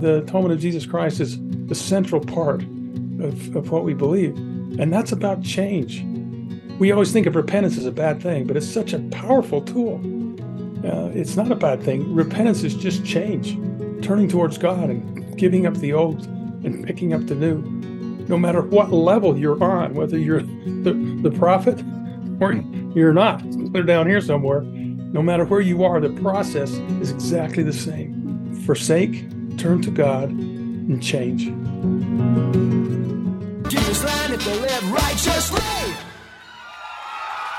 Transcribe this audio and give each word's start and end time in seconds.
the 0.00 0.18
atonement 0.18 0.52
of 0.54 0.60
Jesus 0.60 0.86
Christ 0.86 1.20
is 1.20 1.38
the 1.66 1.74
central 1.74 2.20
part 2.20 2.62
of, 2.62 3.56
of 3.56 3.70
what 3.70 3.84
we 3.84 3.94
believe. 3.94 4.36
And 4.78 4.92
that's 4.92 5.12
about 5.12 5.42
change. 5.42 6.04
We 6.78 6.92
always 6.92 7.12
think 7.12 7.26
of 7.26 7.36
repentance 7.36 7.76
as 7.76 7.86
a 7.86 7.92
bad 7.92 8.22
thing, 8.22 8.46
but 8.46 8.56
it's 8.56 8.68
such 8.68 8.92
a 8.92 8.98
powerful 9.10 9.60
tool. 9.60 10.00
Uh, 10.84 11.10
it's 11.10 11.36
not 11.36 11.52
a 11.52 11.54
bad 11.54 11.82
thing. 11.82 12.14
Repentance 12.14 12.62
is 12.62 12.74
just 12.74 13.04
change, 13.04 13.54
turning 14.02 14.28
towards 14.28 14.56
God 14.56 14.88
and 14.88 15.36
giving 15.36 15.66
up 15.66 15.74
the 15.76 15.92
old 15.92 16.24
and 16.64 16.86
picking 16.86 17.12
up 17.12 17.26
the 17.26 17.34
new. 17.34 17.60
No 18.28 18.38
matter 18.38 18.62
what 18.62 18.92
level 18.92 19.36
you're 19.36 19.62
on, 19.62 19.94
whether 19.94 20.16
you're 20.16 20.42
the, 20.82 20.94
the 21.22 21.30
prophet 21.30 21.82
or 22.40 22.52
you're 22.94 23.12
not, 23.12 23.42
they're 23.72 23.82
down 23.82 24.08
here 24.08 24.20
somewhere. 24.20 24.62
No 24.62 25.20
matter 25.20 25.44
where 25.44 25.60
you 25.60 25.84
are, 25.84 26.00
the 26.00 26.10
process 26.20 26.70
is 27.00 27.10
exactly 27.10 27.62
the 27.62 27.72
same. 27.72 28.54
Forsake, 28.64 29.24
turn 29.60 29.82
to 29.82 29.90
God, 29.90 30.30
and 30.30 31.02
change. 31.02 31.44
Jesus 33.70 34.30
if 34.30 34.42
they 34.42 34.58
live 34.58 34.90
righteously. 34.90 35.60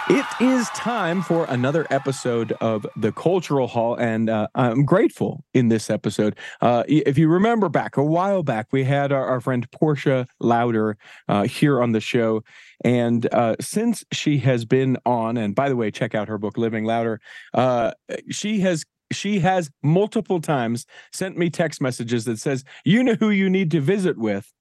It 0.09 0.25
is 0.41 0.67
time 0.69 1.21
for 1.21 1.45
another 1.45 1.85
episode 1.91 2.53
of 2.53 2.87
the 2.95 3.11
Cultural 3.11 3.67
Hall, 3.67 3.95
and 3.95 4.31
uh, 4.31 4.47
I'm 4.55 4.83
grateful 4.83 5.45
in 5.53 5.67
this 5.67 5.91
episode. 5.91 6.35
Uh, 6.59 6.83
if 6.87 7.19
you 7.19 7.27
remember 7.27 7.69
back 7.69 7.97
a 7.97 8.03
while 8.03 8.41
back, 8.41 8.69
we 8.71 8.83
had 8.83 9.11
our, 9.11 9.25
our 9.27 9.39
friend 9.39 9.69
Portia 9.69 10.25
Louder 10.39 10.97
uh, 11.29 11.43
here 11.43 11.83
on 11.83 11.91
the 11.91 12.01
show, 12.01 12.43
and 12.83 13.31
uh, 13.31 13.57
since 13.61 14.03
she 14.11 14.39
has 14.39 14.65
been 14.65 14.97
on, 15.05 15.37
and 15.37 15.53
by 15.53 15.69
the 15.69 15.75
way, 15.75 15.91
check 15.91 16.15
out 16.15 16.29
her 16.29 16.39
book 16.39 16.57
Living 16.57 16.83
Louder. 16.83 17.21
Uh, 17.53 17.91
she 18.31 18.61
has 18.61 18.85
she 19.11 19.39
has 19.39 19.69
multiple 19.83 20.41
times 20.41 20.85
sent 21.11 21.37
me 21.37 21.49
text 21.49 21.81
messages 21.81 22.25
that 22.25 22.39
says, 22.39 22.63
"You 22.85 23.03
know 23.03 23.15
who 23.15 23.29
you 23.29 23.49
need 23.49 23.71
to 23.71 23.81
visit 23.81 24.17
with." 24.17 24.51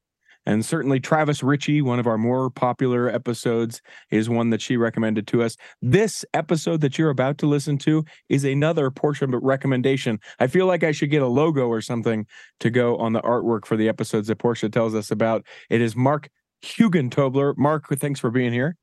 And 0.47 0.65
certainly 0.65 1.01
Travis 1.01 1.43
Ritchie, 1.43 1.83
one 1.83 1.99
of 1.99 2.07
our 2.07 2.17
more 2.17 2.49
popular 2.49 3.09
episodes, 3.11 3.83
is 4.11 4.31
one 4.31 4.49
that 4.51 4.63
she 4.63 4.79
recommended 4.79 5.27
to 5.29 5.43
us. 5.43 5.57
This 5.83 6.25
episode 6.33 6.81
that 6.81 6.99
you're 6.99 7.11
about 7.11 7.37
to 7.39 7.47
listen 7.47 7.77
to 7.79 8.05
is 8.31 8.45
another 8.45 8.91
Portia 8.91 9.27
recommendation. 9.27 10.19
I 10.39 10.47
feel 10.47 10.65
like 10.65 10.83
I 10.83 10.93
should 10.93 11.11
get 11.11 11.21
a 11.21 11.27
logo 11.27 11.69
or 11.69 11.83
something 11.83 12.27
to 12.61 12.71
go 12.71 12.97
on 12.97 13.13
the 13.13 13.21
artwork 13.21 13.67
for 13.67 13.77
the 13.77 13.89
episodes 13.89 14.29
that 14.29 14.37
Portia 14.37 14.71
tells 14.71 14.95
us 14.95 15.11
about. 15.11 15.45
It 15.69 15.83
is 15.83 15.95
Mark 15.95 16.31
Hugentobler. 16.65 17.57
Mark, 17.59 17.87
thanks 17.99 18.19
for 18.19 18.31
being 18.31 18.53
here. 18.53 18.77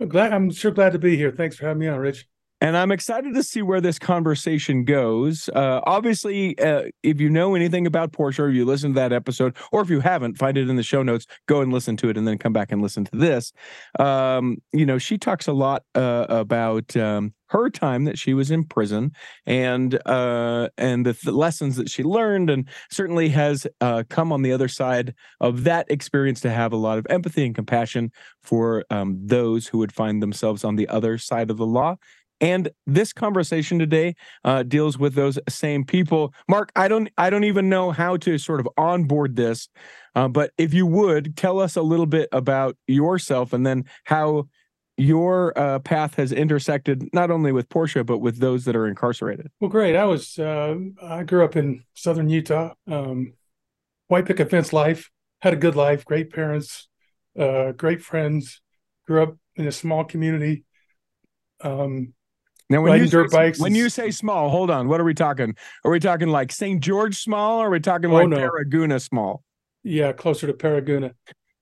I'm 0.00 0.08
glad 0.08 0.32
I'm 0.32 0.50
sure 0.50 0.72
glad 0.72 0.92
to 0.92 0.98
be 0.98 1.16
here. 1.16 1.30
Thanks 1.30 1.56
for 1.56 1.66
having 1.66 1.80
me 1.80 1.86
on, 1.86 1.98
Rich 2.00 2.26
and 2.60 2.76
I'm 2.76 2.90
excited 2.90 3.34
to 3.34 3.42
see 3.42 3.60
where 3.60 3.80
this 3.80 3.98
conversation 3.98 4.84
goes. 4.84 5.50
Uh, 5.50 5.80
obviously, 5.84 6.58
uh, 6.58 6.84
if 7.02 7.20
you 7.20 7.28
know 7.28 7.54
anything 7.54 7.86
about 7.86 8.12
Portia, 8.12 8.44
or 8.44 8.50
you 8.50 8.64
listen 8.64 8.90
to 8.90 9.00
that 9.00 9.12
episode, 9.12 9.54
or 9.72 9.82
if 9.82 9.90
you 9.90 10.00
haven't, 10.00 10.38
find 10.38 10.56
it 10.56 10.68
in 10.68 10.76
the 10.76 10.82
show 10.82 11.02
notes. 11.02 11.26
Go 11.46 11.60
and 11.60 11.72
listen 11.72 11.96
to 11.98 12.08
it, 12.08 12.16
and 12.16 12.26
then 12.26 12.38
come 12.38 12.54
back 12.54 12.72
and 12.72 12.80
listen 12.80 13.04
to 13.04 13.16
this. 13.16 13.52
Um, 13.98 14.56
you 14.72 14.86
know, 14.86 14.96
she 14.96 15.18
talks 15.18 15.46
a 15.46 15.52
lot 15.52 15.82
uh, 15.94 16.26
about 16.30 16.96
um, 16.96 17.34
her 17.48 17.68
time 17.68 18.04
that 18.04 18.18
she 18.18 18.32
was 18.32 18.50
in 18.50 18.64
prison 18.64 19.12
and 19.44 20.00
uh, 20.06 20.68
and 20.78 21.04
the, 21.04 21.12
the, 21.24 21.32
lessons 21.32 21.76
that 21.76 21.90
she 21.90 22.02
learned, 22.02 22.48
and 22.48 22.66
certainly 22.90 23.28
has 23.28 23.66
uh, 23.82 24.02
come 24.08 24.32
on 24.32 24.40
the 24.40 24.52
other 24.52 24.68
side 24.68 25.14
of 25.40 25.64
that 25.64 25.90
experience 25.90 26.40
to 26.40 26.50
have 26.50 26.72
a 26.72 26.76
lot 26.76 26.96
of 26.96 27.06
empathy 27.10 27.44
and 27.44 27.54
compassion 27.54 28.10
for 28.42 28.82
um, 28.88 29.18
those 29.22 29.66
who 29.66 29.76
would 29.76 29.92
find 29.92 30.22
themselves 30.22 30.64
on 30.64 30.76
the 30.76 30.88
other 30.88 31.18
side 31.18 31.50
of 31.50 31.58
the 31.58 31.66
law 31.66 31.96
and 32.40 32.70
this 32.86 33.12
conversation 33.12 33.78
today 33.78 34.14
uh, 34.44 34.62
deals 34.62 34.98
with 34.98 35.14
those 35.14 35.38
same 35.48 35.84
people. 35.84 36.34
Mark, 36.48 36.70
I 36.76 36.88
don't, 36.88 37.08
I 37.16 37.30
don't 37.30 37.44
even 37.44 37.68
know 37.68 37.90
how 37.90 38.16
to 38.18 38.38
sort 38.38 38.60
of 38.60 38.68
onboard 38.76 39.36
this, 39.36 39.68
uh, 40.14 40.28
but 40.28 40.52
if 40.58 40.74
you 40.74 40.86
would 40.86 41.36
tell 41.36 41.60
us 41.60 41.76
a 41.76 41.82
little 41.82 42.06
bit 42.06 42.28
about 42.32 42.76
yourself 42.86 43.52
and 43.52 43.66
then 43.66 43.84
how 44.04 44.48
your 44.96 45.56
uh, 45.58 45.78
path 45.80 46.14
has 46.14 46.32
intersected 46.32 47.08
not 47.12 47.30
only 47.30 47.52
with 47.52 47.68
Portia 47.68 48.02
but 48.02 48.18
with 48.18 48.38
those 48.38 48.64
that 48.64 48.74
are 48.74 48.86
incarcerated. 48.86 49.50
Well, 49.60 49.70
great. 49.70 49.94
I 49.94 50.04
was, 50.04 50.38
uh, 50.38 50.76
I 51.02 51.22
grew 51.22 51.44
up 51.44 51.56
in 51.56 51.84
southern 51.94 52.30
Utah, 52.30 52.72
um, 52.90 53.34
white 54.08 54.26
picket 54.26 54.50
fence 54.50 54.72
life. 54.72 55.10
Had 55.40 55.52
a 55.52 55.56
good 55.56 55.76
life, 55.76 56.04
great 56.06 56.32
parents, 56.32 56.88
uh, 57.38 57.72
great 57.72 58.02
friends. 58.02 58.62
Grew 59.06 59.22
up 59.22 59.36
in 59.54 59.66
a 59.66 59.72
small 59.72 60.02
community. 60.02 60.64
Um, 61.60 62.14
now, 62.68 62.82
when 62.82 63.00
you 63.00 63.08
dirt 63.08 63.30
say, 63.30 63.36
bikes, 63.36 63.60
when 63.60 63.74
you 63.74 63.88
say 63.88 64.10
small, 64.10 64.48
hold 64.48 64.70
on. 64.70 64.88
What 64.88 65.00
are 65.00 65.04
we 65.04 65.14
talking? 65.14 65.54
Are 65.84 65.90
we 65.90 66.00
talking 66.00 66.28
like 66.28 66.50
St. 66.50 66.82
George 66.82 67.16
small, 67.16 67.60
or 67.60 67.68
are 67.68 67.70
we 67.70 67.80
talking 67.80 68.10
oh, 68.10 68.14
like 68.14 68.28
no. 68.28 68.36
Paragonah 68.38 69.00
small? 69.00 69.44
Yeah, 69.84 70.12
closer 70.12 70.48
to 70.48 70.52
Paragonah. 70.52 71.12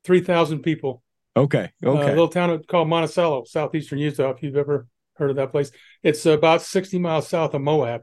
Three 0.03 0.21
thousand 0.21 0.61
people. 0.61 1.03
Okay. 1.37 1.71
Uh, 1.85 1.91
okay. 1.91 2.03
Uh, 2.03 2.07
a 2.07 2.09
little 2.09 2.29
town 2.29 2.63
called 2.67 2.89
Monticello, 2.89 3.45
southeastern 3.45 3.99
Utah. 3.99 4.31
If 4.31 4.43
you've 4.43 4.57
ever 4.57 4.87
heard 5.17 5.31
of 5.31 5.37
that 5.37 5.51
place, 5.51 5.71
it's 6.03 6.25
about 6.25 6.63
sixty 6.63 6.99
miles 6.99 7.29
south 7.29 7.53
of 7.53 7.61
Moab. 7.61 8.03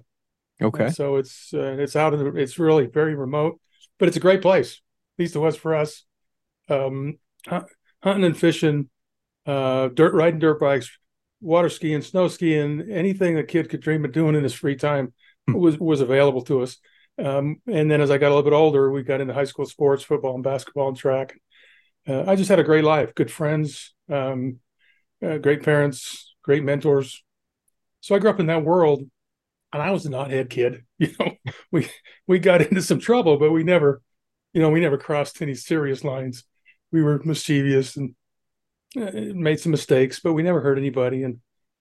Okay. 0.61 0.85
And 0.85 0.95
so 0.95 1.15
it's 1.15 1.51
uh, 1.53 1.77
it's 1.79 1.95
out 1.95 2.13
of 2.13 2.19
the. 2.19 2.35
It's 2.35 2.59
really 2.59 2.85
very 2.85 3.15
remote, 3.15 3.59
but 3.97 4.07
it's 4.07 4.17
a 4.17 4.21
great 4.21 4.43
place. 4.43 4.81
At 5.17 5.23
least 5.23 5.35
it 5.35 5.39
was 5.39 5.55
for 5.55 5.73
us. 5.73 6.03
Um, 6.69 7.17
hunting 7.47 8.23
and 8.23 8.37
fishing, 8.37 8.89
uh, 9.45 9.87
dirt 9.87 10.13
riding 10.13 10.39
dirt 10.39 10.59
bikes, 10.59 10.91
water 11.41 11.69
skiing, 11.69 12.01
snow 12.01 12.27
skiing, 12.27 12.89
anything 12.89 13.37
a 13.37 13.43
kid 13.43 13.69
could 13.69 13.81
dream 13.81 14.05
of 14.05 14.11
doing 14.11 14.35
in 14.35 14.43
his 14.43 14.53
free 14.53 14.75
time 14.75 15.13
hmm. 15.47 15.53
was 15.55 15.77
was 15.79 16.01
available 16.01 16.41
to 16.43 16.61
us. 16.61 16.77
Um, 17.17 17.61
and 17.67 17.91
then 17.91 18.01
as 18.01 18.09
I 18.09 18.17
got 18.17 18.27
a 18.27 18.35
little 18.35 18.49
bit 18.49 18.55
older, 18.55 18.91
we 18.91 19.03
got 19.03 19.21
into 19.21 19.33
high 19.33 19.45
school 19.45 19.65
sports, 19.65 20.03
football 20.03 20.35
and 20.35 20.43
basketball 20.43 20.87
and 20.87 20.97
track. 20.97 21.37
Uh, 22.07 22.23
I 22.25 22.35
just 22.35 22.49
had 22.49 22.59
a 22.59 22.63
great 22.63 22.83
life, 22.83 23.13
good 23.13 23.29
friends, 23.29 23.93
um, 24.09 24.59
uh, 25.23 25.37
great 25.37 25.63
parents, 25.63 26.33
great 26.41 26.63
mentors. 26.63 27.23
So 27.99 28.15
I 28.15 28.19
grew 28.19 28.31
up 28.31 28.39
in 28.39 28.47
that 28.47 28.63
world, 28.63 29.03
and 29.71 29.81
I 29.81 29.91
was 29.91 30.05
not 30.05 30.31
a 30.31 30.33
knothead 30.33 30.49
kid. 30.49 30.83
You 31.01 31.09
know, 31.19 31.31
we 31.71 31.89
we 32.27 32.37
got 32.37 32.61
into 32.61 32.81
some 32.83 32.99
trouble, 32.99 33.37
but 33.37 33.51
we 33.51 33.63
never, 33.63 34.03
you 34.53 34.61
know, 34.61 34.69
we 34.69 34.79
never 34.79 34.99
crossed 34.99 35.41
any 35.41 35.55
serious 35.55 36.03
lines. 36.03 36.43
We 36.91 37.01
were 37.01 37.19
mischievous 37.23 37.97
and 37.97 38.13
uh, 38.97 39.11
made 39.13 39.59
some 39.59 39.71
mistakes, 39.71 40.19
but 40.19 40.33
we 40.33 40.43
never 40.43 40.61
hurt 40.61 40.77
anybody. 40.77 41.23
And 41.23 41.39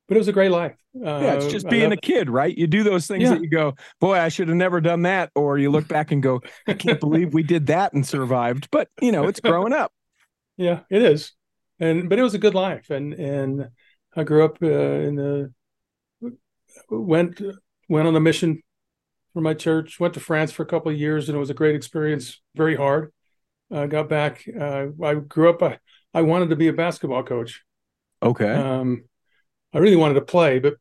but 0.08 0.16
it 0.16 0.20
was 0.20 0.28
a 0.28 0.32
great 0.32 0.50
life. 0.50 0.76
Uh, 0.96 1.20
yeah, 1.20 1.34
it's 1.34 1.46
just 1.46 1.68
being 1.68 1.92
a 1.92 1.96
kid, 1.96 2.28
right? 2.28 2.56
You 2.56 2.66
do 2.66 2.82
those 2.82 3.06
things 3.06 3.22
yeah. 3.22 3.30
that 3.30 3.42
you 3.42 3.48
go, 3.48 3.74
boy, 4.00 4.18
I 4.18 4.28
should 4.28 4.48
have 4.48 4.56
never 4.56 4.80
done 4.80 5.02
that, 5.02 5.30
or 5.36 5.56
you 5.56 5.70
look 5.70 5.86
back 5.86 6.10
and 6.10 6.20
go, 6.20 6.40
I 6.66 6.72
can't 6.72 6.98
believe 7.00 7.32
we 7.32 7.44
did 7.44 7.68
that 7.68 7.92
and 7.92 8.04
survived. 8.04 8.68
But 8.72 8.88
you 9.00 9.12
know, 9.12 9.28
it's 9.28 9.40
growing 9.40 9.72
up. 9.72 9.92
Yeah, 10.56 10.80
it 10.90 11.00
is, 11.00 11.32
and 11.78 12.10
but 12.10 12.18
it 12.18 12.22
was 12.22 12.34
a 12.34 12.38
good 12.38 12.54
life, 12.54 12.90
and 12.90 13.14
and 13.14 13.70
I 14.14 14.24
grew 14.24 14.44
up 14.44 14.58
uh, 14.62 14.66
in 14.66 15.14
the 15.14 15.54
went 16.90 17.40
went 17.88 18.06
on 18.06 18.14
a 18.14 18.20
mission 18.20 18.62
for 19.32 19.40
my 19.40 19.54
church. 19.54 19.98
Went 19.98 20.12
to 20.14 20.20
France 20.20 20.52
for 20.52 20.62
a 20.62 20.66
couple 20.66 20.92
of 20.92 20.98
years, 20.98 21.28
and 21.28 21.36
it 21.36 21.38
was 21.38 21.48
a 21.48 21.54
great 21.54 21.76
experience. 21.76 22.42
Very 22.54 22.76
hard. 22.76 23.10
Uh, 23.72 23.86
got 23.86 24.10
back. 24.10 24.44
Uh, 24.48 24.88
I 25.02 25.14
grew 25.14 25.48
up. 25.48 25.62
I, 25.62 25.78
I 26.12 26.22
wanted 26.22 26.50
to 26.50 26.56
be 26.56 26.68
a 26.68 26.72
basketball 26.72 27.22
coach. 27.22 27.62
Okay. 28.22 28.52
Um, 28.52 29.04
I 29.72 29.78
really 29.78 29.96
wanted 29.96 30.14
to 30.14 30.22
play, 30.22 30.58
but 30.58 30.74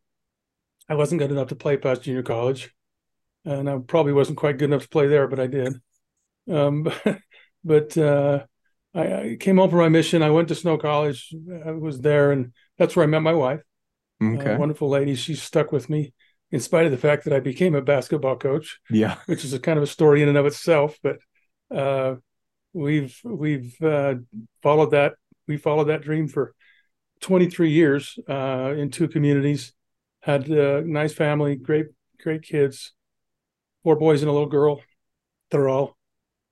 I 0.88 0.96
wasn't 0.96 1.20
good 1.20 1.32
enough 1.32 1.50
to 1.50 1.56
play 1.56 1.78
past 1.78 2.04
junior 2.04 2.24
college, 2.24 2.74
and 3.46 3.70
I 3.70 3.78
probably 3.78 4.14
wasn't 4.14 4.40
quite 4.40 4.58
good 4.58 4.70
enough 4.70 4.84
to 4.84 4.90
play 4.90 5.08
there, 5.08 5.28
but 5.28 5.40
I 5.40 5.48
did. 5.48 5.74
Um, 6.50 6.92
but 7.64 7.98
uh, 7.98 8.46
I, 8.94 9.14
I, 9.14 9.38
came 9.40 9.58
home 9.58 9.70
from 9.70 9.80
my 9.80 9.90
mission. 9.90 10.24
I 10.24 10.32
went 10.32 10.48
to 10.48 10.56
Snow 10.56 10.78
College. 10.78 11.34
I 11.66 11.72
was 11.72 12.02
there, 12.02 12.32
and 12.32 12.54
that's 12.78 12.96
where 12.96 13.04
I 13.04 13.08
met 13.08 13.22
my 13.22 13.34
wife. 13.34 13.62
Okay. 14.22 14.58
wonderful 14.58 14.90
lady. 14.90 15.16
She 15.16 15.36
stuck 15.36 15.72
with 15.72 15.90
me 15.90 16.14
in 16.52 16.60
spite 16.60 16.86
of 16.86 16.92
the 16.92 16.98
fact 16.98 17.24
that 17.24 17.34
I 17.34 17.40
became 17.40 17.76
a 17.76 17.82
basketball 17.82 18.36
coach. 18.36 18.80
Yeah, 18.90 19.18
which 19.28 19.46
is 19.46 19.54
a 19.54 19.60
kind 19.60 19.78
of 19.78 19.84
a 19.84 19.88
story 19.88 20.22
in 20.22 20.30
and 20.30 20.38
of 20.38 20.46
itself. 20.46 20.98
But 21.04 21.20
uh, 21.74 22.16
we've 22.74 23.20
we've 23.24 23.76
uh, 23.82 24.16
followed 24.62 24.92
that 24.92 25.14
we 25.48 25.58
followed 25.58 25.86
that 25.86 26.02
dream 26.02 26.28
for 26.28 26.54
23 27.22 27.72
years 27.72 28.18
uh, 28.30 28.74
in 28.78 28.92
two 28.92 29.08
communities. 29.08 29.74
Had 30.22 30.48
a 30.50 30.82
nice 30.82 31.14
family 31.14 31.56
great 31.56 31.88
great 32.22 32.44
kids 32.44 32.94
four 33.84 33.96
boys 33.96 34.22
and 34.22 34.30
a 34.30 34.32
little 34.32 34.48
girl. 34.50 34.82
They're 35.52 35.70
all 35.70 35.98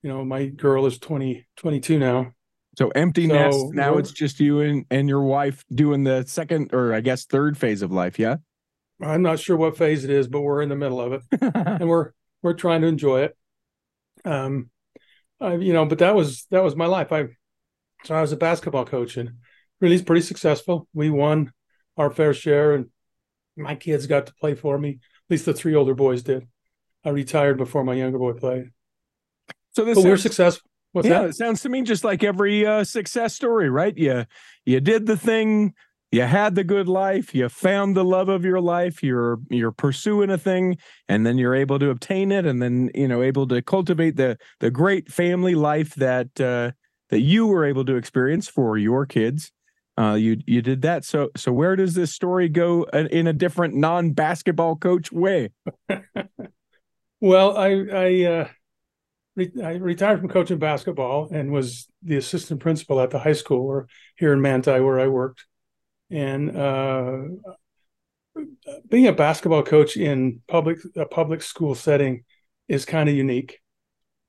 you 0.01 0.09
know 0.09 0.23
my 0.23 0.47
girl 0.47 0.85
is 0.85 0.97
20 0.99 1.47
22 1.57 1.99
now. 1.99 2.33
So 2.77 2.89
empty 2.89 3.27
so, 3.27 3.33
nest. 3.33 3.57
now 3.73 3.97
it's 3.97 4.11
just 4.11 4.39
you 4.39 4.59
and, 4.59 4.85
and 4.91 5.09
your 5.09 5.23
wife 5.23 5.63
doing 5.73 6.03
the 6.03 6.23
second 6.27 6.73
or 6.73 6.93
i 6.93 7.01
guess 7.01 7.25
third 7.25 7.57
phase 7.57 7.81
of 7.81 7.91
life 7.91 8.19
yeah? 8.19 8.35
I'm 9.01 9.23
not 9.23 9.39
sure 9.39 9.57
what 9.57 9.77
phase 9.77 10.03
it 10.03 10.09
is 10.09 10.27
but 10.27 10.41
we're 10.41 10.61
in 10.61 10.69
the 10.69 10.75
middle 10.75 11.01
of 11.01 11.13
it. 11.13 11.21
And 11.55 11.87
we're 11.87 12.11
we're 12.41 12.53
trying 12.53 12.81
to 12.81 12.87
enjoy 12.87 13.21
it. 13.21 13.37
Um 14.25 14.69
I, 15.39 15.55
you 15.55 15.73
know, 15.73 15.85
but 15.85 15.99
that 15.99 16.15
was 16.15 16.45
that 16.51 16.63
was 16.63 16.75
my 16.75 16.85
life. 16.85 17.11
I 17.11 17.27
so 18.03 18.15
I 18.15 18.21
was 18.21 18.31
a 18.31 18.37
basketball 18.37 18.85
coach 18.85 19.17
and 19.17 19.31
really 19.81 20.01
pretty 20.01 20.21
successful. 20.21 20.87
We 20.93 21.09
won 21.09 21.51
our 21.97 22.09
fair 22.09 22.33
share, 22.33 22.73
and 22.73 22.87
my 23.55 23.75
kids 23.75 24.07
got 24.07 24.27
to 24.27 24.33
play 24.35 24.55
for 24.55 24.77
me. 24.77 24.89
At 24.89 25.31
least 25.31 25.45
the 25.45 25.53
three 25.53 25.75
older 25.75 25.95
boys 25.95 26.23
did. 26.23 26.47
I 27.03 27.09
retired 27.09 27.57
before 27.57 27.83
my 27.83 27.93
younger 27.93 28.17
boy 28.17 28.33
played. 28.33 28.71
So 29.71 29.85
this 29.85 29.95
but 29.95 30.05
we're 30.05 30.17
successful. 30.17 30.69
What's 30.91 31.07
yeah, 31.07 31.21
that? 31.21 31.29
it 31.29 31.35
sounds 31.35 31.61
to 31.61 31.69
me 31.69 31.83
just 31.83 32.03
like 32.03 32.23
every 32.23 32.65
uh, 32.65 32.83
success 32.83 33.35
story, 33.35 33.69
right? 33.69 33.95
You 33.95 34.25
you 34.65 34.79
did 34.79 35.05
the 35.05 35.17
thing, 35.17 35.73
you 36.11 36.21
had 36.21 36.55
the 36.55 36.63
good 36.63 36.87
life, 36.87 37.35
you 37.35 37.49
found 37.49 37.95
the 37.95 38.05
love 38.05 38.29
of 38.29 38.45
your 38.45 38.61
life, 38.61 39.03
you're 39.03 39.39
you're 39.49 39.71
pursuing 39.71 40.29
a 40.29 40.37
thing, 40.37 40.77
and 41.07 41.25
then 41.25 41.37
you're 41.37 41.55
able 41.55 41.79
to 41.79 41.89
obtain 41.89 42.31
it, 42.31 42.45
and 42.45 42.61
then 42.61 42.89
you 42.95 43.07
know 43.07 43.21
able 43.21 43.47
to 43.47 43.61
cultivate 43.61 44.15
the 44.15 44.37
the 44.59 44.71
great 44.71 45.11
family 45.11 45.55
life 45.55 45.95
that 45.95 46.39
uh, 46.39 46.71
that 47.09 47.21
you 47.21 47.47
were 47.47 47.65
able 47.65 47.85
to 47.85 47.95
experience 47.95 48.47
for 48.47 48.77
your 48.77 49.05
kids. 49.05 49.51
Uh, 49.99 50.13
you 50.13 50.37
you 50.45 50.61
did 50.61 50.81
that. 50.83 51.03
So 51.03 51.29
so 51.35 51.51
where 51.51 51.75
does 51.75 51.93
this 51.93 52.13
story 52.13 52.49
go 52.49 52.83
uh, 52.93 53.07
in 53.11 53.27
a 53.27 53.33
different 53.33 53.75
non 53.75 54.11
basketball 54.11 54.75
coach 54.75 55.11
way? 55.11 55.49
Well, 57.19 57.57
I 57.57 57.69
I, 57.91 58.23
uh, 58.25 58.47
I 59.63 59.71
retired 59.71 60.19
from 60.19 60.29
coaching 60.29 60.59
basketball 60.59 61.29
and 61.31 61.51
was 61.51 61.87
the 62.03 62.17
assistant 62.17 62.59
principal 62.59 62.99
at 62.99 63.09
the 63.09 63.19
high 63.19 63.33
school 63.33 63.65
or 63.65 63.87
here 64.17 64.33
in 64.33 64.41
Manti 64.41 64.79
where 64.79 64.99
I 64.99 65.07
worked. 65.07 65.45
And 66.09 66.55
uh, 66.55 67.23
being 68.89 69.07
a 69.07 69.13
basketball 69.13 69.63
coach 69.63 69.97
in 69.97 70.41
public 70.47 70.77
a 70.95 71.05
public 71.05 71.41
school 71.41 71.75
setting 71.75 72.23
is 72.67 72.85
kind 72.85 73.09
of 73.09 73.15
unique 73.15 73.59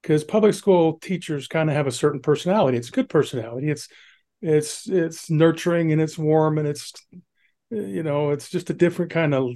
because 0.02 0.25
public 0.25 0.54
school 0.54 0.98
teachers 0.98 1.48
kind 1.48 1.69
of 1.69 1.76
have 1.76 1.86
a 1.86 1.92
certain 1.92 2.20
personality. 2.20 2.78
It's 2.78 2.88
a 2.88 2.92
good 2.92 3.08
personality. 3.08 3.70
It's 3.70 3.88
it's 4.40 4.88
it's 4.88 5.30
nurturing 5.30 5.92
and 5.92 6.00
it's 6.00 6.19
warm 6.19 6.58
and 6.58 6.69
it's 6.69 6.92
you 7.70 8.02
know 8.02 8.30
it's 8.30 8.48
just 8.48 8.70
a 8.70 8.75
different 8.75 9.10
kind 9.10 9.34
of 9.34 9.50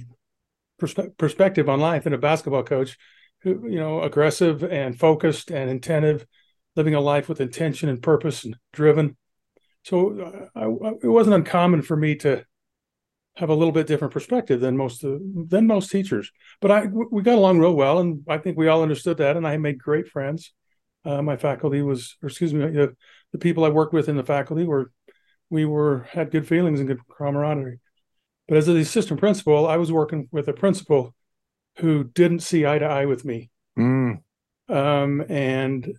perspe- 0.81 1.17
perspective 1.17 1.69
on 1.69 1.79
life 1.79 2.03
than 2.03 2.13
a 2.13 2.17
basketball 2.17 2.63
coach 2.63 2.97
who 3.41 3.67
you 3.69 3.79
know 3.79 4.01
aggressive 4.01 4.63
and 4.63 4.99
focused 4.99 5.51
and 5.51 5.69
attentive 5.69 6.25
living 6.75 6.95
a 6.95 6.99
life 6.99 7.29
with 7.29 7.41
intention 7.41 7.89
and 7.89 8.01
purpose 8.01 8.43
and 8.43 8.57
driven 8.73 9.15
so 9.83 10.19
uh, 10.19 10.59
I, 10.59 10.65
I, 10.65 10.93
it 11.03 11.07
wasn't 11.07 11.35
uncommon 11.35 11.81
for 11.81 11.95
me 11.95 12.15
to 12.17 12.45
have 13.35 13.49
a 13.49 13.55
little 13.55 13.71
bit 13.71 13.87
different 13.87 14.13
perspective 14.13 14.59
than 14.59 14.77
most 14.77 15.03
uh, 15.03 15.17
than 15.47 15.67
most 15.67 15.91
teachers 15.91 16.31
but 16.61 16.71
i 16.71 16.85
we 16.85 17.23
got 17.23 17.37
along 17.37 17.59
real 17.59 17.73
well 17.73 17.99
and 17.99 18.23
i 18.27 18.37
think 18.37 18.57
we 18.57 18.67
all 18.67 18.83
understood 18.83 19.17
that 19.17 19.37
and 19.37 19.47
i 19.47 19.57
made 19.57 19.77
great 19.77 20.07
friends 20.07 20.53
uh, 21.05 21.21
my 21.21 21.35
faculty 21.35 21.81
was 21.81 22.15
or 22.21 22.29
excuse 22.29 22.53
me 22.53 22.65
the, 22.67 22.95
the 23.31 23.39
people 23.39 23.65
i 23.65 23.69
worked 23.69 23.93
with 23.93 24.07
in 24.07 24.17
the 24.17 24.23
faculty 24.23 24.65
were 24.65 24.91
we 25.49 25.65
were 25.65 26.05
had 26.11 26.31
good 26.31 26.47
feelings 26.47 26.79
and 26.79 26.87
good 26.87 26.99
camaraderie 27.17 27.79
but 28.47 28.57
as 28.57 28.67
the 28.67 28.75
assistant 28.77 29.19
principal 29.19 29.67
i 29.67 29.77
was 29.77 29.91
working 29.91 30.27
with 30.31 30.47
a 30.47 30.53
principal 30.53 31.15
who 31.77 32.03
didn't 32.03 32.41
see 32.41 32.65
eye 32.65 32.79
to 32.79 32.85
eye 32.85 33.05
with 33.05 33.25
me. 33.25 33.49
Mm. 33.77 34.19
Um, 34.69 35.25
and 35.29 35.91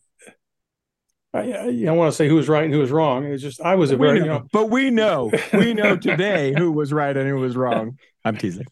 I, 1.35 1.53
I, 1.53 1.85
I 1.89 1.91
want 1.91 2.13
to 2.13 2.17
say 2.17 2.29
who 2.29 2.37
was 2.37 2.49
right 2.49 2.65
and 2.65 2.73
who 2.73 2.79
was 2.79 2.93
wrong. 2.93 3.25
It's 3.25 3.43
just 3.43 3.61
I 3.61 3.75
was 3.75 3.91
a 3.91 3.97
very, 3.97 4.21
know, 4.21 4.25
you 4.25 4.31
know, 4.31 4.47
but 4.53 4.71
we 4.71 4.91
know 4.91 5.33
we 5.53 5.75
know 5.75 5.97
today 5.97 6.55
who 6.57 6.71
was 6.71 6.93
right 6.93 7.15
and 7.15 7.29
who 7.29 7.37
was 7.37 7.57
wrong. 7.57 7.99
I'm 8.25 8.37
teasing. 8.37 8.67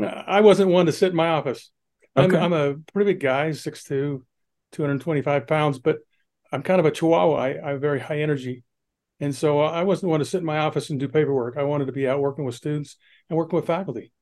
I 0.00 0.40
wasn't 0.42 0.70
one 0.70 0.86
to 0.86 0.92
sit 0.92 1.10
in 1.10 1.16
my 1.16 1.28
office. 1.28 1.70
I'm, 2.14 2.34
I'm 2.34 2.52
a 2.52 2.74
pretty 2.92 3.12
big 3.12 3.22
guy, 3.22 3.50
6'2", 3.50 4.22
225 4.72 5.46
pounds, 5.46 5.78
but 5.78 5.98
I'm 6.50 6.62
kind 6.62 6.78
of 6.78 6.86
a 6.86 6.90
chihuahua. 6.90 7.36
I, 7.36 7.70
have 7.70 7.80
very 7.80 8.00
high 8.00 8.20
energy. 8.20 8.64
And 9.20 9.34
so 9.34 9.60
I 9.60 9.82
wasn't 9.84 10.10
one 10.10 10.20
to 10.20 10.26
sit 10.26 10.38
in 10.38 10.44
my 10.44 10.58
office 10.58 10.90
and 10.90 11.00
do 11.00 11.08
paperwork. 11.08 11.56
I 11.56 11.62
wanted 11.62 11.86
to 11.86 11.92
be 11.92 12.08
out 12.08 12.20
working 12.20 12.44
with 12.44 12.54
students 12.54 12.96
and 13.30 13.36
working 13.36 13.56
with 13.56 13.66
faculty. 13.66 14.12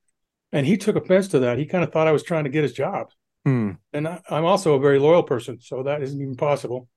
And 0.53 0.67
he 0.67 0.77
took 0.77 0.97
offense 0.97 1.29
to 1.29 1.41
that. 1.41 1.59
He 1.59 1.67
kind 1.67 1.83
of 1.83 1.93
thought 1.93 2.07
I 2.07 2.13
was 2.13 2.23
trying 2.23 2.45
to 2.45 2.51
get 2.51 2.63
his 2.63 2.73
job. 2.73 3.09
Hmm. 3.45 3.73
And 3.93 4.07
I, 4.07 4.21
I'm 4.29 4.45
also 4.45 4.75
a 4.75 4.81
very 4.81 4.99
loyal 4.99 5.23
person, 5.23 5.59
so 5.61 5.83
that 5.85 6.03
isn't 6.03 6.21
even 6.21 6.37
possible. 6.37 6.89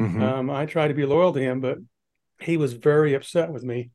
Mhm. 0.00 0.22
Um, 0.22 0.50
I 0.50 0.66
tried 0.66 0.88
to 0.88 0.94
be 0.94 1.04
loyal 1.04 1.32
to 1.32 1.40
him, 1.40 1.60
but 1.60 1.78
he 2.40 2.56
was 2.56 2.72
very 2.72 3.14
upset 3.14 3.52
with 3.52 3.62
me. 3.62 3.90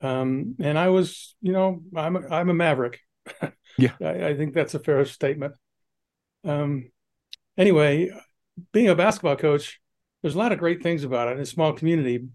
Um, 0.00 0.56
and 0.60 0.78
I 0.78 0.88
was, 0.88 1.34
you 1.40 1.52
know, 1.52 1.82
I'm 1.94 2.16
a, 2.16 2.28
I'm 2.28 2.50
a 2.50 2.54
maverick. 2.54 3.00
Yeah. 3.80 3.92
I, 4.02 4.30
I 4.30 4.36
think 4.36 4.54
that's 4.54 4.74
a 4.74 4.80
fair 4.80 5.04
statement. 5.04 5.54
Um, 6.42 6.90
anyway, 7.56 8.10
being 8.72 8.88
a 8.88 8.96
basketball 8.96 9.36
coach, 9.36 9.80
there's 10.20 10.34
a 10.34 10.38
lot 10.38 10.50
of 10.50 10.58
great 10.58 10.82
things 10.82 11.04
about 11.04 11.28
it 11.28 11.36
in 11.36 11.40
a 11.40 11.46
small 11.46 11.72
community, 11.72 12.26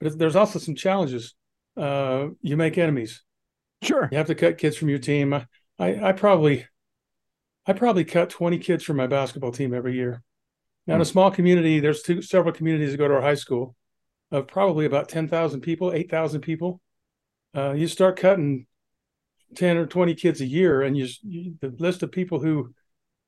but 0.00 0.18
there's 0.18 0.34
also 0.34 0.58
some 0.58 0.74
challenges. 0.74 1.34
Uh, 1.76 2.30
you 2.42 2.56
make 2.56 2.78
enemies. 2.78 3.22
Sure. 3.80 4.08
You 4.10 4.18
have 4.18 4.26
to 4.26 4.34
cut 4.34 4.58
kids 4.58 4.76
from 4.76 4.88
your 4.88 4.98
team. 4.98 5.32
I, 5.32 5.46
I, 5.78 6.08
I 6.08 6.12
probably, 6.12 6.66
I 7.64 7.74
probably 7.74 8.04
cut 8.04 8.30
20 8.30 8.58
kids 8.58 8.82
from 8.82 8.96
my 8.96 9.06
basketball 9.06 9.52
team 9.52 9.72
every 9.72 9.94
year. 9.94 10.24
Now, 10.88 10.94
in 10.94 11.00
a 11.02 11.04
small 11.04 11.30
community, 11.30 11.80
there's 11.80 12.00
two, 12.00 12.22
several 12.22 12.54
communities 12.54 12.92
that 12.92 12.96
go 12.96 13.06
to 13.06 13.14
our 13.14 13.20
high 13.20 13.34
school 13.34 13.76
of 14.30 14.48
probably 14.48 14.86
about 14.86 15.10
10,000 15.10 15.60
people, 15.60 15.92
8,000 15.92 16.40
people. 16.40 16.80
Uh, 17.54 17.72
you 17.72 17.86
start 17.86 18.18
cutting 18.18 18.66
10 19.54 19.76
or 19.76 19.86
20 19.86 20.14
kids 20.14 20.40
a 20.40 20.46
year, 20.46 20.80
and 20.80 20.96
you, 20.96 21.06
you 21.22 21.54
the 21.60 21.74
list 21.78 22.02
of 22.02 22.10
people 22.10 22.40
who 22.40 22.72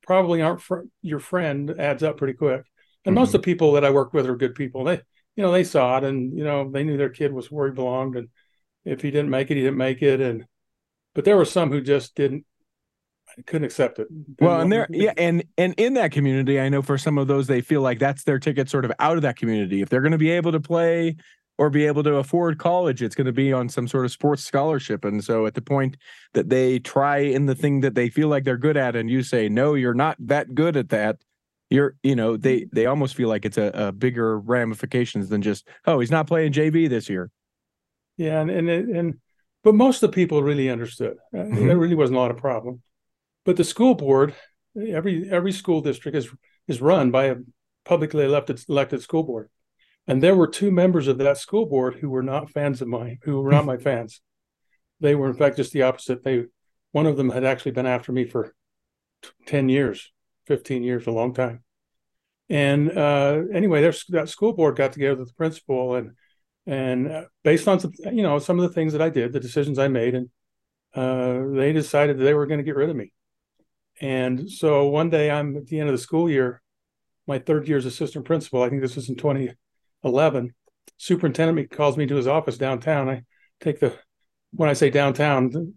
probably 0.01 0.41
aren't 0.41 0.61
fr- 0.61 0.87
your 1.03 1.19
friend 1.19 1.75
adds 1.77 2.01
up 2.01 2.17
pretty 2.17 2.33
quick. 2.33 2.63
And 3.05 3.13
most 3.13 3.29
of 3.29 3.41
the 3.41 3.45
people 3.45 3.73
that 3.73 3.85
I 3.85 3.91
work 3.91 4.11
with 4.11 4.27
are 4.27 4.35
good 4.35 4.55
people. 4.55 4.83
They, 4.83 4.99
you 5.35 5.43
know, 5.43 5.51
they 5.51 5.63
saw 5.63 5.97
it, 5.97 6.03
and 6.03 6.35
you 6.35 6.43
know, 6.43 6.69
they 6.69 6.83
knew 6.83 6.97
their 6.97 7.09
kid 7.09 7.31
was 7.31 7.51
where 7.51 7.67
he 7.67 7.73
belonged, 7.73 8.15
and 8.15 8.29
if 8.85 9.01
he 9.01 9.11
didn't 9.11 9.29
make 9.29 9.51
it, 9.51 9.55
he 9.55 9.61
didn't 9.61 9.77
make 9.77 10.01
it. 10.01 10.19
And 10.19 10.45
but 11.13 11.25
there 11.25 11.37
were 11.37 11.45
some 11.45 11.71
who 11.71 11.81
just 11.81 12.15
didn't, 12.15 12.45
couldn't 13.45 13.65
accept 13.65 13.99
it. 13.99 14.07
Didn't 14.09 14.37
Well, 14.39 14.61
and 14.61 14.71
there, 14.71 14.87
yeah, 14.89 15.13
and 15.17 15.43
and 15.57 15.73
in 15.77 15.93
that 15.95 16.11
community, 16.11 16.59
I 16.59 16.69
know 16.69 16.81
for 16.81 16.97
some 16.97 17.17
of 17.17 17.27
those, 17.27 17.47
they 17.47 17.61
feel 17.61 17.81
like 17.81 17.99
that's 17.99 18.23
their 18.23 18.39
ticket, 18.39 18.69
sort 18.69 18.85
of 18.85 18.91
out 18.99 19.17
of 19.17 19.21
that 19.23 19.37
community. 19.37 19.81
If 19.81 19.89
they're 19.89 20.01
going 20.01 20.11
to 20.11 20.17
be 20.17 20.31
able 20.31 20.51
to 20.51 20.59
play 20.59 21.15
or 21.57 21.69
be 21.69 21.85
able 21.85 22.03
to 22.03 22.15
afford 22.15 22.57
college, 22.57 23.01
it's 23.03 23.15
going 23.15 23.25
to 23.25 23.31
be 23.31 23.53
on 23.53 23.69
some 23.69 23.87
sort 23.87 24.05
of 24.05 24.11
sports 24.11 24.43
scholarship. 24.43 25.05
And 25.05 25.23
so, 25.23 25.45
at 25.45 25.53
the 25.53 25.61
point 25.61 25.97
that 26.33 26.49
they 26.49 26.79
try 26.79 27.17
in 27.17 27.45
the 27.45 27.55
thing 27.55 27.81
that 27.81 27.95
they 27.95 28.09
feel 28.09 28.27
like 28.27 28.43
they're 28.43 28.57
good 28.57 28.77
at, 28.77 28.95
and 28.95 29.09
you 29.09 29.23
say, 29.23 29.49
"No, 29.49 29.73
you're 29.75 29.93
not 29.93 30.17
that 30.19 30.55
good 30.55 30.75
at 30.77 30.89
that," 30.89 31.17
you're, 31.69 31.95
you 32.03 32.15
know, 32.15 32.37
they 32.37 32.65
they 32.73 32.85
almost 32.85 33.15
feel 33.15 33.29
like 33.29 33.45
it's 33.45 33.57
a, 33.57 33.71
a 33.73 33.91
bigger 33.91 34.39
ramifications 34.39 35.29
than 35.29 35.41
just, 35.41 35.67
"Oh, 35.85 35.99
he's 35.99 36.11
not 36.11 36.27
playing 36.27 36.53
JV 36.53 36.89
this 36.89 37.09
year." 37.09 37.31
Yeah, 38.17 38.41
and 38.41 38.51
and 38.51 38.69
and 38.69 39.19
but 39.63 39.75
most 39.75 40.01
of 40.01 40.09
the 40.11 40.15
people 40.15 40.43
really 40.43 40.69
understood. 40.69 41.17
Uh, 41.33 41.39
Mhm. 41.39 41.67
There 41.67 41.77
really 41.77 41.95
wasn't 41.95 42.17
a 42.17 42.19
lot 42.19 42.31
of 42.31 42.37
problem. 42.37 42.81
But 43.45 43.57
the 43.57 43.63
school 43.63 43.95
board, 43.95 44.35
every 44.77 45.29
every 45.29 45.51
school 45.51 45.81
district 45.81 46.17
is 46.17 46.29
is 46.67 46.81
run 46.81 47.11
by 47.11 47.25
a 47.25 47.35
publicly 47.85 48.23
elected 48.23 48.61
elected 48.69 49.01
school 49.01 49.23
board, 49.23 49.49
and 50.07 50.21
there 50.21 50.35
were 50.35 50.47
two 50.47 50.71
members 50.71 51.07
of 51.07 51.17
that 51.19 51.37
school 51.37 51.65
board 51.65 51.95
who 51.95 52.09
were 52.09 52.23
not 52.23 52.51
fans 52.51 52.81
of 52.81 52.87
mine, 52.87 53.19
who 53.23 53.41
were 53.41 53.51
not 53.51 53.65
my 53.65 53.77
fans. 53.89 54.21
They 54.99 55.15
were 55.15 55.27
in 55.27 55.35
fact 55.35 55.57
just 55.57 55.73
the 55.73 55.83
opposite. 55.83 56.23
They 56.23 56.45
one 56.91 57.07
of 57.07 57.17
them 57.17 57.29
had 57.29 57.43
actually 57.43 57.71
been 57.71 57.87
after 57.87 58.11
me 58.11 58.25
for 58.25 58.53
ten 59.45 59.69
years, 59.69 60.11
fifteen 60.45 60.83
years, 60.83 61.07
a 61.07 61.11
long 61.11 61.33
time. 61.33 61.63
And 62.49 62.91
uh, 62.91 63.43
anyway, 63.53 63.81
that 64.09 64.29
school 64.29 64.53
board 64.53 64.75
got 64.75 64.91
together 64.93 65.15
with 65.15 65.29
the 65.29 65.33
principal 65.33 65.95
and 65.95 66.11
and 66.67 67.11
uh, 67.11 67.23
based 67.43 67.67
on 67.67 67.79
some, 67.79 67.91
you 68.11 68.21
know 68.21 68.39
some 68.39 68.59
of 68.59 68.67
the 68.67 68.73
things 68.73 68.93
that 68.93 69.01
I 69.01 69.09
did, 69.09 69.33
the 69.33 69.39
decisions 69.39 69.79
I 69.79 69.87
made, 69.87 70.15
and 70.15 70.29
uh, 70.93 71.55
they 71.55 71.73
decided 71.73 72.19
that 72.19 72.23
they 72.23 72.33
were 72.33 72.45
going 72.45 72.59
to 72.59 72.63
get 72.63 72.75
rid 72.75 72.89
of 72.89 72.95
me. 72.95 73.11
And 74.01 74.49
so 74.51 74.87
one 74.87 75.09
day, 75.09 75.29
I'm 75.31 75.55
at 75.55 75.67
the 75.67 75.79
end 75.79 75.87
of 75.89 75.93
the 75.93 76.01
school 76.01 76.29
year, 76.29 76.61
my 77.27 77.39
third 77.39 77.67
year 77.67 77.77
as 77.77 77.85
assistant 77.85 78.25
principal. 78.25 78.63
I 78.63 78.69
think 78.69 78.81
this 78.81 78.95
was 78.95 79.07
in 79.09 79.15
2011. 79.15 80.53
Superintendent 80.97 81.69
calls 81.71 81.97
me 81.97 82.05
to 82.07 82.15
his 82.15 82.27
office 82.27 82.57
downtown. 82.57 83.09
I 83.09 83.23
take 83.59 83.79
the 83.79 83.93
when 84.53 84.69
I 84.69 84.73
say 84.73 84.89
downtown, 84.89 85.49
the 85.49 85.71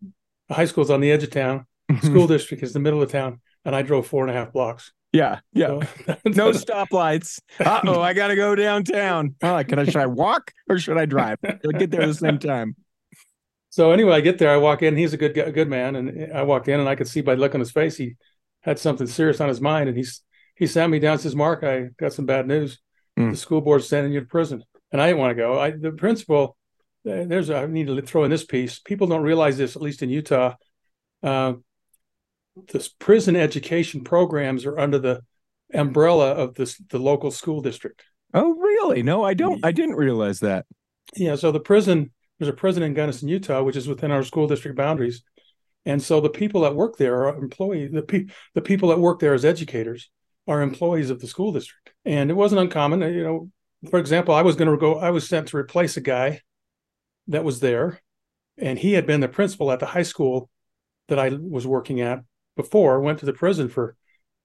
the 0.49 0.55
high 0.55 0.65
school's 0.65 0.91
on 0.91 1.01
the 1.01 1.11
edge 1.13 1.23
of 1.23 1.31
town. 1.31 1.67
School 2.03 2.27
district 2.27 2.63
is 2.63 2.73
the 2.73 2.81
middle 2.81 3.03
of 3.03 3.11
town, 3.13 3.41
and 3.65 3.77
I 3.77 3.83
drove 3.83 4.07
four 4.07 4.27
and 4.27 4.31
a 4.31 4.35
half 4.39 4.53
blocks. 4.53 4.93
yeah, 5.13 5.41
yeah. 5.53 5.67
So- 6.07 6.17
No 6.27 6.51
stoplights. 6.51 7.41
Uh 7.61 7.81
oh, 7.87 8.01
I 8.01 8.15
got 8.15 8.29
to 8.29 8.37
go 8.37 8.55
downtown. 8.55 9.35
Oh, 9.43 9.63
can 9.65 9.79
I? 9.79 9.85
Should 9.85 9.97
I 9.97 10.07
walk 10.07 10.51
or 10.69 10.79
should 10.79 10.97
I 10.99 11.05
drive? 11.07 11.39
I'll 11.45 11.73
get 11.79 11.91
there 11.91 12.03
at 12.03 12.09
the 12.09 12.15
same 12.15 12.39
time. 12.39 12.75
So 13.75 13.91
anyway, 13.91 14.13
I 14.13 14.21
get 14.21 14.39
there. 14.39 14.51
I 14.51 14.57
walk 14.57 14.83
in. 14.83 14.97
He's 14.97 15.15
a 15.15 15.17
good 15.17 15.37
a 15.37 15.51
good 15.51 15.69
man, 15.69 15.97
and 15.97 16.33
I 16.33 16.45
walked 16.45 16.69
in, 16.69 16.79
and 16.79 16.89
I 16.89 16.95
could 16.95 17.09
see 17.09 17.23
by 17.23 17.35
the 17.35 17.41
look 17.41 17.55
on 17.55 17.61
his 17.61 17.73
face 17.73 17.97
he 17.97 18.15
had 18.61 18.79
something 18.79 19.09
serious 19.09 19.41
on 19.41 19.49
his 19.49 19.61
mind. 19.61 19.89
And 19.89 19.99
he's 19.99 20.23
he 20.55 20.69
sat 20.69 20.89
me 20.89 21.01
down. 21.01 21.19
Says, 21.19 21.35
"Mark, 21.35 21.65
I 21.65 21.89
got 21.99 22.13
some 22.13 22.25
bad 22.25 22.47
news. 22.47 22.79
Hmm. 23.17 23.33
The 23.33 23.37
school 23.37 23.61
board's 23.61 23.89
sending 23.89 24.13
you 24.13 24.21
to 24.21 24.27
prison." 24.27 24.63
And 24.93 25.03
I 25.03 25.09
didn't 25.09 25.19
want 25.19 25.33
to 25.33 25.35
go. 25.35 25.59
I 25.59 25.73
the 25.73 25.91
principal. 25.91 26.57
uh, 27.05 27.25
There's 27.27 27.51
I 27.51 27.67
need 27.67 27.89
to 27.89 28.01
throw 28.03 28.23
in 28.23 28.31
this 28.31 28.45
piece. 28.45 28.79
People 28.79 29.09
don't 29.09 29.25
realize 29.25 29.59
this, 29.59 29.75
at 29.75 29.83
least 29.83 30.03
in 30.03 30.09
Utah. 30.09 30.55
Uh, 31.21 31.55
the 32.69 32.89
prison 33.01 33.35
education 33.35 34.05
programs 34.05 34.67
are 34.67 34.79
under 34.79 35.01
the 35.01 35.21
umbrella 35.73 36.31
of 36.31 36.55
this 36.55 36.81
the 36.91 37.01
local 37.01 37.33
school 37.33 37.61
district. 37.61 38.05
Oh, 38.33 38.55
really? 38.55 39.03
No, 39.03 39.25
I 39.25 39.35
don't. 39.35 39.67
I 39.67 39.73
didn't 39.73 39.97
realize 39.97 40.39
that. 40.41 40.65
Yeah, 41.17 41.35
so 41.35 41.51
the 41.51 41.59
prison, 41.59 42.13
there's 42.39 42.49
a 42.49 42.53
prison 42.53 42.83
in 42.83 42.95
Gunnison, 42.95 43.29
Utah, 43.29 43.63
which 43.63 43.77
is 43.77 43.89
within 43.89 44.11
our 44.11 44.23
school 44.23 44.47
district 44.47 44.77
boundaries. 44.77 45.23
And 45.87 46.03
so 46.03 46.21
the 46.21 46.31
people 46.31 46.63
that 46.63 46.75
work 46.75 46.97
there 46.97 47.27
are 47.27 47.37
employees, 47.37 47.93
the, 47.93 48.03
pe- 48.03 48.27
the 48.55 48.63
people 48.63 48.89
that 48.89 48.99
work 48.99 49.21
there 49.21 49.35
as 49.35 49.45
educators 49.45 50.11
are 50.47 50.63
employees 50.63 51.11
of 51.11 51.21
the 51.21 51.27
school 51.27 51.53
district. 51.53 51.93
and 52.05 52.31
it 52.31 52.35
wasn't 52.35 52.61
uncommon. 52.61 53.01
You 53.01 53.23
know, 53.23 53.51
for 53.91 53.99
example, 53.99 54.35
I 54.35 54.43
was 54.43 54.57
going 54.57 54.71
to 54.71 54.77
go. 54.77 54.99
I 54.99 55.11
was 55.11 55.29
sent 55.29 55.49
to 55.49 55.57
replace 55.57 55.97
a 55.97 56.01
guy 56.01 56.41
that 57.29 57.45
was 57.45 57.61
there, 57.61 58.01
and 58.59 58.79
he 58.79 58.93
had 58.93 59.07
been 59.07 59.21
the 59.21 59.29
principal 59.29 59.71
at 59.73 59.81
the 59.81 59.87
high 59.87 60.03
school 60.03 60.51
that 61.09 61.19
I 61.19 61.31
was 61.31 61.67
working 61.67 62.01
at 62.01 62.21
before. 62.57 63.01
Went 63.01 63.21
to 63.21 63.27
the 63.27 63.33
prison 63.33 63.69
for 63.69 63.97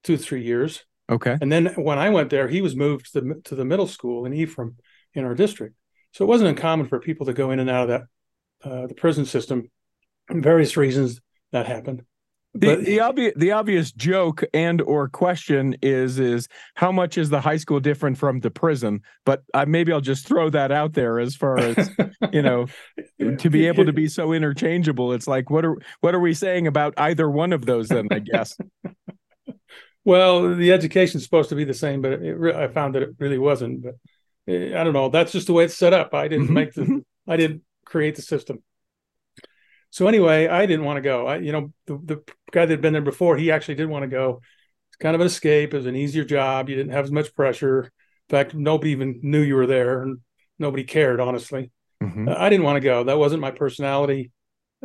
two 0.04 0.16
three 0.16 0.42
years. 0.42 0.84
Okay. 1.10 1.36
And 1.40 1.50
then 1.50 1.66
when 1.76 1.98
I 1.98 2.10
went 2.10 2.30
there, 2.30 2.48
he 2.48 2.60
was 2.60 2.76
moved 2.76 3.12
to 3.12 3.20
the 3.20 3.40
to 3.44 3.54
the 3.54 3.64
middle 3.64 3.86
school 3.86 4.26
in 4.26 4.32
Ephraim 4.32 4.76
in 5.14 5.24
our 5.24 5.34
district. 5.34 5.74
So 6.12 6.24
it 6.24 6.28
wasn't 6.28 6.50
uncommon 6.50 6.86
for 6.86 6.98
people 7.00 7.26
to 7.26 7.32
go 7.32 7.50
in 7.50 7.60
and 7.60 7.70
out 7.70 7.88
of 7.88 7.88
that 7.88 8.70
uh, 8.70 8.86
the 8.86 8.94
prison 8.94 9.24
system. 9.24 9.70
various 10.30 10.76
reasons 10.76 11.20
that 11.52 11.66
happened. 11.66 12.04
The, 12.52 12.66
but, 12.66 12.84
the 12.84 12.98
obvious 12.98 13.32
the 13.36 13.52
obvious 13.52 13.92
joke 13.92 14.42
and 14.52 14.80
or 14.80 15.08
question 15.08 15.76
is 15.82 16.18
is 16.18 16.48
how 16.74 16.90
much 16.90 17.16
is 17.16 17.30
the 17.30 17.40
high 17.40 17.58
school 17.58 17.78
different 17.78 18.18
from 18.18 18.40
the 18.40 18.50
prison? 18.50 19.02
But 19.24 19.44
I, 19.54 19.66
maybe 19.66 19.92
I'll 19.92 20.00
just 20.00 20.26
throw 20.26 20.50
that 20.50 20.72
out 20.72 20.94
there 20.94 21.20
as 21.20 21.36
far 21.36 21.58
as 21.58 21.90
you 22.32 22.42
know 22.42 22.66
to 23.38 23.50
be 23.50 23.68
able 23.68 23.84
to 23.84 23.92
be 23.92 24.08
so 24.08 24.32
interchangeable. 24.32 25.12
It's 25.12 25.28
like 25.28 25.48
what 25.48 25.64
are 25.64 25.76
what 26.00 26.12
are 26.12 26.20
we 26.20 26.34
saying 26.34 26.66
about 26.66 26.94
either 26.96 27.30
one 27.30 27.52
of 27.52 27.66
those? 27.66 27.88
Then 27.88 28.08
I 28.10 28.18
guess. 28.18 28.58
well, 30.04 30.54
the 30.54 30.72
education's 30.72 31.24
supposed 31.24 31.50
to 31.50 31.54
be 31.54 31.64
the 31.64 31.74
same, 31.74 32.02
but 32.02 32.12
it, 32.12 32.54
I 32.54 32.68
found 32.68 32.94
that 32.94 33.02
it 33.02 33.10
really 33.18 33.38
wasn't. 33.38 33.82
But 33.82 33.94
I 34.48 34.84
don't 34.84 34.92
know. 34.92 35.08
That's 35.08 35.32
just 35.32 35.46
the 35.46 35.52
way 35.52 35.64
it's 35.64 35.76
set 35.76 35.92
up. 35.92 36.14
I 36.14 36.28
didn't 36.28 36.46
mm-hmm. 36.46 36.54
make 36.54 36.74
the 36.74 37.04
I 37.26 37.36
didn't 37.36 37.62
create 37.84 38.16
the 38.16 38.22
system. 38.22 38.62
So 39.90 40.06
anyway, 40.06 40.46
I 40.46 40.66
didn't 40.66 40.84
want 40.84 40.98
to 40.98 41.02
go. 41.02 41.26
I, 41.26 41.38
you 41.38 41.52
know, 41.52 41.72
the, 41.86 41.98
the 41.98 42.16
guy 42.52 42.64
that 42.64 42.70
had 42.70 42.80
been 42.80 42.92
there 42.92 43.02
before, 43.02 43.36
he 43.36 43.50
actually 43.50 43.74
did 43.74 43.88
want 43.88 44.04
to 44.04 44.08
go. 44.08 44.40
It's 44.88 44.96
kind 44.96 45.14
of 45.14 45.20
an 45.20 45.26
escape. 45.26 45.74
It 45.74 45.78
was 45.78 45.86
an 45.86 45.96
easier 45.96 46.24
job. 46.24 46.68
You 46.68 46.76
didn't 46.76 46.92
have 46.92 47.04
as 47.04 47.10
much 47.10 47.34
pressure. 47.34 47.82
In 47.84 48.30
fact, 48.30 48.54
nobody 48.54 48.92
even 48.92 49.18
knew 49.22 49.42
you 49.42 49.56
were 49.56 49.66
there, 49.66 50.02
and 50.02 50.18
nobody 50.58 50.84
cared. 50.84 51.18
Honestly, 51.20 51.72
mm-hmm. 52.02 52.28
uh, 52.28 52.34
I 52.38 52.48
didn't 52.48 52.64
want 52.64 52.76
to 52.76 52.80
go. 52.80 53.04
That 53.04 53.18
wasn't 53.18 53.40
my 53.40 53.50
personality. 53.50 54.30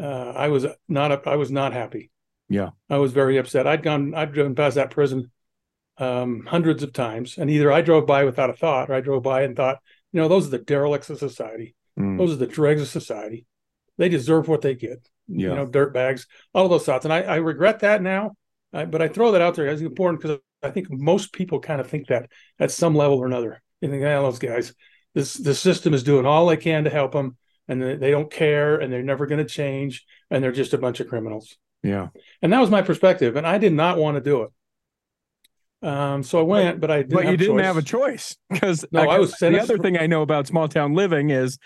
Uh, 0.02 0.32
I 0.32 0.48
was 0.48 0.66
not. 0.90 1.28
I 1.28 1.36
was 1.36 1.52
not 1.52 1.74
happy. 1.74 2.10
Yeah, 2.50 2.72
I 2.90 2.98
was 2.98 3.14
very 3.14 3.38
upset. 3.38 3.68
I'd 3.68 3.84
gone. 3.84 4.16
I'd 4.16 4.34
driven 4.34 4.56
past 4.56 4.76
that 4.76 4.90
prison 4.90 5.32
um, 5.98 6.46
hundreds 6.46 6.84
of 6.84 6.94
times, 6.94 7.38
and 7.38 7.50
either 7.50 7.72
I 7.72 7.82
drove 7.82 8.06
by 8.06 8.24
without 8.24 8.50
a 8.50 8.54
thought, 8.54 8.90
or 8.90 8.94
I 8.94 9.02
drove 9.02 9.24
by 9.24 9.44
and 9.44 9.56
thought, 9.56 9.80
you 10.12 10.22
know, 10.22 10.28
those 10.28 10.48
are 10.48 10.52
the 10.52 10.60
derelicts 10.60 11.10
of 11.10 11.20
society. 11.20 11.76
Mm. 12.00 12.18
Those 12.18 12.34
are 12.34 12.38
the 12.38 12.48
dregs 12.48 12.82
of 12.82 12.88
society 12.88 13.46
they 13.98 14.10
deserve 14.10 14.48
what 14.48 14.62
they 14.62 14.76
get. 14.76 15.08
Yeah. 15.28 15.50
You 15.50 15.56
know, 15.56 15.66
dirt 15.66 15.94
bags, 15.94 16.28
all 16.54 16.66
of 16.66 16.72
those 16.72 16.86
thoughts. 16.86 17.06
And 17.06 17.14
I, 17.14 17.22
I 17.22 17.36
regret 17.38 17.80
that 17.80 18.02
now, 18.02 18.36
I, 18.72 18.86
but 18.86 19.02
I 19.02 19.08
throw 19.08 19.32
that 19.32 19.42
out 19.42 19.56
there 19.56 19.68
as 19.68 19.82
important 19.82 20.22
because 20.22 20.40
I 20.62 20.70
think 20.70 20.88
most 20.92 21.34
people 21.34 21.60
kind 21.60 21.82
of 21.82 21.90
think 21.90 22.08
that 22.08 22.30
at 22.60 22.72
some 22.72 22.96
level 22.96 23.18
or 23.18 23.26
another. 23.26 23.62
You 23.82 23.90
think, 23.90 24.04
yeah, 24.04 24.20
those 24.20 24.40
guys, 24.40 24.74
this 25.14 25.34
the 25.34 25.56
system 25.56 25.94
is 25.94 26.04
doing 26.04 26.26
all 26.26 26.46
they 26.46 26.58
can 26.58 26.84
to 26.84 26.90
help 26.90 27.12
them, 27.12 27.38
and 27.68 27.82
they, 27.82 27.96
they 27.96 28.12
don't 28.12 28.32
care, 28.32 28.78
and 28.78 28.92
they're 28.92 29.04
never 29.04 29.26
going 29.26 29.46
to 29.46 29.52
change, 29.52 30.06
and 30.30 30.44
they're 30.44 30.52
just 30.52 30.74
a 30.74 30.78
bunch 30.78 31.00
of 31.00 31.08
criminals. 31.08 31.58
Yeah, 31.84 32.08
and 32.42 32.54
that 32.54 32.62
was 32.62 32.70
my 32.70 32.82
perspective, 32.82 33.36
and 33.36 33.46
I 33.46 33.58
did 33.58 33.74
not 33.74 33.98
want 33.98 34.16
to 34.16 34.22
do 34.22 34.44
it. 34.44 34.52
Um, 35.86 36.24
so 36.24 36.40
I 36.40 36.42
went, 36.42 36.80
but, 36.82 36.90
I 36.90 37.04
didn't 37.04 37.14
but 37.14 37.26
you 37.26 37.38
didn't 37.38 37.58
choice. 37.58 37.66
have 37.66 37.78
a 37.78 37.82
choice 37.84 38.38
because 38.50 38.86
no, 38.92 39.02
I, 39.02 39.16
I 39.16 39.20
was 39.20 39.34
the 39.34 39.62
other 39.62 39.78
thing 39.78 40.00
I 40.00 40.08
know 40.08 40.24
about 40.24 40.48
small 40.48 40.68
town 40.68 40.96
living 40.96 41.30
is 41.30 41.60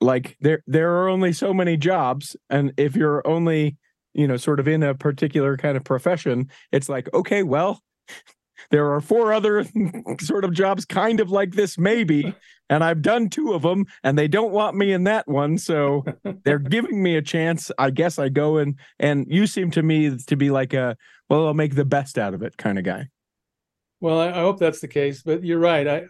like 0.00 0.36
there 0.40 0.62
there 0.66 0.96
are 0.96 1.08
only 1.08 1.32
so 1.32 1.52
many 1.52 1.76
jobs 1.76 2.36
and 2.50 2.72
if 2.76 2.96
you're 2.96 3.26
only 3.26 3.76
you 4.14 4.26
know 4.26 4.36
sort 4.36 4.60
of 4.60 4.68
in 4.68 4.82
a 4.82 4.94
particular 4.94 5.56
kind 5.56 5.76
of 5.76 5.84
profession 5.84 6.48
it's 6.72 6.88
like 6.88 7.12
okay 7.14 7.42
well 7.42 7.82
there 8.70 8.92
are 8.92 9.00
four 9.00 9.32
other 9.32 9.64
sort 10.20 10.44
of 10.44 10.52
jobs 10.52 10.84
kind 10.84 11.20
of 11.20 11.30
like 11.30 11.52
this 11.52 11.78
maybe 11.78 12.34
and 12.68 12.82
i've 12.82 13.02
done 13.02 13.28
two 13.28 13.52
of 13.52 13.62
them 13.62 13.84
and 14.02 14.18
they 14.18 14.28
don't 14.28 14.52
want 14.52 14.76
me 14.76 14.92
in 14.92 15.04
that 15.04 15.28
one 15.28 15.56
so 15.58 16.04
they're 16.44 16.58
giving 16.58 17.02
me 17.02 17.16
a 17.16 17.22
chance 17.22 17.70
i 17.78 17.90
guess 17.90 18.18
i 18.18 18.28
go 18.28 18.56
and 18.56 18.76
and 18.98 19.26
you 19.28 19.46
seem 19.46 19.70
to 19.70 19.82
me 19.82 20.16
to 20.26 20.36
be 20.36 20.50
like 20.50 20.74
a 20.74 20.96
well 21.28 21.46
i'll 21.46 21.54
make 21.54 21.76
the 21.76 21.84
best 21.84 22.18
out 22.18 22.34
of 22.34 22.42
it 22.42 22.56
kind 22.56 22.78
of 22.78 22.84
guy 22.84 23.06
well 24.00 24.20
i, 24.20 24.28
I 24.28 24.40
hope 24.40 24.58
that's 24.58 24.80
the 24.80 24.88
case 24.88 25.22
but 25.22 25.44
you're 25.44 25.58
right 25.58 25.86
i 25.86 26.04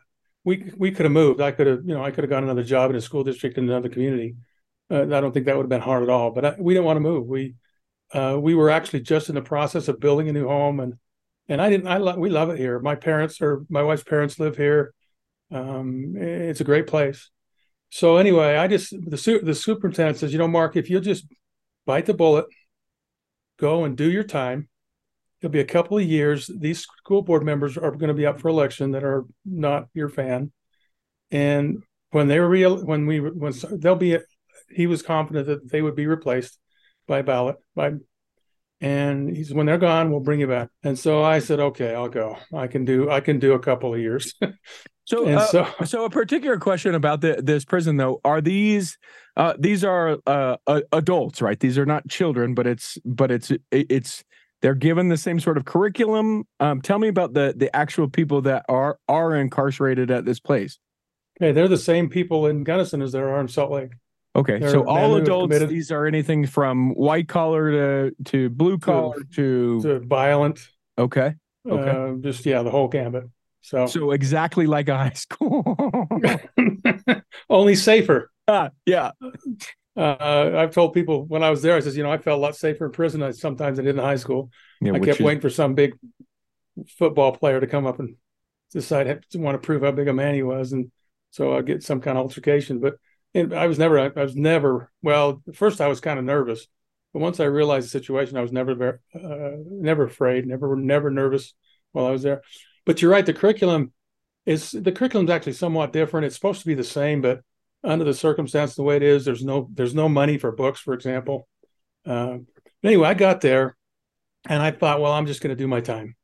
we 0.48 0.72
we 0.78 0.90
could 0.90 1.04
have 1.04 1.12
moved. 1.12 1.42
I 1.42 1.50
could 1.50 1.66
have, 1.66 1.80
you 1.84 1.94
know, 1.94 2.02
I 2.02 2.10
could 2.10 2.24
have 2.24 2.30
got 2.30 2.42
another 2.42 2.62
job 2.62 2.88
in 2.88 2.96
a 2.96 3.02
school 3.02 3.22
district 3.22 3.58
in 3.58 3.68
another 3.68 3.90
community. 3.90 4.36
Uh, 4.90 5.02
I 5.02 5.20
don't 5.20 5.32
think 5.32 5.44
that 5.44 5.54
would 5.56 5.64
have 5.64 5.68
been 5.68 5.82
hard 5.82 6.02
at 6.02 6.08
all. 6.08 6.30
But 6.30 6.44
I, 6.44 6.54
we 6.58 6.72
didn't 6.72 6.86
want 6.86 6.96
to 6.96 7.00
move. 7.00 7.26
We 7.26 7.54
uh, 8.14 8.38
we 8.40 8.54
were 8.54 8.70
actually 8.70 9.00
just 9.00 9.28
in 9.28 9.34
the 9.34 9.42
process 9.42 9.88
of 9.88 10.00
building 10.00 10.26
a 10.28 10.32
new 10.32 10.48
home, 10.48 10.80
and 10.80 10.94
and 11.48 11.60
I 11.60 11.68
didn't. 11.68 11.86
I 11.86 11.98
lo- 11.98 12.16
we 12.16 12.30
love 12.30 12.48
it 12.48 12.58
here. 12.58 12.78
My 12.80 12.94
parents 12.94 13.42
or 13.42 13.66
my 13.68 13.82
wife's 13.82 14.04
parents 14.04 14.38
live 14.38 14.56
here. 14.56 14.94
Um, 15.50 16.14
it's 16.16 16.62
a 16.62 16.64
great 16.64 16.86
place. 16.86 17.30
So 17.90 18.16
anyway, 18.16 18.56
I 18.56 18.68
just 18.68 18.90
the 18.90 19.40
the 19.42 19.54
superintendent 19.54 20.16
says, 20.16 20.32
you 20.32 20.38
know, 20.38 20.48
Mark, 20.48 20.76
if 20.76 20.88
you'll 20.88 21.02
just 21.02 21.26
bite 21.84 22.06
the 22.06 22.14
bullet, 22.14 22.46
go 23.58 23.84
and 23.84 23.98
do 23.98 24.10
your 24.10 24.24
time, 24.24 24.70
it'll 25.40 25.52
be 25.52 25.60
a 25.60 25.64
couple 25.64 25.98
of 25.98 26.04
years. 26.04 26.50
These 26.54 26.80
school 26.80 27.22
board 27.22 27.44
members 27.44 27.76
are 27.76 27.90
going 27.92 28.08
to 28.08 28.14
be 28.14 28.26
up 28.26 28.40
for 28.40 28.48
election 28.48 28.92
that 28.92 29.04
are 29.04 29.24
not 29.44 29.88
your 29.94 30.08
fan, 30.08 30.52
and 31.30 31.82
when 32.10 32.28
they 32.28 32.40
were 32.40 32.48
real, 32.48 32.84
when 32.84 33.06
we 33.06 33.20
when 33.20 33.52
they'll 33.72 33.96
be, 33.96 34.18
he 34.70 34.86
was 34.86 35.02
confident 35.02 35.46
that 35.46 35.70
they 35.70 35.82
would 35.82 35.94
be 35.94 36.06
replaced 36.06 36.58
by 37.06 37.22
ballot 37.22 37.56
by, 37.74 37.92
and 38.80 39.36
he's 39.36 39.52
when 39.52 39.66
they're 39.66 39.78
gone, 39.78 40.10
we'll 40.10 40.20
bring 40.20 40.40
you 40.40 40.46
back. 40.46 40.68
And 40.82 40.98
so 40.98 41.22
I 41.22 41.38
said, 41.40 41.60
okay, 41.60 41.94
I'll 41.94 42.08
go. 42.08 42.36
I 42.54 42.66
can 42.66 42.84
do 42.84 43.10
I 43.10 43.20
can 43.20 43.38
do 43.38 43.52
a 43.52 43.58
couple 43.58 43.94
of 43.94 44.00
years. 44.00 44.34
So, 45.08 45.26
uh, 45.26 45.46
so, 45.46 45.66
so 45.86 46.04
a 46.04 46.10
particular 46.10 46.58
question 46.58 46.94
about 46.94 47.22
the, 47.22 47.40
this 47.42 47.64
prison 47.64 47.96
though: 47.96 48.20
Are 48.26 48.42
these 48.42 48.98
uh, 49.38 49.54
these 49.58 49.82
are 49.82 50.18
uh, 50.26 50.58
adults, 50.92 51.40
right? 51.40 51.58
These 51.58 51.78
are 51.78 51.86
not 51.86 52.06
children, 52.08 52.52
but 52.52 52.66
it's 52.66 52.98
but 53.06 53.30
it's 53.30 53.50
it's 53.70 54.22
they're 54.60 54.74
given 54.74 55.08
the 55.08 55.16
same 55.16 55.40
sort 55.40 55.56
of 55.56 55.64
curriculum. 55.64 56.44
Um, 56.60 56.80
tell 56.80 56.98
me 56.98 57.08
about 57.08 57.34
the 57.34 57.54
the 57.56 57.74
actual 57.74 58.08
people 58.08 58.42
that 58.42 58.64
are 58.68 58.98
are 59.08 59.34
incarcerated 59.34 60.10
at 60.10 60.24
this 60.24 60.40
place. 60.40 60.78
Okay, 61.40 61.52
they're 61.52 61.68
the 61.68 61.76
same 61.76 62.08
people 62.08 62.46
in 62.46 62.64
Gunnison 62.64 63.00
as 63.00 63.12
there 63.12 63.28
are 63.30 63.40
in 63.40 63.48
Salt 63.48 63.70
Lake. 63.70 63.92
Okay, 64.34 64.58
they're 64.58 64.70
so 64.70 64.86
all 64.86 65.16
adults. 65.16 65.58
These 65.58 65.90
are 65.90 66.06
anything 66.06 66.46
from 66.46 66.90
white 66.94 67.28
collar 67.28 67.70
to 67.70 68.14
to 68.26 68.50
blue 68.50 68.78
collar 68.78 69.16
to, 69.34 69.80
to, 69.80 69.82
to 69.82 69.98
violent. 70.00 70.60
Okay. 70.96 71.34
Okay. 71.68 71.90
Uh, 71.90 72.14
just 72.20 72.44
yeah, 72.46 72.62
the 72.62 72.70
whole 72.70 72.88
gambit. 72.88 73.24
So 73.62 73.86
so 73.86 74.12
exactly 74.12 74.66
like 74.66 74.88
a 74.88 74.96
high 74.96 75.10
school, 75.10 75.76
only 77.50 77.74
safer. 77.74 78.30
Ah, 78.50 78.70
yeah 78.86 79.10
uh, 79.98 80.52
I've 80.56 80.72
told 80.72 80.94
people 80.94 81.26
when 81.26 81.42
I 81.42 81.50
was 81.50 81.60
there, 81.60 81.76
I 81.76 81.80
says, 81.80 81.96
you 81.96 82.04
know, 82.04 82.12
I 82.12 82.18
felt 82.18 82.38
a 82.38 82.40
lot 82.40 82.56
safer 82.56 82.86
in 82.86 82.92
prison 82.92 83.20
than 83.20 83.32
sometimes 83.32 83.78
I 83.78 83.82
did 83.82 83.96
in 83.96 84.02
high 84.02 84.16
school. 84.16 84.50
Yeah, 84.80 84.92
I 84.92 85.00
kept 85.00 85.20
waiting 85.20 85.40
for 85.40 85.50
some 85.50 85.74
big 85.74 85.98
football 86.96 87.32
player 87.32 87.60
to 87.60 87.66
come 87.66 87.86
up 87.86 87.98
and 87.98 88.14
decide 88.72 89.24
to 89.30 89.38
want 89.38 89.60
to 89.60 89.66
prove 89.66 89.82
how 89.82 89.90
big 89.90 90.06
a 90.06 90.12
man 90.12 90.34
he 90.34 90.44
was, 90.44 90.72
and 90.72 90.92
so 91.30 91.56
I'd 91.56 91.66
get 91.66 91.82
some 91.82 92.00
kind 92.00 92.16
of 92.16 92.22
altercation. 92.22 92.78
But 92.78 92.94
I 93.34 93.66
was 93.66 93.78
never, 93.78 93.98
I 93.98 94.22
was 94.22 94.36
never. 94.36 94.92
Well, 95.02 95.42
first 95.52 95.80
I 95.80 95.88
was 95.88 96.00
kind 96.00 96.18
of 96.18 96.24
nervous, 96.24 96.68
but 97.12 97.20
once 97.20 97.40
I 97.40 97.44
realized 97.44 97.86
the 97.86 97.90
situation, 97.90 98.36
I 98.36 98.42
was 98.42 98.52
never, 98.52 99.00
uh, 99.14 99.50
never 99.66 100.04
afraid, 100.04 100.46
never, 100.46 100.76
never 100.76 101.10
nervous 101.10 101.54
while 101.90 102.06
I 102.06 102.10
was 102.10 102.22
there. 102.22 102.42
But 102.86 103.02
you're 103.02 103.10
right, 103.10 103.26
the 103.26 103.34
curriculum 103.34 103.92
is 104.46 104.70
the 104.70 104.92
curriculum's 104.92 105.30
actually 105.30 105.54
somewhat 105.54 105.92
different. 105.92 106.26
It's 106.26 106.36
supposed 106.36 106.60
to 106.60 106.66
be 106.66 106.74
the 106.74 106.84
same, 106.84 107.20
but 107.20 107.40
under 107.84 108.04
the 108.04 108.14
circumstance 108.14 108.74
the 108.74 108.82
way 108.82 108.96
it 108.96 109.02
is 109.02 109.24
there's 109.24 109.44
no 109.44 109.68
there's 109.74 109.94
no 109.94 110.08
money 110.08 110.38
for 110.38 110.52
books 110.52 110.80
for 110.80 110.94
example 110.94 111.48
uh, 112.06 112.38
anyway 112.82 113.08
i 113.08 113.14
got 113.14 113.40
there 113.40 113.76
and 114.48 114.62
i 114.62 114.70
thought 114.70 115.00
well 115.00 115.12
i'm 115.12 115.26
just 115.26 115.40
going 115.40 115.54
to 115.54 115.62
do 115.62 115.68
my 115.68 115.80
time 115.80 116.16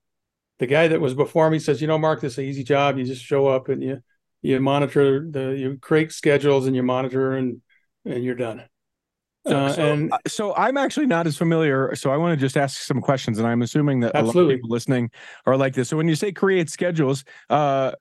the 0.59 0.67
guy 0.67 0.89
that 0.89 1.01
was 1.01 1.15
before 1.15 1.51
me 1.51 1.59
says 1.59 1.81
you 1.81 1.87
know 1.87 1.99
mark 1.99 2.21
this 2.21 2.33
is 2.35 2.39
an 2.39 2.45
easy 2.45 2.65
job 2.65 2.99
you 2.99 3.05
just 3.05 3.25
show 3.25 3.47
up 3.47 3.69
and 3.69 3.83
you 3.83 4.01
you 4.43 4.61
monitor 4.61 5.27
the 5.31 5.57
you 5.57 5.79
create 5.81 6.13
schedules 6.13 6.67
and 6.67 6.77
you 6.77 6.83
monitor 6.83 7.33
and 7.33 7.61
and 8.05 8.25
you're 8.25 8.35
done 8.35 8.63
so, 9.47 9.59
uh, 9.59 9.73
so, 9.73 9.93
and 9.93 10.13
so 10.27 10.55
I'm 10.57 10.79
actually 10.79 11.07
not 11.07 11.27
as 11.27 11.37
familiar. 11.37 11.95
So 11.95 12.11
I 12.11 12.17
want 12.17 12.39
to 12.39 12.43
just 12.43 12.57
ask 12.57 12.81
some 12.81 13.01
questions, 13.01 13.39
and 13.39 13.47
I'm 13.47 13.61
assuming 13.61 14.01
that 14.01 14.15
absolutely. 14.15 14.41
a 14.41 14.45
lot 14.45 14.53
of 14.53 14.57
people 14.57 14.71
listening 14.71 15.11
are 15.45 15.57
like 15.57 15.75
this. 15.75 15.91
So 15.91 15.99
when 15.99 16.09
you 16.09 16.15
say 16.15 16.33
create 16.33 16.71
schedules, 16.71 17.25
uh, 17.51 17.93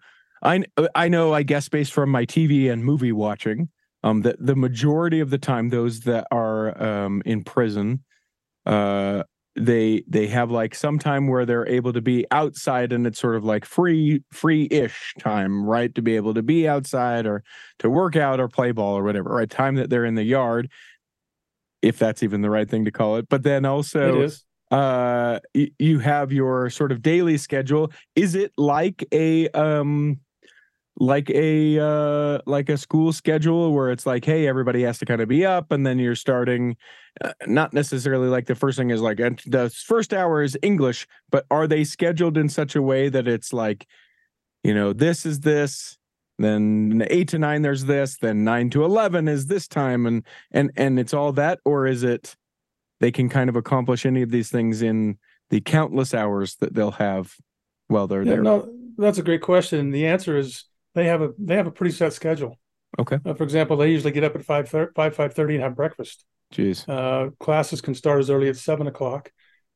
I 0.43 0.63
I 0.95 1.07
know 1.07 1.33
I 1.33 1.43
guess 1.43 1.69
based 1.69 1.93
from 1.93 2.09
my 2.09 2.25
TV 2.25 2.69
and 2.69 2.83
movie 2.83 3.11
watching, 3.11 3.69
um, 4.03 4.21
that 4.21 4.35
the 4.45 4.55
majority 4.55 5.19
of 5.19 5.29
the 5.29 5.37
time 5.37 5.69
those 5.69 6.01
that 6.01 6.27
are 6.31 6.81
um 6.81 7.21
in 7.25 7.43
prison, 7.43 8.03
uh, 8.65 9.23
they 9.55 10.03
they 10.07 10.27
have 10.27 10.51
like 10.51 10.75
some 10.75 10.99
time 10.99 11.27
where 11.27 11.45
they're 11.45 11.67
able 11.67 11.93
to 11.93 12.01
be 12.01 12.25
outside 12.31 12.93
and 12.93 13.07
it's 13.07 13.19
sort 13.19 13.35
of 13.35 13.45
like 13.45 13.65
free 13.65 14.23
free-ish 14.31 15.13
time 15.19 15.65
right? 15.65 15.93
To 15.95 16.01
be 16.01 16.15
able 16.15 16.33
to 16.35 16.43
be 16.43 16.67
outside 16.67 17.25
or 17.27 17.43
to 17.79 17.89
work 17.89 18.15
out 18.15 18.39
or 18.39 18.47
play 18.49 18.71
ball 18.71 18.97
or 18.97 19.03
whatever 19.03 19.29
right? 19.31 19.49
Time 19.49 19.75
that 19.75 19.89
they're 19.89 20.05
in 20.05 20.15
the 20.15 20.23
yard 20.23 20.69
if 21.81 21.99
that's 21.99 22.23
even 22.23 22.41
the 22.41 22.49
right 22.49 22.69
thing 22.69 22.85
to 22.85 22.91
call 22.91 23.17
it. 23.17 23.27
But 23.29 23.43
then 23.43 23.65
also 23.65 24.25
uh 24.71 25.39
you 25.53 25.99
have 25.99 26.31
your 26.31 26.69
sort 26.69 26.91
of 26.91 27.01
daily 27.01 27.37
schedule. 27.37 27.91
Is 28.15 28.35
it 28.35 28.51
like 28.57 29.05
a 29.11 29.49
um 29.49 30.19
like 30.97 31.29
a 31.31 31.79
uh 31.79 32.39
like 32.45 32.69
a 32.69 32.77
school 32.77 33.11
schedule 33.11 33.73
where 33.73 33.89
it's 33.91 34.05
like 34.05 34.23
hey 34.23 34.47
everybody 34.47 34.83
has 34.83 34.99
to 34.99 35.05
kind 35.05 35.21
of 35.21 35.27
be 35.27 35.43
up 35.43 35.71
and 35.71 35.85
then 35.85 35.97
you're 35.97 36.15
starting 36.15 36.75
uh, 37.23 37.31
not 37.47 37.73
necessarily 37.73 38.27
like 38.27 38.45
the 38.45 38.53
first 38.53 38.77
thing 38.77 38.91
is 38.91 39.01
like 39.01 39.19
and 39.19 39.41
the 39.47 39.69
first 39.71 40.13
hour 40.13 40.43
is 40.43 40.57
english 40.61 41.07
but 41.31 41.45
are 41.49 41.65
they 41.65 41.83
scheduled 41.83 42.37
in 42.37 42.47
such 42.47 42.75
a 42.75 42.81
way 42.81 43.09
that 43.09 43.27
it's 43.27 43.51
like 43.51 43.87
you 44.63 44.73
know 44.73 44.93
this 44.93 45.25
is 45.25 45.39
this 45.39 45.97
then 46.37 47.03
8 47.09 47.27
to 47.29 47.39
9 47.39 47.61
there's 47.63 47.85
this 47.85 48.17
then 48.17 48.43
9 48.43 48.69
to 48.71 48.85
11 48.85 49.27
is 49.27 49.47
this 49.47 49.67
time 49.67 50.05
and 50.05 50.23
and 50.51 50.71
and 50.75 50.99
it's 50.99 51.13
all 51.13 51.31
that 51.33 51.59
or 51.65 51.87
is 51.87 52.03
it 52.03 52.35
they 52.99 53.11
can 53.11 53.29
kind 53.29 53.49
of 53.49 53.55
accomplish 53.55 54.05
any 54.05 54.21
of 54.21 54.29
these 54.29 54.49
things 54.49 54.83
in 54.83 55.17
the 55.49 55.59
countless 55.59 56.13
hours 56.13 56.55
that 56.55 56.73
they'll 56.73 56.91
have 56.91 57.35
while 57.87 58.07
they're 58.07 58.23
Yeah, 58.23 58.33
there 58.33 58.41
no, 58.41 58.69
that's 58.97 59.17
a 59.17 59.23
great 59.23 59.41
question. 59.41 59.91
The 59.91 60.07
answer 60.07 60.37
is 60.37 60.65
they 60.93 61.05
have 61.05 61.21
a 61.21 61.29
they 61.37 61.55
have 61.55 61.67
a 61.67 61.71
pretty 61.71 61.93
set 61.93 62.13
schedule. 62.13 62.57
okay 62.99 63.17
Uh, 63.25 63.33
for 63.33 63.43
example, 63.43 63.75
they 63.77 63.89
usually 63.91 64.11
get 64.11 64.23
up 64.23 64.35
at 64.35 64.43
five 64.45 64.69
five 64.69 65.15
five 65.15 65.33
thirty 65.33 65.55
and 65.55 65.63
have 65.63 65.75
breakfast. 65.75 66.25
jeez 66.53 66.87
Uh, 66.87 67.31
classes 67.39 67.81
can 67.81 67.95
start 67.95 68.19
as 68.19 68.29
early 68.29 68.49
as 68.49 68.61
seven 68.61 68.87
o'clock. 68.87 69.31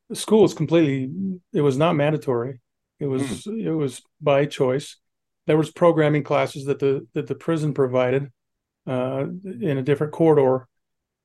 The 0.10 0.16
school 0.16 0.44
is 0.46 0.54
completely. 0.54 1.12
It 1.54 1.62
was 1.62 1.78
not 1.78 1.96
mandatory. 1.96 2.62
It 3.00 3.08
was 3.08 3.46
it 3.48 3.76
was 3.84 4.02
by 4.22 4.46
choice. 4.46 4.98
There 5.48 5.58
was 5.58 5.72
programming 5.72 6.24
classes 6.24 6.66
that 6.66 6.80
the 6.80 7.08
that 7.14 7.28
the 7.28 7.36
prison 7.36 7.74
provided 7.74 8.32
uh, 8.86 9.26
in 9.70 9.78
a 9.78 9.84
different 9.84 10.14
corridor. 10.14 10.68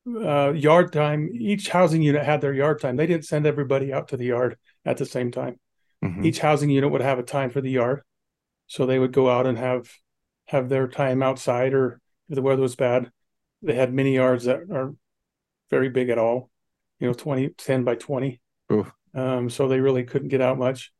Uh, 0.05 0.51
yard 0.51 0.91
time. 0.91 1.29
Each 1.33 1.69
housing 1.69 2.01
unit 2.01 2.23
had 2.25 2.41
their 2.41 2.53
yard 2.53 2.81
time. 2.81 2.97
They 2.97 3.07
didn't 3.07 3.23
send 3.25 3.45
everybody 3.45 3.93
out 3.93 4.09
to 4.09 4.17
the 4.17 4.25
yard 4.25 4.57
at 4.83 4.97
the 4.97 5.05
same 5.05 5.31
time. 5.31 5.55
Mhm. 6.03 6.25
Each 6.25 6.39
housing 6.39 6.69
unit 6.69 6.91
would 6.91 7.01
have 7.01 7.19
a 7.19 7.23
time 7.23 7.49
for 7.49 7.61
the 7.61 7.71
yard, 7.71 8.01
so 8.67 8.85
they 8.85 8.99
would 8.99 9.11
go 9.11 9.29
out 9.29 9.47
and 9.47 9.57
have 9.57 9.89
have 10.47 10.69
their 10.69 10.87
time 10.87 11.23
outside, 11.23 11.73
or 11.73 11.99
if 12.29 12.35
the 12.35 12.41
weather 12.41 12.61
was 12.61 12.75
bad, 12.75 13.11
they 13.61 13.73
had 13.73 13.93
mini 13.93 14.15
yards 14.15 14.45
that 14.45 14.59
are 14.71 14.93
very 15.69 15.89
big 15.89 16.09
at 16.09 16.17
all, 16.17 16.49
you 16.99 17.07
know, 17.07 17.13
20, 17.13 17.49
10 17.49 17.83
by 17.83 17.95
20. 17.95 18.41
Oof. 18.71 18.91
Um, 19.15 19.49
so 19.49 19.67
they 19.67 19.79
really 19.79 20.03
couldn't 20.03 20.29
get 20.29 20.41
out 20.41 20.57
much. 20.57 20.91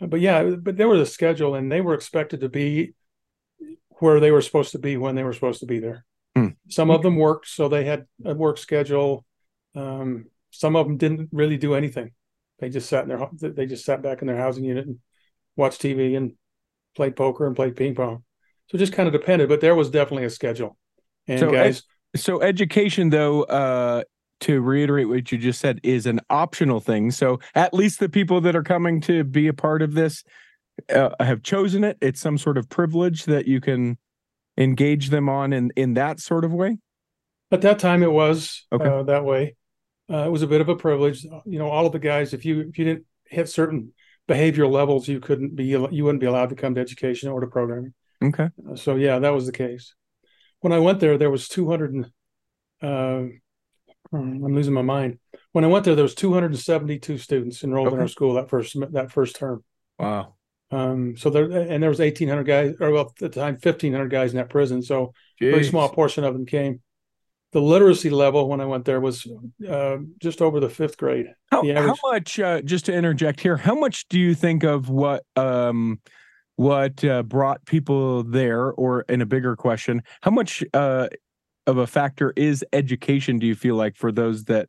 But 0.00 0.20
yeah, 0.20 0.42
but 0.42 0.76
there 0.76 0.88
was 0.88 1.00
a 1.00 1.06
schedule 1.06 1.54
and 1.54 1.70
they 1.70 1.80
were 1.80 1.94
expected 1.94 2.40
to 2.40 2.48
be 2.48 2.94
where 3.98 4.20
they 4.20 4.30
were 4.30 4.42
supposed 4.42 4.72
to 4.72 4.78
be 4.78 4.96
when 4.96 5.14
they 5.14 5.22
were 5.22 5.32
supposed 5.32 5.60
to 5.60 5.66
be 5.66 5.78
there. 5.78 6.04
Hmm. 6.36 6.48
Some 6.68 6.90
of 6.90 7.02
them 7.02 7.16
worked, 7.16 7.46
so 7.46 7.68
they 7.68 7.84
had 7.84 8.06
a 8.24 8.34
work 8.34 8.58
schedule. 8.58 9.24
Um, 9.74 10.26
some 10.50 10.76
of 10.76 10.86
them 10.86 10.96
didn't 10.96 11.28
really 11.32 11.56
do 11.56 11.74
anything. 11.74 12.12
They 12.58 12.68
just 12.68 12.88
sat 12.88 13.04
in 13.04 13.08
their 13.08 13.28
they 13.52 13.66
just 13.66 13.84
sat 13.84 14.02
back 14.02 14.22
in 14.22 14.28
their 14.28 14.36
housing 14.36 14.64
unit 14.64 14.86
and 14.86 14.98
watched 15.56 15.82
TV 15.82 16.16
and 16.16 16.34
played 16.94 17.16
poker 17.16 17.46
and 17.46 17.56
played 17.56 17.76
ping 17.76 17.94
pong. 17.94 18.24
So 18.68 18.76
it 18.76 18.78
just 18.78 18.92
kind 18.92 19.06
of 19.06 19.12
depended, 19.12 19.48
but 19.48 19.60
there 19.60 19.74
was 19.74 19.90
definitely 19.90 20.24
a 20.24 20.30
schedule. 20.30 20.76
And 21.28 21.40
So, 21.40 21.52
guys, 21.52 21.82
so 22.16 22.42
education 22.42 23.10
though 23.10 23.44
uh 23.44 24.02
to 24.40 24.60
reiterate 24.60 25.08
what 25.08 25.30
you 25.30 25.38
just 25.38 25.60
said 25.60 25.78
is 25.84 26.04
an 26.04 26.20
optional 26.28 26.80
thing 26.80 27.10
so 27.12 27.38
at 27.54 27.72
least 27.72 28.00
the 28.00 28.08
people 28.08 28.40
that 28.40 28.56
are 28.56 28.62
coming 28.64 29.00
to 29.00 29.22
be 29.22 29.46
a 29.46 29.52
part 29.52 29.82
of 29.82 29.94
this 29.94 30.24
uh, 30.92 31.10
have 31.20 31.42
chosen 31.42 31.84
it 31.84 31.96
it's 32.02 32.20
some 32.20 32.36
sort 32.36 32.58
of 32.58 32.68
privilege 32.68 33.24
that 33.26 33.46
you 33.46 33.60
can 33.60 33.96
engage 34.58 35.10
them 35.10 35.28
on 35.28 35.52
in 35.52 35.70
in 35.76 35.94
that 35.94 36.18
sort 36.20 36.44
of 36.44 36.52
way 36.52 36.76
At 37.50 37.62
that 37.62 37.78
time, 37.78 38.02
it 38.02 38.10
was 38.10 38.66
Okay. 38.72 38.84
uh, 38.88 39.02
that 39.04 39.24
way. 39.24 39.56
Uh, 40.10 40.24
it 40.26 40.30
was 40.30 40.42
a 40.42 40.46
bit 40.46 40.60
of 40.60 40.68
a 40.68 40.76
privilege. 40.76 41.24
You 41.24 41.58
know, 41.58 41.68
all 41.68 41.86
of 41.86 41.92
the 41.92 41.98
guys, 41.98 42.34
if 42.34 42.44
you 42.44 42.60
if 42.68 42.78
you 42.78 42.84
didn't 42.84 43.06
hit 43.28 43.48
certain 43.48 43.92
behavioral 44.28 44.70
levels, 44.70 45.08
you 45.08 45.20
couldn't 45.20 45.56
be 45.56 45.64
you 45.64 46.04
wouldn't 46.04 46.20
be 46.20 46.26
allowed 46.26 46.50
to 46.50 46.56
come 46.56 46.74
to 46.74 46.80
education 46.80 47.28
or 47.28 47.40
to 47.40 47.46
programming. 47.46 47.94
okay 48.22 48.48
so 48.74 48.96
yeah, 48.96 49.18
that 49.18 49.30
was 49.30 49.46
the 49.46 49.52
case. 49.52 49.94
When 50.60 50.72
I 50.72 50.78
went 50.78 51.00
there, 51.00 51.18
there 51.18 51.30
was 51.30 51.48
two 51.48 51.68
hundred 51.68 51.94
and 51.94 52.06
uh, 52.82 53.28
I'm 54.12 54.54
losing 54.54 54.74
my 54.74 54.82
mind. 54.82 55.18
When 55.52 55.64
I 55.64 55.68
went 55.68 55.84
there, 55.84 55.94
there 55.94 56.02
was 56.02 56.14
272 56.14 57.18
students 57.18 57.64
enrolled 57.64 57.92
in 57.92 58.00
our 58.00 58.08
school 58.08 58.34
that 58.34 58.48
first 58.48 58.76
that 58.92 59.10
first 59.10 59.36
term. 59.36 59.64
wow 59.98 60.34
Um, 60.70 61.16
so 61.16 61.30
there 61.30 61.44
and 61.44 61.82
there 61.82 61.90
was 61.90 61.98
1,800 61.98 62.44
guys, 62.44 62.74
or 62.80 62.90
well, 62.90 63.12
at 63.22 63.32
the 63.32 63.40
time 63.40 63.54
1,500 63.54 64.08
guys 64.08 64.32
in 64.32 64.38
that 64.38 64.50
prison. 64.50 64.82
So 64.82 65.12
very 65.40 65.64
small 65.64 65.88
portion 65.88 66.24
of 66.24 66.34
them 66.34 66.46
came. 66.46 66.80
The 67.52 67.60
literacy 67.60 68.10
level 68.10 68.48
when 68.48 68.60
I 68.60 68.64
went 68.64 68.84
there 68.86 69.00
was 69.00 69.26
uh, 69.68 69.98
just 70.20 70.40
over 70.40 70.58
the 70.58 70.70
fifth 70.70 70.96
grade. 70.96 71.26
How, 71.50 71.62
how 71.88 71.94
much 72.10 72.38
uh, 72.40 72.62
just 72.62 72.86
to 72.86 72.92
interject 72.94 73.40
here 73.40 73.56
how 73.58 73.74
much 73.74 74.08
do 74.08 74.18
you 74.18 74.34
think 74.34 74.62
of 74.64 74.88
what 74.88 75.24
um 75.36 76.00
what 76.56 77.04
uh, 77.04 77.22
brought 77.22 77.64
people 77.66 78.22
there? 78.24 78.70
Or 78.72 79.02
in 79.02 79.20
a 79.20 79.26
bigger 79.26 79.54
question 79.56 80.02
how 80.22 80.30
much 80.30 80.64
uh 80.74 81.08
of 81.66 81.76
a 81.78 81.86
factor 81.86 82.32
is 82.36 82.64
education 82.72 83.38
do 83.38 83.46
you 83.46 83.54
feel 83.54 83.76
like 83.76 83.96
for 83.96 84.10
those 84.10 84.44
that 84.44 84.68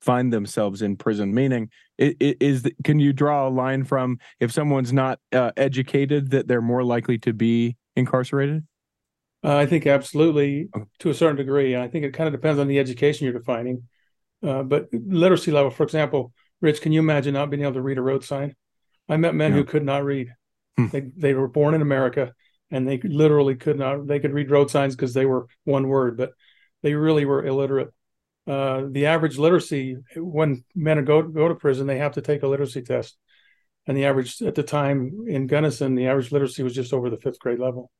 find 0.00 0.32
themselves 0.32 0.82
in 0.82 0.96
prison? 0.96 1.34
Meaning 1.34 1.70
i- 2.00 2.14
i- 2.20 2.36
is 2.40 2.62
the- 2.62 2.74
can 2.84 3.00
you 3.00 3.12
draw 3.12 3.48
a 3.48 3.50
line 3.50 3.84
from 3.84 4.18
if 4.38 4.52
someone's 4.52 4.92
not 4.92 5.18
uh, 5.32 5.50
educated 5.56 6.30
that 6.30 6.46
they're 6.46 6.62
more 6.62 6.84
likely 6.84 7.18
to 7.18 7.32
be 7.32 7.76
incarcerated 7.96 8.64
Uh, 9.44 9.56
I 9.56 9.66
think 9.66 9.86
absolutely 9.86 10.68
to 10.98 11.10
a 11.10 11.14
certain 11.14 11.36
degree. 11.36 11.76
I 11.76 11.88
think 11.88 12.04
it 12.04 12.12
kind 12.14 12.26
of 12.26 12.32
depends 12.32 12.58
on 12.58 12.66
the 12.66 12.78
education 12.78 13.24
you're 13.24 13.38
defining. 13.38 13.84
Uh, 14.42 14.62
but 14.62 14.88
literacy 14.92 15.52
level, 15.52 15.70
for 15.70 15.82
example, 15.82 16.32
Rich, 16.60 16.80
can 16.80 16.92
you 16.92 17.00
imagine 17.00 17.34
not 17.34 17.50
being 17.50 17.62
able 17.62 17.74
to 17.74 17.82
read 17.82 17.98
a 17.98 18.02
road 18.02 18.24
sign? 18.24 18.56
I 19.08 19.16
met 19.16 19.34
men 19.34 19.52
No. 19.52 19.58
who 19.58 19.64
could 19.64 19.84
not 19.84 20.04
read. 20.04 20.34
Hmm. 20.76 20.86
They 20.88 21.00
they 21.16 21.34
were 21.34 21.48
born 21.48 21.74
in 21.74 21.82
America 21.82 22.34
and 22.70 22.86
they 22.86 22.98
literally 22.98 23.54
could 23.56 23.78
not. 23.78 24.06
They 24.06 24.20
could 24.20 24.32
read 24.32 24.50
road 24.50 24.70
signs 24.70 24.94
because 24.96 25.14
they 25.14 25.24
were 25.26 25.46
one 25.64 25.88
word, 25.88 26.16
but 26.16 26.32
they 26.82 26.94
really 26.94 27.24
were 27.24 27.44
illiterate. 27.44 27.92
Uh, 28.46 28.84
the 28.90 29.06
average 29.06 29.38
literacy 29.38 29.96
when 30.16 30.64
men 30.74 31.04
go 31.04 31.22
go 31.22 31.48
to 31.48 31.54
prison, 31.54 31.86
they 31.86 31.98
have 31.98 32.12
to 32.12 32.22
take 32.22 32.42
a 32.42 32.48
literacy 32.48 32.82
test, 32.82 33.16
and 33.86 33.96
the 33.96 34.04
average 34.04 34.40
at 34.42 34.54
the 34.54 34.62
time 34.62 35.26
in 35.28 35.46
Gunnison, 35.46 35.94
the 35.94 36.06
average 36.06 36.32
literacy 36.32 36.62
was 36.62 36.74
just 36.74 36.92
over 36.92 37.10
the 37.10 37.18
fifth 37.18 37.38
grade 37.38 37.58
level. 37.58 37.90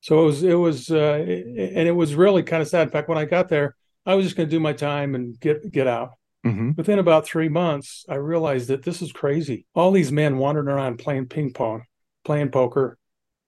So 0.00 0.22
it 0.22 0.24
was 0.24 0.42
it 0.42 0.54
was 0.54 0.90
uh, 0.90 1.24
and 1.26 1.88
it 1.88 1.94
was 1.94 2.14
really 2.14 2.42
kind 2.42 2.62
of 2.62 2.68
sad. 2.68 2.82
In 2.82 2.90
fact, 2.90 3.08
when 3.08 3.18
I 3.18 3.24
got 3.24 3.48
there, 3.48 3.76
I 4.06 4.14
was 4.14 4.24
just 4.24 4.36
going 4.36 4.48
to 4.48 4.54
do 4.54 4.60
my 4.60 4.72
time 4.72 5.14
and 5.14 5.38
get 5.38 5.70
get 5.70 5.86
out. 5.86 6.12
mm-hmm. 6.44 6.72
Within 6.76 6.98
about 6.98 7.26
three 7.26 7.48
months, 7.48 8.04
I 8.08 8.14
realized 8.14 8.68
that 8.68 8.82
this 8.82 9.02
is 9.02 9.12
crazy. 9.12 9.66
All 9.74 9.92
these 9.92 10.12
men 10.12 10.38
wandering 10.38 10.68
around 10.68 10.98
playing 10.98 11.26
ping 11.26 11.52
pong, 11.52 11.84
playing 12.24 12.50
poker, 12.50 12.98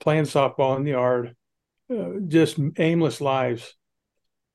playing 0.01 0.25
softball 0.25 0.77
in 0.77 0.85
the 0.85 0.91
yard, 0.91 1.35
uh, 1.91 2.21
just 2.29 2.59
aimless 2.77 3.21
lives. 3.21 3.75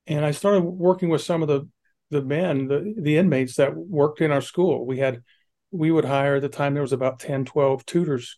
And 0.06 0.24
I 0.24 0.30
started 0.30 0.62
working 0.62 1.08
with 1.08 1.22
some 1.22 1.42
of 1.42 1.48
the 1.48 1.68
the 2.10 2.22
men, 2.22 2.68
the, 2.68 2.94
the 2.96 3.16
inmates 3.16 3.56
that 3.56 3.76
worked 3.76 4.20
in 4.20 4.30
our 4.30 4.40
school. 4.40 4.86
We 4.86 4.98
had, 4.98 5.22
we 5.70 5.90
would 5.90 6.04
hire 6.04 6.36
at 6.36 6.42
the 6.42 6.48
time, 6.48 6.74
there 6.74 6.82
was 6.82 6.92
about 6.92 7.20
10, 7.20 7.44
12 7.44 7.84
tutors 7.84 8.36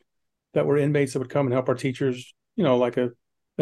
that 0.55 0.67
were 0.67 0.77
inmates 0.77 1.13
that 1.13 1.21
would 1.21 1.31
come 1.31 1.47
and 1.47 1.53
help 1.53 1.69
our 1.69 1.75
teachers, 1.75 2.35
you 2.57 2.65
know, 2.65 2.77
like 2.77 2.97
a, 2.97 3.11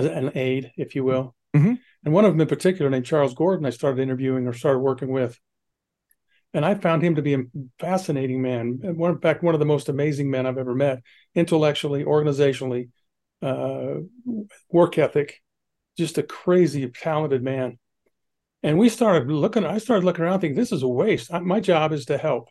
an 0.06 0.32
aide, 0.36 0.72
if 0.76 0.94
you 0.94 1.04
will. 1.04 1.34
Mhm. 1.54 1.78
And 2.04 2.14
one 2.14 2.24
of 2.24 2.32
them 2.32 2.40
in 2.40 2.48
particular, 2.48 2.90
named 2.90 3.06
Charles 3.06 3.34
Gordon, 3.34 3.66
I 3.66 3.70
started 3.70 4.02
interviewing 4.02 4.46
or 4.46 4.52
started 4.52 4.80
working 4.80 5.10
with. 5.10 5.38
And 6.54 6.64
I 6.64 6.74
found 6.74 7.02
him 7.02 7.16
to 7.16 7.22
be 7.22 7.34
a 7.34 7.44
fascinating 7.78 8.40
man. 8.40 8.78
One, 8.96 9.12
in 9.12 9.20
fact, 9.20 9.42
one 9.42 9.54
of 9.54 9.60
the 9.60 9.66
most 9.66 9.88
amazing 9.88 10.30
men 10.30 10.46
I've 10.46 10.58
ever 10.58 10.74
met, 10.74 11.02
intellectually, 11.34 12.04
organizationally, 12.04 12.88
uh, 13.42 13.96
work 14.70 14.98
ethic, 14.98 15.42
just 15.96 16.18
a 16.18 16.22
crazy 16.22 16.88
talented 16.88 17.42
man. 17.42 17.78
And 18.62 18.78
we 18.78 18.88
started 18.88 19.30
looking, 19.30 19.64
I 19.64 19.78
started 19.78 20.04
looking 20.04 20.24
around 20.24 20.40
thinking, 20.40 20.56
this 20.56 20.72
is 20.72 20.82
a 20.82 20.88
waste. 20.88 21.32
I, 21.32 21.40
my 21.40 21.60
job 21.60 21.92
is 21.92 22.06
to 22.06 22.18
help. 22.18 22.48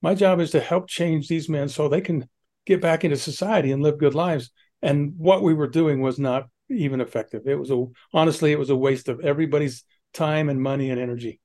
My 0.00 0.14
job 0.14 0.40
is 0.40 0.52
to 0.52 0.60
help 0.60 0.88
change 0.88 1.28
these 1.28 1.48
men 1.48 1.68
so 1.68 1.88
they 1.88 2.00
can 2.00 2.28
get 2.66 2.80
back 2.80 3.04
into 3.04 3.16
society 3.16 3.72
and 3.72 3.82
live 3.82 3.98
good 3.98 4.14
lives. 4.14 4.50
And 4.82 5.14
what 5.16 5.42
we 5.42 5.54
were 5.54 5.68
doing 5.68 6.00
was 6.00 6.18
not 6.18 6.48
even 6.68 7.00
effective. 7.00 7.42
It 7.46 7.58
was 7.58 7.70
a, 7.70 7.84
honestly, 8.12 8.52
it 8.52 8.58
was 8.58 8.70
a 8.70 8.76
waste 8.76 9.08
of 9.08 9.20
everybody's 9.20 9.84
time 10.12 10.48
and 10.48 10.60
money 10.60 10.90
and 10.90 11.00
energy. 11.00 11.38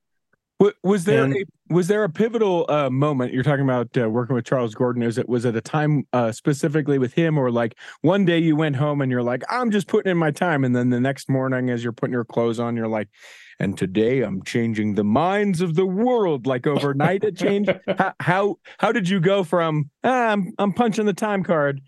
Was, 0.82 1.04
there 1.04 1.22
And- 1.22 1.36
a 1.36 1.44
was 1.70 1.86
there 1.86 2.02
a 2.02 2.08
pivotal 2.08 2.66
uh, 2.68 2.90
moment 2.90 3.32
you're 3.32 3.44
talking 3.44 3.62
about 3.64 3.96
uh, 3.96 4.10
working 4.10 4.34
with 4.34 4.44
Charles 4.44 4.74
Gordon? 4.74 5.02
Is 5.04 5.16
it 5.16 5.28
was 5.28 5.44
it 5.44 5.54
a 5.54 5.60
time 5.60 6.04
uh, 6.12 6.32
specifically 6.32 6.98
with 6.98 7.12
him, 7.12 7.38
or 7.38 7.52
like 7.52 7.76
one 8.00 8.24
day 8.24 8.38
you 8.38 8.56
went 8.56 8.74
home 8.74 9.00
and 9.00 9.08
you're 9.08 9.22
like, 9.22 9.44
I'm 9.48 9.70
just 9.70 9.86
putting 9.86 10.10
in 10.10 10.16
my 10.16 10.32
time, 10.32 10.64
and 10.64 10.74
then 10.74 10.90
the 10.90 10.98
next 10.98 11.28
morning 11.28 11.70
as 11.70 11.84
you're 11.84 11.92
putting 11.92 12.12
your 12.12 12.24
clothes 12.24 12.58
on, 12.58 12.74
you're 12.74 12.88
like, 12.88 13.08
and 13.60 13.78
today 13.78 14.22
I'm 14.22 14.42
changing 14.42 14.96
the 14.96 15.04
minds 15.04 15.60
of 15.60 15.76
the 15.76 15.86
world. 15.86 16.48
Like 16.48 16.66
overnight, 16.66 17.22
it 17.22 17.36
changed. 17.36 17.70
how, 17.96 18.14
how 18.18 18.56
how 18.78 18.90
did 18.90 19.08
you 19.08 19.20
go 19.20 19.44
from 19.44 19.90
ah, 20.02 20.30
I'm 20.32 20.52
I'm 20.58 20.72
punching 20.72 21.06
the 21.06 21.12
time 21.14 21.44
card? 21.44 21.80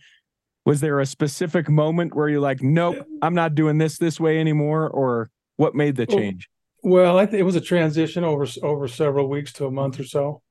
Was 0.70 0.80
there 0.80 1.00
a 1.00 1.06
specific 1.06 1.68
moment 1.68 2.14
where 2.14 2.28
you're 2.28 2.38
like, 2.38 2.62
nope, 2.62 3.04
I'm 3.22 3.34
not 3.34 3.56
doing 3.56 3.78
this 3.78 3.98
this 3.98 4.20
way 4.20 4.38
anymore, 4.38 4.88
or 4.88 5.28
what 5.56 5.74
made 5.74 5.96
the 5.96 6.06
change? 6.06 6.48
Well, 6.84 7.18
I 7.18 7.26
think 7.26 7.40
it 7.40 7.44
was 7.44 7.56
a 7.56 7.60
transition 7.60 8.22
over 8.22 8.46
over 8.62 8.86
several 8.86 9.28
weeks 9.28 9.52
to 9.54 9.66
a 9.66 9.70
month 9.72 9.98
or 9.98 10.04
so. 10.04 10.42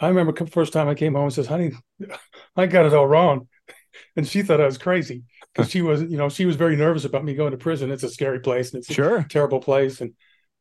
I 0.00 0.08
remember 0.08 0.32
the 0.32 0.50
first 0.50 0.72
time 0.72 0.88
I 0.88 0.94
came 0.94 1.12
home 1.12 1.24
and 1.24 1.34
says, 1.34 1.48
"Honey, 1.48 1.72
I 2.56 2.64
got 2.64 2.86
it 2.86 2.94
all 2.94 3.06
wrong," 3.06 3.46
and 4.16 4.26
she 4.26 4.40
thought 4.40 4.62
I 4.62 4.64
was 4.64 4.78
crazy 4.78 5.24
because 5.52 5.70
she 5.70 5.82
was, 5.82 6.00
you 6.00 6.16
know, 6.16 6.30
she 6.30 6.46
was 6.46 6.56
very 6.56 6.74
nervous 6.74 7.04
about 7.04 7.26
me 7.26 7.34
going 7.34 7.50
to 7.50 7.58
prison. 7.58 7.90
It's 7.90 8.02
a 8.02 8.08
scary 8.08 8.40
place 8.40 8.72
and 8.72 8.82
it's 8.82 8.90
sure. 8.90 9.18
a 9.18 9.28
terrible 9.28 9.60
place, 9.60 10.00
and 10.00 10.14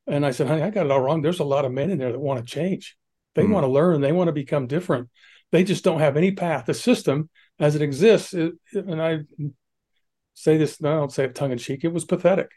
and 0.06 0.26
I 0.26 0.32
said, 0.32 0.48
"Honey, 0.48 0.63
I 0.63 0.70
got 0.70 0.86
it 0.86 0.91
all 0.91 1.00
wrong. 1.00 1.22
There's 1.22 1.39
a 1.39 1.46
lot 1.46 1.63
of 1.63 1.72
men 1.72 1.91
in 1.91 1.98
there 1.98 2.12
that 2.12 2.20
want 2.20 2.46
to 2.46 2.54
change. 2.54 2.98
They 3.36 3.43
mm. 3.43 3.54
want 3.54 3.63
to 3.63 3.72
learn. 3.72 4.02
They 4.02 4.12
want 4.12 4.28
to 4.28 4.34
become 4.34 4.67
different. 4.67 5.08
They 5.54 5.63
just 5.63 5.86
don't 5.86 6.02
have 6.02 6.17
any 6.17 6.34
path. 6.34 6.65
The 6.65 6.74
system 6.74 7.30
as 7.60 7.76
it 7.76 7.82
exists, 7.82 8.34
it, 8.34 8.54
and 8.74 9.02
I 9.02 9.20
say 10.34 10.58
this, 10.58 10.78
I 10.84 10.89
don't 10.89 11.12
say 11.12 11.26
it 11.26 11.36
tongue 11.36 11.52
in 11.52 11.58
cheek. 11.58 11.84
It 11.84 11.93
was 11.93 12.06
pathetic. 12.06 12.52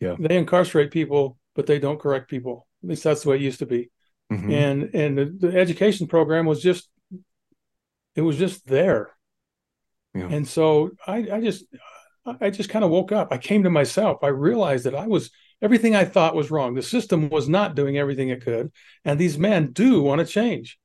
Yeah, 0.00 0.14
they 0.18 0.36
incarcerate 0.36 0.90
people, 0.90 1.38
but 1.54 1.66
they 1.66 1.78
don't 1.78 2.00
correct 2.00 2.30
people. 2.30 2.66
At 2.82 2.90
least 2.90 3.04
that's 3.04 3.22
the 3.22 3.30
way 3.30 3.36
it 3.36 3.42
used 3.42 3.58
to 3.58 3.66
be." 3.66 3.90
Mm-hmm. 4.32 4.50
And 4.50 4.94
and 4.94 5.18
the, 5.18 5.48
the, 5.48 5.58
education 5.58 6.06
program 6.06 6.46
was 6.46 6.62
just 6.62 6.88
it 8.14 8.22
was 8.22 8.36
just 8.36 8.66
there. 8.66 9.10
Yeah. 10.14 10.28
And 10.28 10.46
so 10.46 10.90
I, 11.06 11.28
I 11.32 11.40
just 11.40 11.64
I 12.40 12.50
just 12.50 12.68
kind 12.68 12.84
of 12.84 12.90
woke 12.90 13.12
up. 13.12 13.28
I 13.30 13.38
came 13.38 13.62
to 13.62 13.70
myself. 13.70 14.18
I 14.22 14.28
realized 14.28 14.84
that 14.84 14.94
I 14.94 15.06
was 15.06 15.30
everything 15.62 15.96
I 15.96 16.04
thought 16.04 16.34
was 16.34 16.50
wrong. 16.50 16.74
The 16.74 16.82
system 16.82 17.28
was 17.28 17.48
not 17.48 17.74
doing 17.74 17.96
everything 17.96 18.28
it 18.28 18.42
could, 18.42 18.70
and 19.04 19.18
these 19.18 19.38
men 19.38 19.72
do 19.72 20.02
want 20.02 20.20
to 20.20 20.26
change. 20.26 20.78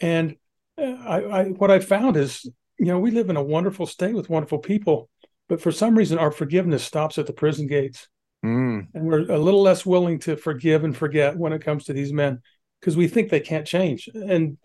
And 0.00 0.36
uh, 0.78 0.82
I, 0.84 1.18
I 1.18 1.44
what 1.48 1.70
I 1.70 1.78
found 1.78 2.16
is, 2.16 2.48
you 2.82 2.88
know, 2.88 2.98
we 2.98 3.12
live 3.12 3.30
in 3.30 3.36
a 3.36 3.42
wonderful 3.42 3.86
state 3.86 4.12
with 4.12 4.28
wonderful 4.28 4.58
people, 4.58 5.08
but 5.48 5.60
for 5.60 5.70
some 5.70 5.96
reason 5.96 6.18
our 6.18 6.32
forgiveness 6.32 6.82
stops 6.82 7.16
at 7.16 7.28
the 7.28 7.32
prison 7.32 7.68
gates. 7.68 8.08
Mm. 8.44 8.88
And 8.92 9.06
we're 9.06 9.20
a 9.30 9.38
little 9.38 9.62
less 9.62 9.86
willing 9.86 10.18
to 10.20 10.34
forgive 10.34 10.82
and 10.82 10.96
forget 10.96 11.36
when 11.36 11.52
it 11.52 11.64
comes 11.64 11.84
to 11.84 11.92
these 11.92 12.12
men 12.12 12.40
because 12.80 12.96
we 12.96 13.06
think 13.06 13.30
they 13.30 13.38
can't 13.38 13.68
change. 13.68 14.08
And 14.12 14.58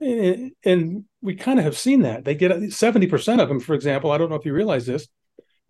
and 0.00 1.04
we 1.20 1.36
kind 1.36 1.60
of 1.60 1.64
have 1.64 1.78
seen 1.78 2.02
that. 2.02 2.24
They 2.24 2.34
get 2.34 2.50
70% 2.50 3.40
of 3.40 3.48
them, 3.48 3.60
for 3.60 3.74
example, 3.74 4.10
I 4.10 4.18
don't 4.18 4.28
know 4.28 4.34
if 4.34 4.44
you 4.44 4.52
realize 4.52 4.84
this, 4.84 5.06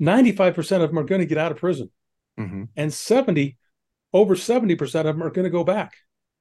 95% 0.01 0.57
of 0.83 0.89
them 0.89 0.99
are 0.99 1.05
going 1.05 1.21
to 1.21 1.27
get 1.27 1.37
out 1.37 1.53
of 1.53 1.59
prison. 1.59 1.91
Mm-hmm. 2.41 2.65
And 2.75 2.95
70, 2.95 3.59
over 4.15 4.35
70% 4.35 4.81
of 4.81 5.05
them 5.05 5.23
are 5.23 5.31
going 5.31 5.45
to 5.45 5.51
go 5.51 5.65
back. 5.65 5.93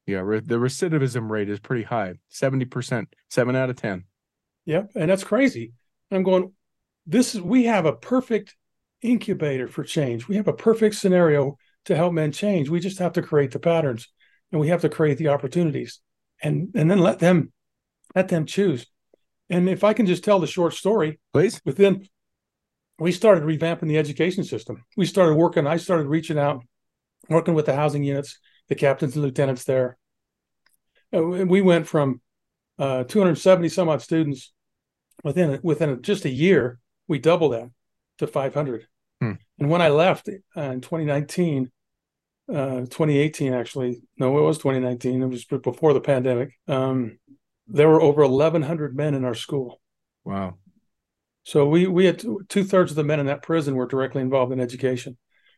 Yeah, 0.08 0.22
the 0.22 0.56
recidivism 0.56 1.30
rate 1.30 1.50
is 1.50 1.60
pretty 1.60 1.84
high 1.84 2.14
70%, 2.32 3.08
seven 3.30 3.56
out 3.58 3.70
of 3.70 3.76
10. 3.76 4.06
Yep. 4.66 4.92
And 4.96 5.10
that's 5.10 5.24
crazy. 5.24 5.74
I'm 6.12 6.24
going, 6.24 6.54
this 7.06 7.36
is, 7.36 7.42
we 7.42 7.66
have 7.66 7.86
a 7.86 7.94
perfect 7.94 8.56
incubator 9.02 9.68
for 9.68 9.84
change. 9.84 10.28
We 10.28 10.36
have 10.36 10.48
a 10.48 10.54
perfect 10.54 10.96
scenario 10.96 11.58
to 11.86 11.96
help 11.96 12.14
men 12.14 12.32
change. 12.32 12.70
We 12.70 12.80
just 12.80 13.00
have 13.00 13.14
to 13.14 13.22
create 13.22 13.52
the 13.52 13.60
patterns 13.60 14.08
and 14.52 14.60
we 14.62 14.68
have 14.68 14.82
to 14.82 14.90
create 14.90 15.18
the 15.18 15.30
opportunities 15.30 16.00
and 16.42 16.70
and 16.76 16.90
then 16.90 17.00
let 17.00 17.20
them 17.20 17.52
let 18.16 18.28
them 18.28 18.46
choose 18.46 18.88
and 19.50 19.70
if 19.70 19.84
i 19.84 19.94
can 19.94 20.06
just 20.06 20.24
tell 20.24 20.40
the 20.40 20.48
short 20.48 20.74
story 20.74 21.20
please 21.34 21.62
within 21.66 22.08
we 23.00 23.12
started 23.12 23.44
revamping 23.44 23.88
the 23.88 23.98
education 23.98 24.44
system 24.44 24.84
we 24.98 25.06
started 25.06 25.36
working 25.36 25.68
i 25.68 25.78
started 25.78 26.08
reaching 26.08 26.38
out 26.38 26.64
working 27.30 27.54
with 27.54 27.66
the 27.66 27.76
housing 27.76 28.04
units 28.04 28.40
the 28.68 28.76
captains 28.76 29.16
and 29.16 29.24
lieutenants 29.24 29.64
there 29.64 29.98
and 31.12 31.50
we 31.50 31.62
went 31.62 31.88
from 31.88 32.22
uh, 32.82 33.04
270 33.06 33.70
some 33.70 33.88
odd 33.88 34.02
students 34.02 34.52
within 35.24 35.60
within 35.64 36.02
just 36.02 36.26
a 36.26 36.30
year 36.30 36.80
we 37.08 37.20
doubled 37.20 37.54
that 37.54 37.70
to 38.18 38.28
500 38.28 38.88
hmm. 39.22 39.34
and 39.60 39.70
when 39.70 39.82
i 39.82 39.90
left 39.90 40.28
uh, 40.30 40.62
in 40.62 40.82
2019 40.82 41.72
uh, 42.50 42.82
2018 42.82 43.54
actually. 43.54 44.02
No, 44.18 44.38
it 44.38 44.42
was 44.42 44.58
2019. 44.58 45.22
It 45.22 45.26
was 45.28 45.46
before 45.46 45.94
the 45.94 46.02
pandemic. 46.02 46.58
Um, 46.68 47.18
there 47.68 47.88
were 47.88 48.02
over 48.02 48.28
1,100 48.28 48.96
men 48.96 49.14
in 49.14 49.24
our 49.24 49.36
school. 49.36 49.80
Wow. 50.26 50.58
So 51.44 51.66
we 51.66 51.88
we 51.88 52.06
had 52.06 52.24
two 52.50 52.64
thirds 52.64 52.92
of 52.92 52.98
the 52.98 53.04
men 53.04 53.20
in 53.20 53.26
that 53.28 53.42
prison 53.42 53.76
were 53.76 53.88
directly 53.88 54.22
involved 54.22 54.52
in 54.52 54.60
education. 54.60 55.18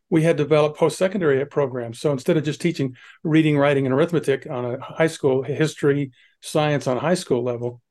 We 0.10 0.22
had 0.22 0.38
developed 0.38 0.78
post 0.78 0.98
secondary 0.98 1.44
programs. 1.46 2.00
So 2.00 2.12
instead 2.12 2.38
of 2.38 2.44
just 2.44 2.62
teaching 2.62 2.96
reading, 3.24 3.58
writing, 3.58 3.86
and 3.86 3.94
arithmetic 3.94 4.48
on 4.50 4.66
a 4.66 4.80
high 4.80 5.08
school, 5.08 5.44
history, 5.44 6.12
science 6.44 6.88
on 6.88 6.98
high 6.98 7.14
school 7.16 7.44
level, 7.44 7.82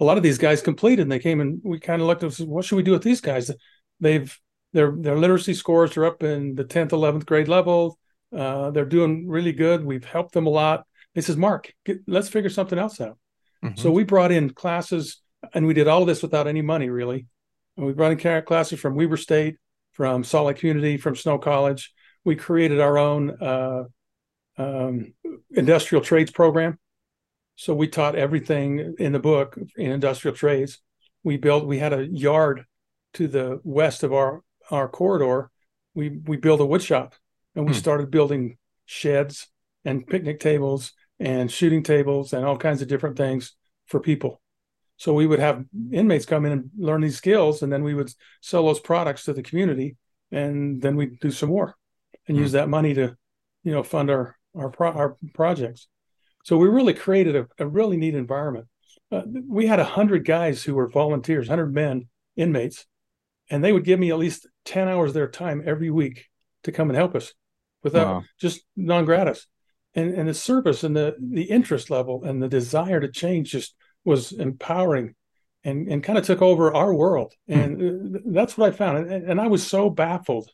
a 0.00 0.04
lot 0.04 0.16
of 0.16 0.22
these 0.22 0.38
guys 0.38 0.62
completed. 0.62 1.02
And 1.02 1.12
they 1.12 1.18
came 1.18 1.40
and 1.40 1.60
we 1.64 1.80
kind 1.80 2.00
of 2.00 2.08
looked 2.08 2.22
and 2.22 2.32
said, 2.32 2.48
"What 2.48 2.64
should 2.64 2.76
we 2.76 2.82
do 2.82 2.92
with 2.92 3.02
these 3.02 3.20
guys? 3.20 3.50
They've 4.00 4.36
their 4.72 4.92
their 4.92 5.16
literacy 5.16 5.54
scores 5.54 5.96
are 5.96 6.04
up 6.04 6.22
in 6.22 6.54
the 6.54 6.64
10th, 6.64 6.90
11th 6.90 7.26
grade 7.26 7.48
level. 7.48 7.98
Uh, 8.34 8.70
they're 8.70 8.84
doing 8.84 9.28
really 9.28 9.52
good. 9.52 9.84
We've 9.84 10.04
helped 10.04 10.32
them 10.32 10.46
a 10.46 10.50
lot. 10.50 10.86
He 11.14 11.20
says, 11.20 11.36
Mark, 11.36 11.72
get, 11.84 11.98
let's 12.06 12.28
figure 12.28 12.48
something 12.48 12.78
else 12.78 13.00
out. 13.00 13.18
Mm-hmm. 13.62 13.78
So 13.78 13.90
we 13.90 14.04
brought 14.04 14.32
in 14.32 14.50
classes, 14.50 15.20
and 15.52 15.66
we 15.66 15.74
did 15.74 15.88
all 15.88 16.00
of 16.00 16.06
this 16.06 16.22
without 16.22 16.46
any 16.46 16.62
money, 16.62 16.88
really. 16.88 17.26
And 17.76 17.86
we 17.86 17.92
brought 17.92 18.12
in 18.12 18.42
classes 18.42 18.80
from 18.80 18.94
Weber 18.94 19.18
State, 19.18 19.56
from 19.92 20.24
Salt 20.24 20.46
Lake 20.46 20.56
Community, 20.56 20.96
from 20.96 21.16
Snow 21.16 21.38
College. 21.38 21.92
We 22.24 22.36
created 22.36 22.80
our 22.80 22.96
own 22.96 23.30
uh, 23.42 23.84
um, 24.56 25.12
industrial 25.50 26.02
trades 26.02 26.30
program. 26.30 26.78
So 27.62 27.74
we 27.74 27.86
taught 27.86 28.16
everything 28.16 28.96
in 28.98 29.12
the 29.12 29.20
book 29.20 29.56
in 29.76 29.92
industrial 29.92 30.36
trades. 30.36 30.80
We 31.22 31.36
built. 31.36 31.64
We 31.64 31.78
had 31.78 31.92
a 31.92 32.08
yard 32.08 32.64
to 33.14 33.28
the 33.28 33.60
west 33.62 34.02
of 34.02 34.12
our 34.12 34.42
our 34.72 34.88
corridor. 34.88 35.48
We 35.94 36.08
we 36.08 36.38
built 36.38 36.60
a 36.60 36.66
wood 36.66 36.82
shop 36.82 37.14
and 37.54 37.64
we 37.64 37.72
hmm. 37.72 37.78
started 37.78 38.10
building 38.10 38.58
sheds 38.84 39.46
and 39.84 40.04
picnic 40.04 40.40
tables 40.40 40.92
and 41.20 41.52
shooting 41.52 41.84
tables 41.84 42.32
and 42.32 42.44
all 42.44 42.56
kinds 42.56 42.82
of 42.82 42.88
different 42.88 43.16
things 43.16 43.54
for 43.86 44.00
people. 44.00 44.42
So 44.96 45.14
we 45.14 45.28
would 45.28 45.38
have 45.38 45.64
inmates 45.92 46.26
come 46.26 46.44
in 46.44 46.50
and 46.50 46.70
learn 46.76 47.02
these 47.02 47.16
skills, 47.16 47.62
and 47.62 47.72
then 47.72 47.84
we 47.84 47.94
would 47.94 48.12
sell 48.40 48.66
those 48.66 48.80
products 48.80 49.22
to 49.26 49.32
the 49.32 49.42
community, 49.44 49.96
and 50.32 50.82
then 50.82 50.96
we'd 50.96 51.20
do 51.20 51.30
some 51.30 51.50
more 51.50 51.76
and 52.26 52.36
hmm. 52.36 52.42
use 52.42 52.52
that 52.52 52.68
money 52.68 52.92
to, 52.94 53.16
you 53.62 53.70
know, 53.70 53.84
fund 53.84 54.10
our 54.10 54.36
our, 54.52 54.68
pro- 54.68 54.90
our 54.90 55.16
projects. 55.32 55.86
So 56.42 56.56
we 56.56 56.68
really 56.68 56.94
created 56.94 57.36
a, 57.36 57.46
a 57.58 57.66
really 57.66 57.96
neat 57.96 58.14
environment. 58.14 58.66
Uh, 59.10 59.22
we 59.48 59.66
had 59.66 59.80
a 59.80 59.84
hundred 59.84 60.24
guys 60.24 60.62
who 60.62 60.74
were 60.74 60.88
volunteers, 60.88 61.48
hundred 61.48 61.74
men, 61.74 62.08
inmates, 62.36 62.86
and 63.50 63.62
they 63.62 63.72
would 63.72 63.84
give 63.84 64.00
me 64.00 64.10
at 64.10 64.18
least 64.18 64.46
ten 64.64 64.88
hours 64.88 65.10
of 65.10 65.14
their 65.14 65.28
time 65.28 65.62
every 65.64 65.90
week 65.90 66.26
to 66.64 66.72
come 66.72 66.88
and 66.88 66.96
help 66.96 67.14
us 67.14 67.34
without 67.82 68.06
wow. 68.06 68.22
just 68.40 68.64
non 68.76 69.04
gratis. 69.04 69.46
And 69.94 70.14
and 70.14 70.28
the 70.28 70.34
service 70.34 70.84
and 70.84 70.96
the 70.96 71.14
the 71.20 71.44
interest 71.44 71.90
level 71.90 72.24
and 72.24 72.42
the 72.42 72.48
desire 72.48 73.00
to 73.00 73.10
change 73.10 73.50
just 73.50 73.74
was 74.04 74.32
empowering 74.32 75.14
and 75.64 75.86
and 75.88 76.02
kind 76.02 76.18
of 76.18 76.24
took 76.24 76.40
over 76.40 76.74
our 76.74 76.94
world. 76.94 77.34
Hmm. 77.46 77.58
And 77.58 77.80
hmm. 77.80 78.32
that's 78.32 78.56
what 78.56 78.72
I 78.72 78.76
found. 78.76 79.10
And, 79.10 79.30
and 79.30 79.40
I 79.40 79.48
was 79.48 79.66
so 79.66 79.90
baffled 79.90 80.50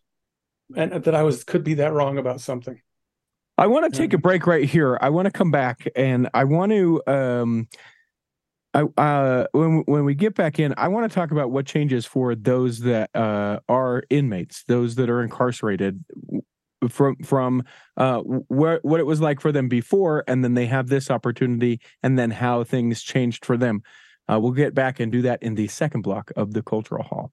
and 0.74 1.04
that 1.04 1.14
I 1.14 1.22
was 1.22 1.44
could 1.44 1.64
be 1.64 1.74
that 1.74 1.92
wrong 1.92 2.18
about 2.18 2.40
something. 2.40 2.80
I 3.58 3.66
want 3.66 3.92
to 3.92 3.98
take 3.98 4.12
a 4.12 4.18
break 4.18 4.46
right 4.46 4.64
here. 4.64 4.96
I 5.02 5.10
want 5.10 5.26
to 5.26 5.32
come 5.32 5.50
back 5.50 5.88
and 5.96 6.30
I 6.32 6.44
want 6.44 6.70
to 6.70 7.02
um 7.08 7.68
I 8.72 8.84
uh 8.96 9.46
when 9.52 9.82
when 9.86 10.04
we 10.04 10.14
get 10.14 10.36
back 10.36 10.60
in, 10.60 10.74
I 10.76 10.88
want 10.88 11.10
to 11.10 11.14
talk 11.14 11.32
about 11.32 11.50
what 11.50 11.66
changes 11.66 12.06
for 12.06 12.36
those 12.36 12.80
that 12.80 13.10
uh 13.14 13.58
are 13.68 14.04
inmates, 14.10 14.62
those 14.64 14.94
that 14.94 15.10
are 15.10 15.22
incarcerated 15.22 16.04
from 16.88 17.16
from 17.24 17.64
uh, 17.96 18.20
where 18.20 18.78
what 18.82 19.00
it 19.00 19.06
was 19.06 19.20
like 19.20 19.40
for 19.40 19.50
them 19.50 19.68
before, 19.68 20.22
and 20.28 20.44
then 20.44 20.54
they 20.54 20.66
have 20.66 20.88
this 20.88 21.10
opportunity, 21.10 21.80
and 22.02 22.18
then 22.18 22.30
how 22.30 22.62
things 22.62 23.02
changed 23.02 23.44
for 23.44 23.56
them. 23.56 23.82
Uh, 24.30 24.38
we'll 24.38 24.52
get 24.52 24.74
back 24.74 25.00
and 25.00 25.10
do 25.10 25.22
that 25.22 25.42
in 25.42 25.54
the 25.54 25.66
second 25.66 26.02
block 26.02 26.30
of 26.36 26.52
the 26.52 26.62
Cultural 26.62 27.02
Hall. 27.02 27.32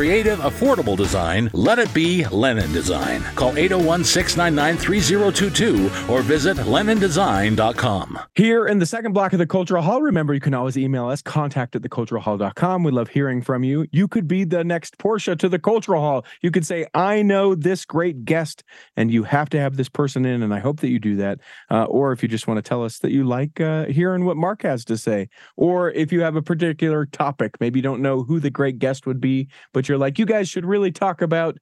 creative, 0.00 0.38
affordable 0.38 0.96
design, 0.96 1.50
let 1.52 1.78
it 1.78 1.92
be 1.92 2.24
Lennon 2.28 2.72
Design. 2.72 3.20
Call 3.34 3.50
801 3.58 4.02
699 4.02 4.78
3022 4.78 6.10
or 6.10 6.22
visit 6.22 6.56
LennonDesign.com. 6.56 8.18
Here 8.34 8.66
in 8.66 8.78
the 8.78 8.86
second 8.86 9.12
block 9.12 9.34
of 9.34 9.38
the 9.38 9.46
Cultural 9.46 9.82
Hall, 9.82 10.00
remember 10.00 10.32
you 10.32 10.40
can 10.40 10.54
always 10.54 10.78
email 10.78 11.06
us, 11.08 11.20
contact 11.20 11.76
at 11.76 11.82
theculturalhall.com. 11.82 12.82
We 12.82 12.92
love 12.92 13.08
hearing 13.08 13.42
from 13.42 13.62
you. 13.62 13.86
You 13.92 14.08
could 14.08 14.26
be 14.26 14.44
the 14.44 14.64
next 14.64 14.96
Portia 14.96 15.36
to 15.36 15.50
the 15.50 15.58
Cultural 15.58 16.00
Hall. 16.00 16.24
You 16.40 16.50
could 16.50 16.64
say, 16.64 16.86
I 16.94 17.20
know 17.20 17.54
this 17.54 17.84
great 17.84 18.24
guest, 18.24 18.64
and 18.96 19.12
you 19.12 19.24
have 19.24 19.50
to 19.50 19.60
have 19.60 19.76
this 19.76 19.90
person 19.90 20.24
in, 20.24 20.42
and 20.42 20.54
I 20.54 20.60
hope 20.60 20.80
that 20.80 20.88
you 20.88 20.98
do 20.98 21.16
that. 21.16 21.40
Uh, 21.70 21.84
or 21.84 22.12
if 22.12 22.22
you 22.22 22.28
just 22.30 22.46
want 22.46 22.56
to 22.56 22.66
tell 22.66 22.82
us 22.82 23.00
that 23.00 23.10
you 23.10 23.24
like 23.24 23.60
uh, 23.60 23.84
hearing 23.84 24.24
what 24.24 24.38
Mark 24.38 24.62
has 24.62 24.82
to 24.86 24.96
say, 24.96 25.28
or 25.58 25.90
if 25.90 26.10
you 26.10 26.22
have 26.22 26.36
a 26.36 26.42
particular 26.42 27.04
topic, 27.04 27.60
maybe 27.60 27.80
you 27.80 27.82
don't 27.82 28.00
know 28.00 28.22
who 28.22 28.40
the 28.40 28.48
great 28.48 28.78
guest 28.78 29.06
would 29.06 29.20
be, 29.20 29.46
but 29.74 29.89
you're 29.90 29.98
like, 29.98 30.18
you 30.18 30.24
guys 30.24 30.48
should 30.48 30.64
really 30.64 30.92
talk 30.92 31.20
about 31.20 31.58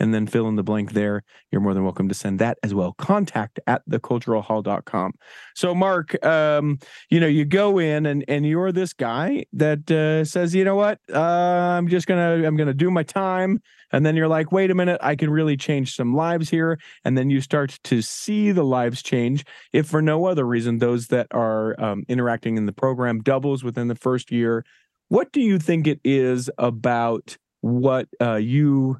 and 0.00 0.14
then 0.14 0.26
fill 0.26 0.48
in 0.48 0.56
the 0.56 0.62
blank 0.62 0.92
there. 0.92 1.22
You're 1.52 1.60
more 1.60 1.74
than 1.74 1.84
welcome 1.84 2.08
to 2.08 2.14
send 2.14 2.38
that 2.38 2.58
as 2.62 2.74
well. 2.74 2.94
Contact 2.94 3.60
at 3.66 3.82
theculturalhall.com. 3.88 5.12
So, 5.54 5.74
Mark, 5.74 6.24
um, 6.24 6.78
you 7.10 7.20
know, 7.20 7.26
you 7.26 7.44
go 7.44 7.78
in 7.78 8.06
and 8.06 8.24
and 8.26 8.46
you're 8.46 8.72
this 8.72 8.92
guy 8.92 9.44
that 9.52 9.90
uh, 9.90 10.24
says, 10.24 10.54
you 10.54 10.64
know 10.64 10.74
what, 10.74 10.98
uh, 11.12 11.20
I'm 11.20 11.86
just 11.86 12.06
gonna 12.06 12.46
I'm 12.46 12.56
gonna 12.56 12.74
do 12.74 12.90
my 12.90 13.02
time, 13.02 13.60
and 13.92 14.04
then 14.04 14.16
you're 14.16 14.28
like, 14.28 14.50
wait 14.50 14.70
a 14.70 14.74
minute, 14.74 14.98
I 15.02 15.14
can 15.14 15.30
really 15.30 15.56
change 15.56 15.94
some 15.94 16.14
lives 16.14 16.48
here, 16.48 16.80
and 17.04 17.16
then 17.16 17.30
you 17.30 17.40
start 17.40 17.78
to 17.84 18.00
see 18.00 18.50
the 18.52 18.64
lives 18.64 19.02
change. 19.02 19.44
If 19.72 19.86
for 19.86 20.00
no 20.00 20.24
other 20.24 20.46
reason, 20.46 20.78
those 20.78 21.08
that 21.08 21.26
are 21.30 21.80
um, 21.80 22.04
interacting 22.08 22.56
in 22.56 22.66
the 22.66 22.72
program 22.72 23.20
doubles 23.20 23.62
within 23.62 23.88
the 23.88 23.94
first 23.94 24.32
year. 24.32 24.64
What 25.08 25.32
do 25.32 25.40
you 25.40 25.58
think 25.58 25.88
it 25.88 26.00
is 26.04 26.48
about 26.56 27.36
what 27.60 28.08
uh, 28.20 28.36
you 28.36 28.98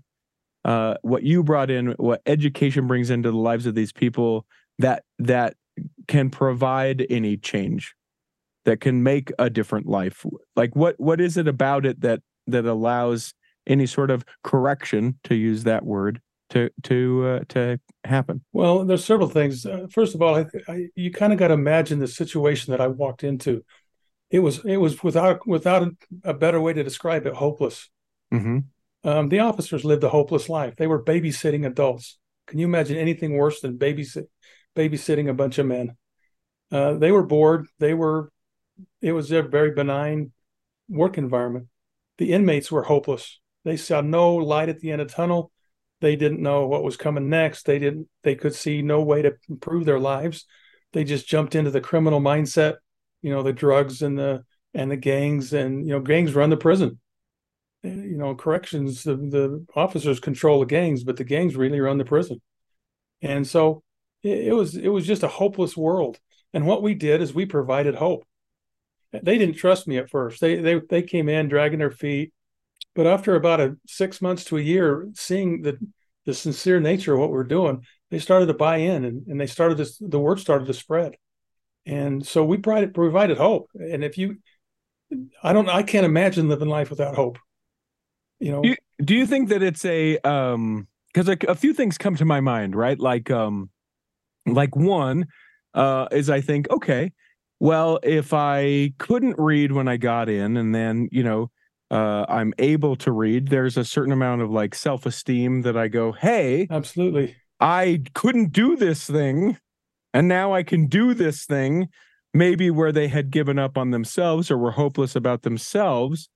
uh, 0.65 0.95
what 1.03 1.23
you 1.23 1.43
brought 1.43 1.71
in, 1.71 1.93
what 1.93 2.21
education 2.27 2.87
brings 2.87 3.11
into 3.11 3.31
the 3.31 3.37
lives 3.37 3.67
of 3.67 3.75
these 3.75 3.93
people 3.93 4.47
that 4.79 5.05
that 5.19 5.57
can 6.09 6.31
provide 6.31 7.07
any 7.09 7.37
change, 7.37 7.95
that 8.65 8.81
can 8.81 9.03
make 9.03 9.33
a 9.39 9.49
different 9.49 9.87
life. 9.87 10.25
Like 10.57 10.75
what 10.77 10.99
what 10.99 11.21
is 11.21 11.37
it 11.37 11.49
about 11.49 11.87
it 11.87 12.01
that 12.03 12.21
that 12.47 12.67
allows 12.67 13.35
any 13.67 13.87
sort 13.87 14.11
of 14.11 14.25
correction, 14.43 15.19
to 15.25 15.35
use 15.35 15.65
that 15.65 15.85
word, 15.85 16.21
to 16.51 16.71
to 16.83 17.27
uh, 17.27 17.41
to 17.49 17.81
happen? 18.05 18.43
Well, 18.53 18.85
there's 18.85 19.05
several 19.05 19.29
things. 19.29 19.65
Uh, 19.65 19.87
first 19.91 20.15
of 20.15 20.23
all, 20.23 20.37
I, 20.37 20.47
I, 20.69 20.87
you 20.95 21.11
kind 21.11 21.33
of 21.33 21.39
got 21.39 21.49
to 21.49 21.55
imagine 21.55 21.99
the 21.99 22.09
situation 22.09 22.73
that 22.73 22.81
I 22.81 22.89
walked 22.89 23.25
into. 23.25 23.65
It 24.31 24.41
was 24.41 24.65
it 24.65 24.77
was 24.77 25.03
without 25.03 25.47
without 25.47 25.89
a 26.25 26.35
better 26.35 26.61
way 26.61 26.73
to 26.73 26.83
describe 26.83 27.27
it, 27.27 27.35
hopeless. 27.35 27.89
Mm-hmm. 28.33 28.59
Um, 29.03 29.29
the 29.29 29.41
officers 29.41 29.85
lived 29.85 30.05
a 30.05 30.09
hopeless 30.09 30.49
life. 30.49 30.77
They 30.77 30.87
were 30.87 31.03
babysitting 31.03 31.67
adults. 31.67 32.19
Can 32.47 32.59
you 32.59 32.67
imagine 32.67 32.97
anything 32.97 33.37
worse 33.37 33.61
than 33.61 33.79
babysit, 33.79 34.27
babysitting 34.77 35.29
a 35.29 35.35
bunch 35.35 35.59
of 35.59 35.67
men? 35.67 35.97
Uh, 36.71 36.95
they 36.95 37.11
were 37.11 37.25
bored. 37.25 37.67
They 37.79 37.95
were. 37.95 38.31
It 39.01 39.13
was 39.13 39.31
a 39.33 39.43
very 39.43 39.73
benign 39.73 40.33
work 40.89 41.19
environment. 41.19 41.67
The 42.19 42.33
inmates 42.33 42.71
were 42.71 42.83
hopeless. 42.83 43.41
They 43.65 43.77
saw 43.77 44.01
no 44.01 44.35
light 44.35 44.69
at 44.69 44.81
the 44.81 44.91
end 44.91 45.01
of 45.01 45.09
the 45.09 45.15
tunnel. 45.15 45.51
They 46.01 46.17
didn't 46.17 46.43
know 46.43 46.67
what 46.67 46.83
was 46.83 46.97
coming 46.97 47.29
next. 47.29 47.67
They 47.67 47.79
didn't. 47.79 48.09
They 48.23 48.35
could 48.35 48.55
see 48.55 48.83
no 48.83 49.03
way 49.03 49.23
to 49.23 49.35
improve 49.49 49.85
their 49.85 49.99
lives. 49.99 50.47
They 50.93 51.05
just 51.05 51.29
jumped 51.29 51.55
into 51.55 51.71
the 51.71 51.81
criminal 51.81 52.21
mindset. 52.21 52.77
You 53.23 53.31
know, 53.31 53.43
the 53.43 53.53
drugs 53.53 54.03
and 54.03 54.19
the 54.19 54.45
and 54.73 54.91
the 54.91 54.97
gangs 54.97 55.53
and 55.53 55.87
you 55.87 55.93
know 55.93 56.01
gangs 56.01 56.35
run 56.35 56.51
the 56.51 56.57
prison 56.57 56.99
you 57.83 58.19
know, 58.19 58.35
corrections, 58.35 59.05
the, 59.05 59.17
the 59.17 59.65
officers 59.75 60.21
control 60.21 60.61
the 60.61 60.67
gangs, 60.67 61.05
but 61.05 61.17
the 61.17 61.25
gangs 61.25 61.57
really 61.57 61.81
run 61.81 61.99
the 61.99 62.05
prison. 62.05 62.41
And 63.23 63.47
so 63.47 63.83
it, 64.23 64.49
it 64.49 64.53
was 64.53 64.77
it 64.77 64.89
was 64.89 65.07
just 65.07 65.23
a 65.23 65.29
hopeless 65.29 65.77
world. 65.77 66.19
And 66.53 66.67
what 66.67 66.83
we 66.83 66.95
did 66.95 67.23
is 67.23 67.33
we 67.33 67.47
provided 67.47 67.95
hope. 67.95 68.25
They 69.13 69.39
didn't 69.39 69.57
trust 69.57 69.89
me 69.89 69.99
at 69.99 70.11
first. 70.11 70.41
They 70.41 70.57
they 70.57 70.81
they 70.89 71.03
came 71.03 71.29
in 71.29 71.49
dragging 71.49 71.79
their 71.79 71.91
feet, 71.91 72.33
but 72.95 73.07
after 73.07 73.35
about 73.35 73.61
a 73.61 73.77
six 73.87 74.21
months 74.23 74.45
to 74.45 74.59
a 74.59 74.63
year, 74.63 75.09
seeing 75.15 75.63
the 75.63 75.79
the 76.27 76.35
sincere 76.35 76.81
nature 76.81 77.15
of 77.15 77.21
what 77.21 77.31
we're 77.31 77.45
doing, 77.45 77.85
they 78.11 78.19
started 78.19 78.47
to 78.47 78.55
buy 78.55 78.77
in, 78.77 79.05
and, 79.05 79.27
and 79.27 79.41
they 79.41 79.47
started 79.47 79.79
this. 79.79 79.97
The 79.99 80.19
word 80.19 80.39
started 80.39 80.67
to 80.67 80.75
spread, 80.75 81.17
and 81.87 82.25
so 82.25 82.45
we 82.45 82.59
provided 82.59 82.95
provided 82.95 83.39
hope. 83.39 83.69
And 83.75 84.05
if 84.05 84.17
you, 84.17 84.37
I 85.43 85.53
don't, 85.53 85.69
I 85.69 85.83
can't 85.83 86.07
imagine 86.07 86.49
living 86.49 86.69
life 86.69 86.91
without 86.91 87.17
hope 87.17 87.39
you 88.41 88.51
know? 88.51 88.63
Do 88.63 88.69
you, 88.71 88.77
do 89.05 89.15
you 89.15 89.27
think 89.27 89.49
that 89.51 89.63
it's 89.63 89.85
a 89.85 90.19
um 90.19 90.89
because 91.13 91.29
a, 91.29 91.37
a 91.49 91.55
few 91.55 91.75
things 91.75 91.99
come 91.99 92.17
to 92.17 92.25
my 92.25 92.41
mind 92.41 92.75
right? 92.75 92.99
Like 92.99 93.31
um 93.31 93.71
like 94.47 94.75
one 94.77 95.27
uh 95.75 96.07
is 96.11 96.31
i 96.31 96.41
think 96.41 96.69
okay 96.71 97.13
well 97.59 97.99
if 98.03 98.33
i 98.33 98.93
couldn't 98.99 99.39
read 99.39 99.73
when 99.73 99.89
i 99.89 99.97
got 99.97 100.29
in 100.29 100.57
and 100.57 100.75
then 100.75 101.09
you 101.13 101.23
know 101.23 101.51
uh 101.91 102.25
i'm 102.29 102.53
able 102.59 102.97
to 102.97 103.13
read 103.13 103.49
there's 103.49 103.77
a 103.77 103.85
certain 103.85 104.13
amount 104.13 104.43
of 104.43 104.51
like 104.51 104.75
self-esteem 104.75 105.63
that 105.63 105.77
i 105.77 105.89
go 105.89 106.13
hey 106.13 106.67
absolutely. 106.71 107.37
I 107.63 108.05
couldn't 108.15 108.53
do 108.53 108.75
this 108.75 109.07
thing 109.07 109.59
and 110.15 110.27
now 110.27 110.55
i 110.55 110.63
can 110.63 110.87
do 110.87 111.13
this 111.13 111.45
thing 111.45 111.89
maybe 112.33 112.71
where 112.71 112.93
they 112.93 113.09
had 113.09 113.31
given 113.31 113.59
up 113.59 113.77
on 113.77 113.91
themselves 113.91 114.51
or 114.51 114.57
were 114.57 114.71
hopeless 114.71 115.15
about 115.15 115.43
themselves 115.43 116.31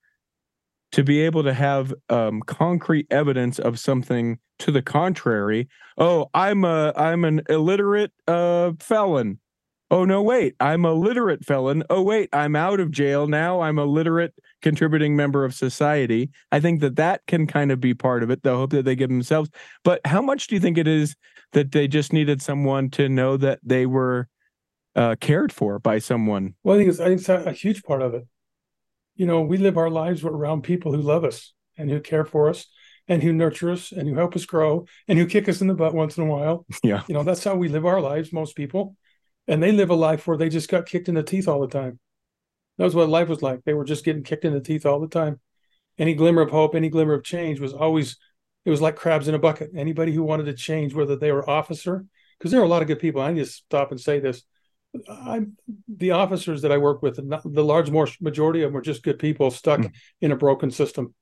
to 0.95 1.03
be 1.03 1.23
able 1.23 1.43
to 1.43 1.53
have 1.53 1.93
um, 2.09 2.41
concrete 2.43 3.09
evidence 3.11 3.59
of 3.59 3.81
something 3.81 4.39
to 4.61 4.71
the 4.71 4.81
contrary. 4.81 5.69
Oh, 5.99 6.31
I'm 6.35 6.65
a 6.65 6.93
I'm 6.97 7.25
an 7.25 7.43
illiterate 7.49 8.13
uh, 8.29 8.75
felon. 8.79 9.41
Oh 9.91 10.05
no, 10.05 10.23
wait, 10.23 10.55
I'm 10.61 10.85
a 10.85 10.93
literate 10.93 11.45
felon. 11.45 11.83
Oh 11.91 12.01
wait, 12.03 12.29
I'm 12.33 12.55
out 12.55 12.79
of 12.79 12.93
jail 12.93 13.27
now. 13.27 13.61
I'm 13.61 13.77
a 13.77 13.85
literate 13.85 14.35
contributing 14.63 15.17
member 15.17 15.45
of 15.45 15.53
society. 15.53 16.31
I 16.53 16.61
think 16.61 16.81
that 16.81 16.95
that 16.95 17.23
can 17.27 17.49
kind 17.49 17.73
of 17.73 17.81
be 17.81 17.93
part 17.93 18.23
of 18.23 18.31
it. 18.31 18.45
The 18.45 18.55
hope 18.55 18.71
that 18.71 18.85
they 18.85 18.95
give 18.95 19.11
themselves. 19.11 19.51
But 19.83 20.01
how 20.05 20.23
much 20.23 20.47
do 20.47 20.55
you 20.55 20.61
think 20.61 20.79
it 20.79 20.87
is 20.87 21.17
that 21.55 21.73
they 21.73 21.89
just 21.89 22.13
needed 22.13 22.41
someone 22.41 22.89
to 22.91 23.09
know 23.09 23.37
that 23.37 23.59
they 23.65 23.85
were 23.85 24.29
uh, 24.95 25.17
cared 25.21 25.53
for 25.53 25.81
by 25.81 25.99
someone? 25.99 26.55
Well, 26.63 26.77
I 26.77 26.79
think 26.79 26.91
it's 26.91 27.01
I 27.01 27.07
think 27.07 27.19
it's 27.19 27.29
a 27.29 27.51
huge 27.51 27.83
part 27.83 28.01
of 28.01 28.15
it 28.15 28.29
you 29.17 29.27
know, 29.27 29.43
we 29.43 29.57
live 29.57 29.79
our 29.79 29.91
lives 29.91 30.25
around 30.25 30.63
people 30.63 30.93
who 30.93 31.01
love 31.01 31.25
us 31.25 31.53
and 31.77 31.91
who 31.91 32.01
care 32.01 32.25
for 32.25 32.49
us 32.49 32.67
and 33.09 33.23
who 33.23 33.33
nurture 33.33 33.71
us 33.71 33.93
and 33.93 34.09
who 34.09 34.15
help 34.15 34.35
us 34.35 34.45
grow 34.45 34.87
and 35.09 35.19
who 35.19 35.27
kick 35.27 35.49
us 35.49 35.61
in 35.61 35.69
the 35.69 35.75
butt 35.75 35.95
once 35.95 36.17
in 36.17 36.25
a 36.25 36.27
while. 36.27 36.67
Yeah. 36.83 37.03
You 37.07 37.15
know, 37.15 37.23
that's 37.23 37.45
how 37.45 37.55
we 37.55 37.69
live 37.69 37.87
our 37.87 38.01
lives, 38.01 38.33
most 38.33 38.57
people. 38.57 38.97
And 39.47 39.63
they 39.63 39.73
live 39.73 39.91
a 39.91 39.95
life 39.95 40.27
where 40.27 40.39
they 40.39 40.49
just 40.49 40.71
got 40.71 40.87
kicked 40.87 41.09
in 41.09 41.15
the 41.15 41.23
teeth 41.23 41.49
all 41.49 41.61
the 41.61 41.69
time. 41.69 41.99
That 42.79 42.85
was 42.85 42.95
what 42.95 43.09
life 43.09 43.29
was 43.29 43.43
like. 43.43 43.63
They 43.65 43.75
were 43.75 43.85
just 43.85 44.05
getting 44.05 44.23
kicked 44.23 44.45
in 44.45 44.53
the 44.53 44.61
teeth 44.61 44.87
all 44.87 45.01
the 45.01 45.09
time. 45.09 45.41
Any 45.99 46.15
glimmer 46.15 46.43
of 46.43 46.51
hope, 46.51 46.75
any 46.75 46.89
glimmer 46.89 47.15
of 47.15 47.23
change 47.23 47.61
was 47.61 47.73
always, 47.73 48.17
it 48.65 48.71
was 48.71 48.81
like 48.81 48.97
crabs 48.97 49.29
in 49.29 49.35
a 49.35 49.39
bucket. 49.39 49.71
Anybody 49.77 50.13
who 50.13 50.25
wanted 50.25 50.45
to 50.45 50.55
change, 50.55 50.95
whether 50.95 51.15
they 51.15 51.31
were 51.31 51.49
officer, 51.49 52.05
because 52.39 52.51
there 52.51 52.61
are 52.61 52.65
a 52.65 52.69
lot 52.69 52.83
of 52.83 52.89
good 52.89 52.99
people. 52.99 53.21
I 53.21 53.33
just 53.35 53.57
stop 53.57 53.91
and 53.91 54.01
say 54.01 54.19
this. 54.19 54.43
I, 55.09 55.43
the 55.89 56.13
officers 56.13 56.63
that 56.63 56.73
I 56.73 56.79
work 56.79 57.03
with, 57.03 57.17
the 57.17 57.65
large 57.65 57.91
majority 58.21 58.63
of 58.63 58.69
them 58.69 58.75
were 58.75 58.81
just 58.81 59.03
good 59.03 59.19
people 59.19 59.51
stuck 59.51 59.81
mm. 59.81 59.93
in 60.21 60.33
a 60.33 60.37
broken 60.37 60.71
system. 60.71 61.15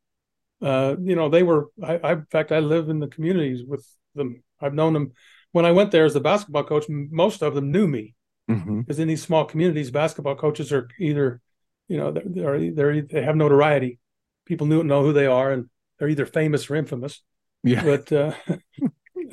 Uh, 0.61 0.97
you 1.03 1.17
know, 1.17 1.29
they 1.29 1.43
were. 1.43 1.71
I, 1.83 1.97
I, 1.97 2.13
in 2.13 2.27
fact, 2.31 2.53
I 2.53 2.61
live 2.61 2.89
in 2.89 3.01
the 3.01 3.09
communities 3.09 3.65
with 3.67 3.87
them. 4.15 4.43
I've 4.61 4.75
known 4.75 4.93
them. 4.93 5.13
When 5.51 5.67
I 5.67 5.73
went 5.73 5.91
there 5.91 6.05
as 6.05 6.15
the 6.15 6.21
basketball 6.21 6.65
coach, 6.65 6.87
most 6.89 7.43
of 7.43 7.55
them 7.55 7.73
knew 7.73 7.89
me 7.89 8.15
because 8.47 8.65
mm-hmm. 8.65 9.03
in 9.03 9.09
these 9.09 9.23
small 9.23 9.45
communities, 9.45 9.91
basketball 9.91 10.37
coaches 10.37 10.73
are 10.73 10.89
either, 10.99 11.41
you 11.89 11.97
know, 11.97 12.11
they're, 12.11 12.71
they're 12.71 13.03
they 13.03 13.23
have 13.23 13.37
notoriety. 13.37 13.99
People 14.47 14.67
knew 14.67 14.83
know 14.83 15.03
who 15.03 15.13
they 15.13 15.27
are, 15.27 15.53
and 15.53 15.69
they're 15.99 16.09
either 16.09 16.27
famous 16.27 16.71
or 16.71 16.77
infamous. 16.77 17.23
Yeah. 17.63 17.85
But 17.85 18.13
uh, 18.13 18.33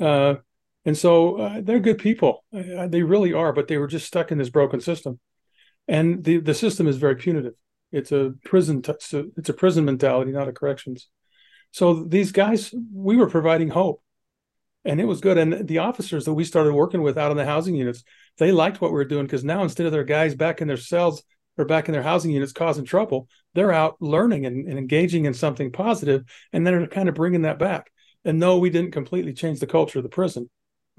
uh, 0.04 0.34
and 0.84 0.96
so 0.96 1.36
uh, 1.36 1.60
they're 1.62 1.80
good 1.80 1.98
people. 1.98 2.44
Uh, 2.54 2.86
they 2.86 3.02
really 3.02 3.32
are, 3.32 3.52
but 3.52 3.68
they 3.68 3.76
were 3.76 3.86
just 3.86 4.06
stuck 4.06 4.32
in 4.32 4.38
this 4.38 4.50
broken 4.50 4.80
system. 4.80 5.20
And 5.86 6.24
the, 6.24 6.38
the 6.38 6.54
system 6.54 6.86
is 6.86 6.96
very 6.96 7.16
punitive. 7.16 7.54
It's 7.92 8.12
a 8.12 8.34
prison. 8.44 8.82
T- 8.82 8.92
it's 9.36 9.48
a 9.48 9.54
prison 9.54 9.84
mentality, 9.84 10.32
not 10.32 10.48
a 10.48 10.52
corrections. 10.52 11.08
So 11.72 12.04
these 12.04 12.32
guys, 12.32 12.74
we 12.94 13.16
were 13.16 13.28
providing 13.28 13.68
hope, 13.68 14.02
and 14.84 15.00
it 15.00 15.04
was 15.04 15.20
good. 15.20 15.38
And 15.38 15.68
the 15.68 15.78
officers 15.78 16.24
that 16.24 16.34
we 16.34 16.44
started 16.44 16.72
working 16.72 17.02
with 17.02 17.18
out 17.18 17.30
in 17.30 17.36
the 17.36 17.44
housing 17.44 17.74
units, 17.74 18.02
they 18.38 18.52
liked 18.52 18.80
what 18.80 18.90
we 18.90 18.96
were 18.96 19.04
doing 19.04 19.26
because 19.26 19.44
now 19.44 19.62
instead 19.62 19.86
of 19.86 19.92
their 19.92 20.04
guys 20.04 20.34
back 20.34 20.60
in 20.60 20.68
their 20.68 20.76
cells 20.76 21.22
or 21.58 21.64
back 21.64 21.88
in 21.88 21.92
their 21.92 22.02
housing 22.02 22.30
units 22.30 22.52
causing 22.52 22.84
trouble, 22.84 23.28
they're 23.54 23.72
out 23.72 23.96
learning 24.00 24.46
and, 24.46 24.66
and 24.66 24.78
engaging 24.78 25.26
in 25.26 25.34
something 25.34 25.70
positive, 25.70 26.24
and 26.52 26.66
then 26.66 26.78
they're 26.78 26.86
kind 26.86 27.08
of 27.08 27.14
bringing 27.14 27.42
that 27.42 27.58
back. 27.58 27.90
And 28.24 28.38
no, 28.38 28.58
we 28.58 28.70
didn't 28.70 28.92
completely 28.92 29.34
change 29.34 29.60
the 29.60 29.66
culture 29.66 29.98
of 29.98 30.02
the 30.04 30.08
prison 30.08 30.48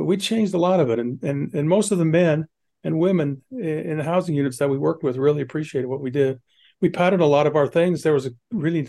but 0.02 0.08
we 0.08 0.18
changed 0.18 0.56
a 0.56 0.58
lot 0.58 0.80
of 0.80 0.90
it. 0.90 0.98
And, 0.98 1.22
and, 1.24 1.54
and 1.54 1.70
most 1.70 1.92
of 1.92 2.00
the 2.00 2.06
men 2.06 2.48
and 2.84 2.98
women 2.98 3.44
in 3.52 4.00
the 4.00 4.04
housing 4.04 4.34
units 4.34 4.58
that 4.58 4.68
we 4.68 4.76
worked 4.76 5.04
with 5.04 5.16
really 5.16 5.44
appreciated 5.44 5.86
what 5.86 6.02
we 6.02 6.10
did. 6.10 6.40
We 6.82 6.90
patterned 6.90 7.22
a 7.22 7.28
lot 7.28 7.46
of 7.46 7.56
our 7.56 7.68
things. 7.68 8.02
There 8.02 8.12
was 8.12 8.26
a 8.26 8.32
really 8.52 8.88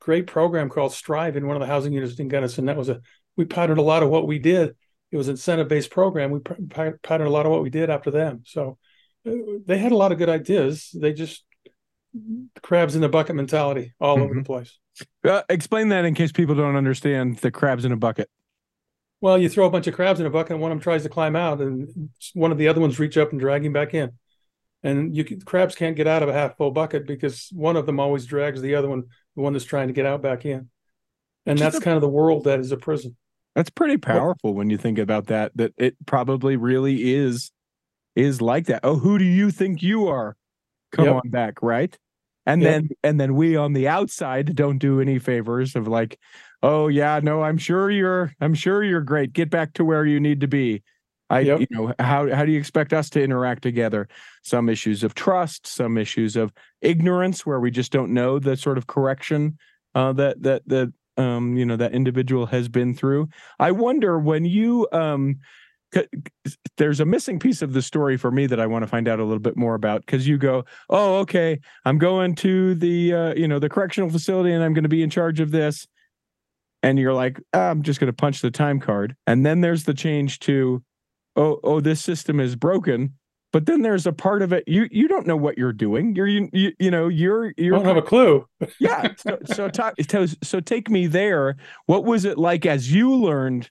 great 0.00 0.28
program 0.28 0.68
called 0.68 0.92
Strive 0.92 1.36
in 1.36 1.48
one 1.48 1.56
of 1.56 1.60
the 1.60 1.66
housing 1.66 1.92
units 1.92 2.20
in 2.20 2.28
Gunnison. 2.28 2.66
That 2.66 2.76
was 2.76 2.88
a 2.88 3.00
we 3.36 3.44
patterned 3.44 3.80
a 3.80 3.82
lot 3.82 4.04
of 4.04 4.08
what 4.08 4.28
we 4.28 4.38
did. 4.38 4.76
It 5.10 5.16
was 5.16 5.26
an 5.26 5.32
incentive 5.32 5.66
based 5.66 5.90
program. 5.90 6.30
We 6.30 6.38
patterned 6.38 7.00
a 7.10 7.30
lot 7.30 7.44
of 7.44 7.50
what 7.50 7.64
we 7.64 7.70
did 7.70 7.90
after 7.90 8.12
them. 8.12 8.42
So 8.46 8.78
uh, 9.28 9.32
they 9.66 9.78
had 9.78 9.90
a 9.90 9.96
lot 9.96 10.12
of 10.12 10.18
good 10.18 10.28
ideas. 10.28 10.90
They 10.94 11.12
just 11.12 11.44
crabs 12.62 12.94
in 12.94 13.00
the 13.00 13.08
bucket 13.08 13.34
mentality 13.34 13.94
all 13.98 14.14
mm-hmm. 14.14 14.24
over 14.26 14.34
the 14.34 14.44
place. 14.44 14.78
Uh, 15.24 15.42
explain 15.48 15.88
that 15.88 16.04
in 16.04 16.14
case 16.14 16.30
people 16.30 16.54
don't 16.54 16.76
understand 16.76 17.38
the 17.38 17.50
crabs 17.50 17.84
in 17.84 17.90
a 17.90 17.96
bucket. 17.96 18.30
Well, 19.20 19.38
you 19.38 19.48
throw 19.48 19.66
a 19.66 19.70
bunch 19.70 19.86
of 19.86 19.94
crabs 19.94 20.20
in 20.20 20.26
a 20.26 20.30
bucket, 20.30 20.52
and 20.52 20.60
one 20.60 20.70
of 20.70 20.76
them 20.76 20.82
tries 20.82 21.02
to 21.04 21.08
climb 21.08 21.36
out, 21.36 21.60
and 21.60 22.10
one 22.34 22.52
of 22.52 22.58
the 22.58 22.68
other 22.68 22.80
ones 22.80 22.98
reach 22.98 23.16
up 23.16 23.30
and 23.30 23.40
drag 23.40 23.64
him 23.64 23.72
back 23.72 23.94
in. 23.94 24.12
And 24.82 25.16
you 25.16 25.24
can, 25.24 25.40
crabs 25.40 25.74
can't 25.74 25.96
get 25.96 26.06
out 26.06 26.22
of 26.22 26.28
a 26.28 26.32
half 26.32 26.56
full 26.56 26.70
bucket 26.70 27.06
because 27.06 27.48
one 27.52 27.76
of 27.76 27.86
them 27.86 27.98
always 27.98 28.26
drags 28.26 28.60
the 28.60 28.74
other 28.74 28.88
one, 28.88 29.04
the 29.34 29.42
one 29.42 29.52
that's 29.52 29.64
trying 29.64 29.88
to 29.88 29.94
get 29.94 30.06
out 30.06 30.22
back 30.22 30.44
in. 30.44 30.68
And 31.46 31.58
Just 31.58 31.72
that's 31.72 31.82
a, 31.82 31.84
kind 31.84 31.96
of 31.96 32.02
the 32.02 32.08
world 32.08 32.44
that 32.44 32.60
is 32.60 32.72
a 32.72 32.76
prison. 32.76 33.16
That's 33.54 33.70
pretty 33.70 33.96
powerful 33.96 34.54
when 34.54 34.68
you 34.68 34.76
think 34.76 34.98
about 34.98 35.26
that. 35.26 35.52
That 35.54 35.72
it 35.78 35.96
probably 36.04 36.56
really 36.56 37.14
is 37.14 37.50
is 38.14 38.42
like 38.42 38.66
that. 38.66 38.80
Oh, 38.82 38.96
who 38.96 39.18
do 39.18 39.24
you 39.24 39.50
think 39.50 39.82
you 39.82 40.08
are? 40.08 40.36
Come 40.92 41.06
yep. 41.06 41.14
on 41.16 41.30
back, 41.30 41.62
right? 41.62 41.96
and 42.46 42.62
yep. 42.62 42.72
then 42.72 42.88
and 43.02 43.20
then 43.20 43.34
we 43.34 43.56
on 43.56 43.72
the 43.72 43.88
outside 43.88 44.54
don't 44.54 44.78
do 44.78 45.00
any 45.00 45.18
favors 45.18 45.74
of 45.76 45.88
like 45.88 46.18
oh 46.62 46.88
yeah 46.88 47.20
no 47.22 47.42
i'm 47.42 47.58
sure 47.58 47.90
you're 47.90 48.32
i'm 48.40 48.54
sure 48.54 48.82
you're 48.82 49.00
great. 49.00 49.32
Get 49.32 49.50
back 49.50 49.74
to 49.74 49.84
where 49.84 50.04
you 50.04 50.20
need 50.20 50.40
to 50.40 50.48
be. 50.48 50.82
I 51.28 51.40
yep. 51.40 51.60
you 51.60 51.66
know 51.70 51.92
how 51.98 52.32
how 52.32 52.44
do 52.44 52.52
you 52.52 52.58
expect 52.58 52.92
us 52.92 53.10
to 53.10 53.22
interact 53.22 53.62
together? 53.62 54.08
Some 54.42 54.68
issues 54.68 55.02
of 55.02 55.14
trust 55.14 55.66
some 55.66 55.98
issues 55.98 56.36
of 56.36 56.52
ignorance 56.80 57.44
where 57.44 57.60
we 57.60 57.70
just 57.70 57.92
don't 57.92 58.14
know 58.14 58.38
the 58.38 58.56
sort 58.56 58.78
of 58.78 58.86
correction 58.86 59.58
uh, 59.94 60.12
that 60.12 60.42
that 60.42 60.62
that 60.66 60.92
um 61.16 61.56
you 61.56 61.64
know 61.64 61.76
that 61.76 61.92
individual 61.92 62.46
has 62.46 62.68
been 62.68 62.94
through. 62.94 63.28
I 63.58 63.72
wonder 63.72 64.18
when 64.18 64.44
you 64.44 64.86
um 64.92 65.40
there's 66.76 67.00
a 67.00 67.04
missing 67.04 67.38
piece 67.38 67.62
of 67.62 67.72
the 67.72 67.82
story 67.82 68.16
for 68.16 68.30
me 68.30 68.46
that 68.46 68.60
I 68.60 68.66
want 68.66 68.82
to 68.82 68.86
find 68.86 69.08
out 69.08 69.20
a 69.20 69.24
little 69.24 69.38
bit 69.38 69.56
more 69.56 69.74
about 69.74 70.02
because 70.02 70.26
you 70.26 70.36
go, 70.36 70.64
oh, 70.90 71.16
okay, 71.18 71.60
I'm 71.84 71.98
going 71.98 72.34
to 72.36 72.74
the 72.74 73.12
uh, 73.12 73.34
you 73.34 73.48
know 73.48 73.58
the 73.58 73.68
correctional 73.68 74.10
facility 74.10 74.52
and 74.52 74.62
I'm 74.62 74.74
going 74.74 74.84
to 74.84 74.88
be 74.88 75.02
in 75.02 75.10
charge 75.10 75.40
of 75.40 75.50
this, 75.50 75.86
and 76.86 77.00
you're 77.00 77.12
like, 77.12 77.40
ah, 77.52 77.68
I'm 77.70 77.82
just 77.82 77.98
going 77.98 78.06
to 78.06 78.12
punch 78.12 78.42
the 78.42 78.50
time 78.50 78.78
card, 78.78 79.16
and 79.26 79.44
then 79.44 79.60
there's 79.60 79.84
the 79.84 79.92
change 79.92 80.38
to, 80.40 80.84
oh, 81.34 81.58
oh, 81.64 81.80
this 81.80 82.00
system 82.00 82.38
is 82.38 82.54
broken. 82.54 83.14
But 83.52 83.66
then 83.66 83.82
there's 83.82 84.06
a 84.06 84.12
part 84.12 84.42
of 84.42 84.52
it 84.52 84.64
you 84.66 84.86
you 84.90 85.08
don't 85.08 85.26
know 85.26 85.36
what 85.36 85.56
you're 85.56 85.72
doing. 85.72 86.14
You're 86.14 86.26
you 86.26 86.48
you, 86.52 86.72
you 86.78 86.90
know 86.90 87.08
you're 87.08 87.54
you 87.56 87.70
don't 87.70 87.86
have 87.86 87.96
a 87.96 88.02
clue. 88.02 88.46
yeah. 88.80 89.14
So 89.16 89.38
so, 89.46 89.68
talk, 89.68 89.94
so 90.10 90.26
so 90.42 90.60
take 90.60 90.90
me 90.90 91.06
there. 91.06 91.56
What 91.86 92.04
was 92.04 92.24
it 92.24 92.38
like 92.38 92.66
as 92.66 92.92
you 92.92 93.14
learned 93.14 93.70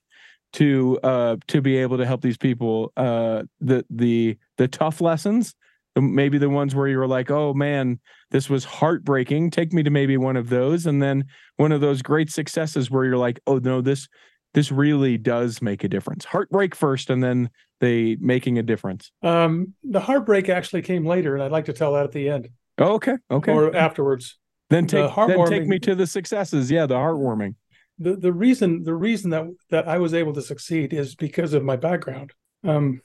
to 0.54 1.00
uh 1.04 1.36
to 1.50 1.62
be 1.62 1.78
able 1.78 1.98
to 1.98 2.06
help 2.06 2.22
these 2.22 2.38
people 2.38 2.94
uh 2.98 3.44
the 3.60 3.86
the 3.90 4.38
the 4.58 4.68
tough 4.68 5.02
lessons 5.02 5.54
maybe 5.96 6.38
the 6.38 6.50
ones 6.50 6.76
where 6.76 6.88
you 6.88 6.98
were 6.98 7.08
like 7.08 7.32
oh 7.32 7.54
man 7.54 8.00
this 8.32 8.50
was 8.50 8.66
heartbreaking. 8.66 9.52
Take 9.52 9.72
me 9.72 9.84
to 9.84 9.90
maybe 9.90 10.18
one 10.18 10.36
of 10.36 10.50
those 10.50 10.86
and 10.86 11.02
then 11.02 11.26
one 11.58 11.72
of 11.72 11.82
those 11.82 12.02
great 12.02 12.30
successes 12.30 12.90
where 12.90 13.06
you're 13.06 13.18
like 13.18 13.40
oh 13.48 13.60
no 13.60 13.82
this 13.82 14.08
this 14.54 14.72
really 14.72 15.18
does 15.18 15.62
make 15.62 15.84
a 15.84 15.88
difference. 15.88 16.26
Heartbreak 16.26 16.76
first 16.76 17.10
and 17.10 17.24
then 17.24 17.50
they 17.82 18.18
making 18.20 18.58
a 18.58 18.64
difference. 18.64 19.12
Um 19.22 19.74
the 19.84 20.00
heartbreak 20.00 20.50
actually 20.50 20.82
came 20.82 21.06
later 21.06 21.34
and 21.34 21.44
i'd 21.44 21.52
like 21.52 21.66
to 21.66 21.74
tell 21.74 21.94
that 21.94 22.06
at 22.06 22.12
the 22.12 22.30
end. 22.30 22.50
Oh, 22.78 22.96
okay 22.96 23.16
okay. 23.32 23.52
Or 23.54 23.76
afterwards. 23.76 24.38
Then 24.70 24.88
take 24.88 25.14
the 25.14 25.26
then 25.28 25.48
take 25.48 25.68
me 25.68 25.80
to 25.80 25.96
the 25.96 26.08
successes. 26.08 26.72
Yeah 26.72 26.88
the 26.88 26.96
heartwarming. 26.96 27.56
The 28.00 28.16
the 28.16 28.34
reason 28.34 28.84
the 28.84 28.96
reason 28.96 29.30
that 29.30 29.46
that 29.70 29.88
I 29.88 30.00
was 30.00 30.14
able 30.14 30.34
to 30.34 30.42
succeed 30.42 30.94
is 30.94 31.16
because 31.16 31.54
of 31.54 31.64
my 31.64 31.76
background. 31.78 32.34
Um, 32.64 33.02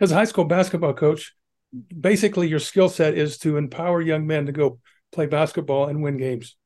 as 0.00 0.10
a 0.10 0.14
high 0.14 0.24
school 0.24 0.44
basketball 0.44 0.94
coach, 0.94 1.32
basically 1.72 2.48
your 2.48 2.58
skill 2.58 2.88
set 2.88 3.14
is 3.14 3.38
to 3.38 3.56
empower 3.56 4.00
young 4.00 4.26
men 4.26 4.46
to 4.46 4.52
go 4.52 4.78
play 5.10 5.26
basketball 5.26 5.86
and 5.88 6.02
win 6.02 6.16
games. 6.16 6.56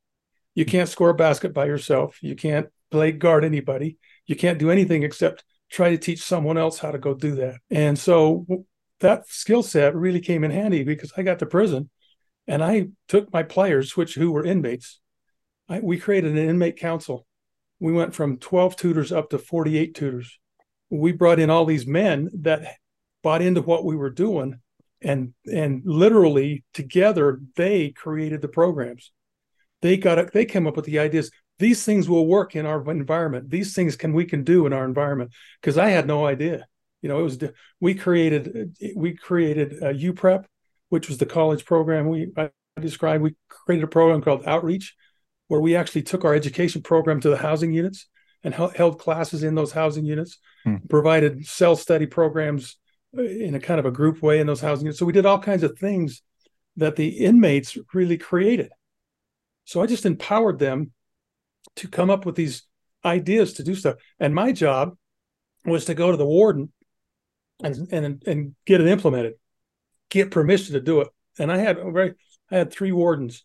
You 0.55 0.65
can't 0.65 0.89
score 0.89 1.11
a 1.11 1.15
basket 1.15 1.53
by 1.53 1.67
yourself. 1.67 2.19
You 2.23 2.35
can't 2.35 2.69
play 2.91 3.13
guard 3.13 3.45
anybody. 3.45 3.99
You 4.27 4.37
can't 4.37 4.59
do 4.59 4.71
anything 4.71 5.03
except 5.03 5.45
try 5.71 5.91
to 5.91 5.99
teach 5.99 6.23
someone 6.23 6.57
else 6.57 6.79
how 6.79 6.93
to 6.93 6.99
go 6.99 7.15
do 7.15 7.35
that. 7.37 7.59
And 7.71 7.99
so 7.99 8.47
that 9.01 9.29
skill 9.29 9.63
set 9.63 9.95
really 9.95 10.21
came 10.21 10.45
in 10.45 10.51
handy 10.51 10.85
because 10.85 11.13
I 11.17 11.23
got 11.23 11.41
to 11.41 11.47
prison 11.47 11.91
and 12.47 12.63
I 12.63 12.89
took 13.09 13.33
my 13.33 13.43
players, 13.43 13.97
which 13.97 14.15
who 14.15 14.31
were 14.31 14.45
inmates. 14.45 15.01
I, 15.69 15.81
we 15.81 15.99
created 15.99 16.33
an 16.33 16.49
inmate 16.49 16.79
council 16.79 17.27
we 17.79 17.93
went 17.93 18.15
from 18.15 18.39
12 18.39 18.77
tutors 18.77 19.13
up 19.13 19.31
to 19.31 19.39
48 19.39 19.95
tutors. 19.95 20.39
We 20.91 21.13
brought 21.13 21.39
in 21.39 21.51
all 21.51 21.65
these 21.65 21.87
men 21.87 22.31
that 22.41 22.77
bought 23.23 23.43
into 23.43 23.61
what 23.61 23.85
we 23.85 23.97
were 23.97 24.11
doing 24.11 24.61
and 25.03 25.35
and 25.53 25.83
literally 25.85 26.65
together 26.75 27.41
they 27.57 27.91
created 27.91 28.43
the 28.43 28.49
programs. 28.49 29.13
They 29.83 29.97
got 29.97 30.19
it, 30.19 30.33
they 30.33 30.45
came 30.45 30.67
up 30.67 30.77
with 30.77 30.87
the 30.87 30.99
ideas. 30.99 31.31
These 31.59 31.85
things 31.85 32.09
will 32.09 32.27
work 32.27 32.55
in 32.55 32.67
our 32.67 32.91
environment. 32.91 33.51
These 33.51 33.75
things 33.75 33.97
can 33.97 34.13
we 34.13 34.25
can 34.25 34.45
do 34.45 34.67
in 34.67 34.73
our 34.73 34.85
environment 34.85 35.33
because 35.61 35.79
I 35.79 35.89
had 35.89 36.07
no 36.07 36.27
idea. 36.27 36.67
You 37.03 37.09
know, 37.09 37.21
it 37.21 37.23
was 37.23 37.39
we 37.81 37.95
created 37.95 38.77
we 38.95 39.15
created 39.15 39.75
a 39.83 39.95
UPrep, 39.95 40.45
which 40.89 41.09
was 41.09 41.19
the 41.19 41.27
college 41.27 41.65
program 41.65 42.09
we 42.09 42.33
I 42.37 42.51
described. 42.81 43.23
We 43.23 43.37
created 43.49 43.85
a 43.85 43.89
program 43.89 44.23
called 44.23 44.47
Outreach, 44.47 44.95
where 45.49 45.61
we 45.61 45.77
actually 45.77 46.03
took 46.03 46.25
our 46.25 46.35
education 46.35 46.83
program 46.83 47.21
to 47.21 47.31
the 47.31 47.37
housing 47.37 47.73
units 47.73 48.07
and 48.43 48.55
held 48.55 48.99
classes 48.99 49.43
in 49.43 49.55
those 49.55 49.73
housing 49.73 50.05
units, 50.05 50.39
hmm. 50.65 50.77
provided 50.89 51.47
self 51.47 51.81
study 51.81 52.07
programs 52.07 52.77
uh, 52.77 52.86
in 53.19 53.55
a 53.55 53.61
kind 53.61 53.81
of 53.81 53.87
a 53.87 53.91
group 53.91 54.23
way 54.23 54.41
in 54.41 54.47
those 54.47 54.61
housing 54.61 54.87
units. 54.87 54.99
So 54.99 55.07
we 55.07 55.13
did 55.13 55.27
all 55.27 55.39
kinds 55.39 55.63
of 55.63 55.79
things 55.79 56.23
that 56.77 56.97
the 56.97 57.09
inmates 57.09 57.77
really 57.95 58.19
created. 58.19 58.71
So 59.65 59.83
I 59.83 59.87
just 59.87 60.07
empowered 60.07 60.59
them 60.59 60.93
to 61.77 61.89
come 61.89 62.11
up 62.11 62.27
with 62.27 62.37
these 62.37 62.63
ideas 63.05 63.55
to 63.55 63.65
do 63.65 63.75
stuff. 63.75 63.97
And 64.21 64.35
my 64.35 64.53
job 64.53 64.97
was 65.65 65.87
to 65.87 65.95
go 65.95 66.11
to 66.11 66.17
the 66.17 66.27
warden 66.27 66.73
and 67.63 67.89
and 67.91 68.23
and 68.27 68.55
get 68.67 68.81
it 68.81 68.87
implemented, 68.87 69.35
get 70.11 70.31
permission 70.31 70.75
to 70.75 70.81
do 70.81 71.01
it. 71.01 71.09
And 71.39 71.51
I 71.51 71.59
had 71.59 71.79
very 71.93 72.15
I 72.51 72.59
had 72.59 72.73
three 72.73 72.93
wardens 72.93 73.45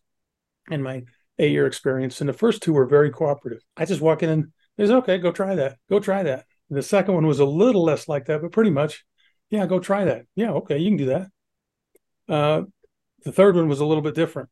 in 0.70 0.84
my 0.84 1.04
eight 1.40 1.52
year 1.52 1.66
experience. 1.66 2.22
And 2.22 2.30
the 2.30 2.34
first 2.34 2.62
two 2.62 2.74
were 2.74 2.86
very 2.86 3.10
cooperative. 3.10 3.62
I 3.76 3.86
just 3.86 4.02
walk 4.02 4.24
in 4.24 4.30
and 4.30 4.52
there's 4.78 4.92
okay, 4.92 5.18
go 5.18 5.32
try 5.32 5.56
that. 5.56 5.78
Go 5.90 6.00
try 6.00 6.24
that. 6.24 6.46
And 6.70 6.78
the 6.78 6.84
second 6.84 7.16
one 7.16 7.28
was 7.28 7.40
a 7.40 7.46
little 7.46 7.84
less 7.84 8.08
like 8.08 8.26
that, 8.26 8.42
but 8.42 8.52
pretty 8.52 8.70
much, 8.70 9.04
yeah, 9.52 9.68
go 9.68 9.80
try 9.80 10.06
that. 10.06 10.26
Yeah, 10.36 10.52
okay, 10.54 10.80
you 10.80 10.90
can 10.90 10.98
do 10.98 11.06
that. 11.08 11.28
Uh, 12.28 12.64
the 13.24 13.32
third 13.32 13.56
one 13.56 13.68
was 13.68 13.82
a 13.82 13.86
little 13.86 14.02
bit 14.02 14.16
different. 14.16 14.50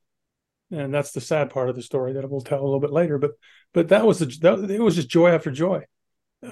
And 0.71 0.93
that's 0.93 1.11
the 1.11 1.21
sad 1.21 1.49
part 1.49 1.69
of 1.69 1.75
the 1.75 1.81
story 1.81 2.13
that 2.13 2.29
we'll 2.29 2.41
tell 2.41 2.61
a 2.61 2.63
little 2.63 2.79
bit 2.79 2.91
later. 2.91 3.17
But 3.17 3.31
but 3.73 3.89
that 3.89 4.05
was 4.05 4.19
the 4.19 4.25
that, 4.41 4.69
it 4.69 4.81
was 4.81 4.95
just 4.95 5.09
joy 5.09 5.31
after 5.31 5.49
joy. 5.49 5.85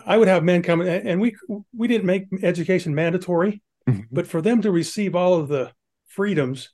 I 0.06 0.18
would 0.18 0.28
have 0.28 0.44
men 0.44 0.64
come 0.64 0.82
and 0.82 1.22
we 1.22 1.36
we 1.76 1.88
didn't 1.88 2.08
make 2.08 2.26
education 2.42 2.96
mandatory, 2.96 3.62
mm-hmm. 3.88 4.02
but 4.12 4.26
for 4.26 4.42
them 4.42 4.62
to 4.64 4.72
receive 4.72 5.16
all 5.16 5.36
of 5.36 5.50
the 5.50 5.72
freedoms 6.08 6.72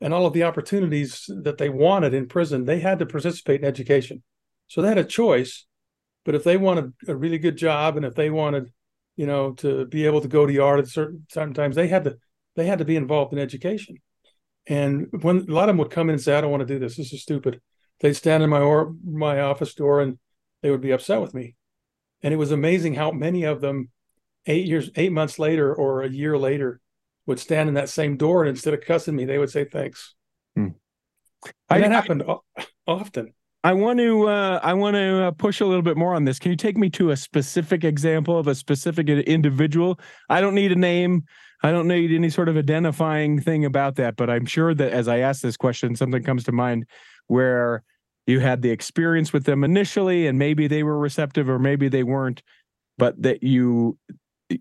and 0.00 0.14
all 0.14 0.24
of 0.24 0.32
the 0.32 0.44
opportunities 0.44 1.28
that 1.42 1.58
they 1.58 1.68
wanted 1.68 2.14
in 2.14 2.26
prison, 2.26 2.64
they 2.64 2.80
had 2.80 3.00
to 3.00 3.06
participate 3.06 3.60
in 3.60 3.66
education. 3.66 4.22
So 4.66 4.80
they 4.80 4.88
had 4.88 4.98
a 4.98 5.04
choice. 5.04 5.66
But 6.24 6.34
if 6.34 6.44
they 6.44 6.56
wanted 6.56 6.92
a 7.06 7.16
really 7.16 7.38
good 7.38 7.56
job 7.56 7.96
and 7.96 8.04
if 8.04 8.14
they 8.14 8.30
wanted, 8.30 8.70
you 9.18 9.26
know, 9.26 9.50
to 9.54 9.84
be 9.84 10.06
able 10.06 10.20
to 10.20 10.28
go 10.28 10.46
to 10.46 10.52
yard 10.52 10.78
at 10.78 10.86
certain 10.86 11.26
times, 11.52 11.74
they 11.74 11.88
had 11.88 12.04
to 12.04 12.16
they 12.54 12.66
had 12.66 12.78
to 12.78 12.84
be 12.84 12.94
involved 12.94 13.32
in 13.32 13.38
education. 13.40 13.96
And 14.68 15.08
when 15.22 15.38
a 15.38 15.52
lot 15.52 15.68
of 15.68 15.70
them 15.70 15.78
would 15.78 15.90
come 15.90 16.08
in 16.08 16.14
and 16.14 16.22
say, 16.22 16.36
"I 16.36 16.40
don't 16.40 16.52
want 16.52 16.60
to 16.60 16.72
do 16.72 16.78
this. 16.78 16.96
This 16.96 17.12
is 17.12 17.20
stupid," 17.20 17.60
they'd 17.98 18.14
stand 18.14 18.44
in 18.44 18.50
my 18.50 18.60
or 18.60 18.94
my 19.04 19.40
office 19.40 19.74
door 19.74 20.00
and 20.00 20.18
they 20.62 20.70
would 20.70 20.80
be 20.80 20.92
upset 20.92 21.20
with 21.20 21.34
me. 21.34 21.56
And 22.22 22.32
it 22.32 22.36
was 22.36 22.52
amazing 22.52 22.94
how 22.94 23.10
many 23.10 23.42
of 23.42 23.60
them, 23.60 23.90
eight 24.46 24.66
years, 24.66 24.88
eight 24.94 25.12
months 25.12 25.38
later, 25.40 25.74
or 25.74 26.02
a 26.02 26.08
year 26.08 26.38
later, 26.38 26.80
would 27.26 27.40
stand 27.40 27.68
in 27.68 27.74
that 27.74 27.88
same 27.88 28.16
door 28.16 28.44
and 28.44 28.50
instead 28.50 28.74
of 28.74 28.82
cussing 28.82 29.16
me, 29.16 29.24
they 29.24 29.38
would 29.38 29.50
say 29.50 29.64
thanks. 29.64 30.14
Hmm. 30.54 30.68
I, 31.68 31.80
that 31.80 31.90
happened 31.90 32.22
I, 32.56 32.66
often. 32.86 33.34
I 33.64 33.72
want 33.72 33.98
to 33.98 34.28
uh, 34.28 34.60
I 34.62 34.74
want 34.74 34.94
to 34.94 35.24
uh, 35.24 35.30
push 35.32 35.60
a 35.60 35.66
little 35.66 35.82
bit 35.82 35.96
more 35.96 36.14
on 36.14 36.24
this. 36.24 36.38
Can 36.38 36.50
you 36.52 36.56
take 36.56 36.76
me 36.76 36.88
to 36.90 37.10
a 37.10 37.16
specific 37.16 37.82
example 37.84 38.38
of 38.38 38.46
a 38.46 38.54
specific 38.54 39.08
individual? 39.08 39.98
I 40.28 40.40
don't 40.40 40.54
need 40.54 40.70
a 40.70 40.76
name. 40.76 41.24
I 41.64 41.72
don't 41.72 41.88
need 41.88 42.12
any 42.12 42.30
sort 42.30 42.48
of 42.48 42.56
identifying 42.56 43.40
thing 43.40 43.64
about 43.64 43.96
that, 43.96 44.14
but 44.16 44.30
I'm 44.30 44.46
sure 44.46 44.74
that 44.74 44.92
as 44.92 45.08
I 45.08 45.18
ask 45.18 45.42
this 45.42 45.56
question, 45.56 45.96
something 45.96 46.22
comes 46.22 46.44
to 46.44 46.52
mind 46.52 46.86
where 47.26 47.82
you 48.28 48.38
had 48.38 48.62
the 48.62 48.70
experience 48.70 49.32
with 49.32 49.44
them 49.44 49.64
initially, 49.64 50.28
and 50.28 50.38
maybe 50.38 50.68
they 50.68 50.84
were 50.84 50.98
receptive, 50.98 51.48
or 51.48 51.58
maybe 51.58 51.88
they 51.88 52.04
weren't, 52.04 52.42
but 52.96 53.20
that 53.22 53.42
you 53.42 53.98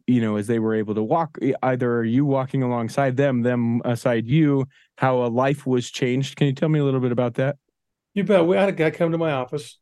you 0.05 0.19
know 0.19 0.35
as 0.35 0.47
they 0.47 0.59
were 0.59 0.75
able 0.75 0.93
to 0.95 1.03
walk 1.03 1.37
either 1.63 2.03
you 2.03 2.25
walking 2.25 2.61
alongside 2.61 3.15
them 3.15 3.43
them 3.43 3.81
aside 3.85 4.27
you 4.27 4.65
how 4.97 5.23
a 5.23 5.27
life 5.27 5.65
was 5.65 5.89
changed 5.89 6.35
can 6.35 6.47
you 6.47 6.51
tell 6.51 6.67
me 6.67 6.77
a 6.77 6.83
little 6.83 6.99
bit 6.99 7.13
about 7.13 7.35
that 7.35 7.55
You 8.17 8.23
bet. 8.23 8.47
We 8.47 8.57
had 8.57 8.67
a 8.67 8.71
guy 8.71 8.89
come 8.89 9.11
to 9.11 9.17
my 9.19 9.31
office, 9.31 9.77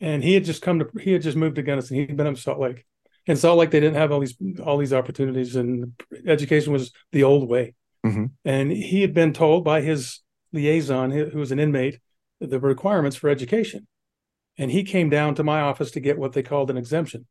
and 0.00 0.22
he 0.22 0.34
had 0.34 0.44
just 0.44 0.62
come 0.62 0.78
to 0.78 0.88
he 1.00 1.10
had 1.14 1.22
just 1.22 1.36
moved 1.36 1.56
to 1.56 1.62
Gunnison. 1.62 1.96
He'd 1.96 2.16
been 2.16 2.28
up 2.28 2.36
Salt 2.36 2.60
Lake. 2.60 2.86
and 3.26 3.36
Salt 3.36 3.58
Lake, 3.58 3.72
they 3.72 3.80
didn't 3.80 3.96
have 3.96 4.12
all 4.12 4.20
these 4.20 4.36
all 4.64 4.78
these 4.78 4.92
opportunities, 4.92 5.56
and 5.56 5.92
education 6.24 6.72
was 6.72 6.92
the 7.10 7.24
old 7.24 7.48
way. 7.48 7.74
Mm-hmm. 8.06 8.26
And 8.44 8.70
he 8.70 9.00
had 9.00 9.14
been 9.14 9.32
told 9.32 9.64
by 9.64 9.80
his 9.80 10.20
liaison, 10.52 11.10
who 11.10 11.36
was 11.36 11.50
an 11.50 11.58
inmate, 11.58 11.98
the 12.38 12.60
requirements 12.60 13.16
for 13.16 13.28
education. 13.28 13.88
And 14.56 14.70
he 14.70 14.84
came 14.84 15.10
down 15.10 15.34
to 15.34 15.42
my 15.42 15.60
office 15.60 15.90
to 15.92 16.00
get 16.00 16.18
what 16.18 16.34
they 16.34 16.42
called 16.44 16.70
an 16.70 16.76
exemption, 16.76 17.26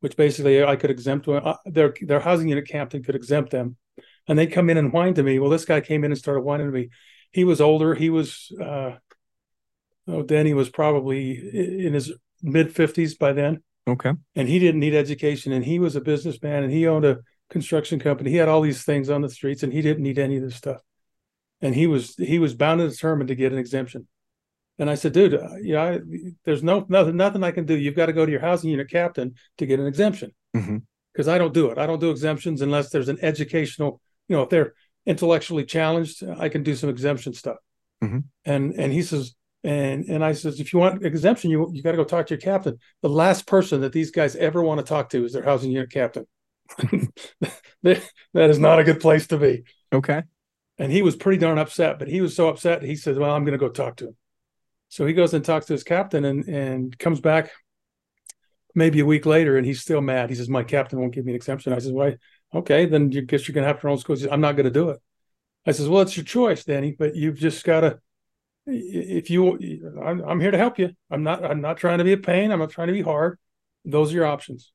which 0.00 0.18
basically 0.18 0.62
I 0.62 0.76
could 0.76 0.90
exempt 0.90 1.26
uh, 1.28 1.56
their 1.64 1.94
their 2.02 2.20
housing 2.20 2.48
unit 2.48 2.68
captain 2.68 3.02
could 3.02 3.14
exempt 3.14 3.52
them, 3.52 3.76
and 4.28 4.38
they'd 4.38 4.52
come 4.52 4.68
in 4.68 4.76
and 4.76 4.92
whine 4.92 5.14
to 5.14 5.22
me. 5.22 5.38
Well, 5.38 5.48
this 5.48 5.64
guy 5.64 5.80
came 5.80 6.04
in 6.04 6.12
and 6.12 6.18
started 6.18 6.42
whining 6.42 6.66
to 6.66 6.72
me. 6.72 6.90
He 7.30 7.44
was 7.44 7.62
older. 7.62 7.94
He 7.94 8.10
was, 8.10 8.54
uh, 8.60 8.96
oh, 10.08 10.22
Denny 10.22 10.54
was 10.54 10.68
probably 10.68 11.32
in 11.86 11.94
his 11.94 12.12
mid 12.42 12.74
fifties 12.74 13.14
by 13.16 13.32
then. 13.32 13.62
Okay. 13.88 14.12
And 14.36 14.48
he 14.48 14.58
didn't 14.58 14.80
need 14.80 14.94
education, 14.94 15.52
and 15.52 15.64
he 15.64 15.78
was 15.78 15.96
a 15.96 16.00
businessman, 16.00 16.62
and 16.62 16.72
he 16.72 16.86
owned 16.86 17.04
a 17.04 17.18
construction 17.50 17.98
company. 17.98 18.30
He 18.30 18.36
had 18.36 18.48
all 18.48 18.60
these 18.60 18.84
things 18.84 19.10
on 19.10 19.22
the 19.22 19.28
streets, 19.28 19.62
and 19.62 19.72
he 19.72 19.82
didn't 19.82 20.02
need 20.02 20.18
any 20.18 20.36
of 20.36 20.42
this 20.42 20.56
stuff. 20.56 20.80
And 21.60 21.74
he 21.74 21.86
was 21.86 22.14
he 22.16 22.38
was 22.38 22.54
bound 22.54 22.80
and 22.80 22.90
determined 22.90 23.28
to 23.28 23.34
get 23.34 23.52
an 23.52 23.58
exemption. 23.58 24.06
And 24.78 24.88
I 24.90 24.94
said, 24.94 25.12
dude, 25.12 25.32
you 25.62 25.74
know, 25.74 25.82
I, 25.82 26.00
there's 26.44 26.62
no 26.62 26.86
nothing 26.88 27.16
nothing 27.16 27.44
I 27.44 27.50
can 27.50 27.66
do. 27.66 27.76
You've 27.76 27.94
got 27.94 28.06
to 28.06 28.12
go 28.12 28.24
to 28.24 28.32
your 28.32 28.40
housing 28.40 28.70
unit 28.70 28.90
captain 28.90 29.34
to 29.58 29.66
get 29.66 29.78
an 29.78 29.86
exemption 29.86 30.32
because 30.52 30.66
mm-hmm. 30.66 31.30
I 31.30 31.38
don't 31.38 31.54
do 31.54 31.70
it. 31.70 31.78
I 31.78 31.86
don't 31.86 32.00
do 32.00 32.10
exemptions 32.10 32.62
unless 32.62 32.90
there's 32.90 33.08
an 33.08 33.18
educational. 33.22 34.00
You 34.28 34.36
know, 34.36 34.42
if 34.42 34.48
they're 34.48 34.74
intellectually 35.06 35.64
challenged, 35.64 36.24
I 36.24 36.48
can 36.48 36.62
do 36.62 36.74
some 36.74 36.88
exemption 36.88 37.32
stuff. 37.34 37.58
Mm-hmm. 38.02 38.20
And 38.44 38.72
and 38.74 38.92
he 38.92 39.02
says, 39.02 39.34
and 39.64 40.06
and 40.06 40.24
I 40.24 40.32
says, 40.32 40.58
if 40.58 40.72
you 40.72 40.78
want 40.78 41.04
exemption, 41.04 41.50
you 41.50 41.70
you 41.72 41.82
got 41.82 41.92
to 41.92 41.96
go 41.96 42.04
talk 42.04 42.26
to 42.26 42.34
your 42.34 42.40
captain. 42.40 42.78
The 43.02 43.08
last 43.08 43.46
person 43.46 43.82
that 43.82 43.92
these 43.92 44.10
guys 44.10 44.34
ever 44.36 44.62
want 44.62 44.80
to 44.80 44.84
talk 44.84 45.10
to 45.10 45.24
is 45.24 45.32
their 45.32 45.44
housing 45.44 45.70
unit 45.70 45.90
captain. 45.90 46.26
that 47.82 48.02
is 48.34 48.58
not 48.58 48.80
a 48.80 48.84
good 48.84 49.00
place 49.00 49.26
to 49.28 49.38
be. 49.38 49.64
Okay. 49.92 50.22
And 50.78 50.90
he 50.90 51.02
was 51.02 51.14
pretty 51.14 51.38
darn 51.38 51.58
upset, 51.58 51.98
but 51.98 52.08
he 52.08 52.20
was 52.20 52.34
so 52.34 52.48
upset 52.48 52.82
he 52.82 52.96
says, 52.96 53.18
"Well, 53.18 53.30
I'm 53.30 53.44
going 53.44 53.52
to 53.52 53.58
go 53.58 53.68
talk 53.68 53.96
to 53.96 54.08
him." 54.08 54.16
So 54.88 55.06
he 55.06 55.12
goes 55.12 55.32
and 55.32 55.44
talks 55.44 55.66
to 55.66 55.74
his 55.74 55.84
captain, 55.84 56.24
and 56.24 56.48
and 56.48 56.98
comes 56.98 57.20
back 57.20 57.50
maybe 58.74 59.00
a 59.00 59.06
week 59.06 59.26
later, 59.26 59.56
and 59.56 59.66
he's 59.66 59.80
still 59.80 60.00
mad. 60.00 60.30
He 60.30 60.36
says, 60.36 60.48
"My 60.48 60.64
captain 60.64 60.98
won't 60.98 61.14
give 61.14 61.24
me 61.24 61.32
an 61.32 61.36
exemption." 61.36 61.72
I 61.72 61.78
says, 61.78 61.92
"Why? 61.92 62.16
Okay, 62.54 62.86
then 62.86 63.12
you 63.12 63.22
guess 63.22 63.46
you're 63.46 63.54
going 63.54 63.64
to 63.64 63.68
have 63.68 63.80
to 63.80 63.88
own 63.88 63.98
school." 63.98 64.16
He 64.16 64.22
says, 64.22 64.32
"I'm 64.32 64.40
not 64.40 64.56
going 64.56 64.64
to 64.64 64.70
do 64.70 64.88
it." 64.90 65.00
I 65.66 65.72
says, 65.72 65.88
"Well, 65.88 66.02
it's 66.02 66.16
your 66.16 66.24
choice, 66.24 66.64
Danny, 66.64 66.92
but 66.98 67.14
you've 67.14 67.38
just 67.38 67.64
got 67.64 67.80
to." 67.80 68.00
If 68.66 69.28
you, 69.30 69.90
I'm, 70.04 70.20
I'm 70.20 70.40
here 70.40 70.52
to 70.52 70.58
help 70.58 70.78
you. 70.78 70.90
I'm 71.10 71.22
not. 71.22 71.44
I'm 71.44 71.60
not 71.60 71.78
trying 71.78 71.98
to 71.98 72.04
be 72.04 72.12
a 72.12 72.18
pain. 72.18 72.52
I'm 72.52 72.60
not 72.60 72.70
trying 72.70 72.86
to 72.86 72.92
be 72.92 73.02
hard. 73.02 73.38
Those 73.84 74.12
are 74.12 74.16
your 74.16 74.26
options. 74.26 74.72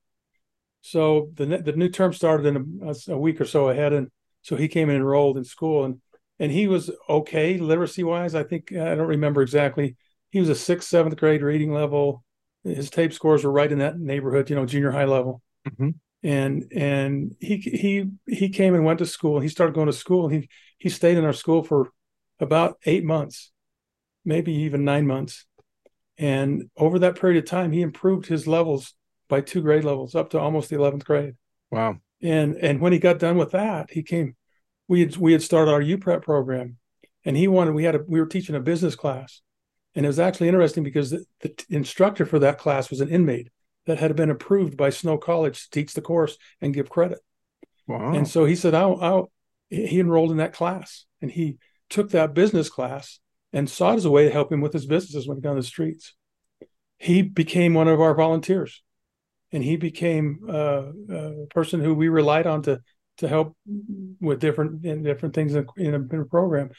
So 0.81 1.31
the 1.35 1.45
the 1.45 1.73
new 1.73 1.89
term 1.89 2.13
started 2.13 2.45
in 2.45 2.81
a, 2.81 3.13
a, 3.13 3.17
week 3.17 3.41
or 3.41 3.45
so 3.45 3.69
ahead, 3.69 3.93
and 3.93 4.09
so 4.41 4.55
he 4.55 4.67
came 4.67 4.89
and 4.89 4.97
enrolled 4.97 5.37
in 5.37 5.43
school, 5.43 5.85
and 5.85 6.01
and 6.39 6.51
he 6.51 6.67
was 6.67 6.91
okay 7.09 7.57
literacy 7.57 8.03
wise. 8.03 8.35
I 8.35 8.43
think 8.43 8.71
I 8.71 8.95
don't 8.95 9.07
remember 9.07 9.41
exactly. 9.41 9.95
He 10.29 10.39
was 10.39 10.49
a 10.49 10.55
sixth, 10.55 10.89
seventh 10.89 11.17
grade 11.17 11.41
reading 11.41 11.73
level. 11.73 12.23
His 12.63 12.89
tape 12.89 13.13
scores 13.13 13.43
were 13.43 13.51
right 13.51 13.71
in 13.71 13.79
that 13.79 13.99
neighborhood, 13.99 14.49
you 14.49 14.55
know, 14.55 14.65
junior 14.65 14.91
high 14.91 15.05
level. 15.05 15.41
Mm-hmm. 15.67 15.89
And 16.23 16.71
and 16.75 17.35
he 17.39 17.57
he 17.57 18.05
he 18.25 18.49
came 18.49 18.73
and 18.73 18.85
went 18.85 18.99
to 18.99 19.05
school. 19.05 19.39
He 19.39 19.49
started 19.49 19.75
going 19.75 19.87
to 19.87 19.93
school. 19.93 20.27
He 20.27 20.49
he 20.77 20.89
stayed 20.89 21.17
in 21.17 21.25
our 21.25 21.33
school 21.33 21.63
for 21.63 21.91
about 22.39 22.77
eight 22.85 23.03
months, 23.03 23.51
maybe 24.27 24.51
even 24.51 24.83
nine 24.83 25.07
months. 25.07 25.45
And 26.17 26.69
over 26.75 26.99
that 26.99 27.19
period 27.19 27.41
of 27.43 27.49
time, 27.49 27.71
he 27.71 27.81
improved 27.81 28.27
his 28.27 28.45
levels 28.45 28.93
by 29.29 29.41
two 29.41 29.61
grade 29.61 29.85
levels 29.85 30.15
up 30.15 30.31
to 30.31 30.39
almost 30.39 30.69
the 30.69 30.75
11th 30.75 31.05
grade. 31.05 31.35
Wow. 31.71 31.97
And 32.21 32.55
and 32.55 32.81
when 32.81 32.93
he 32.93 32.99
got 32.99 33.19
done 33.19 33.37
with 33.37 33.51
that, 33.51 33.91
he 33.91 34.03
came 34.03 34.35
we 34.87 35.01
had 35.01 35.17
we 35.17 35.31
had 35.31 35.41
started 35.41 35.71
our 35.71 35.81
U 35.81 35.97
prep 35.97 36.23
program 36.23 36.77
and 37.23 37.37
he 37.37 37.47
wanted 37.47 37.73
we 37.73 37.83
had 37.83 37.95
a 37.95 37.99
we 38.07 38.19
were 38.19 38.25
teaching 38.25 38.55
a 38.55 38.59
business 38.59 38.95
class. 38.95 39.41
And 39.95 40.05
it 40.05 40.09
was 40.09 40.19
actually 40.19 40.47
interesting 40.47 40.83
because 40.83 41.11
the, 41.11 41.25
the 41.41 41.53
instructor 41.69 42.25
for 42.25 42.39
that 42.39 42.59
class 42.59 42.89
was 42.89 43.01
an 43.01 43.09
inmate 43.09 43.49
that 43.85 43.97
had 43.97 44.15
been 44.15 44.29
approved 44.29 44.77
by 44.77 44.89
Snow 44.89 45.17
College 45.17 45.63
to 45.63 45.69
teach 45.69 45.93
the 45.93 46.01
course 46.01 46.37
and 46.61 46.73
give 46.73 46.89
credit. 46.89 47.19
Wow. 47.87 48.13
And 48.13 48.27
so 48.27 48.45
he 48.45 48.55
said, 48.55 48.73
"I'll, 48.73 48.99
I'll 49.01 49.31
he 49.69 49.99
enrolled 49.99 50.31
in 50.31 50.37
that 50.37 50.53
class 50.53 51.05
and 51.21 51.31
he 51.31 51.57
took 51.89 52.11
that 52.11 52.33
business 52.33 52.69
class 52.69 53.19
and 53.53 53.69
saw 53.69 53.93
it 53.93 53.97
as 53.97 54.05
a 54.05 54.11
way 54.11 54.25
to 54.25 54.31
help 54.31 54.51
him 54.51 54.61
with 54.61 54.73
his 54.73 54.85
businesses 54.85 55.27
when 55.27 55.37
he 55.37 55.41
got 55.41 55.51
on 55.51 55.55
the 55.57 55.63
streets. 55.63 56.13
He 56.97 57.21
became 57.21 57.73
one 57.73 57.87
of 57.87 58.01
our 58.01 58.13
volunteers 58.13 58.81
and 59.51 59.63
he 59.63 59.77
became 59.77 60.39
uh, 60.49 60.83
a 61.09 61.45
person 61.49 61.81
who 61.81 61.93
we 61.93 62.09
relied 62.09 62.47
on 62.47 62.63
to 62.63 62.81
to 63.17 63.27
help 63.27 63.55
with 64.19 64.39
different 64.39 64.81
different 64.81 65.33
things 65.33 65.55
in, 65.55 65.65
a, 65.77 65.81
in 65.81 66.19
a 66.19 66.25
program. 66.25 66.69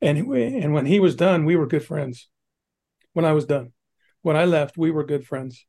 And 0.00 0.18
and 0.18 0.72
when 0.74 0.86
he 0.86 1.00
was 1.00 1.14
done, 1.14 1.44
we 1.44 1.56
were 1.56 1.66
good 1.66 1.84
friends. 1.84 2.28
When 3.12 3.24
I 3.24 3.32
was 3.32 3.46
done, 3.46 3.72
when 4.22 4.36
I 4.36 4.44
left, 4.44 4.76
we 4.76 4.90
were 4.90 5.04
good 5.04 5.26
friends. 5.26 5.66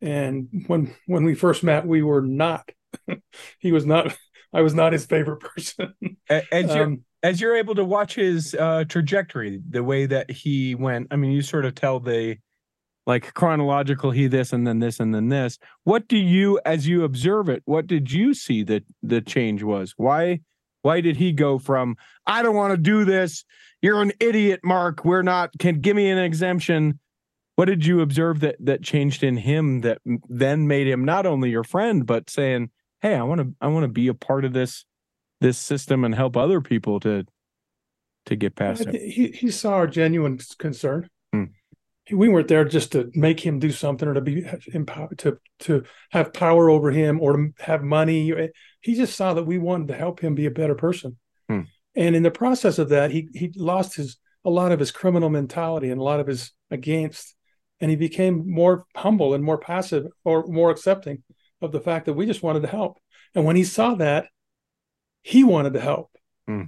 And 0.00 0.64
when 0.66 0.94
when 1.06 1.24
we 1.24 1.34
first 1.34 1.62
met, 1.62 1.86
we 1.86 2.02
were 2.02 2.22
not. 2.22 2.70
he 3.58 3.72
was 3.72 3.84
not. 3.84 4.16
I 4.52 4.62
was 4.62 4.74
not 4.74 4.92
his 4.92 5.04
favorite 5.04 5.40
person. 5.40 5.94
as 6.28 6.74
you're 6.74 6.84
um, 6.84 7.04
as 7.22 7.40
you're 7.40 7.56
able 7.56 7.74
to 7.74 7.84
watch 7.84 8.14
his 8.14 8.54
uh, 8.54 8.84
trajectory, 8.88 9.60
the 9.68 9.82
way 9.82 10.06
that 10.06 10.30
he 10.30 10.74
went. 10.74 11.08
I 11.10 11.16
mean, 11.16 11.32
you 11.32 11.42
sort 11.42 11.64
of 11.64 11.74
tell 11.74 12.00
the 12.00 12.38
like 13.08 13.32
chronological 13.32 14.10
he 14.10 14.26
this 14.26 14.52
and 14.52 14.66
then 14.66 14.80
this 14.80 15.00
and 15.00 15.14
then 15.14 15.30
this. 15.30 15.58
What 15.84 16.06
do 16.06 16.18
you 16.18 16.60
as 16.64 16.86
you 16.86 17.04
observe 17.04 17.48
it 17.48 17.62
what 17.64 17.86
did 17.86 18.12
you 18.12 18.34
see 18.34 18.62
that 18.64 18.84
the 19.02 19.20
change 19.22 19.62
was? 19.62 19.94
Why 19.96 20.40
why 20.82 21.00
did 21.00 21.16
he 21.16 21.32
go 21.32 21.58
from 21.58 21.96
i 22.26 22.42
don't 22.42 22.54
want 22.54 22.72
to 22.72 22.76
do 22.76 23.04
this. 23.04 23.44
You're 23.80 24.02
an 24.02 24.12
idiot 24.20 24.60
mark. 24.62 25.04
We're 25.04 25.22
not 25.22 25.50
can 25.58 25.80
give 25.80 25.96
me 25.96 26.10
an 26.10 26.18
exemption. 26.18 27.00
What 27.56 27.64
did 27.64 27.86
you 27.86 28.02
observe 28.02 28.40
that 28.40 28.56
that 28.60 28.82
changed 28.82 29.24
in 29.24 29.38
him 29.38 29.80
that 29.80 29.98
then 30.28 30.68
made 30.68 30.86
him 30.86 31.04
not 31.04 31.24
only 31.24 31.50
your 31.50 31.64
friend 31.64 32.06
but 32.06 32.28
saying 32.28 32.70
hey 33.00 33.14
i 33.14 33.22
want 33.22 33.40
to 33.40 33.54
i 33.62 33.68
want 33.68 33.84
to 33.84 33.88
be 33.88 34.08
a 34.08 34.14
part 34.14 34.44
of 34.44 34.52
this 34.52 34.84
this 35.40 35.58
system 35.58 36.04
and 36.04 36.14
help 36.14 36.36
other 36.36 36.60
people 36.60 37.00
to 37.00 37.24
to 38.26 38.36
get 38.36 38.54
past 38.54 38.82
it 38.86 38.94
he, 38.94 39.28
he 39.28 39.50
saw 39.50 39.74
our 39.74 39.86
genuine 39.86 40.38
concern 40.58 41.08
hmm 41.32 41.44
we 42.12 42.28
weren't 42.28 42.48
there 42.48 42.64
just 42.64 42.92
to 42.92 43.10
make 43.14 43.40
him 43.40 43.58
do 43.58 43.70
something 43.70 44.08
or 44.08 44.14
to 44.14 44.20
be 44.20 44.46
empowered 44.72 45.18
to 45.18 45.38
to 45.60 45.84
have 46.10 46.32
power 46.32 46.70
over 46.70 46.90
him 46.90 47.20
or 47.20 47.36
to 47.36 47.52
have 47.58 47.82
money. 47.82 48.32
He 48.80 48.94
just 48.94 49.16
saw 49.16 49.34
that 49.34 49.44
we 49.44 49.58
wanted 49.58 49.88
to 49.88 49.94
help 49.94 50.20
him 50.20 50.34
be 50.34 50.46
a 50.46 50.50
better 50.50 50.74
person. 50.74 51.16
Hmm. 51.48 51.62
And 51.94 52.16
in 52.16 52.22
the 52.22 52.30
process 52.30 52.78
of 52.78 52.90
that, 52.90 53.10
he 53.10 53.28
he 53.34 53.52
lost 53.56 53.96
his 53.96 54.18
a 54.44 54.50
lot 54.50 54.72
of 54.72 54.78
his 54.78 54.90
criminal 54.90 55.30
mentality 55.30 55.90
and 55.90 56.00
a 56.00 56.04
lot 56.04 56.20
of 56.20 56.26
his 56.26 56.52
against, 56.70 57.34
and 57.80 57.90
he 57.90 57.96
became 57.96 58.50
more 58.50 58.84
humble 58.94 59.34
and 59.34 59.44
more 59.44 59.58
passive 59.58 60.06
or 60.24 60.46
more 60.46 60.70
accepting 60.70 61.22
of 61.60 61.72
the 61.72 61.80
fact 61.80 62.06
that 62.06 62.14
we 62.14 62.26
just 62.26 62.42
wanted 62.42 62.62
to 62.62 62.68
help. 62.68 62.98
And 63.34 63.44
when 63.44 63.56
he 63.56 63.64
saw 63.64 63.94
that, 63.96 64.28
he 65.22 65.44
wanted 65.44 65.74
to 65.74 65.80
help. 65.80 66.10
Hmm. 66.46 66.64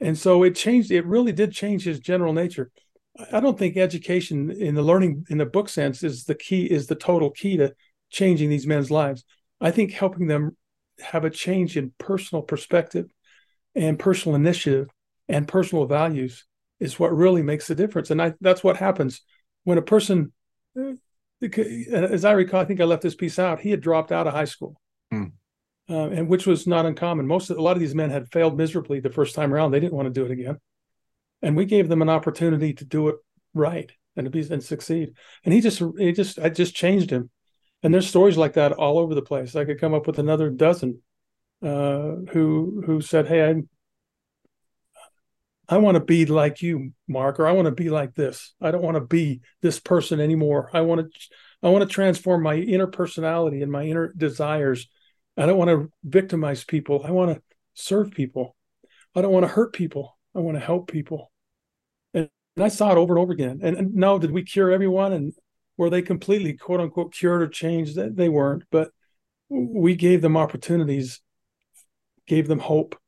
And 0.00 0.16
so 0.18 0.42
it 0.42 0.54
changed, 0.54 0.90
it 0.90 1.06
really 1.06 1.32
did 1.32 1.52
change 1.52 1.84
his 1.84 2.00
general 2.00 2.32
nature. 2.32 2.70
I 3.32 3.40
don't 3.40 3.58
think 3.58 3.76
education 3.76 4.50
in 4.50 4.74
the 4.74 4.82
learning 4.82 5.26
in 5.30 5.38
the 5.38 5.46
book 5.46 5.68
sense 5.68 6.02
is 6.02 6.24
the 6.24 6.34
key 6.34 6.66
is 6.66 6.86
the 6.86 6.94
total 6.94 7.30
key 7.30 7.56
to 7.56 7.74
changing 8.10 8.50
these 8.50 8.66
men's 8.66 8.90
lives. 8.90 9.24
I 9.60 9.70
think 9.70 9.92
helping 9.92 10.26
them 10.26 10.56
have 11.00 11.24
a 11.24 11.30
change 11.30 11.76
in 11.76 11.92
personal 11.98 12.42
perspective 12.42 13.06
and 13.74 13.98
personal 13.98 14.36
initiative 14.36 14.88
and 15.28 15.48
personal 15.48 15.86
values 15.86 16.44
is 16.78 16.98
what 16.98 17.16
really 17.16 17.42
makes 17.42 17.66
the 17.66 17.74
difference. 17.74 18.10
And 18.10 18.20
I, 18.20 18.34
that's 18.40 18.62
what 18.62 18.76
happens 18.76 19.22
when 19.64 19.78
a 19.78 19.82
person, 19.82 20.32
uh, 20.78 20.92
as 21.42 22.24
I 22.24 22.32
recall, 22.32 22.60
I 22.60 22.64
think 22.64 22.80
I 22.80 22.84
left 22.84 23.02
this 23.02 23.14
piece 23.14 23.38
out. 23.38 23.60
He 23.60 23.70
had 23.70 23.80
dropped 23.80 24.12
out 24.12 24.26
of 24.26 24.34
high 24.34 24.44
school, 24.44 24.80
hmm. 25.10 25.26
Uh, 25.88 26.08
and 26.08 26.28
which 26.28 26.46
was 26.46 26.66
not 26.66 26.86
uncommon. 26.86 27.26
Most 27.26 27.50
of, 27.50 27.58
a 27.58 27.62
lot 27.62 27.76
of 27.76 27.80
these 27.80 27.94
men 27.94 28.10
had 28.10 28.30
failed 28.32 28.56
miserably 28.56 29.00
the 29.00 29.10
first 29.10 29.34
time 29.34 29.52
around. 29.52 29.70
They 29.70 29.80
didn't 29.80 29.96
want 29.96 30.06
to 30.06 30.20
do 30.20 30.24
it 30.24 30.30
again 30.30 30.58
and 31.42 31.56
we 31.56 31.64
gave 31.64 31.88
them 31.88 32.02
an 32.02 32.08
opportunity 32.08 32.72
to 32.74 32.84
do 32.84 33.08
it 33.08 33.16
right 33.54 33.92
and 34.16 34.24
to 34.24 34.30
be 34.30 34.40
and 34.52 34.62
succeed. 34.62 35.12
And 35.44 35.52
he 35.52 35.60
just 35.60 35.82
he 35.98 36.12
just 36.12 36.38
I 36.38 36.48
just 36.48 36.74
changed 36.74 37.10
him. 37.10 37.30
And 37.82 37.92
there's 37.92 38.08
stories 38.08 38.36
like 38.36 38.54
that 38.54 38.72
all 38.72 38.98
over 38.98 39.14
the 39.14 39.22
place. 39.22 39.54
I 39.54 39.64
could 39.64 39.80
come 39.80 39.94
up 39.94 40.06
with 40.06 40.18
another 40.18 40.50
dozen 40.50 41.02
uh, 41.62 42.16
who 42.32 42.82
who 42.86 43.00
said, 43.00 43.26
"Hey, 43.26 43.48
I 43.48 43.62
I 45.68 45.78
want 45.78 45.96
to 45.96 46.04
be 46.04 46.26
like 46.26 46.62
you, 46.62 46.92
Mark, 47.06 47.38
or 47.38 47.46
I 47.46 47.52
want 47.52 47.66
to 47.66 47.72
be 47.72 47.90
like 47.90 48.14
this. 48.14 48.54
I 48.60 48.70
don't 48.70 48.82
want 48.82 48.96
to 48.96 49.00
be 49.02 49.40
this 49.62 49.78
person 49.78 50.20
anymore. 50.20 50.70
I 50.72 50.80
want 50.80 51.00
to 51.00 51.20
I 51.62 51.68
want 51.68 51.82
to 51.82 51.94
transform 51.94 52.42
my 52.42 52.56
inner 52.56 52.86
personality 52.86 53.62
and 53.62 53.70
my 53.70 53.84
inner 53.84 54.12
desires. 54.16 54.88
I 55.36 55.46
don't 55.46 55.58
want 55.58 55.70
to 55.70 55.90
victimize 56.04 56.64
people. 56.64 57.02
I 57.04 57.10
want 57.10 57.34
to 57.34 57.42
serve 57.74 58.10
people. 58.10 58.56
I 59.14 59.22
don't 59.22 59.32
want 59.32 59.44
to 59.44 59.52
hurt 59.52 59.72
people. 59.72 60.16
I 60.34 60.40
want 60.40 60.56
to 60.56 60.64
help 60.64 60.90
people. 60.90 61.30
And 62.14 62.28
And 62.56 62.64
I 62.64 62.68
saw 62.68 62.90
it 62.90 62.98
over 62.98 63.14
and 63.14 63.22
over 63.22 63.32
again. 63.32 63.60
And, 63.62 63.76
and 63.76 63.94
no, 63.94 64.18
did 64.18 64.30
we 64.30 64.42
cure 64.42 64.70
everyone? 64.70 65.12
And 65.12 65.32
were 65.76 65.90
they 65.90 66.02
completely 66.02 66.54
quote 66.54 66.80
unquote 66.80 67.12
cured 67.12 67.42
or 67.42 67.48
changed? 67.48 67.96
They 67.96 68.28
weren't, 68.28 68.64
but 68.70 68.90
we 69.48 69.94
gave 69.94 70.22
them 70.22 70.36
opportunities, 70.36 71.20
gave 72.26 72.48
them 72.48 72.58
hope, 72.58 72.98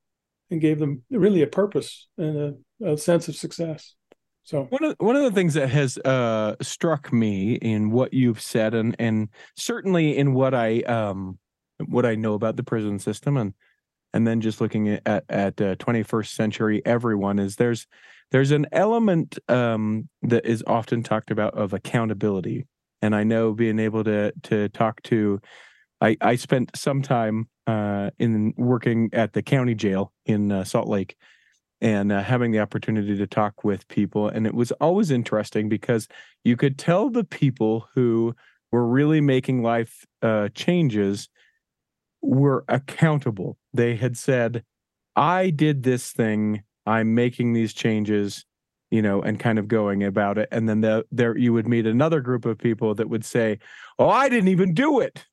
and 0.51 0.61
gave 0.61 0.79
them 0.79 1.03
really 1.11 1.43
a 1.43 1.47
purpose 1.47 2.09
and 2.17 2.57
a, 2.83 2.93
a 2.93 2.99
sense 2.99 3.29
of 3.29 3.37
success. 3.37 3.95
So 4.45 4.65
one 4.71 4.85
of 4.85 4.95
one 4.99 5.17
of 5.17 5.25
the 5.25 5.33
things 5.33 5.55
that 5.55 5.69
has 5.69 5.99
uh, 5.99 6.57
struck 6.63 7.13
me 7.13 7.55
in 7.55 7.91
what 7.91 8.15
you've 8.15 8.41
said, 8.41 8.75
and 8.75 8.97
and 8.99 9.29
certainly 9.57 10.17
in 10.17 10.33
what 10.33 10.55
I 10.55 10.81
um 10.83 11.39
what 11.87 12.07
I 12.07 12.15
know 12.15 12.35
about 12.35 12.57
the 12.57 12.63
prison 12.63 12.99
system, 12.99 13.37
and 13.37 13.55
and 14.13 14.27
then 14.27 14.41
just 14.41 14.61
looking 14.61 14.89
at 14.89 15.25
at 15.29 15.61
uh, 15.61 15.77
21st 15.77 16.29
century 16.29 16.83
everyone 16.85 17.39
is 17.39 17.57
there's 17.57 17.87
there's 18.31 18.51
an 18.51 18.67
element 18.73 19.39
um, 19.49 20.09
that 20.23 20.45
is 20.45 20.63
often 20.67 21.03
talked 21.03 21.31
about 21.31 21.55
of 21.55 21.73
accountability, 21.73 22.67
and 23.03 23.15
I 23.15 23.25
know 23.25 23.53
being 23.53 23.79
able 23.79 24.05
to 24.05 24.33
to 24.45 24.69
talk 24.71 25.03
to 25.05 25.41
I 26.01 26.17
I 26.21 26.37
spent 26.37 26.71
some 26.77 27.03
time 27.03 27.49
uh, 27.67 28.11
in 28.19 28.55
working 28.57 29.11
at 29.13 29.33
the 29.33 29.43
county 29.43 29.75
jail 29.75 30.13
in 30.27 30.51
uh, 30.51 30.65
Salt 30.65 30.89
Lake 30.89 31.17
and 31.81 32.11
uh, 32.11 32.23
having 32.23 32.51
the 32.51 32.59
opportunity 32.59 33.17
to 33.17 33.27
talk 33.27 33.63
with 33.63 33.87
people. 33.89 34.29
And 34.29 34.47
it 34.47 34.55
was 34.55 34.73
always 34.73 35.11
interesting 35.11 35.69
because 35.69 36.09
you 36.45 36.57
could 36.57 36.79
tell 36.79 37.09
the 37.09 37.25
people 37.25 37.89
who 37.95 38.35
were 38.73 38.87
really 38.87 39.21
making 39.21 39.63
life 39.63 40.05
uh, 40.23 40.49
changes 40.55 41.29
were 42.23 42.65
accountable. 42.69 43.59
They 43.73 43.97
had 43.97 44.17
said, 44.17 44.65
I 45.17 45.51
did 45.51 45.83
this 45.83 46.13
thing, 46.13 46.63
I'm 46.87 47.15
making 47.15 47.53
these 47.53 47.75
changes, 47.75 48.45
you 48.91 49.03
know, 49.03 49.23
and 49.23 49.39
kind 49.39 49.59
of 49.59 49.69
going 49.69 50.05
about 50.05 50.39
it. 50.39 50.49
And 50.51 50.69
then 50.69 50.81
the, 50.81 51.05
there 51.11 51.37
you 51.37 51.53
would 51.53 51.69
meet 51.69 51.87
another 51.87 52.21
group 52.21 52.45
of 52.45 52.59
people 52.59 52.95
that 52.95 53.09
would 53.09 53.25
say, 53.25 53.59
Oh, 53.99 54.09
I 54.09 54.29
didn't 54.29 54.49
even 54.49 54.75
do 54.75 55.01
it. 55.01 55.27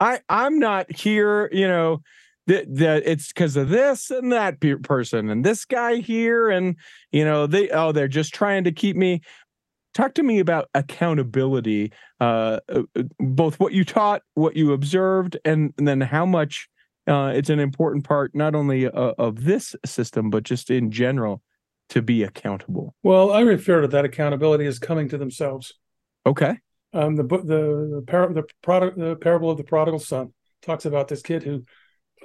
I, 0.00 0.20
I'm 0.28 0.58
not 0.58 0.90
here, 0.90 1.48
you 1.52 1.68
know, 1.68 2.02
that 2.46 2.74
that 2.76 3.02
it's 3.06 3.28
because 3.28 3.56
of 3.56 3.68
this 3.68 4.10
and 4.10 4.32
that 4.32 4.60
pe- 4.60 4.74
person 4.74 5.30
and 5.30 5.44
this 5.44 5.64
guy 5.64 5.96
here 5.96 6.50
and 6.50 6.76
you 7.12 7.24
know 7.24 7.46
they 7.46 7.70
oh 7.70 7.92
they're 7.92 8.08
just 8.08 8.34
trying 8.34 8.64
to 8.64 8.72
keep 8.72 8.96
me 8.96 9.20
talk 9.94 10.14
to 10.14 10.22
me 10.22 10.38
about 10.38 10.68
accountability 10.74 11.92
uh, 12.20 12.60
uh, 12.68 12.82
uh 12.96 13.02
both 13.18 13.58
what 13.60 13.72
you 13.72 13.84
taught 13.84 14.22
what 14.34 14.56
you 14.56 14.72
observed 14.72 15.36
and, 15.44 15.72
and 15.78 15.86
then 15.86 16.00
how 16.00 16.26
much 16.26 16.68
uh, 17.08 17.32
it's 17.34 17.50
an 17.50 17.58
important 17.58 18.04
part 18.04 18.34
not 18.34 18.54
only 18.54 18.86
uh, 18.86 19.12
of 19.18 19.44
this 19.44 19.74
system 19.84 20.30
but 20.30 20.44
just 20.44 20.70
in 20.70 20.90
general 20.90 21.42
to 21.88 22.00
be 22.00 22.22
accountable. 22.22 22.94
Well 23.02 23.32
i 23.32 23.40
refer 23.40 23.82
to 23.82 23.88
that 23.88 24.04
accountability 24.04 24.66
as 24.66 24.78
coming 24.78 25.08
to 25.10 25.18
themselves. 25.18 25.74
Okay. 26.26 26.58
Um 26.92 27.16
the 27.16 27.24
the 27.24 27.44
the, 27.96 28.04
par- 28.06 28.32
the 28.32 28.44
product 28.62 28.98
the 28.98 29.16
parable 29.16 29.50
of 29.50 29.58
the 29.58 29.64
prodigal 29.64 29.98
son 29.98 30.32
talks 30.62 30.84
about 30.84 31.08
this 31.08 31.22
kid 31.22 31.42
who 31.42 31.64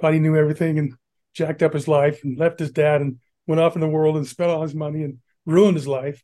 thought 0.00 0.14
he 0.14 0.20
knew 0.20 0.36
everything 0.36 0.78
and 0.78 0.94
jacked 1.34 1.62
up 1.62 1.72
his 1.72 1.88
life 1.88 2.22
and 2.24 2.38
left 2.38 2.58
his 2.58 2.70
dad 2.70 3.00
and 3.00 3.18
went 3.46 3.60
off 3.60 3.74
in 3.74 3.80
the 3.80 3.88
world 3.88 4.16
and 4.16 4.26
spent 4.26 4.50
all 4.50 4.62
his 4.62 4.74
money 4.74 5.02
and 5.02 5.18
ruined 5.46 5.76
his 5.76 5.86
life. 5.86 6.22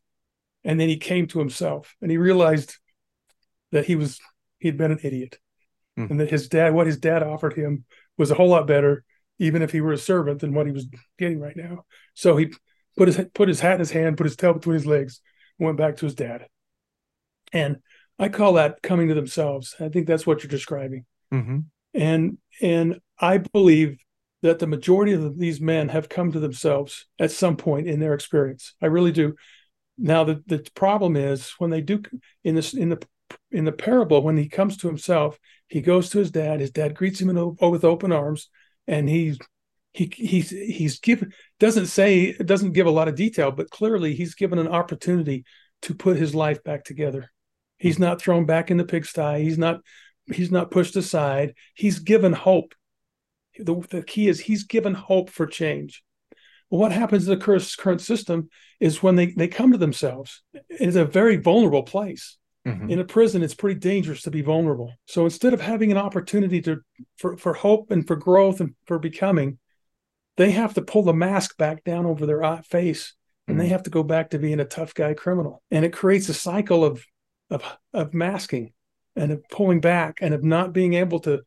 And 0.64 0.80
then 0.80 0.88
he 0.88 0.96
came 0.96 1.26
to 1.28 1.38
himself 1.38 1.94
and 2.00 2.10
he 2.10 2.16
realized 2.16 2.76
that 3.72 3.84
he 3.84 3.96
was 3.96 4.20
he'd 4.58 4.78
been 4.78 4.92
an 4.92 5.00
idiot. 5.02 5.38
Mm. 5.98 6.10
And 6.10 6.20
that 6.20 6.30
his 6.30 6.48
dad, 6.48 6.74
what 6.74 6.86
his 6.86 6.96
dad 6.96 7.22
offered 7.22 7.54
him 7.54 7.84
was 8.16 8.30
a 8.30 8.34
whole 8.34 8.48
lot 8.48 8.66
better, 8.66 9.04
even 9.38 9.62
if 9.62 9.70
he 9.72 9.80
were 9.80 9.92
a 9.92 9.98
servant 9.98 10.40
than 10.40 10.54
what 10.54 10.66
he 10.66 10.72
was 10.72 10.86
getting 11.18 11.38
right 11.38 11.56
now. 11.56 11.84
So 12.14 12.36
he 12.36 12.52
put 12.96 13.08
his 13.08 13.20
put 13.34 13.48
his 13.48 13.60
hat 13.60 13.74
in 13.74 13.80
his 13.80 13.90
hand, 13.90 14.16
put 14.16 14.26
his 14.26 14.36
tail 14.36 14.54
between 14.54 14.74
his 14.74 14.86
legs, 14.86 15.20
and 15.58 15.66
went 15.66 15.78
back 15.78 15.96
to 15.98 16.06
his 16.06 16.14
dad. 16.14 16.46
And 17.52 17.78
I 18.18 18.28
call 18.28 18.54
that 18.54 18.82
coming 18.82 19.08
to 19.08 19.14
themselves. 19.14 19.74
I 19.80 19.88
think 19.88 20.06
that's 20.06 20.26
what 20.26 20.42
you're 20.42 20.50
describing. 20.50 21.04
Mm-hmm. 21.32 21.58
And 21.94 22.38
and 22.60 23.00
I 23.18 23.38
believe 23.38 23.98
that 24.42 24.58
the 24.58 24.66
majority 24.66 25.12
of 25.12 25.38
these 25.38 25.60
men 25.60 25.88
have 25.88 26.08
come 26.08 26.30
to 26.32 26.40
themselves 26.40 27.06
at 27.18 27.30
some 27.30 27.56
point 27.56 27.86
in 27.86 27.98
their 27.98 28.14
experience. 28.14 28.74
I 28.82 28.86
really 28.86 29.12
do. 29.12 29.34
Now 29.96 30.24
the, 30.24 30.42
the 30.46 30.66
problem 30.74 31.16
is 31.16 31.52
when 31.58 31.70
they 31.70 31.80
do 31.80 32.02
in 32.42 32.54
this 32.54 32.74
in 32.74 32.88
the 32.88 33.02
in 33.50 33.64
the 33.64 33.72
parable 33.72 34.22
when 34.22 34.36
he 34.36 34.48
comes 34.48 34.76
to 34.78 34.88
himself, 34.88 35.38
he 35.68 35.80
goes 35.80 36.10
to 36.10 36.18
his 36.18 36.30
dad. 36.30 36.60
His 36.60 36.70
dad 36.70 36.94
greets 36.94 37.20
him 37.20 37.30
in, 37.30 37.56
with 37.60 37.84
open 37.84 38.12
arms, 38.12 38.48
and 38.86 39.08
he's 39.08 39.38
he 39.92 40.12
he's 40.16 40.50
he's 40.50 40.98
given 40.98 41.32
doesn't 41.60 41.86
say 41.86 42.32
doesn't 42.32 42.72
give 42.72 42.86
a 42.86 42.90
lot 42.90 43.08
of 43.08 43.14
detail, 43.14 43.50
but 43.52 43.70
clearly 43.70 44.14
he's 44.14 44.34
given 44.34 44.58
an 44.58 44.68
opportunity 44.68 45.44
to 45.82 45.94
put 45.94 46.16
his 46.16 46.34
life 46.34 46.62
back 46.64 46.84
together. 46.84 47.30
He's 47.78 47.98
not 47.98 48.20
thrown 48.20 48.46
back 48.46 48.70
in 48.70 48.76
the 48.76 48.84
pigsty. 48.84 49.42
He's 49.42 49.58
not 49.58 49.80
he's 50.26 50.50
not 50.50 50.70
pushed 50.70 50.96
aside. 50.96 51.54
He's 51.74 52.00
given 52.00 52.32
hope. 52.32 52.74
The, 53.56 53.86
the 53.90 54.02
key 54.02 54.28
is 54.28 54.40
he's 54.40 54.64
given 54.64 54.94
hope 54.94 55.30
for 55.30 55.46
change. 55.46 56.02
Well, 56.74 56.80
what 56.80 56.90
happens 56.90 57.28
in 57.28 57.38
the 57.38 57.62
current 57.78 58.00
system 58.00 58.48
is 58.80 59.00
when 59.00 59.14
they, 59.14 59.26
they 59.26 59.46
come 59.46 59.70
to 59.70 59.78
themselves, 59.78 60.42
it's 60.68 60.96
a 60.96 61.04
very 61.04 61.36
vulnerable 61.36 61.84
place. 61.84 62.36
Mm-hmm. 62.66 62.90
In 62.90 62.98
a 62.98 63.04
prison, 63.04 63.44
it's 63.44 63.54
pretty 63.54 63.78
dangerous 63.78 64.22
to 64.22 64.32
be 64.32 64.42
vulnerable. 64.42 64.92
So 65.06 65.22
instead 65.22 65.54
of 65.54 65.60
having 65.60 65.92
an 65.92 65.98
opportunity 65.98 66.60
to 66.62 66.80
for, 67.16 67.36
for 67.36 67.54
hope 67.54 67.92
and 67.92 68.04
for 68.04 68.16
growth 68.16 68.58
and 68.58 68.74
for 68.86 68.98
becoming, 68.98 69.60
they 70.36 70.50
have 70.50 70.74
to 70.74 70.82
pull 70.82 71.04
the 71.04 71.12
mask 71.14 71.56
back 71.56 71.84
down 71.84 72.06
over 72.06 72.26
their 72.26 72.42
face 72.64 73.14
and 73.46 73.54
mm-hmm. 73.54 73.62
they 73.62 73.68
have 73.68 73.84
to 73.84 73.90
go 73.90 74.02
back 74.02 74.30
to 74.30 74.40
being 74.40 74.58
a 74.58 74.64
tough 74.64 74.94
guy 74.94 75.14
criminal. 75.14 75.62
And 75.70 75.84
it 75.84 75.92
creates 75.92 76.28
a 76.28 76.34
cycle 76.34 76.84
of 76.84 77.04
of 77.50 77.62
of 77.92 78.14
masking 78.14 78.72
and 79.14 79.30
of 79.30 79.48
pulling 79.48 79.80
back 79.80 80.18
and 80.20 80.34
of 80.34 80.42
not 80.42 80.72
being 80.72 80.94
able 80.94 81.20
to 81.20 81.42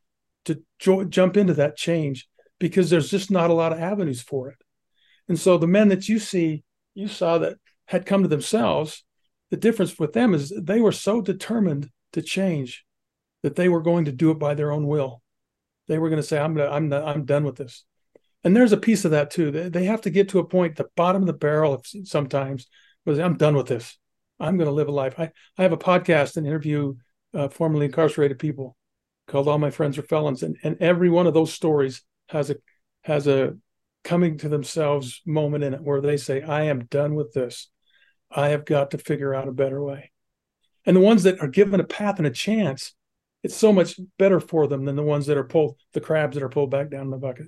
to 0.46 0.64
jo- 0.80 1.04
jump 1.04 1.36
into 1.36 1.56
that 1.56 1.76
change 1.76 2.30
because 2.60 2.90
there's 2.90 3.12
just 3.12 3.30
not 3.30 3.50
a 3.50 3.54
lot 3.54 3.74
of 3.74 3.80
avenues 3.80 4.22
for 4.22 4.48
it. 4.48 4.56
And 5.28 5.40
so 5.40 5.58
the 5.58 5.68
men 5.68 5.90
that 5.90 6.08
you 6.08 6.20
see, 6.20 6.64
you 6.96 7.08
saw 7.08 7.38
that 7.40 7.58
had 7.86 8.06
come 8.06 8.24
to 8.24 8.28
themselves, 8.28 9.04
the 9.50 9.58
difference 9.58 9.98
with 9.98 10.14
them 10.14 10.34
is 10.34 10.54
they 10.58 10.82
were 10.82 10.92
so 10.92 11.22
determined 11.22 11.90
to 12.14 12.22
change 12.22 12.86
that 13.44 13.56
they 13.56 13.70
were 13.70 13.82
going 13.82 14.06
to 14.06 14.12
do 14.12 14.32
it 14.32 14.40
by 14.40 14.54
their 14.54 14.72
own 14.72 14.88
will. 14.88 15.22
They 15.88 16.00
were 16.00 16.10
going 16.10 16.22
to 16.22 16.28
say, 16.28 16.38
"I'm 16.38 16.54
gonna, 16.54 16.70
I'm, 16.70 16.92
I'm 16.92 17.26
done 17.26 17.44
with 17.46 17.56
this." 17.56 17.86
And 18.44 18.56
there's 18.56 18.72
a 18.72 18.78
piece 18.78 19.06
of 19.06 19.12
that 19.12 19.32
too. 19.32 19.52
They, 19.52 19.70
they 19.70 19.86
have 19.86 20.02
to 20.02 20.10
get 20.10 20.30
to 20.30 20.40
a 20.40 20.46
point, 20.46 20.76
the 20.76 20.90
bottom 20.96 21.22
of 21.24 21.28
the 21.28 21.34
barrel, 21.34 21.82
sometimes, 22.04 22.68
they, 23.06 23.22
I'm 23.22 23.38
done 23.38 23.56
with 23.56 23.68
this. 23.68 23.98
I'm 24.40 24.58
going 24.58 24.68
to 24.68 24.74
live 24.74 24.88
a 24.88 24.92
life. 24.92 25.16
I, 25.18 25.32
I 25.58 25.64
have 25.64 25.72
a 25.72 25.78
podcast 25.78 26.38
and 26.38 26.46
interview 26.46 26.96
uh, 27.34 27.50
formerly 27.50 27.86
incarcerated 27.86 28.40
people 28.40 28.76
called 29.28 29.48
All 29.48 29.58
My 29.58 29.72
Friends 29.72 29.98
Are 29.98 30.04
Felons, 30.04 30.44
and 30.44 30.58
and 30.64 30.78
every 30.82 31.10
one 31.10 31.28
of 31.28 31.34
those 31.34 31.54
stories 31.54 32.02
has 32.30 32.50
a 32.50 32.58
has 33.04 33.28
a 33.28 33.56
coming 34.08 34.38
to 34.38 34.50
themselves 34.50 35.22
moment 35.26 35.64
in 35.66 35.74
it 35.74 35.82
where 35.82 36.00
they 36.00 36.16
say, 36.16 36.42
"I 36.42 36.64
am 36.64 36.86
done 36.86 37.14
with 37.14 37.34
this. 37.34 37.70
I 38.32 38.50
have 38.50 38.64
got 38.64 38.92
to 38.92 38.98
figure 38.98 39.36
out 39.36 39.50
a 39.50 39.52
better 39.52 39.84
way." 39.84 40.12
And 40.86 40.96
the 40.96 41.02
ones 41.02 41.24
that 41.24 41.42
are 41.42 41.50
given 41.50 41.82
a 41.82 41.84
path 41.84 42.18
and 42.18 42.26
a 42.26 42.32
chance, 42.32 42.96
it's 43.44 43.56
so 43.56 43.74
much 43.74 44.00
better 44.18 44.40
for 44.40 44.66
them 44.66 44.86
than 44.86 44.96
the 44.96 45.04
ones 45.04 45.26
that 45.26 45.38
are 45.38 45.44
pulled, 45.44 45.78
the 45.92 46.00
crabs 46.00 46.36
that 46.36 46.44
are 46.44 46.50
pulled 46.50 46.72
back 46.72 46.90
down 46.90 47.02
in 47.02 47.10
the 47.12 47.18
bucket. 47.18 47.48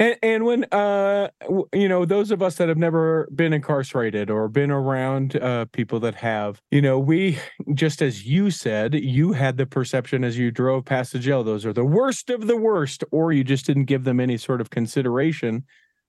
And, 0.00 0.16
and 0.22 0.44
when 0.46 0.64
uh, 0.72 1.28
you 1.74 1.86
know 1.86 2.06
those 2.06 2.30
of 2.30 2.42
us 2.42 2.56
that 2.56 2.68
have 2.70 2.78
never 2.78 3.28
been 3.34 3.52
incarcerated 3.52 4.30
or 4.30 4.48
been 4.48 4.70
around 4.70 5.36
uh, 5.36 5.66
people 5.66 6.00
that 6.00 6.14
have, 6.16 6.62
you 6.70 6.80
know, 6.80 6.98
we 6.98 7.38
just 7.74 8.00
as 8.00 8.24
you 8.24 8.50
said, 8.50 8.94
you 8.94 9.32
had 9.32 9.58
the 9.58 9.66
perception 9.66 10.24
as 10.24 10.38
you 10.38 10.50
drove 10.50 10.86
past 10.86 11.12
the 11.12 11.18
jail, 11.18 11.44
those 11.44 11.66
are 11.66 11.74
the 11.74 11.84
worst 11.84 12.30
of 12.30 12.46
the 12.46 12.56
worst, 12.56 13.04
or 13.12 13.30
you 13.30 13.44
just 13.44 13.66
didn't 13.66 13.84
give 13.84 14.04
them 14.04 14.18
any 14.20 14.38
sort 14.38 14.62
of 14.62 14.70
consideration. 14.70 15.64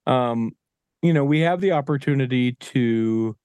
Um, 0.07 0.53
you 1.01 1.13
know, 1.13 1.25
we 1.25 1.41
have 1.41 1.59
the 1.59 1.73
opportunity 1.73 2.53
to 2.53 3.35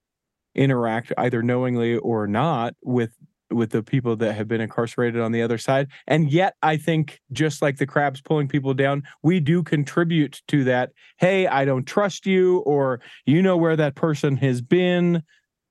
interact 0.54 1.12
either 1.18 1.42
knowingly 1.42 1.96
or 1.96 2.28
not 2.28 2.74
with 2.82 3.10
with 3.50 3.70
the 3.70 3.82
people 3.82 4.16
that 4.16 4.34
have 4.34 4.48
been 4.48 4.60
incarcerated 4.60 5.20
on 5.20 5.32
the 5.32 5.42
other 5.42 5.58
side. 5.58 5.88
And 6.06 6.30
yet, 6.30 6.54
I 6.62 6.76
think 6.76 7.20
just 7.32 7.62
like 7.62 7.78
the 7.78 7.86
crabs 7.86 8.20
pulling 8.20 8.48
people 8.48 8.74
down, 8.74 9.02
we 9.22 9.40
do 9.40 9.62
contribute 9.62 10.42
to 10.48 10.64
that. 10.64 10.92
Hey, 11.18 11.46
I 11.46 11.64
don't 11.64 11.86
trust 11.86 12.26
you, 12.26 12.58
or 12.60 13.00
you 13.24 13.42
know 13.42 13.56
where 13.56 13.76
that 13.76 13.94
person 13.94 14.36
has 14.38 14.60
been. 14.60 15.22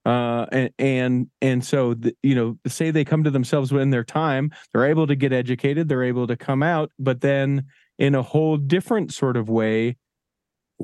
Uh, 0.05 0.45
and 0.51 0.69
and 0.77 1.27
and 1.41 1.65
so 1.65 1.95
the, 1.95 2.15
you 2.21 2.35
know, 2.35 2.57
say 2.67 2.91
they 2.91 3.03
come 3.03 3.23
to 3.23 3.31
themselves 3.31 3.71
in 3.71 3.89
their 3.89 4.03
time, 4.03 4.51
they're 4.71 4.85
able 4.85 5.07
to 5.07 5.15
get 5.15 5.33
educated, 5.33 5.89
they're 5.89 6.03
able 6.03 6.27
to 6.27 6.37
come 6.37 6.61
out, 6.61 6.91
but 6.99 7.21
then 7.21 7.65
in 7.97 8.13
a 8.13 8.21
whole 8.21 8.57
different 8.57 9.13
sort 9.13 9.35
of 9.35 9.49
way, 9.49 9.95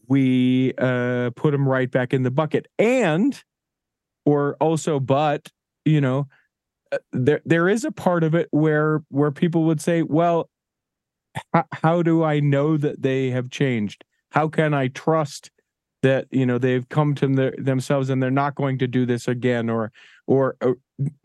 we 0.08 0.74
uh, 0.78 1.30
put 1.36 1.52
them 1.52 1.68
right 1.68 1.92
back 1.92 2.14
in 2.14 2.24
the 2.24 2.32
bucket. 2.32 2.68
And 2.80 3.40
or 4.26 4.56
also, 4.60 5.00
but 5.00 5.50
you 5.86 6.02
know, 6.02 6.28
Uh, 6.92 6.98
there 7.12 7.42
there 7.46 7.70
is 7.70 7.86
a 7.86 7.92
part 7.92 8.24
of 8.24 8.36
it 8.36 8.48
where 8.52 9.04
where 9.10 9.32
people 9.32 9.64
would 9.64 9.82
say, 9.82 10.02
well, 10.02 10.50
h- 11.56 11.64
how 11.72 12.02
do 12.02 12.24
I 12.24 12.40
know 12.40 12.78
that 12.78 13.02
they 13.02 13.30
have 13.30 13.50
changed? 13.50 14.04
How 14.32 14.48
can 14.48 14.74
I 14.74 14.88
trust 14.88 15.52
that 16.02 16.28
you 16.32 16.46
know 16.46 16.58
they've 16.58 16.88
come 16.90 17.16
to 17.16 17.52
themselves 17.58 18.10
and 18.10 18.22
they're 18.22 18.32
not 18.32 18.56
going 18.56 18.78
to 18.80 18.88
do 18.88 19.06
this 19.06 19.28
again 19.28 19.70
or, 19.70 19.92
or 20.28 20.56
or 20.62 20.78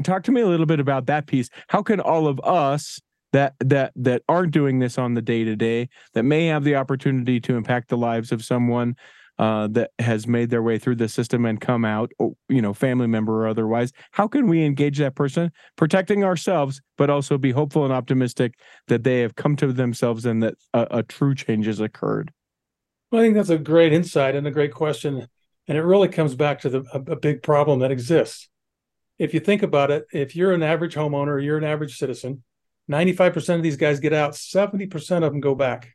talk 0.04 0.22
to 0.24 0.32
me 0.32 0.40
a 0.40 0.46
little 0.46 0.66
bit 0.66 0.80
about 0.80 1.06
that 1.06 1.26
piece 1.26 1.48
how 1.68 1.82
can 1.82 2.00
all 2.00 2.26
of 2.26 2.40
us 2.40 3.00
that 3.32 3.54
that 3.60 3.92
that 3.96 4.22
aren't 4.28 4.52
doing 4.52 4.78
this 4.78 4.98
on 4.98 5.14
the 5.14 5.22
day 5.22 5.44
to 5.44 5.56
day 5.56 5.88
that 6.14 6.22
may 6.22 6.46
have 6.46 6.64
the 6.64 6.76
opportunity 6.76 7.40
to 7.40 7.56
impact 7.56 7.88
the 7.88 7.96
lives 7.96 8.32
of 8.32 8.44
someone 8.44 8.94
uh, 9.38 9.68
that 9.68 9.90
has 9.98 10.26
made 10.26 10.50
their 10.50 10.62
way 10.62 10.78
through 10.78 10.96
the 10.96 11.08
system 11.08 11.44
and 11.44 11.60
come 11.60 11.84
out, 11.84 12.10
you 12.48 12.62
know, 12.62 12.72
family 12.72 13.06
member 13.06 13.44
or 13.44 13.48
otherwise. 13.48 13.92
How 14.12 14.26
can 14.26 14.46
we 14.46 14.64
engage 14.64 14.98
that 14.98 15.14
person, 15.14 15.50
protecting 15.76 16.24
ourselves, 16.24 16.80
but 16.96 17.10
also 17.10 17.36
be 17.36 17.50
hopeful 17.50 17.84
and 17.84 17.92
optimistic 17.92 18.54
that 18.88 19.04
they 19.04 19.20
have 19.20 19.36
come 19.36 19.56
to 19.56 19.72
themselves 19.72 20.24
and 20.24 20.42
that 20.42 20.54
a, 20.72 20.98
a 20.98 21.02
true 21.02 21.34
change 21.34 21.66
has 21.66 21.80
occurred? 21.80 22.32
Well, 23.10 23.20
I 23.20 23.24
think 23.24 23.34
that's 23.34 23.50
a 23.50 23.58
great 23.58 23.92
insight 23.92 24.34
and 24.34 24.46
a 24.46 24.50
great 24.50 24.72
question, 24.72 25.26
and 25.68 25.78
it 25.78 25.82
really 25.82 26.08
comes 26.08 26.34
back 26.34 26.60
to 26.60 26.68
the 26.68 26.84
a, 26.92 27.12
a 27.12 27.16
big 27.16 27.42
problem 27.42 27.80
that 27.80 27.90
exists. 27.90 28.48
If 29.18 29.32
you 29.32 29.40
think 29.40 29.62
about 29.62 29.90
it, 29.90 30.06
if 30.12 30.34
you're 30.34 30.52
an 30.52 30.62
average 30.62 30.94
homeowner, 30.94 31.42
you're 31.42 31.58
an 31.58 31.64
average 31.64 31.98
citizen, 31.98 32.42
95% 32.90 33.56
of 33.56 33.62
these 33.62 33.76
guys 33.76 34.00
get 34.00 34.12
out, 34.12 34.32
70% 34.32 35.24
of 35.24 35.32
them 35.32 35.40
go 35.40 35.54
back. 35.54 35.94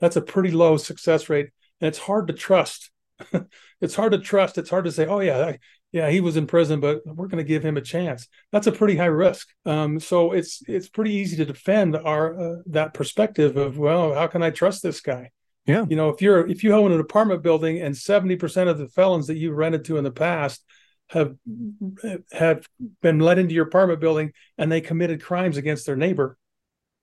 That's 0.00 0.16
a 0.16 0.22
pretty 0.22 0.50
low 0.50 0.76
success 0.76 1.28
rate 1.28 1.50
and 1.80 1.88
it's 1.88 1.98
hard 1.98 2.28
to 2.28 2.34
trust. 2.34 2.90
it's 3.80 3.94
hard 3.94 4.12
to 4.12 4.18
trust. 4.18 4.58
It's 4.58 4.70
hard 4.70 4.84
to 4.84 4.92
say, 4.92 5.06
oh 5.06 5.20
yeah, 5.20 5.38
I, 5.38 5.58
yeah, 5.92 6.10
he 6.10 6.20
was 6.20 6.36
in 6.36 6.48
prison, 6.48 6.80
but 6.80 7.02
we're 7.06 7.28
going 7.28 7.42
to 7.42 7.48
give 7.48 7.64
him 7.64 7.76
a 7.76 7.80
chance. 7.80 8.26
That's 8.50 8.66
a 8.66 8.72
pretty 8.72 8.96
high 8.96 9.04
risk. 9.04 9.48
Um, 9.64 10.00
so 10.00 10.32
it's 10.32 10.60
it's 10.66 10.88
pretty 10.88 11.12
easy 11.12 11.36
to 11.36 11.44
defend 11.44 11.96
our 11.96 12.38
uh, 12.38 12.56
that 12.66 12.94
perspective 12.94 13.56
of 13.56 13.78
well, 13.78 14.12
how 14.12 14.26
can 14.26 14.42
I 14.42 14.50
trust 14.50 14.82
this 14.82 15.00
guy? 15.00 15.30
Yeah, 15.66 15.86
you 15.88 15.94
know, 15.94 16.08
if 16.08 16.20
you're 16.20 16.46
if 16.48 16.64
you 16.64 16.74
own 16.74 16.90
an 16.90 16.98
apartment 16.98 17.42
building 17.42 17.80
and 17.80 17.96
seventy 17.96 18.34
percent 18.34 18.68
of 18.68 18.78
the 18.78 18.88
felons 18.88 19.28
that 19.28 19.36
you 19.36 19.52
rented 19.52 19.84
to 19.84 19.96
in 19.96 20.02
the 20.02 20.10
past 20.10 20.64
have 21.10 21.36
have 22.32 22.66
been 23.00 23.20
let 23.20 23.38
into 23.38 23.54
your 23.54 23.66
apartment 23.66 24.00
building 24.00 24.32
and 24.58 24.72
they 24.72 24.80
committed 24.80 25.22
crimes 25.22 25.56
against 25.56 25.86
their 25.86 25.96
neighbor, 25.96 26.36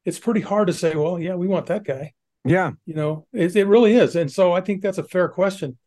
it's 0.03 0.19
pretty 0.19 0.41
hard 0.41 0.67
to 0.67 0.73
say, 0.73 0.95
well, 0.95 1.17
yeah, 1.17 1.35
we 1.35 1.47
want 1.47 1.67
that 1.67 1.85
guy. 1.85 2.13
Yeah. 2.43 2.71
You 2.85 2.95
know, 2.95 3.27
it, 3.33 3.55
it 3.55 3.67
really 3.67 3.93
is. 3.93 4.15
And 4.15 4.31
so 4.31 4.53
I 4.53 4.61
think 4.61 4.81
that's 4.81 4.97
a 4.97 5.03
fair 5.03 5.27
question. 5.27 5.77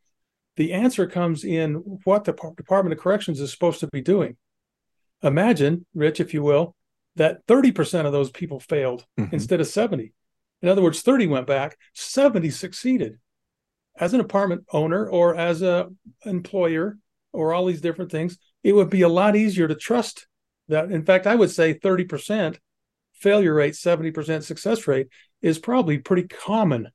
The 0.57 0.73
answer 0.73 1.07
comes 1.07 1.45
in 1.45 1.75
what 2.05 2.25
the 2.25 2.33
Department 2.57 2.93
of 2.93 3.01
Corrections 3.01 3.41
is 3.41 3.51
supposed 3.51 3.81
to 3.81 3.89
be 3.89 4.01
doing. 4.01 4.37
Imagine, 5.23 5.87
Rich, 5.95 6.21
if 6.21 6.33
you 6.33 6.43
will, 6.43 6.77
that 7.17 7.45
30% 7.47 8.07
of 8.07 8.13
those 8.13 8.31
people 8.31 8.61
failed 8.61 9.05
mm-hmm. 9.19 9.35
instead 9.35 9.61
of 9.61 9.67
70. 9.67 10.13
In 10.63 10.69
other 10.69 10.83
words, 10.83 11.03
30 11.03 11.27
went 11.27 11.47
back, 11.47 11.77
70 11.95 12.51
succeeded. 12.51 13.19
As 13.97 14.15
an 14.15 14.21
apartment 14.21 14.65
owner 14.73 15.09
or 15.09 15.37
as 15.37 15.63
a 15.63 15.89
employer 16.25 16.99
or 17.33 17.53
all 17.53 17.67
these 17.67 17.81
different 17.81 18.11
things, 18.11 18.39
it 18.63 18.75
would 18.75 18.91
be 18.91 19.03
a 19.03 19.09
lot 19.09 19.37
easier 19.37 19.69
to 19.69 19.75
trust 19.75 20.27
that. 20.69 20.91
In 20.91 21.05
fact, 21.05 21.27
I 21.27 21.35
would 21.35 21.51
say 21.51 21.75
30% 21.75 22.59
failure 23.13 23.55
rate, 23.55 23.75
70% 23.75 24.43
success 24.43 24.87
rate 24.89 25.09
is 25.45 25.59
probably 25.59 25.99
pretty 25.99 26.27
common 26.27 26.89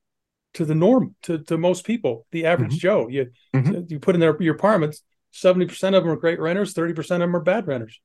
to 0.54 0.64
the 0.64 0.74
norm 0.74 1.14
to, 1.22 1.38
to 1.38 1.56
most 1.56 1.84
people, 1.84 2.26
the 2.32 2.46
average 2.46 2.72
mm-hmm. 2.72 2.78
Joe. 2.78 3.08
You 3.08 3.30
mm-hmm. 3.54 3.82
you 3.86 4.00
put 4.00 4.16
in 4.16 4.20
their 4.20 4.36
your 4.42 4.56
apartments, 4.56 5.02
70% 5.32 5.70
of 5.96 6.02
them 6.02 6.08
are 6.08 6.16
great 6.16 6.40
renters, 6.40 6.74
30% 6.74 6.98
of 6.98 7.06
them 7.06 7.36
are 7.36 7.40
bad 7.40 7.68
renters. 7.68 8.00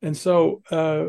And 0.00 0.16
so 0.16 0.62
uh, 0.70 1.06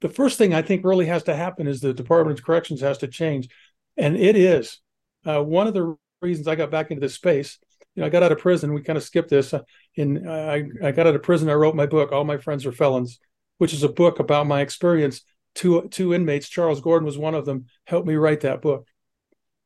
the 0.00 0.08
first 0.08 0.38
thing 0.38 0.54
I 0.54 0.62
think 0.62 0.84
really 0.84 1.06
has 1.06 1.24
to 1.24 1.34
happen 1.34 1.66
is 1.66 1.80
the 1.80 1.92
Department 1.92 2.38
of 2.38 2.44
Corrections 2.44 2.80
has 2.80 2.98
to 2.98 3.08
change. 3.08 3.48
And 3.96 4.16
it 4.16 4.36
is. 4.36 4.80
Uh, 5.26 5.42
one 5.42 5.66
of 5.66 5.74
the 5.74 5.96
reasons 6.20 6.46
I 6.46 6.54
got 6.54 6.70
back 6.70 6.92
into 6.92 7.00
this 7.00 7.14
space, 7.14 7.58
you 7.96 8.00
know, 8.00 8.06
I 8.06 8.10
got 8.10 8.22
out 8.22 8.32
of 8.32 8.38
prison. 8.38 8.72
We 8.72 8.82
kind 8.82 8.96
of 8.96 9.02
skipped 9.02 9.30
this. 9.30 9.52
Uh, 9.52 9.62
in 9.96 10.28
I, 10.28 10.64
I 10.82 10.92
got 10.92 11.08
out 11.08 11.16
of 11.16 11.22
prison. 11.24 11.50
I 11.50 11.54
wrote 11.54 11.74
my 11.74 11.86
book, 11.86 12.12
All 12.12 12.24
My 12.24 12.36
Friends 12.36 12.64
Are 12.66 12.72
Felons, 12.72 13.18
which 13.58 13.74
is 13.74 13.82
a 13.82 13.88
book 13.88 14.20
about 14.20 14.46
my 14.46 14.60
experience 14.60 15.22
two 15.54 15.88
two 15.90 16.14
inmates. 16.14 16.48
Charles 16.48 16.80
Gordon 16.80 17.06
was 17.06 17.18
one 17.18 17.34
of 17.34 17.46
them. 17.46 17.66
Helped 17.84 18.06
me 18.06 18.14
write 18.14 18.40
that 18.40 18.62
book. 18.62 18.86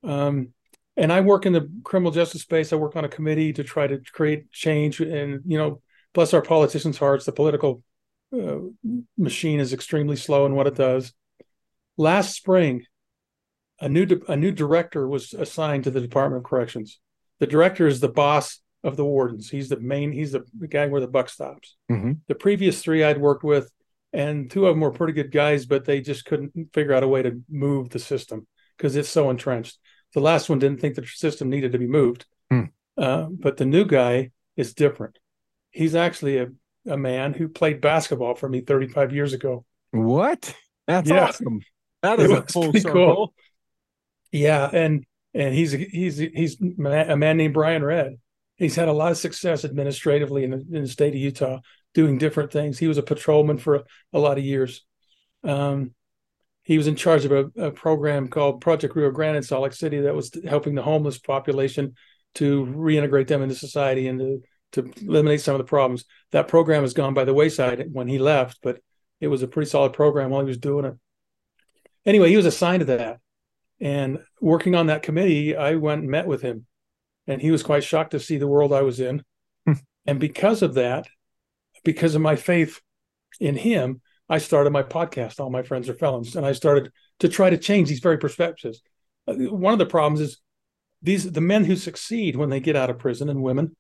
Um, 0.03 0.53
and 0.97 1.13
I 1.13 1.21
work 1.21 1.47
in 1.47 1.53
the 1.53 1.71
criminal 1.85 2.13
justice 2.13 2.43
space. 2.43 2.73
I 2.73 2.77
work 2.77 2.97
on 2.97 3.05
a 3.05 3.09
committee 3.09 3.53
to 3.55 3.65
try 3.65 3.87
to 3.87 4.01
create 4.13 4.51
change. 4.51 5.01
And 5.01 5.43
you 5.47 5.59
know, 5.59 5.81
bless 6.15 6.33
our 6.33 6.43
politicians' 6.43 6.99
hearts, 6.99 7.27
the 7.27 7.33
political 7.33 7.83
uh, 8.33 8.59
machine 9.17 9.61
is 9.61 9.73
extremely 9.73 10.17
slow 10.17 10.47
in 10.47 10.55
what 10.55 10.67
it 10.67 10.75
does. 10.75 11.13
Last 11.97 12.35
spring, 12.35 12.85
a 13.81 13.89
new 13.89 14.07
a 14.29 14.37
new 14.37 14.53
director 14.53 15.07
was 15.07 15.35
assigned 15.35 15.85
to 15.85 15.91
the 15.91 16.01
Department 16.01 16.45
of 16.45 16.49
Corrections. 16.49 16.99
The 17.39 17.47
director 17.47 17.87
is 17.87 18.01
the 18.01 18.09
boss 18.09 18.61
of 18.83 18.97
the 18.97 19.05
wardens. 19.05 19.51
He's 19.51 19.69
the 19.69 19.81
main. 19.81 20.13
He's 20.13 20.33
the, 20.33 20.45
the 20.59 20.69
guy 20.69 20.87
where 20.87 21.01
the 21.01 21.09
buck 21.09 21.29
stops. 21.29 21.77
Mm-hmm. 21.91 22.13
The 22.29 22.35
previous 22.35 22.83
three 22.83 23.05
I'd 23.05 23.19
worked 23.19 23.45
with 23.45 23.71
and 24.13 24.51
two 24.51 24.67
of 24.67 24.75
them 24.75 24.81
were 24.81 24.91
pretty 24.91 25.13
good 25.13 25.33
guys, 25.33 25.67
but 25.67 25.85
they 25.85 26.01
just 26.01 26.25
couldn't 26.25 26.73
figure 26.73 26.95
out 26.95 27.03
a 27.03 27.09
way 27.09 27.23
to 27.23 27.41
move 27.49 27.91
the 27.91 27.99
system 27.99 28.47
because 28.77 28.97
it's 28.97 29.09
so 29.09 29.31
entrenched. 29.31 29.79
The 30.15 30.21
last 30.21 30.49
one 30.49 30.59
didn't 30.59 30.81
think 30.81 30.95
the 30.95 31.07
system 31.07 31.51
needed 31.51 31.73
to 31.73 31.79
be 31.79 31.87
moved, 31.87 32.27
hmm. 32.51 32.65
uh, 32.97 33.27
but 33.31 33.57
the 33.57 33.67
new 33.67 33.85
guy 33.85 34.31
is 34.57 34.75
different. 34.75 35.19
He's 35.71 35.95
actually 35.95 36.39
a, 36.39 36.49
a 36.89 36.97
man 36.97 37.35
who 37.35 37.49
played 37.49 37.81
basketball 37.81 38.35
for 38.35 38.49
me 38.49 38.61
35 38.61 39.13
years 39.13 39.33
ago. 39.33 39.65
What? 39.91 40.55
That's 40.87 41.11
yeah. 41.11 41.27
awesome. 41.27 41.61
That 42.03 42.21
is 42.21 42.31
a 42.31 42.43
full 42.43 42.73
circle. 42.73 42.93
Cool. 42.93 43.35
Yeah, 44.33 44.69
and 44.73 45.05
and 45.35 45.55
he's 45.55 45.73
he's 45.73 46.19
he's 46.19 46.61
a 46.61 47.17
man 47.17 47.37
named 47.37 47.55
Brian 47.55 47.85
Redd. 47.85 48.19
He's 48.57 48.77
had 48.77 48.89
a 48.89 48.93
lot 48.93 49.13
of 49.13 49.19
success 49.19 49.65
administratively 49.65 50.45
in 50.45 50.51
the, 50.51 50.57
in 50.57 50.83
the 50.83 50.89
state 50.89 51.15
of 51.15 51.21
Utah 51.21 51.61
doing 51.97 52.19
different 52.19 52.53
things. 52.53 52.79
He 52.79 52.89
was 52.89 52.99
a 52.99 53.03
patrolman 53.03 53.57
for 53.57 53.77
a, 53.77 53.85
a 54.13 54.19
lot 54.19 54.37
of 54.37 54.45
years. 54.45 54.85
Um, 55.43 55.95
he 56.63 56.77
was 56.77 56.89
in 56.89 56.95
charge 56.95 57.25
of 57.25 57.33
a, 57.33 57.69
a, 57.69 57.71
program 57.71 58.29
called 58.29 58.61
Project 58.61 58.95
Rio 58.95 59.11
Grande 59.11 59.39
in 59.39 59.43
Salt 59.43 59.63
Lake 59.63 59.73
City 59.73 60.01
that 60.01 60.15
was 60.15 60.31
helping 60.47 60.75
the 60.75 60.83
homeless 60.83 61.19
population 61.19 61.95
to 62.35 62.67
reintegrate 62.67 63.29
them 63.29 63.41
into 63.41 63.55
society 63.55 64.09
and 64.09 64.19
to, 64.19 64.43
to 64.73 64.93
eliminate 65.07 65.41
some 65.41 65.55
of 65.55 65.59
the 65.59 65.65
problems. 65.65 66.05
That 66.33 66.49
program 66.49 66.83
has 66.83 66.93
gone 66.93 67.15
by 67.15 67.25
the 67.25 67.33
wayside 67.33 67.87
when 67.91 68.09
he 68.09 68.19
left, 68.19 68.59
but 68.63 68.79
it 69.19 69.29
was 69.29 69.43
a 69.43 69.49
pretty 69.49 69.71
solid 69.71 69.95
program 69.95 70.29
while 70.29 70.43
he 70.43 70.49
was 70.49 70.59
doing 70.59 70.85
it. 70.85 70.95
Anyway, 72.05 72.29
he 72.29 72.37
was 72.37 72.47
assigned 72.47 72.81
to 72.81 72.87
that. 72.87 73.21
And 73.81 74.19
working 74.43 74.75
on 74.75 74.89
that 74.89 75.03
committee, 75.03 75.57
I 75.57 75.77
went 75.77 76.03
and 76.03 76.11
met 76.11 76.27
with 76.27 76.43
him. 76.43 76.67
And 77.27 77.41
he 77.41 77.51
was 77.51 77.63
quite 77.63 77.85
shocked 77.85 78.11
to 78.11 78.21
see 78.21 78.37
the 78.37 78.47
world 78.47 78.75
I 78.75 78.83
was 78.83 79.01
in. 79.01 79.23
Hmm. 79.65 79.73
and 80.05 80.21
because 80.21 80.61
of 80.61 80.75
that, 80.75 81.07
because 81.87 82.17
of 82.17 82.21
my 82.21 82.37
faith 82.37 82.83
in 83.41 83.57
him, 83.57 84.03
I 84.29 84.39
started 84.39 84.73
my 84.73 84.83
podcast, 84.83 85.39
All 85.39 85.51
My 85.51 85.63
Friends 85.63 85.89
Are 85.89 85.95
Felons, 85.95 86.35
and 86.35 86.45
I 86.45 86.53
started 86.53 86.93
to 87.21 87.29
try 87.29 87.49
to 87.49 87.57
change 87.57 87.89
these 87.89 88.01
very 88.01 88.19
perspectives. 88.19 88.83
Uh, 89.27 89.35
one 89.35 89.73
of 89.73 89.79
the 89.79 89.87
problems 89.87 90.21
is 90.21 90.41
these 91.01 91.31
the 91.31 91.41
men 91.41 91.65
who 91.65 91.77
succeed 91.77 92.35
when 92.35 92.51
they 92.51 92.59
get 92.59 92.75
out 92.75 92.91
of 92.91 92.99
prison 92.99 93.29
and 93.29 93.41
women, 93.41 93.77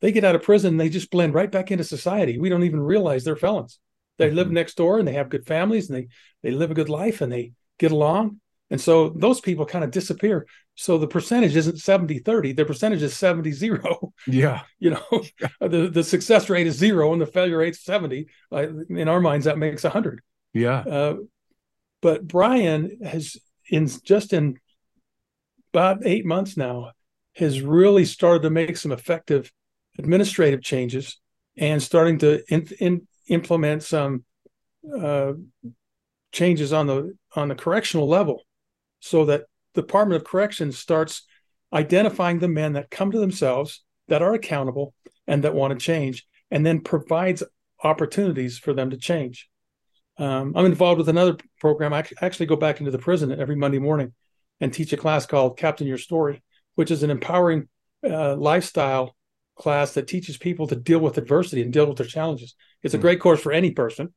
they 0.00 0.10
get 0.10 0.24
out 0.24 0.34
of 0.34 0.42
prison, 0.42 0.76
they 0.76 0.88
just 0.88 1.12
blend 1.12 1.32
right 1.32 1.50
back 1.50 1.70
into 1.70 1.84
society. 1.84 2.38
We 2.38 2.48
don't 2.48 2.64
even 2.64 2.80
realize 2.80 3.22
they're 3.22 3.36
felons. 3.36 3.78
They 4.18 4.26
mm-hmm. 4.26 4.36
live 4.36 4.50
next 4.50 4.76
door 4.76 4.98
and 4.98 5.06
they 5.06 5.12
have 5.12 5.30
good 5.30 5.46
families 5.46 5.88
and 5.88 5.96
they 5.96 6.08
they 6.42 6.50
live 6.50 6.72
a 6.72 6.74
good 6.74 6.88
life 6.88 7.20
and 7.20 7.32
they 7.32 7.52
get 7.78 7.92
along. 7.92 8.40
And 8.74 8.80
so 8.80 9.10
those 9.10 9.40
people 9.40 9.66
kind 9.66 9.84
of 9.84 9.92
disappear. 9.92 10.48
So 10.74 10.98
the 10.98 11.06
percentage 11.06 11.54
isn't 11.54 11.78
70 11.78 12.18
30, 12.18 12.54
the 12.54 12.64
percentage 12.64 13.02
is 13.02 13.16
70 13.16 13.52
0. 13.52 14.12
Yeah. 14.26 14.62
You 14.80 14.90
know, 14.90 15.22
the, 15.60 15.88
the 15.88 16.02
success 16.02 16.50
rate 16.50 16.66
is 16.66 16.76
zero 16.76 17.12
and 17.12 17.22
the 17.22 17.26
failure 17.26 17.58
rate 17.58 17.74
is 17.74 17.84
70. 17.84 18.26
Uh, 18.50 18.66
in 18.90 19.06
our 19.06 19.20
minds, 19.20 19.44
that 19.44 19.58
makes 19.58 19.84
100. 19.84 20.22
Yeah. 20.54 20.78
Uh, 20.80 21.16
but 22.02 22.26
Brian 22.26 22.98
has, 23.04 23.36
in 23.70 23.88
just 24.02 24.32
in 24.32 24.58
about 25.72 26.04
eight 26.04 26.26
months 26.26 26.56
now, 26.56 26.90
has 27.36 27.62
really 27.62 28.04
started 28.04 28.42
to 28.42 28.50
make 28.50 28.76
some 28.76 28.90
effective 28.90 29.52
administrative 29.98 30.62
changes 30.64 31.20
and 31.56 31.80
starting 31.80 32.18
to 32.18 32.42
in, 32.52 32.66
in, 32.80 33.06
implement 33.28 33.84
some 33.84 34.24
uh, 35.00 35.34
changes 36.32 36.72
on 36.72 36.88
the 36.88 37.16
on 37.36 37.46
the 37.46 37.54
correctional 37.54 38.08
level 38.08 38.42
so 39.04 39.26
that 39.26 39.44
the 39.74 39.82
Department 39.82 40.18
of 40.18 40.26
Corrections 40.26 40.78
starts 40.78 41.26
identifying 41.74 42.38
the 42.38 42.48
men 42.48 42.72
that 42.72 42.90
come 42.90 43.10
to 43.10 43.18
themselves, 43.18 43.84
that 44.08 44.22
are 44.22 44.32
accountable, 44.32 44.94
and 45.26 45.44
that 45.44 45.54
want 45.54 45.78
to 45.78 45.84
change, 45.84 46.26
and 46.50 46.64
then 46.64 46.80
provides 46.80 47.42
opportunities 47.82 48.58
for 48.58 48.72
them 48.72 48.88
to 48.88 48.96
change. 48.96 49.50
Um, 50.16 50.54
I'm 50.56 50.64
involved 50.64 50.96
with 50.96 51.10
another 51.10 51.36
program. 51.60 51.92
I 51.92 52.06
actually 52.22 52.46
go 52.46 52.56
back 52.56 52.80
into 52.80 52.90
the 52.90 52.98
prison 52.98 53.38
every 53.38 53.56
Monday 53.56 53.78
morning 53.78 54.14
and 54.58 54.72
teach 54.72 54.90
a 54.94 54.96
class 54.96 55.26
called 55.26 55.58
Captain 55.58 55.86
Your 55.86 55.98
Story, 55.98 56.42
which 56.74 56.90
is 56.90 57.02
an 57.02 57.10
empowering 57.10 57.68
uh, 58.08 58.36
lifestyle 58.36 59.14
class 59.54 59.92
that 59.94 60.08
teaches 60.08 60.38
people 60.38 60.66
to 60.68 60.76
deal 60.76 60.98
with 60.98 61.18
adversity 61.18 61.60
and 61.60 61.74
deal 61.74 61.86
with 61.86 61.98
their 61.98 62.06
challenges. 62.06 62.54
It's 62.82 62.94
a 62.94 62.96
hmm. 62.96 63.02
great 63.02 63.20
course 63.20 63.40
for 63.40 63.52
any 63.52 63.72
person, 63.72 64.14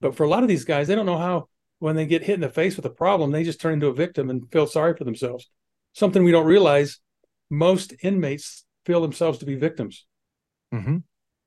but 0.00 0.16
for 0.16 0.24
a 0.24 0.28
lot 0.28 0.42
of 0.42 0.48
these 0.48 0.64
guys, 0.64 0.88
they 0.88 0.96
don't 0.96 1.06
know 1.06 1.18
how 1.18 1.48
when 1.78 1.96
they 1.96 2.06
get 2.06 2.22
hit 2.22 2.34
in 2.34 2.40
the 2.40 2.48
face 2.48 2.76
with 2.76 2.86
a 2.86 2.90
problem, 2.90 3.30
they 3.30 3.44
just 3.44 3.60
turn 3.60 3.74
into 3.74 3.88
a 3.88 3.94
victim 3.94 4.30
and 4.30 4.50
feel 4.50 4.66
sorry 4.66 4.96
for 4.96 5.04
themselves. 5.04 5.50
Something 5.92 6.24
we 6.24 6.32
don't 6.32 6.46
realize 6.46 7.00
most 7.50 7.94
inmates 8.02 8.64
feel 8.86 9.00
themselves 9.00 9.38
to 9.38 9.46
be 9.46 9.54
victims. 9.54 10.06
Mm-hmm. 10.72 10.98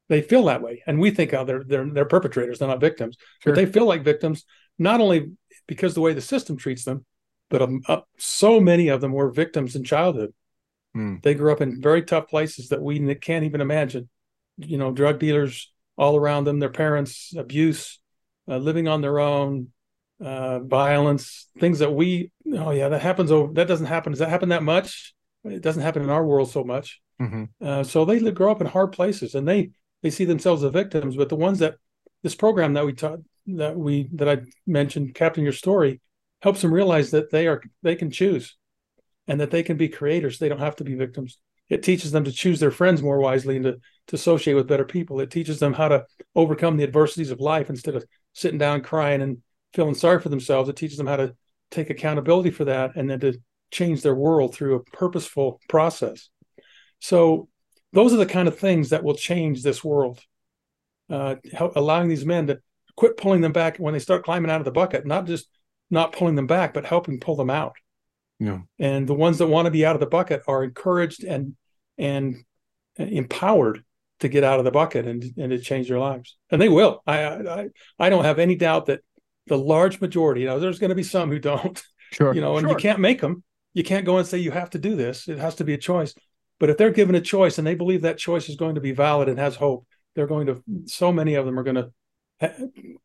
They 0.10 0.22
feel 0.22 0.46
that 0.46 0.62
way, 0.62 0.84
and 0.88 1.00
we 1.00 1.12
think, 1.12 1.34
oh, 1.34 1.44
they're 1.44 1.64
they're 1.66 1.90
they're 1.90 2.06
perpetrators. 2.06 2.60
They're 2.60 2.68
not 2.68 2.80
victims, 2.80 3.18
Sure. 3.40 3.54
but 3.54 3.56
they 3.60 3.66
feel 3.66 3.86
like 3.86 4.04
victims 4.04 4.46
not 4.80 5.02
only 5.02 5.32
because 5.68 5.96
the 5.96 6.02
way 6.02 6.14
the 6.14 6.22
system 6.22 6.56
treats 6.56 6.86
them, 6.86 7.06
but 7.50 7.62
um, 7.62 7.82
uh, 7.88 8.02
so 8.18 8.60
many 8.62 8.88
of 8.88 9.02
them 9.02 9.12
were 9.12 9.32
victims 9.32 9.76
in 9.76 9.84
childhood. 9.84 10.34
Mm. 10.96 11.22
They 11.22 11.34
grew 11.34 11.52
up 11.52 11.62
in 11.62 11.82
very 11.82 12.04
tough 12.04 12.30
places 12.30 12.70
that 12.70 12.82
we 12.82 13.16
can't 13.16 13.44
even 13.44 13.60
imagine. 13.60 14.08
You 14.58 14.78
know, 14.78 14.92
drug 14.92 15.20
dealers 15.20 15.72
all 15.98 16.16
around 16.16 16.46
them, 16.46 16.60
their 16.60 16.70
parents, 16.70 17.34
abuse, 17.36 18.00
uh, 18.48 18.58
living 18.58 18.88
on 18.88 19.02
their 19.02 19.20
own, 19.20 19.72
uh, 20.20 20.60
violence, 20.60 21.48
things 21.60 21.80
that 21.80 21.94
we, 21.94 22.32
oh 22.54 22.72
yeah, 22.72 22.90
that 22.90 23.02
happens. 23.02 23.32
Over 23.32 23.54
that 23.54 23.68
doesn't 23.68 23.86
happen. 23.86 24.12
Does 24.12 24.20
that 24.20 24.30
happen 24.30 24.50
that 24.50 24.64
much? 24.64 25.14
It 25.44 25.62
doesn't 25.62 25.84
happen 25.84 26.02
in 26.02 26.10
our 26.10 26.26
world 26.26 26.50
so 26.50 26.64
much. 26.64 27.02
Mm-hmm. 27.22 27.44
Uh, 27.62 27.84
so 27.84 28.06
they 28.06 28.20
grow 28.32 28.52
up 28.52 28.62
in 28.62 28.68
hard 28.68 28.92
places, 28.92 29.36
and 29.36 29.48
they 29.48 29.72
they 30.02 30.10
see 30.10 30.26
themselves 30.26 30.64
as 30.64 30.72
victims. 30.72 31.16
But 31.16 31.30
the 31.30 31.36
ones 31.36 31.60
that 31.60 31.76
this 32.24 32.36
program 32.36 32.74
that 32.74 32.86
we 32.86 32.94
taught 32.94 33.20
that 33.48 33.78
we 33.78 34.10
that 34.14 34.30
I 34.30 34.42
mentioned, 34.66 35.16
Captain 35.16 35.44
Your 35.44 35.54
Story, 35.54 36.02
helps 36.42 36.62
them 36.62 36.74
realize 36.74 37.12
that 37.12 37.32
they 37.32 37.48
are 37.48 37.62
they 37.84 37.96
can 37.96 38.12
choose, 38.12 38.56
and 39.28 39.40
that 39.40 39.52
they 39.52 39.64
can 39.64 39.78
be 39.78 39.90
creators. 39.90 40.40
They 40.40 40.50
don't 40.50 40.60
have 40.60 40.76
to 40.78 40.84
be 40.84 40.96
victims. 40.96 41.38
It 41.70 41.84
teaches 41.84 42.12
them 42.12 42.24
to 42.24 42.32
choose 42.32 42.60
their 42.60 42.72
friends 42.72 43.02
more 43.02 43.20
wisely 43.20 43.58
and 43.58 43.66
to 43.66 43.80
to 44.08 44.16
associate 44.16 44.54
with 44.54 44.68
better 44.68 44.86
people. 44.86 45.20
It 45.20 45.32
teaches 45.32 45.60
them 45.60 45.74
how 45.74 45.90
to 45.90 46.06
overcome 46.36 46.78
the 46.78 46.84
adversities 46.84 47.32
of 47.32 47.40
life 47.40 47.70
instead 47.70 47.96
of 47.96 48.06
sitting 48.34 48.58
down 48.58 48.82
crying 48.82 49.22
and 49.22 49.40
feeling 49.74 49.96
sorry 49.96 50.20
for 50.20 50.30
themselves. 50.30 50.70
It 50.70 50.76
teaches 50.76 50.98
them 50.98 51.08
how 51.08 51.18
to 51.18 51.36
take 51.72 51.90
accountability 51.90 52.52
for 52.52 52.66
that 52.66 52.96
and 52.96 53.10
then 53.10 53.20
to 53.20 53.40
change 53.72 54.02
their 54.02 54.16
world 54.16 54.56
through 54.56 54.76
a 54.76 54.84
purposeful 54.84 55.60
process. 55.68 56.30
So 57.00 57.50
those 57.94 58.14
are 58.14 58.18
the 58.18 58.26
kind 58.26 58.48
of 58.48 58.58
things 58.58 58.90
that 58.90 59.04
will 59.04 59.16
change 59.16 59.64
this 59.64 59.84
world. 59.84 60.20
Uh, 61.10 61.36
help, 61.54 61.76
allowing 61.76 62.10
these 62.10 62.26
men 62.26 62.48
to 62.48 62.60
quit 62.96 63.16
pulling 63.16 63.42
them 63.42 63.54
back 63.54 63.78
when 63.78 63.94
they 63.94 64.00
start 64.00 64.26
climbing 64.26 64.52
out 64.52 64.60
of 64.60 64.66
the 64.66 64.72
bucket, 64.72 65.06
not 65.06 65.26
just 65.26 65.48
not 65.90 66.12
pulling 66.12 66.36
them 66.36 66.48
back, 66.48 66.74
but 66.74 66.86
helping 66.86 67.20
pull 67.20 67.36
them 67.36 67.50
out. 67.50 67.76
Yeah. 68.40 68.60
And 68.78 69.08
the 69.08 69.14
ones 69.14 69.38
that 69.38 69.48
want 69.48 69.66
to 69.66 69.72
be 69.72 69.86
out 69.86 69.96
of 69.96 70.00
the 70.00 70.06
bucket 70.06 70.44
are 70.48 70.64
encouraged 70.64 71.24
and 71.24 71.56
and 71.98 72.44
empowered 72.98 73.84
to 74.20 74.30
get 74.30 74.44
out 74.44 74.60
of 74.60 74.66
the 74.66 74.72
bucket 74.72 75.08
and 75.08 75.24
and 75.38 75.52
to 75.52 75.60
change 75.60 75.88
their 75.88 76.00
lives. 76.00 76.38
And 76.52 76.62
they 76.62 76.70
will. 76.70 77.02
I 77.08 77.24
I 77.26 77.68
I 77.98 78.10
don't 78.10 78.26
have 78.26 78.40
any 78.40 78.56
doubt 78.56 78.88
that 78.88 79.02
the 79.48 79.58
large 79.58 80.00
majority. 80.02 80.42
You 80.42 80.48
know, 80.48 80.60
there's 80.60 80.80
going 80.80 80.90
to 80.90 80.96
be 80.96 81.04
some 81.04 81.30
who 81.32 81.40
don't. 81.40 81.82
Sure. 82.14 82.34
You 82.34 82.40
know, 82.40 82.56
and 82.56 82.64
Sure. 82.66 82.70
you 82.72 82.78
can't 82.78 83.02
make 83.02 83.20
them. 83.20 83.44
You 83.74 83.84
can't 83.84 84.06
go 84.06 84.18
and 84.18 84.26
say 84.26 84.38
you 84.38 84.52
have 84.52 84.70
to 84.70 84.80
do 84.80 84.96
this. 84.96 85.28
It 85.28 85.40
has 85.40 85.56
to 85.56 85.66
be 85.66 85.74
a 85.74 85.78
choice. 85.78 86.14
But 86.58 86.70
if 86.70 86.78
they're 86.78 86.90
given 86.90 87.16
a 87.16 87.20
choice 87.22 87.58
and 87.58 87.68
they 87.68 87.76
believe 87.76 88.04
that 88.04 88.18
choice 88.18 88.48
is 88.48 88.56
going 88.56 88.76
to 88.76 88.82
be 88.82 88.94
valid 88.94 89.28
and 89.28 89.38
has 89.38 89.58
hope, 89.58 89.86
they're 90.16 90.26
going 90.26 90.48
to. 90.48 90.64
So 90.86 91.12
many 91.12 91.36
of 91.36 91.46
them 91.46 91.60
are 91.60 91.64
going 91.64 91.76
to 91.76 91.92
ha- 92.40 92.54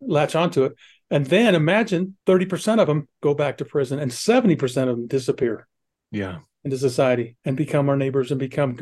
latch 0.00 0.36
onto 0.36 0.62
it. 0.62 0.74
And 1.10 1.26
then 1.26 1.56
imagine 1.56 2.16
30% 2.26 2.78
of 2.80 2.86
them 2.86 3.08
go 3.20 3.34
back 3.34 3.58
to 3.58 3.64
prison 3.64 3.98
and 3.98 4.12
70% 4.12 4.62
of 4.88 4.96
them 4.96 5.08
disappear 5.08 5.66
Yeah. 6.12 6.38
into 6.62 6.78
society 6.78 7.36
and 7.44 7.56
become 7.56 7.88
our 7.88 7.96
neighbors 7.96 8.30
and 8.30 8.38
become 8.38 8.78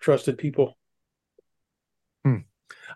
trusted 0.00 0.38
people. 0.38 0.76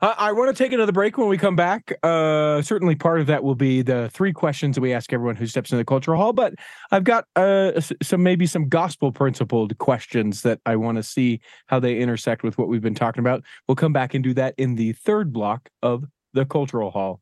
I, 0.01 0.15
I 0.19 0.33
want 0.33 0.55
to 0.55 0.63
take 0.63 0.73
another 0.73 0.93
break 0.93 1.19
when 1.19 1.29
we 1.29 1.39
come 1.39 1.57
back. 1.57 1.93
Uh, 2.03 2.63
certainly, 2.63 2.95
part 2.95 3.21
of 3.21 3.27
that 3.29 3.43
will 3.43 3.55
be 3.55 3.83
the 3.83 4.11
three 4.13 4.33
questions 4.33 4.77
that 4.77 4.81
we 4.81 4.93
ask 4.93 5.13
everyone 5.13 5.37
who 5.37 5.47
steps 5.47 5.71
into 5.71 5.79
the 5.79 5.85
cultural 5.85 6.21
hall. 6.21 6.33
But 6.33 6.55
I've 6.91 7.05
got 7.05 7.27
uh, 7.37 7.81
some 8.03 8.23
maybe 8.23 8.47
some 8.47 8.69
gospel 8.69 9.13
principled 9.13 9.77
questions 9.79 10.43
that 10.43 10.61
I 10.67 10.77
want 10.77 10.97
to 10.97 11.03
see 11.03 11.41
how 11.67 11.81
they 11.81 11.99
intersect 11.99 12.43
with 12.43 12.59
what 12.59 12.69
we've 12.69 12.83
been 12.83 12.95
talking 12.95 13.21
about. 13.21 13.43
We'll 13.67 13.77
come 13.77 13.93
back 13.93 14.15
and 14.15 14.23
do 14.23 14.35
that 14.35 14.55
in 14.59 14.77
the 14.77 14.93
third 14.93 15.33
block 15.33 15.71
of 15.83 16.05
the 16.33 16.45
cultural 16.45 16.91
hall. 16.91 17.21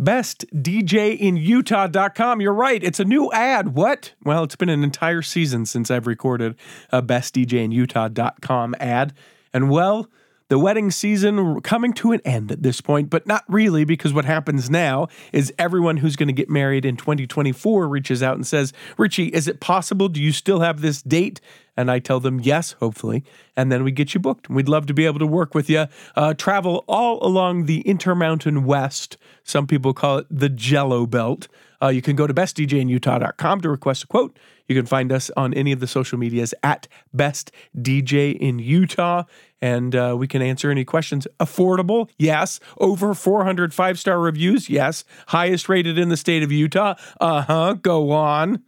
BestDJinUtah.com. 0.00 2.40
You're 2.42 2.52
right. 2.52 2.84
It's 2.84 3.00
a 3.00 3.04
new 3.04 3.32
ad. 3.32 3.74
What? 3.74 4.12
Well, 4.24 4.44
it's 4.44 4.56
been 4.56 4.68
an 4.68 4.84
entire 4.84 5.22
season 5.22 5.64
since 5.64 5.90
I've 5.90 6.06
recorded 6.06 6.56
a 6.90 7.02
BestDJinUtah.com 7.02 8.74
ad. 8.78 9.14
And 9.56 9.70
well, 9.70 10.10
the 10.48 10.58
wedding 10.58 10.90
season 10.90 11.62
coming 11.62 11.94
to 11.94 12.12
an 12.12 12.20
end 12.26 12.52
at 12.52 12.62
this 12.62 12.82
point, 12.82 13.08
but 13.08 13.26
not 13.26 13.42
really 13.48 13.86
because 13.86 14.12
what 14.12 14.26
happens 14.26 14.68
now 14.68 15.08
is 15.32 15.50
everyone 15.58 15.96
who's 15.96 16.14
going 16.14 16.26
to 16.26 16.34
get 16.34 16.50
married 16.50 16.84
in 16.84 16.94
2024 16.98 17.88
reaches 17.88 18.22
out 18.22 18.34
and 18.34 18.46
says, 18.46 18.74
Richie, 18.98 19.28
is 19.28 19.48
it 19.48 19.60
possible? 19.60 20.10
Do 20.10 20.20
you 20.20 20.30
still 20.30 20.60
have 20.60 20.82
this 20.82 21.00
date? 21.00 21.40
And 21.74 21.90
I 21.90 22.00
tell 22.00 22.20
them 22.20 22.38
yes, 22.38 22.72
hopefully. 22.72 23.24
And 23.56 23.72
then 23.72 23.82
we 23.82 23.92
get 23.92 24.12
you 24.12 24.20
booked. 24.20 24.50
We'd 24.50 24.68
love 24.68 24.84
to 24.88 24.94
be 24.94 25.06
able 25.06 25.20
to 25.20 25.26
work 25.26 25.54
with 25.54 25.70
you. 25.70 25.86
Uh, 26.14 26.34
travel 26.34 26.84
all 26.86 27.26
along 27.26 27.64
the 27.64 27.80
Intermountain 27.80 28.66
West. 28.66 29.16
Some 29.42 29.66
people 29.66 29.94
call 29.94 30.18
it 30.18 30.26
the 30.30 30.50
Jello 30.50 31.06
Belt. 31.06 31.48
Uh, 31.82 31.88
you 31.88 32.02
can 32.02 32.14
go 32.14 32.26
to 32.26 32.34
bestdjinutah.com 32.34 33.62
to 33.62 33.70
request 33.70 34.04
a 34.04 34.06
quote. 34.06 34.38
You 34.68 34.74
can 34.74 34.86
find 34.86 35.12
us 35.12 35.30
on 35.36 35.54
any 35.54 35.72
of 35.72 35.80
the 35.80 35.86
social 35.86 36.18
medias 36.18 36.54
at 36.62 36.88
Best 37.12 37.52
DJ 37.76 38.36
in 38.36 38.58
Utah, 38.58 39.24
and 39.60 39.94
uh, 39.94 40.16
we 40.18 40.26
can 40.26 40.40
answer 40.42 40.68
any 40.70 40.84
questions. 40.84 41.26
Affordable, 41.40 42.08
yes. 42.18 42.60
Over 42.78 43.14
400 43.14 43.74
five 43.74 43.98
star 43.98 44.20
reviews, 44.20 44.68
yes. 44.68 45.04
Highest 45.28 45.66
rated 45.68 45.96
in 45.98 46.08
the 46.08 46.16
state 46.16 46.42
of 46.42 46.50
Utah, 46.52 46.94
uh 47.20 47.42
huh. 47.42 47.74
Go 47.74 48.10
on. 48.12 48.62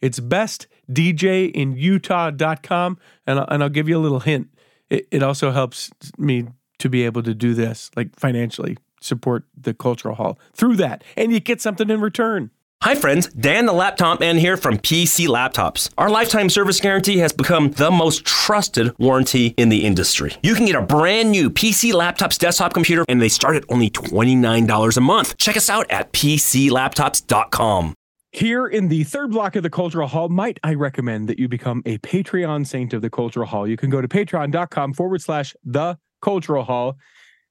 It's 0.00 0.20
bestdjinutah.com, 0.20 2.98
and 3.26 3.38
I'll, 3.38 3.46
and 3.50 3.62
I'll 3.62 3.68
give 3.68 3.86
you 3.88 3.98
a 3.98 4.00
little 4.00 4.20
hint. 4.20 4.48
It, 4.88 5.06
it 5.10 5.22
also 5.22 5.50
helps 5.50 5.90
me 6.16 6.46
to 6.78 6.88
be 6.88 7.04
able 7.04 7.22
to 7.22 7.34
do 7.34 7.52
this, 7.54 7.90
like 7.96 8.18
financially 8.18 8.78
support 9.02 9.44
the 9.56 9.72
cultural 9.74 10.14
hall 10.14 10.38
through 10.54 10.76
that, 10.76 11.04
and 11.16 11.32
you 11.32 11.40
get 11.40 11.60
something 11.60 11.90
in 11.90 12.00
return. 12.00 12.50
Hi 12.82 12.94
friends, 12.94 13.28
Dan 13.28 13.66
the 13.66 13.74
Laptop 13.74 14.20
Man 14.20 14.38
here 14.38 14.56
from 14.56 14.78
PC 14.78 15.26
Laptops. 15.26 15.90
Our 15.98 16.08
lifetime 16.08 16.48
service 16.48 16.80
guarantee 16.80 17.18
has 17.18 17.30
become 17.30 17.72
the 17.72 17.90
most 17.90 18.24
trusted 18.24 18.98
warranty 18.98 19.48
in 19.58 19.68
the 19.68 19.84
industry. 19.84 20.32
You 20.42 20.54
can 20.54 20.64
get 20.64 20.76
a 20.76 20.80
brand 20.80 21.30
new 21.30 21.50
PC 21.50 21.92
Laptops 21.92 22.38
desktop 22.38 22.72
computer 22.72 23.04
and 23.06 23.20
they 23.20 23.28
start 23.28 23.56
at 23.56 23.64
only 23.68 23.90
$29 23.90 24.96
a 24.96 25.00
month. 25.02 25.36
Check 25.36 25.58
us 25.58 25.68
out 25.68 25.90
at 25.90 26.10
PCLaptops.com. 26.14 27.94
Here 28.32 28.66
in 28.66 28.88
the 28.88 29.04
third 29.04 29.32
block 29.32 29.56
of 29.56 29.62
the 29.62 29.68
Cultural 29.68 30.08
Hall, 30.08 30.30
might 30.30 30.58
I 30.62 30.72
recommend 30.72 31.28
that 31.28 31.38
you 31.38 31.48
become 31.48 31.82
a 31.84 31.98
Patreon 31.98 32.66
saint 32.66 32.94
of 32.94 33.02
the 33.02 33.10
Cultural 33.10 33.46
Hall? 33.46 33.68
You 33.68 33.76
can 33.76 33.90
go 33.90 34.00
to 34.00 34.08
patreon.com 34.08 34.94
forward 34.94 35.20
slash 35.20 35.54
the 35.64 35.98
Cultural 36.22 36.64
Hall. 36.64 36.96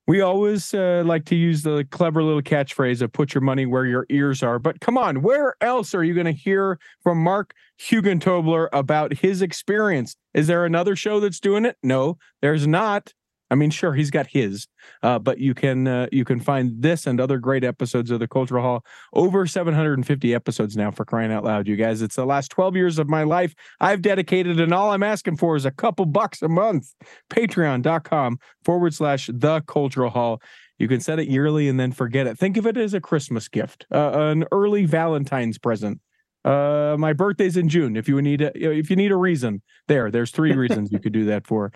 We 0.10 0.22
always 0.22 0.74
uh, 0.74 1.03
like 1.05 1.26
to 1.26 1.36
use 1.36 1.62
the 1.62 1.86
clever 1.91 2.24
little 2.24 2.41
catchphrase 2.41 3.03
of 3.03 3.14
put 3.14 3.36
your 3.36 3.41
money 3.41 3.68
where 3.68 3.86
your 3.86 4.07
ears 4.10 4.41
are. 4.41 4.57
But 4.57 4.80
come 4.80 4.97
on, 4.97 5.22
where 5.22 5.53
else 5.62 5.93
are 5.93 6.03
you 6.03 6.16
going 6.16 6.26
to 6.26 6.32
hear 6.32 6.80
from 7.03 7.20
Mark 7.20 7.53
Hugentobler 7.80 8.70
about 8.74 9.14
his 9.14 9.43
experience? 9.43 10.16
Is 10.34 10.47
there 10.47 10.66
another 10.66 10.95
show 10.95 11.20
that's 11.20 11.39
doing 11.39 11.64
it? 11.64 11.78
No, 11.84 12.18
there's 12.41 12.66
not. 12.66 13.14
I 13.52 13.56
mean, 13.56 13.72
sure, 13.72 13.93
he's 13.93 14.12
got 14.12 14.28
his, 14.28 14.68
uh, 15.02 15.20
but 15.20 15.39
you 15.39 15.54
can 15.54 15.88
uh, 15.88 16.08
you 16.12 16.24
can 16.24 16.39
find 16.39 16.82
this 16.82 17.08
and 17.08 17.20
other 17.20 17.38
great 17.38 17.64
episodes 17.64 18.12
of 18.12 18.20
the 18.20 18.28
Cultural 18.28 18.64
Hall. 18.64 18.86
Over 19.14 19.47
750 19.47 20.34
episodes 20.34 20.78
now 20.78 20.91
for 20.91 21.06
crying 21.06 21.32
out 21.32 21.43
loud, 21.43 21.68
you 21.68 21.76
guys. 21.76 22.02
It's 22.02 22.16
the 22.16 22.26
last 22.26 22.52
12 22.52 22.76
years 22.76 23.00
of 23.00 23.10
my 23.10 23.24
life 23.24 23.56
I've 23.80 24.02
dedicated, 24.02 24.60
and 24.60 24.74
all 24.74 24.91
I'm 24.91 25.04
asking 25.04 25.38
for 25.38 25.56
is 25.56 25.66
a 25.66 25.72
couple 25.72 26.06
bucks 26.06 26.41
a 26.41 26.50
month. 26.50 26.93
Patreon.com 27.32 28.39
forward 28.64 28.93
slash 28.93 29.30
the 29.34 29.62
Cultural 29.62 30.10
Hall. 30.10 30.41
You 30.78 30.88
can 30.88 31.02
set 31.02 31.20
it 31.20 31.28
yearly 31.28 31.68
and 31.68 31.80
then 31.80 31.91
forget 31.91 32.26
it. 32.26 32.38
Think 32.38 32.56
of 32.56 32.66
it 32.66 32.78
as 32.78 32.93
a 32.93 33.02
Christmas 33.02 33.47
gift, 33.47 33.86
uh, 33.93 34.12
an 34.14 34.45
early 34.52 34.86
Valentine's 34.86 35.58
present. 35.58 36.00
Uh, 36.45 36.95
my 36.97 37.12
birthday's 37.12 37.58
in 37.58 37.68
June. 37.68 37.97
If 37.97 38.08
you 38.08 38.22
need 38.22 38.41
a, 38.41 38.80
if 38.80 38.89
you 38.89 38.95
need 38.95 39.12
a 39.12 39.18
reason, 39.18 39.62
there, 39.88 40.10
there's 40.10 40.32
three 40.32 40.54
reasons 40.54 40.91
you 40.91 41.00
could 41.00 41.12
do 41.12 41.26
that 41.26 41.45
for 41.45 41.74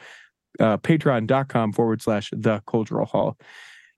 uh, 0.60 0.78
patreon.com 0.78 1.74
forward 1.74 2.02
slash 2.02 2.30
the 2.36 2.62
cultural 2.68 3.06
hall. 3.06 3.38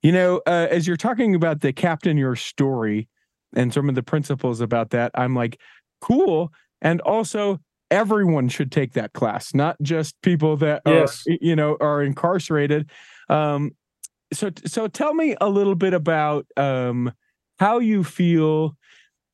You 0.01 0.11
know, 0.11 0.41
uh, 0.45 0.67
as 0.69 0.87
you're 0.87 0.97
talking 0.97 1.35
about 1.35 1.61
the 1.61 1.73
captain 1.73 2.17
your 2.17 2.35
story 2.35 3.07
and 3.55 3.73
some 3.73 3.89
of 3.89 3.95
the 3.95 4.03
principles 4.03 4.61
about 4.61 4.91
that, 4.91 5.11
I'm 5.15 5.35
like, 5.35 5.59
cool. 6.01 6.51
And 6.81 7.01
also, 7.01 7.59
everyone 7.89 8.49
should 8.49 8.71
take 8.71 8.93
that 8.93 9.13
class, 9.13 9.53
not 9.53 9.77
just 9.81 10.19
people 10.21 10.57
that 10.57 10.81
Yes. 10.85 11.23
are, 11.27 11.37
you 11.41 11.55
know, 11.55 11.77
are 11.81 12.03
incarcerated. 12.03 12.89
Um, 13.29 13.71
so, 14.33 14.51
so 14.65 14.87
tell 14.87 15.13
me 15.13 15.35
a 15.39 15.49
little 15.49 15.75
bit 15.75 15.93
about 15.93 16.45
um, 16.57 17.11
how 17.59 17.79
you 17.79 18.03
feel 18.03 18.75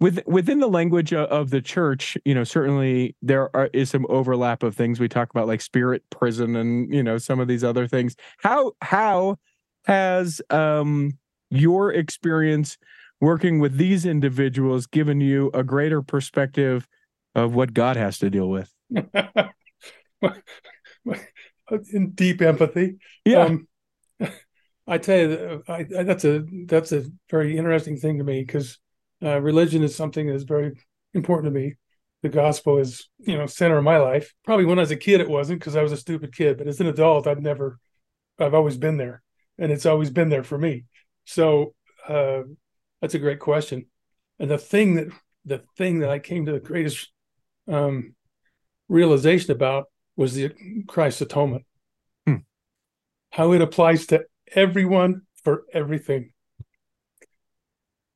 with 0.02 0.20
within 0.28 0.60
the 0.60 0.68
language 0.68 1.14
of 1.14 1.50
the 1.50 1.62
church 1.62 2.18
you 2.26 2.36
know 2.36 2.44
certainly 2.44 3.16
there 3.22 3.56
are, 3.56 3.70
is 3.72 3.90
some 3.90 4.06
overlap 4.10 4.64
of 4.64 4.76
things 4.76 5.00
we 5.00 5.08
talk 5.08 5.30
about 5.30 5.48
like 5.48 5.62
spirit 5.62 6.04
prison 6.10 6.58
and 6.58 6.94
you 6.94 7.02
know 7.02 7.18
some 7.18 7.40
of 7.40 7.48
these 7.48 7.64
other 7.64 7.88
things 7.88 8.16
how 8.40 8.74
how 8.82 9.38
has 9.86 10.42
um 10.50 11.18
your 11.50 11.94
experience 11.94 12.78
working 13.22 13.60
with 13.60 13.78
these 13.78 14.06
individuals 14.06 14.86
given 14.88 15.22
you 15.22 15.50
a 15.54 15.64
greater 15.64 16.02
perspective 16.02 16.88
of 17.36 17.56
what 17.56 17.74
god 17.74 17.96
has 17.96 18.18
to 18.18 18.30
deal 18.30 18.50
with 18.50 18.74
in 21.94 22.12
deep 22.12 22.42
empathy. 22.42 22.98
Yeah. 23.26 23.46
Um, 23.46 23.68
I 24.88 24.98
tell 24.98 25.18
you, 25.18 25.64
I, 25.68 25.86
I, 25.98 26.04
that's 26.04 26.26
a 26.26 26.44
that's 26.66 26.92
a 26.92 27.06
very 27.30 27.58
interesting 27.58 27.98
thing 27.98 28.18
to 28.18 28.24
me 28.24 28.44
because 28.44 28.80
uh, 29.24 29.40
religion 29.40 29.84
is 29.84 29.96
something 29.96 30.28
that's 30.28 30.44
very 30.44 30.74
important 31.14 31.54
to 31.54 31.60
me. 31.60 31.76
The 32.24 32.30
gospel 32.30 32.78
is, 32.78 33.10
you 33.20 33.38
know, 33.38 33.48
center 33.48 33.78
of 33.78 33.84
my 33.84 33.98
life. 33.98 34.34
Probably 34.46 34.66
when 34.66 34.78
I 34.78 34.82
was 34.82 34.92
a 34.92 34.96
kid, 34.96 35.22
it 35.22 35.30
wasn't 35.30 35.60
because 35.60 35.76
I 35.76 35.82
was 35.82 35.92
a 35.92 35.98
stupid 35.98 36.36
kid. 36.36 36.58
But 36.58 36.68
as 36.68 36.80
an 36.80 36.88
adult, 36.88 37.28
I've 37.28 37.42
never, 37.42 37.80
I've 38.40 38.54
always 38.54 38.78
been 38.78 38.98
there, 38.98 39.24
and 39.58 39.72
it's 39.72 39.86
always 39.86 40.12
been 40.12 40.30
there 40.30 40.44
for 40.44 40.58
me. 40.58 40.86
So 41.26 41.74
uh, 42.08 42.44
that's 43.02 43.16
a 43.16 43.20
great 43.20 43.40
question. 43.40 43.88
And 44.40 44.50
the 44.50 44.58
thing 44.58 44.96
that 44.96 45.08
the 45.46 45.64
thing 45.78 46.00
that 46.00 46.10
I 46.10 46.20
came 46.20 46.46
to 46.46 46.52
the 46.52 46.60
greatest 46.60 47.12
um, 47.68 48.16
realization 48.88 49.52
about 49.52 49.86
was 50.16 50.34
the 50.36 50.52
Christ's 50.88 51.22
atonement, 51.22 51.66
Hmm. 52.28 52.38
how 53.32 53.54
it 53.54 53.62
applies 53.62 54.06
to 54.08 54.26
everyone 54.54 55.22
for 55.44 55.64
everything. 55.74 56.34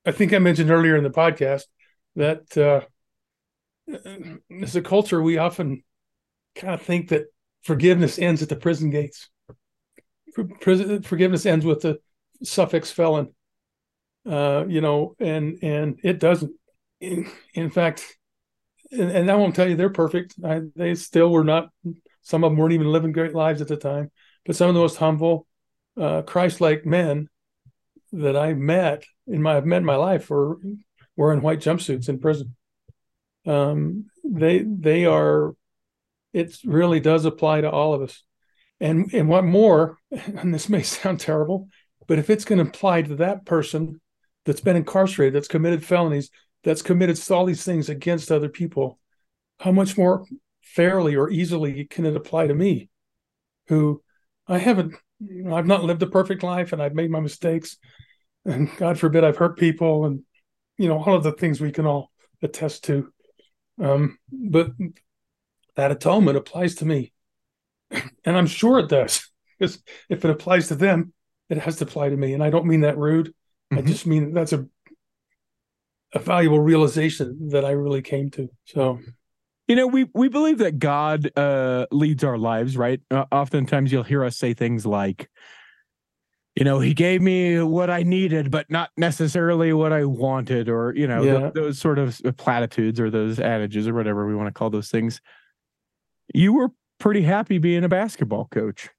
I 0.05 0.11
think 0.11 0.33
I 0.33 0.39
mentioned 0.39 0.69
earlier 0.69 0.95
in 0.95 1.03
the 1.03 1.09
podcast 1.09 1.63
that 2.15 2.57
uh, 2.57 2.81
as 4.61 4.75
a 4.75 4.81
culture, 4.81 5.21
we 5.21 5.37
often 5.37 5.83
kind 6.55 6.73
of 6.73 6.81
think 6.81 7.09
that 7.09 7.25
forgiveness 7.63 8.19
ends 8.19 8.41
at 8.41 8.49
the 8.49 8.55
prison 8.55 8.89
gates. 8.89 9.29
For- 10.33 11.01
Forgiveness 11.01 11.45
ends 11.45 11.65
with 11.65 11.81
the 11.81 11.99
suffix 12.43 12.91
felon, 12.91 13.33
uh, 14.29 14.65
you 14.67 14.81
know, 14.81 15.15
and 15.19 15.59
and 15.61 15.99
it 16.03 16.19
doesn't. 16.19 16.51
In, 17.01 17.29
in 17.53 17.69
fact, 17.69 18.17
and, 18.91 19.11
and 19.11 19.31
I 19.31 19.35
won't 19.35 19.55
tell 19.55 19.67
you 19.67 19.75
they're 19.75 19.89
perfect. 19.89 20.35
I, 20.43 20.61
they 20.75 20.95
still 20.95 21.29
were 21.29 21.43
not. 21.43 21.69
Some 22.21 22.43
of 22.43 22.51
them 22.51 22.57
weren't 22.57 22.73
even 22.73 22.91
living 22.91 23.11
great 23.11 23.35
lives 23.35 23.61
at 23.61 23.67
the 23.67 23.77
time. 23.77 24.11
But 24.45 24.55
some 24.55 24.69
of 24.69 24.75
the 24.75 24.81
most 24.81 24.97
humble, 24.97 25.47
uh, 25.99 26.21
Christ-like 26.23 26.85
men 26.85 27.29
that 28.11 28.35
I 28.35 28.53
met 28.53 29.03
in 29.27 29.41
my 29.41 29.57
I've 29.57 29.65
met 29.65 29.77
in 29.77 29.85
my 29.85 29.95
life 29.95 30.29
were 30.29 30.59
in 31.33 31.41
white 31.41 31.59
jumpsuits 31.59 32.09
in 32.09 32.19
prison. 32.19 32.55
Um, 33.45 34.05
they 34.23 34.59
they 34.59 35.05
are. 35.05 35.55
It 36.33 36.57
really 36.65 36.99
does 36.99 37.25
apply 37.25 37.61
to 37.61 37.71
all 37.71 37.93
of 37.93 38.01
us. 38.01 38.23
And 38.79 39.13
and 39.13 39.29
what 39.29 39.45
more? 39.45 39.97
And 40.11 40.53
this 40.53 40.69
may 40.69 40.81
sound 40.81 41.19
terrible, 41.19 41.69
but 42.07 42.19
if 42.19 42.29
it's 42.29 42.45
going 42.45 42.59
to 42.59 42.69
apply 42.69 43.03
to 43.03 43.15
that 43.17 43.45
person 43.45 44.01
that's 44.45 44.61
been 44.61 44.75
incarcerated, 44.75 45.33
that's 45.33 45.47
committed 45.47 45.83
felonies, 45.83 46.29
that's 46.63 46.81
committed 46.81 47.19
all 47.31 47.45
these 47.45 47.63
things 47.63 47.89
against 47.89 48.31
other 48.31 48.49
people, 48.49 48.99
how 49.59 49.71
much 49.71 49.97
more 49.97 50.25
fairly 50.61 51.15
or 51.15 51.29
easily 51.29 51.85
can 51.85 52.05
it 52.05 52.15
apply 52.15 52.47
to 52.47 52.53
me, 52.53 52.89
who 53.67 54.01
I 54.47 54.57
haven't, 54.57 54.95
you 55.19 55.43
know, 55.43 55.55
I've 55.55 55.67
not 55.67 55.83
lived 55.83 56.03
a 56.03 56.07
perfect 56.07 56.43
life 56.43 56.73
and 56.73 56.81
I've 56.81 56.95
made 56.95 57.11
my 57.11 57.19
mistakes, 57.19 57.77
and 58.45 58.69
God 58.77 58.99
forbid 58.99 59.23
I've 59.23 59.37
hurt 59.37 59.57
people, 59.57 60.05
and 60.05 60.21
you 60.77 60.87
know 60.89 61.03
all 61.03 61.15
of 61.15 61.23
the 61.23 61.31
things 61.33 61.61
we 61.61 61.71
can 61.71 61.85
all 61.85 62.11
attest 62.41 62.85
to. 62.85 63.11
Um, 63.81 64.19
but 64.31 64.71
that 65.75 65.91
atonement 65.91 66.37
applies 66.37 66.75
to 66.75 66.85
me, 66.85 67.11
and 67.91 68.37
I'm 68.37 68.47
sure 68.47 68.79
it 68.79 68.89
does, 68.89 69.29
because 69.59 69.79
if 70.09 70.23
it 70.25 70.31
applies 70.31 70.69
to 70.69 70.75
them, 70.75 71.13
it 71.49 71.57
has 71.59 71.77
to 71.77 71.85
apply 71.85 72.09
to 72.09 72.17
me. 72.17 72.33
And 72.33 72.43
I 72.43 72.49
don't 72.49 72.65
mean 72.67 72.81
that 72.81 72.97
rude. 72.97 73.33
I 73.71 73.77
Mhm. 73.77 73.87
just 73.87 74.05
mean 74.05 74.33
that's 74.33 74.53
a 74.53 74.67
a 76.13 76.19
valuable 76.19 76.59
realization 76.59 77.49
that 77.49 77.65
I 77.65 77.71
really 77.71 78.01
came 78.01 78.29
to. 78.31 78.49
So 78.65 78.99
You 79.67 79.75
know, 79.75 79.87
we 79.87 80.05
we 80.13 80.29
believe 80.29 80.59
that 80.59 80.77
God 80.77 81.31
uh, 81.37 81.87
leads 81.91 82.23
our 82.23 82.37
lives, 82.37 82.77
right? 82.77 83.01
Uh, 83.09 83.25
oftentimes, 83.31 83.91
you'll 83.91 84.03
hear 84.03 84.23
us 84.23 84.37
say 84.37 84.53
things 84.53 84.85
like, 84.85 85.27
"You 86.55 86.63
know, 86.63 86.79
He 86.79 86.93
gave 86.93 87.21
me 87.21 87.59
what 87.61 87.89
I 87.89 88.03
needed, 88.03 88.51
but 88.51 88.69
not 88.69 88.91
necessarily 88.95 89.73
what 89.73 89.91
I 89.91 90.05
wanted," 90.05 90.69
or 90.69 90.93
you 90.95 91.07
know, 91.07 91.23
th- 91.23 91.39
Yeah. 91.41 91.51
those 91.55 91.79
sort 91.79 91.97
of 91.97 92.21
platitudes 92.37 92.99
or 92.99 93.09
those 93.09 93.39
adages 93.39 93.87
or 93.87 93.95
whatever 93.95 94.27
we 94.27 94.35
want 94.35 94.47
to 94.47 94.53
call 94.53 94.69
those 94.69 94.91
things. 94.91 95.19
You 96.33 96.53
were 96.53 96.69
pretty 96.99 97.23
happy 97.23 97.57
being 97.57 97.83
a 97.83 97.89
basketball 97.89 98.47
coach, 98.51 98.89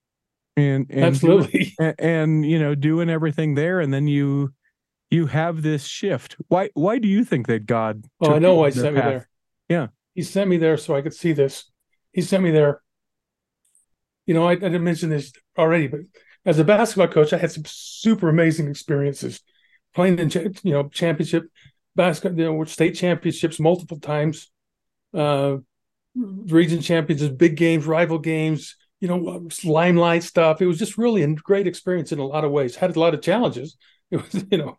and, 0.56 0.86
and 0.90 0.90
doing- 0.90 1.06
absolutely. 1.06 1.74
and, 1.78 1.94
and 2.00 2.46
you 2.50 2.58
know, 2.58 2.74
doing 2.74 3.08
everything 3.08 3.54
there, 3.54 3.78
and 3.78 3.94
then 3.94 4.08
you 4.08 4.52
you 5.12 5.26
have 5.26 5.62
this 5.62 5.86
shift. 5.86 6.34
Why 6.48 6.70
why 6.74 6.98
do 6.98 7.06
you 7.06 7.22
think 7.24 7.46
that 7.46 7.66
God? 7.66 8.04
Oh, 8.20 8.32
I 8.34 8.40
know 8.40 8.54
why 8.56 8.66
on 8.66 8.72
he 8.72 8.78
that 8.78 8.82
sent 8.82 8.96
me 8.96 9.00
there. 9.02 9.28
Yeah. 9.68 9.86
He 10.16 10.22
sent 10.22 10.48
me 10.48 10.56
there 10.56 10.78
so 10.78 10.96
I 10.96 11.02
could 11.02 11.12
see 11.12 11.34
this. 11.34 11.70
He 12.10 12.22
sent 12.22 12.42
me 12.42 12.50
there. 12.50 12.80
You 14.24 14.32
know, 14.32 14.48
I, 14.48 14.52
I 14.52 14.54
didn't 14.56 14.82
mention 14.82 15.10
this 15.10 15.30
already, 15.58 15.88
but 15.88 16.00
as 16.46 16.58
a 16.58 16.64
basketball 16.64 17.08
coach, 17.08 17.34
I 17.34 17.38
had 17.38 17.52
some 17.52 17.64
super 17.66 18.30
amazing 18.30 18.66
experiences 18.68 19.42
playing 19.94 20.18
in, 20.18 20.30
you 20.62 20.72
know, 20.72 20.88
championship 20.88 21.44
basketball, 21.96 22.38
you 22.40 22.46
know, 22.46 22.64
state 22.64 22.94
championships 22.94 23.60
multiple 23.60 24.00
times, 24.00 24.50
uh, 25.12 25.58
region 26.14 26.80
championships, 26.80 27.34
big 27.34 27.56
games, 27.56 27.84
rival 27.84 28.18
games, 28.18 28.76
you 29.00 29.08
know, 29.08 29.46
limelight 29.64 30.22
stuff. 30.22 30.62
It 30.62 30.66
was 30.66 30.78
just 30.78 30.96
really 30.96 31.24
a 31.24 31.34
great 31.34 31.66
experience 31.66 32.10
in 32.10 32.20
a 32.20 32.26
lot 32.26 32.44
of 32.44 32.52
ways. 32.52 32.74
Had 32.74 32.96
a 32.96 33.00
lot 33.00 33.12
of 33.12 33.20
challenges. 33.20 33.76
It 34.10 34.16
was, 34.16 34.46
you 34.50 34.56
know, 34.56 34.78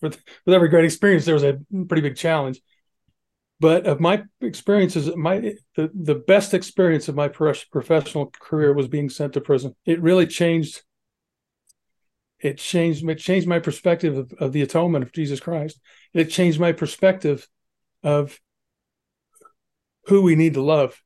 with, 0.00 0.18
with 0.46 0.54
every 0.54 0.70
great 0.70 0.86
experience, 0.86 1.26
there 1.26 1.34
was 1.34 1.44
a 1.44 1.58
pretty 1.88 2.00
big 2.00 2.16
challenge 2.16 2.62
but 3.60 3.86
of 3.86 4.00
my 4.00 4.22
experiences 4.40 5.14
my 5.16 5.54
the, 5.76 5.90
the 5.94 6.14
best 6.14 6.54
experience 6.54 7.08
of 7.08 7.14
my 7.14 7.28
professional 7.28 8.32
career 8.40 8.72
was 8.72 8.88
being 8.88 9.08
sent 9.08 9.32
to 9.32 9.40
prison. 9.40 9.74
It 9.84 10.00
really 10.00 10.26
changed 10.26 10.82
it 12.40 12.58
changed 12.58 13.08
it 13.08 13.18
changed 13.18 13.48
my 13.48 13.58
perspective 13.58 14.16
of, 14.16 14.32
of 14.38 14.52
the 14.52 14.62
atonement 14.62 15.04
of 15.04 15.12
jesus 15.12 15.40
christ. 15.40 15.80
It 16.14 16.26
changed 16.26 16.60
my 16.60 16.72
perspective 16.72 17.48
of 18.02 18.38
who 20.06 20.22
we 20.22 20.36
need 20.36 20.54
to 20.54 20.62
love. 20.62 21.02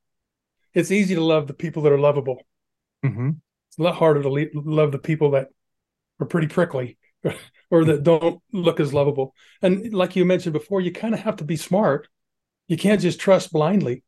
It's 0.74 0.90
easy 0.90 1.14
to 1.14 1.24
love 1.24 1.46
the 1.46 1.54
people 1.54 1.82
that 1.82 1.92
are 1.92 1.98
lovable. 1.98 2.42
Mhm. 3.04 3.40
it's 3.68 3.78
a 3.78 3.82
lot 3.82 3.96
harder 3.96 4.22
to 4.22 4.28
le- 4.28 4.46
love 4.54 4.92
the 4.92 4.98
people 4.98 5.32
that 5.32 5.48
are 6.20 6.26
pretty 6.26 6.46
prickly 6.46 6.98
or 7.70 7.84
that 7.86 8.04
don't 8.04 8.40
look 8.52 8.78
as 8.78 8.94
lovable. 8.94 9.34
And 9.60 9.92
like 9.92 10.14
you 10.14 10.24
mentioned 10.24 10.52
before 10.52 10.80
you 10.80 10.92
kind 10.92 11.14
of 11.14 11.20
have 11.20 11.36
to 11.36 11.44
be 11.44 11.56
smart 11.56 12.08
you 12.68 12.76
can't 12.76 13.00
just 13.00 13.20
trust 13.20 13.52
blindly. 13.52 14.02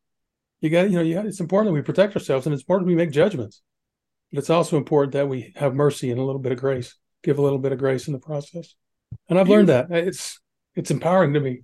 You 0.61 0.71
got, 0.71 0.91
you 0.91 0.97
know, 0.97 1.03
you 1.03 1.15
got, 1.15 1.27
it's 1.27 1.41
important 1.41 1.71
that 1.71 1.75
we 1.75 1.83
protect 1.83 2.15
ourselves, 2.17 2.47
and 2.47 2.55
it's 2.55 2.63
important 2.63 2.87
we 2.89 2.95
make 2.95 3.11
judgments. 3.11 3.61
But 4.33 4.39
it's 4.39 4.51
also 4.51 4.77
important 4.77 5.13
that 5.13 5.29
we 5.29 5.53
have 5.57 5.75
mercy 5.75 6.11
and 6.11 6.19
a 6.19 6.25
little 6.25 6.41
bit 6.41 6.53
of 6.53 6.59
grace, 6.59 6.95
give 7.23 7.39
a 7.39 7.43
little 7.43 7.59
bit 7.59 7.73
of 7.73 7.79
grace 7.79 8.07
in 8.07 8.13
the 8.13 8.19
process. 8.19 8.75
And 9.29 9.39
I've 9.39 9.49
learned 9.49 9.69
that 9.69 9.91
it's 9.91 10.41
it's 10.75 10.91
empowering 10.91 11.35
to 11.35 11.41
me. 11.41 11.61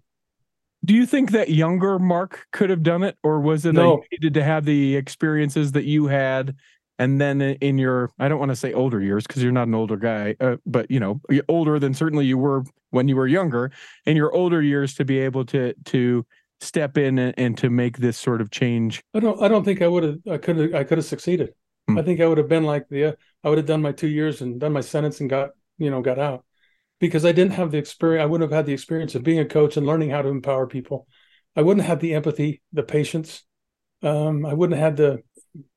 Do 0.84 0.94
you 0.94 1.04
think 1.04 1.32
that 1.32 1.50
younger 1.50 1.98
Mark 1.98 2.46
could 2.52 2.70
have 2.70 2.82
done 2.82 3.02
it, 3.02 3.16
or 3.22 3.40
was 3.40 3.66
it 3.66 3.74
that 3.74 3.82
No. 3.82 3.96
you 3.96 4.02
needed 4.12 4.34
to 4.34 4.44
have 4.44 4.64
the 4.64 4.96
experiences 4.96 5.72
that 5.72 5.84
you 5.84 6.06
had, 6.06 6.54
and 6.98 7.20
then 7.20 7.40
in 7.40 7.76
your 7.76 8.10
I 8.18 8.28
don't 8.28 8.38
want 8.38 8.50
to 8.50 8.56
say 8.56 8.72
older 8.72 9.00
years 9.00 9.26
because 9.26 9.42
you're 9.42 9.52
not 9.52 9.68
an 9.68 9.74
older 9.74 9.96
guy, 9.96 10.36
uh, 10.40 10.56
but 10.64 10.90
you 10.90 11.00
know 11.00 11.20
older 11.48 11.78
than 11.78 11.92
certainly 11.92 12.26
you 12.26 12.38
were 12.38 12.64
when 12.90 13.08
you 13.08 13.16
were 13.16 13.26
younger, 13.26 13.72
in 14.06 14.16
your 14.16 14.32
older 14.32 14.62
years 14.62 14.94
to 14.94 15.04
be 15.04 15.18
able 15.18 15.44
to 15.46 15.74
to 15.86 16.24
step 16.60 16.98
in 16.98 17.18
and, 17.18 17.34
and 17.38 17.58
to 17.58 17.70
make 17.70 17.98
this 17.98 18.18
sort 18.18 18.40
of 18.40 18.50
change. 18.50 19.02
I 19.14 19.20
don't 19.20 19.42
I 19.42 19.48
don't 19.48 19.64
think 19.64 19.82
I 19.82 19.88
would 19.88 20.02
have 20.02 20.18
I 20.30 20.38
could 20.38 20.56
have 20.56 20.74
I 20.74 20.84
could 20.84 20.98
have 20.98 21.04
succeeded. 21.04 21.50
Hmm. 21.88 21.98
I 21.98 22.02
think 22.02 22.20
I 22.20 22.26
would 22.26 22.38
have 22.38 22.48
been 22.48 22.64
like 22.64 22.88
the 22.88 23.16
I 23.42 23.48
would 23.48 23.58
have 23.58 23.66
done 23.66 23.82
my 23.82 23.92
two 23.92 24.08
years 24.08 24.40
and 24.42 24.60
done 24.60 24.72
my 24.72 24.80
sentence 24.80 25.20
and 25.20 25.30
got 25.30 25.50
you 25.78 25.90
know 25.90 26.02
got 26.02 26.18
out 26.18 26.44
because 27.00 27.24
I 27.24 27.32
didn't 27.32 27.54
have 27.54 27.70
the 27.70 27.78
experience. 27.78 28.22
I 28.22 28.26
wouldn't 28.26 28.50
have 28.50 28.56
had 28.56 28.66
the 28.66 28.72
experience 28.72 29.14
of 29.14 29.22
being 29.22 29.40
a 29.40 29.46
coach 29.46 29.76
and 29.76 29.86
learning 29.86 30.10
how 30.10 30.22
to 30.22 30.28
empower 30.28 30.66
people. 30.66 31.06
I 31.56 31.62
wouldn't 31.62 31.86
have 31.86 32.00
the 32.00 32.14
empathy, 32.14 32.62
the 32.72 32.82
patience. 32.82 33.42
Um, 34.02 34.46
I 34.46 34.54
wouldn't 34.54 34.78
have 34.78 34.90
had 34.90 34.96
the 34.96 35.22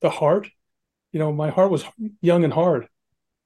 the 0.02 0.10
heart. 0.10 0.50
You 1.12 1.20
know, 1.20 1.32
my 1.32 1.50
heart 1.50 1.72
was 1.72 1.86
young 2.22 2.44
and 2.44 2.54
hard 2.54 2.88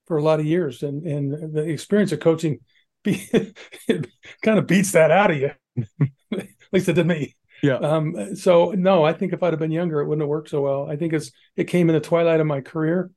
for 0.08 0.18
a 0.18 0.24
lot 0.24 0.40
of 0.40 0.46
years, 0.46 0.84
and 0.84 1.06
and 1.06 1.54
the 1.54 1.64
experience 1.64 2.12
of 2.12 2.20
coaching 2.20 2.60
be, 3.04 3.30
it 3.88 4.08
kind 4.42 4.60
of 4.60 4.68
beats 4.68 4.94
that 4.94 5.12
out 5.12 5.32
of 5.32 5.38
you. 5.38 5.52
At 6.68 6.74
least 6.74 6.90
it 6.90 6.94
did 6.94 7.08
me. 7.08 7.36
Yeah. 7.64 7.76
Um, 7.76 8.36
so 8.36 8.72
no, 8.72 9.04
I 9.04 9.14
think 9.14 9.34
if 9.34 9.42
I'd 9.42 9.54
have 9.54 9.60
been 9.60 9.72
younger, 9.72 10.00
it 10.00 10.08
wouldn't 10.08 10.22
have 10.22 10.30
worked 10.30 10.50
so 10.50 10.62
well. 10.62 10.90
I 10.90 10.96
think 10.96 11.14
it's 11.14 11.32
it 11.56 11.66
came 11.66 11.90
in 11.90 11.96
the 11.96 12.02
twilight 12.02 12.40
of 12.40 12.48
my 12.48 12.62
career. 12.62 13.12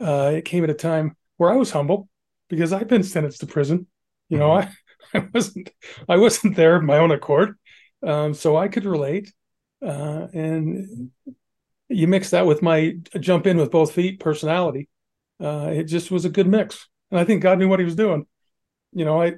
Uh, 0.00 0.32
it 0.36 0.44
came 0.44 0.64
at 0.64 0.70
a 0.70 0.74
time 0.74 1.16
where 1.36 1.50
I 1.50 1.56
was 1.56 1.70
humble 1.70 2.08
because 2.48 2.72
I've 2.72 2.88
been 2.88 3.02
sentenced 3.02 3.40
to 3.40 3.46
prison. 3.46 3.86
You 4.28 4.38
know, 4.38 4.52
I, 4.52 4.70
I 5.14 5.28
wasn't 5.32 5.70
I 6.08 6.16
wasn't 6.16 6.56
there 6.56 6.76
of 6.76 6.84
my 6.84 6.98
own 6.98 7.10
accord, 7.10 7.56
um, 8.02 8.34
so 8.34 8.56
I 8.56 8.68
could 8.68 8.84
relate. 8.84 9.32
Uh, 9.80 10.26
and 10.32 11.10
you 11.88 12.08
mix 12.08 12.30
that 12.30 12.46
with 12.46 12.62
my 12.62 12.96
jump 13.20 13.46
in 13.46 13.56
with 13.56 13.70
both 13.70 13.92
feet 13.92 14.20
personality. 14.20 14.88
Uh, 15.40 15.70
it 15.72 15.84
just 15.84 16.10
was 16.10 16.24
a 16.24 16.30
good 16.30 16.48
mix, 16.48 16.88
and 17.10 17.20
I 17.20 17.24
think 17.24 17.42
God 17.42 17.58
knew 17.58 17.68
what 17.68 17.78
He 17.78 17.84
was 17.84 17.94
doing. 17.94 18.26
You 18.92 19.04
know, 19.04 19.20
I 19.20 19.34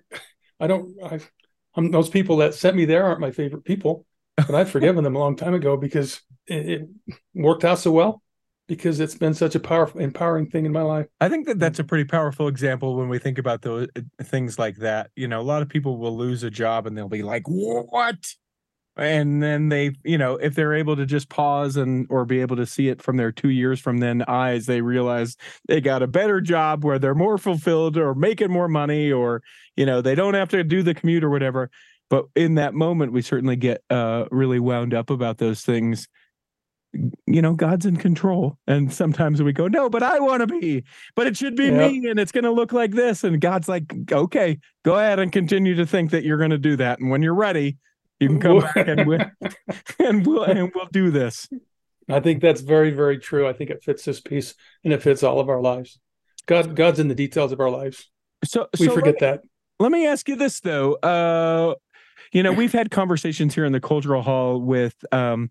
I 0.58 0.66
don't 0.66 0.96
I 1.02 1.20
I'm 1.74 1.90
those 1.90 2.08
people 2.08 2.38
that 2.38 2.54
sent 2.54 2.76
me 2.76 2.84
there 2.84 3.04
aren't 3.04 3.20
my 3.20 3.30
favorite 3.30 3.64
people, 3.64 4.06
but 4.36 4.54
I've 4.54 4.70
forgiven 4.70 5.04
them 5.04 5.16
a 5.16 5.18
long 5.18 5.36
time 5.36 5.54
ago 5.54 5.76
because 5.76 6.20
it, 6.46 6.68
it 6.68 6.88
worked 7.34 7.64
out 7.64 7.78
so 7.78 7.92
well 7.92 8.22
because 8.70 9.00
it's 9.00 9.16
been 9.16 9.34
such 9.34 9.56
a 9.56 9.60
powerful, 9.60 10.00
empowering 10.00 10.48
thing 10.48 10.64
in 10.64 10.70
my 10.70 10.82
life. 10.82 11.06
I 11.20 11.28
think 11.28 11.46
that 11.46 11.58
that's 11.58 11.78
mm-hmm. 11.78 11.86
a 11.86 11.88
pretty 11.88 12.04
powerful 12.04 12.46
example 12.46 12.96
when 12.96 13.08
we 13.08 13.18
think 13.18 13.38
about 13.38 13.62
those 13.62 13.88
things 14.22 14.58
like 14.58 14.76
that. 14.76 15.10
You 15.16 15.28
know, 15.28 15.40
a 15.40 15.42
lot 15.42 15.62
of 15.62 15.68
people 15.68 15.98
will 15.98 16.16
lose 16.16 16.44
a 16.44 16.50
job 16.50 16.86
and 16.86 16.96
they'll 16.96 17.08
be 17.08 17.22
like, 17.22 17.42
"What?" 17.46 18.18
And 18.96 19.42
then 19.42 19.68
they, 19.68 19.92
you 20.04 20.18
know, 20.18 20.36
if 20.36 20.54
they're 20.54 20.74
able 20.74 20.96
to 20.96 21.06
just 21.06 21.28
pause 21.28 21.76
and 21.76 22.06
or 22.10 22.24
be 22.24 22.40
able 22.40 22.56
to 22.56 22.66
see 22.66 22.88
it 22.88 23.00
from 23.00 23.16
their 23.16 23.32
two 23.32 23.48
years 23.50 23.80
from 23.80 23.98
then 23.98 24.24
eyes, 24.28 24.66
they 24.66 24.80
realize 24.80 25.36
they 25.68 25.80
got 25.80 26.02
a 26.02 26.06
better 26.06 26.40
job 26.40 26.84
where 26.84 26.98
they're 26.98 27.14
more 27.14 27.38
fulfilled 27.38 27.96
or 27.96 28.14
making 28.14 28.50
more 28.50 28.68
money, 28.68 29.10
or 29.10 29.42
you 29.76 29.86
know, 29.86 30.00
they 30.00 30.14
don't 30.14 30.34
have 30.34 30.50
to 30.50 30.64
do 30.64 30.82
the 30.82 30.94
commute 30.94 31.24
or 31.24 31.30
whatever. 31.30 31.70
But 32.10 32.26
in 32.34 32.56
that 32.56 32.74
moment, 32.74 33.12
we 33.12 33.22
certainly 33.22 33.56
get 33.56 33.82
uh, 33.88 34.24
really 34.32 34.58
wound 34.58 34.92
up 34.92 35.10
about 35.10 35.38
those 35.38 35.62
things 35.62 36.08
you 37.26 37.40
know 37.40 37.54
god's 37.54 37.86
in 37.86 37.96
control 37.96 38.58
and 38.66 38.92
sometimes 38.92 39.40
we 39.40 39.52
go 39.52 39.68
no 39.68 39.88
but 39.88 40.02
i 40.02 40.18
want 40.18 40.40
to 40.40 40.46
be 40.46 40.82
but 41.14 41.26
it 41.26 41.36
should 41.36 41.54
be 41.54 41.66
yep. 41.66 41.74
me 41.74 42.08
and 42.08 42.18
it's 42.18 42.32
going 42.32 42.44
to 42.44 42.50
look 42.50 42.72
like 42.72 42.90
this 42.92 43.22
and 43.22 43.40
god's 43.40 43.68
like 43.68 43.94
okay 44.10 44.58
go 44.84 44.96
ahead 44.96 45.20
and 45.20 45.30
continue 45.30 45.76
to 45.76 45.86
think 45.86 46.10
that 46.10 46.24
you're 46.24 46.38
going 46.38 46.50
to 46.50 46.58
do 46.58 46.74
that 46.76 46.98
and 46.98 47.08
when 47.08 47.22
you're 47.22 47.34
ready 47.34 47.76
you 48.20 48.28
can 48.28 48.40
come 48.40 48.60
back 48.60 48.88
and 48.88 49.06
we'll, 49.06 49.20
and 49.98 50.26
we'll 50.26 50.44
and 50.44 50.70
we'll 50.74 50.88
do 50.92 51.10
this. 51.10 51.48
I 52.08 52.20
think 52.20 52.42
that's 52.42 52.60
very 52.60 52.90
very 52.90 53.18
true. 53.18 53.48
I 53.48 53.52
think 53.52 53.70
it 53.70 53.82
fits 53.82 54.04
this 54.04 54.20
piece 54.20 54.54
and 54.84 54.92
it 54.92 55.02
fits 55.02 55.22
all 55.22 55.40
of 55.40 55.48
our 55.48 55.60
lives. 55.60 55.98
God 56.46 56.76
god's 56.76 56.98
in 56.98 57.08
the 57.08 57.14
details 57.14 57.52
of 57.52 57.60
our 57.60 57.70
lives. 57.70 58.08
So 58.44 58.68
we 58.78 58.86
so 58.86 58.94
forget 58.94 59.14
me, 59.14 59.20
that. 59.20 59.42
let 59.78 59.90
me 59.90 60.06
ask 60.06 60.28
you 60.28 60.36
this 60.36 60.60
though. 60.60 60.94
Uh 60.94 61.74
you 62.32 62.42
know 62.42 62.52
we've 62.52 62.72
had 62.72 62.90
conversations 62.90 63.54
here 63.54 63.64
in 63.64 63.72
the 63.72 63.80
cultural 63.80 64.22
hall 64.22 64.60
with 64.60 64.94
um 65.12 65.50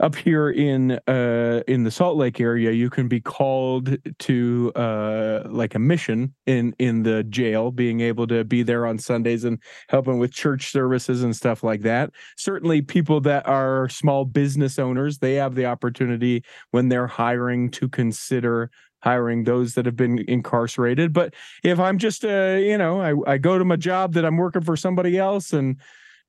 up 0.00 0.14
here 0.14 0.50
in 0.50 0.92
uh 1.06 1.62
in 1.66 1.84
the 1.84 1.90
Salt 1.90 2.16
Lake 2.16 2.40
area, 2.40 2.70
you 2.70 2.90
can 2.90 3.08
be 3.08 3.20
called 3.20 3.96
to 4.20 4.72
uh 4.76 5.42
like 5.46 5.74
a 5.74 5.78
mission 5.78 6.34
in 6.46 6.74
in 6.78 7.02
the 7.02 7.24
jail, 7.24 7.70
being 7.70 8.00
able 8.00 8.26
to 8.28 8.44
be 8.44 8.62
there 8.62 8.86
on 8.86 8.98
Sundays 8.98 9.44
and 9.44 9.60
helping 9.88 10.18
with 10.18 10.32
church 10.32 10.70
services 10.70 11.22
and 11.22 11.34
stuff 11.34 11.62
like 11.62 11.82
that. 11.82 12.10
Certainly, 12.36 12.82
people 12.82 13.20
that 13.22 13.46
are 13.46 13.88
small 13.88 14.24
business 14.24 14.78
owners, 14.78 15.18
they 15.18 15.34
have 15.34 15.54
the 15.54 15.66
opportunity 15.66 16.44
when 16.70 16.88
they're 16.88 17.08
hiring 17.08 17.70
to 17.72 17.88
consider 17.88 18.70
hiring 19.02 19.44
those 19.44 19.74
that 19.74 19.86
have 19.86 19.96
been 19.96 20.24
incarcerated. 20.28 21.12
But 21.12 21.34
if 21.62 21.78
I'm 21.78 21.98
just 21.98 22.24
uh, 22.24 22.56
you 22.60 22.78
know, 22.78 23.00
I, 23.00 23.32
I 23.32 23.38
go 23.38 23.58
to 23.58 23.64
my 23.64 23.76
job 23.76 24.14
that 24.14 24.24
I'm 24.24 24.36
working 24.36 24.62
for 24.62 24.76
somebody 24.76 25.18
else 25.18 25.52
and 25.52 25.76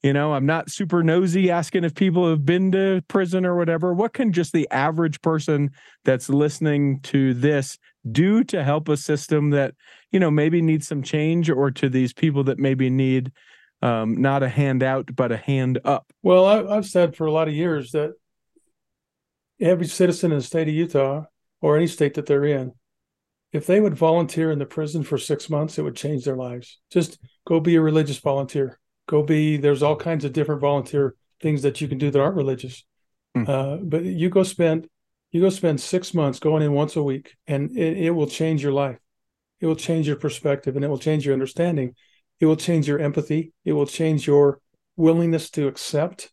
you 0.04 0.14
know, 0.14 0.34
I'm 0.34 0.46
not 0.46 0.70
super 0.70 1.04
nosy 1.04 1.52
asking 1.52 1.84
if 1.84 1.94
people 1.94 2.30
have 2.30 2.46
been 2.46 2.72
to 2.72 3.04
prison 3.10 3.46
or 3.46 3.58
whatever. 3.58 3.94
What 3.94 4.14
can 4.14 4.32
just 4.32 4.54
the 4.54 4.68
average 4.72 5.22
person 5.22 5.72
that's 6.06 6.30
listening 6.30 7.02
to 7.02 7.34
this 7.34 7.78
do 8.10 8.44
to 8.46 8.64
help 8.64 8.88
a 8.88 8.96
system 8.96 9.50
that, 9.50 9.76
you 10.12 10.20
know, 10.20 10.32
maybe 10.32 10.62
needs 10.62 10.88
some 10.88 11.04
change 11.04 11.50
or 11.50 11.70
to 11.72 11.90
these 11.90 12.14
people 12.14 12.46
that 12.46 12.60
maybe 12.60 12.90
need 12.90 13.34
um, 13.82 14.22
not 14.22 14.42
a 14.42 14.50
hand 14.50 14.84
out, 14.84 15.14
but 15.16 15.34
a 15.34 15.38
hand 15.38 15.80
up? 15.84 16.06
Well, 16.24 16.46
I, 16.46 16.78
I've 16.78 16.86
said 16.86 17.16
for 17.16 17.28
a 17.28 17.32
lot 17.32 17.50
of 17.50 17.54
years 17.54 17.92
that 17.92 18.14
every 19.60 19.86
citizen 19.86 20.32
in 20.32 20.38
the 20.38 20.44
state 20.44 20.70
of 20.70 20.74
Utah 20.74 21.26
or 21.62 21.76
any 21.76 21.88
state 21.88 22.14
that 22.14 22.26
they're 22.26 22.46
in, 22.46 22.72
if 23.52 23.66
they 23.66 23.82
would 23.82 23.96
volunteer 23.96 24.52
in 24.52 24.60
the 24.60 24.66
prison 24.66 25.04
for 25.04 25.18
six 25.18 25.50
months, 25.50 25.78
it 25.78 25.82
would 25.82 25.96
change 25.96 26.24
their 26.24 26.38
lives. 26.38 26.80
Just 26.90 27.20
go 27.46 27.60
be 27.60 27.76
a 27.76 27.82
religious 27.82 28.20
volunteer 28.20 28.79
go 29.10 29.24
be 29.24 29.58
there's 29.58 29.82
all 29.82 29.96
kinds 29.96 30.24
of 30.24 30.34
different 30.34 30.62
volunteer 30.62 31.16
things 31.42 31.64
that 31.64 31.82
you 31.82 31.88
can 31.88 31.98
do 31.98 32.12
that 32.12 32.22
aren't 32.22 32.36
religious. 32.36 32.86
Mm. 33.36 33.48
uh, 33.48 33.78
but 33.84 34.04
you 34.04 34.30
go 34.30 34.44
spend 34.44 34.88
you 35.32 35.42
go 35.42 35.50
spend 35.50 35.82
six 35.82 36.14
months 36.14 36.40
going 36.40 36.64
in 36.64 36.74
once 36.74 36.96
a 36.96 37.04
week 37.04 37.36
and 37.46 37.76
it, 37.78 37.98
it 37.98 38.12
will 38.12 38.28
change 38.28 38.64
your 38.64 38.72
life. 38.72 38.98
It 39.60 39.68
will 39.68 39.76
change 39.76 40.08
your 40.08 40.16
perspective 40.16 40.76
and 40.76 40.86
it 40.86 40.88
will 40.88 40.98
change 40.98 41.26
your 41.26 41.34
understanding. 41.34 41.96
It 42.40 42.46
will 42.46 42.56
change 42.56 42.88
your 42.88 43.00
empathy. 43.00 43.52
It 43.66 43.74
will 43.74 43.86
change 43.86 44.26
your 44.26 44.62
willingness 44.96 45.50
to 45.52 45.68
accept 45.68 46.32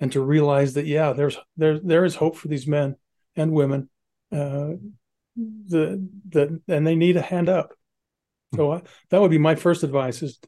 and 0.00 0.12
to 0.12 0.20
realize 0.20 0.74
that 0.74 0.86
yeah 0.86 1.12
there's 1.12 1.38
there 1.56 1.78
there 1.80 2.04
is 2.04 2.16
hope 2.16 2.36
for 2.36 2.48
these 2.48 2.66
men 2.66 2.96
and 3.36 3.52
women 3.52 3.88
uh 4.32 4.72
the 5.36 6.06
the 6.28 6.60
and 6.68 6.86
they 6.86 6.96
need 6.96 7.16
a 7.16 7.22
hand 7.22 7.48
up. 7.48 7.72
So 8.54 8.72
I, 8.72 8.82
that 9.10 9.20
would 9.20 9.30
be 9.30 9.38
my 9.38 9.54
first 9.54 9.82
advice 9.82 10.22
is 10.22 10.38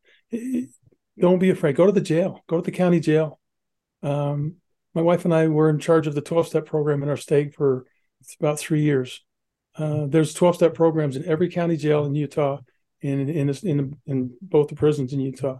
don't 1.19 1.39
be 1.39 1.51
afraid. 1.51 1.77
Go 1.77 1.87
to 1.87 1.93
the 1.93 2.01
jail. 2.01 2.45
Go 2.47 2.57
to 2.57 2.63
the 2.63 2.77
county 2.77 3.01
jail. 3.01 3.41
Um, 4.03 4.57
my 4.95 5.03
wife 5.03 5.25
and 5.25 5.35
I 5.35 5.49
were 5.49 5.69
in 5.69 5.79
charge 5.79 6.07
of 6.07 6.15
the 6.15 6.21
12 6.21 6.49
step 6.49 6.67
program 6.67 7.03
in 7.03 7.09
our 7.09 7.17
state 7.17 7.55
for 7.55 7.87
about 8.41 8.59
three 8.59 8.83
years. 8.83 9.23
Uh, 9.77 10.07
there's 10.07 10.33
12 10.35 10.57
step 10.57 10.75
programs 10.75 11.17
in 11.17 11.25
every 11.27 11.51
county 11.51 11.77
jail 11.77 12.05
in 12.07 12.15
Utah, 12.15 12.61
in 13.03 13.29
in 13.29 13.51
in, 13.51 13.97
in 14.07 14.37
both 14.41 14.69
the 14.69 14.75
prisons 14.75 15.13
in 15.13 15.21
Utah. 15.21 15.59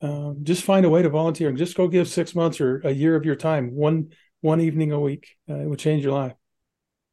Um, 0.00 0.40
just 0.42 0.62
find 0.62 0.86
a 0.86 0.90
way 0.90 1.02
to 1.02 1.08
volunteer 1.08 1.48
and 1.48 1.58
just 1.58 1.76
go 1.76 1.88
give 1.88 2.08
six 2.08 2.34
months 2.34 2.60
or 2.60 2.80
a 2.80 2.90
year 2.90 3.16
of 3.16 3.24
your 3.24 3.36
time, 3.36 3.74
one 3.74 4.12
one 4.40 4.60
evening 4.60 4.92
a 4.92 5.00
week. 5.00 5.36
Uh, 5.48 5.54
it 5.54 5.68
will 5.68 5.76
change 5.76 6.02
your 6.02 6.12
life. 6.12 6.34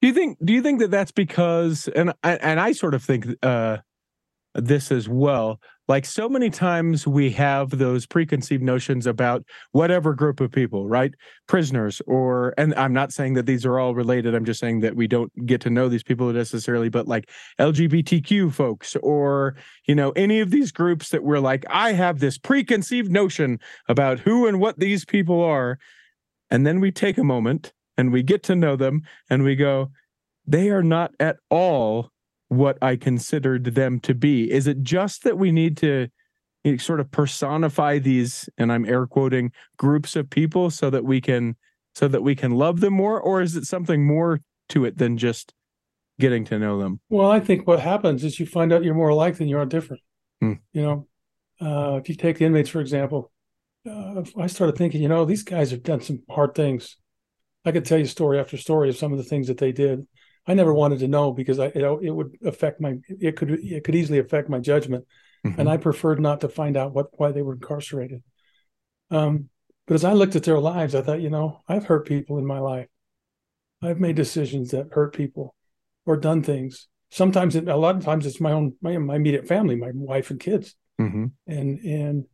Do 0.01 0.07
you 0.07 0.13
think? 0.13 0.37
Do 0.43 0.53
you 0.53 0.61
think 0.61 0.79
that 0.79 0.91
that's 0.91 1.11
because? 1.11 1.87
And 1.87 2.13
I, 2.23 2.33
and 2.33 2.59
I 2.59 2.73
sort 2.73 2.93
of 2.93 3.03
think 3.03 3.27
uh, 3.41 3.77
this 4.55 4.91
as 4.91 5.07
well. 5.07 5.59
Like 5.87 6.05
so 6.05 6.27
many 6.27 6.49
times 6.49 7.05
we 7.05 7.29
have 7.31 7.77
those 7.77 8.07
preconceived 8.07 8.63
notions 8.63 9.05
about 9.05 9.43
whatever 9.71 10.15
group 10.15 10.39
of 10.39 10.51
people 10.51 10.87
right? 10.87 11.13
Prisoners 11.47 12.01
or 12.07 12.53
and 12.57 12.73
i'm 12.75 12.93
not 12.93 13.11
saying 13.11 13.33
that 13.33 13.45
these 13.45 13.65
are 13.65 13.79
all 13.79 13.93
related 13.93 14.33
i'm 14.33 14.45
just 14.45 14.59
saying 14.59 14.79
that 14.79 14.95
we 14.95 15.07
don't 15.07 15.31
get 15.45 15.61
to 15.61 15.69
know 15.69 15.87
these 15.87 16.03
people 16.03 16.31
necessarily 16.31 16.89
but 16.89 17.07
like 17.07 17.29
lgbtq 17.59 18.51
folks 18.51 18.95
or 18.97 19.55
you 19.87 19.95
know 19.95 20.11
any 20.11 20.39
of 20.39 20.49
these 20.49 20.71
groups 20.71 21.09
that 21.09 21.23
we're 21.23 21.39
like 21.39 21.65
i 21.69 21.91
have 21.91 22.19
this 22.19 22.37
preconceived 22.37 23.11
notion 23.11 23.59
about 23.87 24.19
who 24.19 24.47
and 24.47 24.59
what 24.59 24.79
these 24.79 25.05
people 25.05 25.41
are 25.41 25.77
and 26.49 26.65
then 26.65 26.79
we 26.79 26.91
take 26.91 27.17
a 27.17 27.23
moment 27.23 27.73
and 27.97 28.11
we 28.11 28.23
get 28.23 28.43
to 28.43 28.55
know 28.55 28.75
them 28.75 29.01
and 29.29 29.43
we 29.43 29.55
go 29.55 29.91
they 30.47 30.69
are 30.69 30.83
not 30.83 31.11
at 31.19 31.37
all 31.49 32.09
what 32.57 32.77
I 32.81 32.95
considered 32.95 33.75
them 33.75 33.99
to 34.01 34.13
be? 34.13 34.51
Is 34.51 34.67
it 34.67 34.81
just 34.81 35.23
that 35.23 35.37
we 35.37 35.51
need 35.51 35.77
to 35.77 36.07
sort 36.77 36.99
of 36.99 37.11
personify 37.11 37.99
these, 37.99 38.49
and 38.57 38.71
I'm 38.71 38.85
air 38.85 39.05
quoting 39.05 39.51
groups 39.77 40.15
of 40.15 40.29
people 40.29 40.69
so 40.71 40.89
that 40.89 41.05
we 41.05 41.21
can 41.21 41.55
so 41.93 42.07
that 42.09 42.23
we 42.23 42.35
can 42.35 42.51
love 42.51 42.81
them 42.81 42.93
more, 42.93 43.21
or 43.21 43.41
is 43.41 43.55
it 43.55 43.65
something 43.65 44.05
more 44.05 44.41
to 44.69 44.83
it 44.83 44.97
than 44.97 45.17
just 45.17 45.53
getting 46.19 46.43
to 46.45 46.59
know 46.59 46.79
them? 46.79 46.99
Well, 47.09 47.31
I 47.31 47.39
think 47.39 47.67
what 47.67 47.79
happens 47.79 48.23
is 48.23 48.39
you 48.39 48.45
find 48.45 48.73
out 48.73 48.83
you're 48.83 48.95
more 48.95 49.09
alike 49.09 49.37
than 49.37 49.47
you 49.47 49.57
are 49.57 49.65
different. 49.65 50.01
Hmm. 50.41 50.53
You 50.73 50.81
know, 50.81 51.07
uh, 51.61 51.95
if 51.97 52.09
you 52.09 52.15
take 52.15 52.39
the 52.39 52.45
inmates 52.45 52.69
for 52.69 52.81
example, 52.81 53.31
uh, 53.89 54.23
I 54.37 54.47
started 54.47 54.77
thinking, 54.77 55.01
you 55.01 55.07
know, 55.07 55.25
these 55.25 55.43
guys 55.43 55.71
have 55.71 55.83
done 55.83 56.01
some 56.01 56.23
hard 56.29 56.55
things. 56.55 56.97
I 57.63 57.71
could 57.71 57.85
tell 57.85 57.97
you 57.97 58.05
story 58.05 58.39
after 58.39 58.57
story 58.57 58.89
of 58.89 58.97
some 58.97 59.11
of 59.11 59.17
the 59.17 59.23
things 59.23 59.47
that 59.47 59.57
they 59.57 59.71
did. 59.71 60.05
I 60.47 60.53
never 60.53 60.73
wanted 60.73 60.99
to 60.99 61.07
know 61.07 61.31
because 61.31 61.59
I, 61.59 61.67
it, 61.67 61.83
it 62.03 62.11
would 62.11 62.37
affect 62.45 62.79
my 62.79 62.97
it 63.07 63.35
could 63.35 63.51
it 63.51 63.83
could 63.83 63.95
easily 63.95 64.19
affect 64.19 64.49
my 64.49 64.59
judgment, 64.59 65.05
mm-hmm. 65.45 65.59
and 65.59 65.69
I 65.69 65.77
preferred 65.77 66.19
not 66.19 66.41
to 66.41 66.49
find 66.49 66.77
out 66.77 66.93
what 66.93 67.07
why 67.17 67.31
they 67.31 67.41
were 67.41 67.53
incarcerated. 67.53 68.21
Um, 69.09 69.49
but 69.87 69.95
as 69.95 70.03
I 70.03 70.13
looked 70.13 70.35
at 70.35 70.43
their 70.43 70.59
lives, 70.59 70.95
I 70.95 71.01
thought, 71.01 71.21
you 71.21 71.29
know, 71.29 71.61
I've 71.67 71.85
hurt 71.85 72.07
people 72.07 72.37
in 72.37 72.45
my 72.45 72.59
life. 72.59 72.87
I've 73.81 73.99
made 73.99 74.15
decisions 74.15 74.71
that 74.71 74.89
hurt 74.91 75.15
people, 75.15 75.55
or 76.05 76.17
done 76.17 76.41
things. 76.41 76.87
Sometimes, 77.09 77.55
it, 77.55 77.67
a 77.67 77.75
lot 77.75 77.95
of 77.95 78.03
times, 78.03 78.25
it's 78.25 78.41
my 78.41 78.51
own 78.51 78.75
my, 78.81 78.97
my 78.97 79.15
immediate 79.15 79.47
family, 79.47 79.75
my 79.75 79.91
wife 79.93 80.29
and 80.29 80.39
kids, 80.39 80.75
mm-hmm. 80.99 81.25
and 81.47 81.79
and 81.79 82.25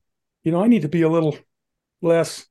you 0.43 0.51
know, 0.51 0.63
I 0.63 0.67
need 0.67 0.81
to 0.81 0.89
be 0.89 1.03
a 1.03 1.09
little 1.09 1.37
less. 2.01 2.45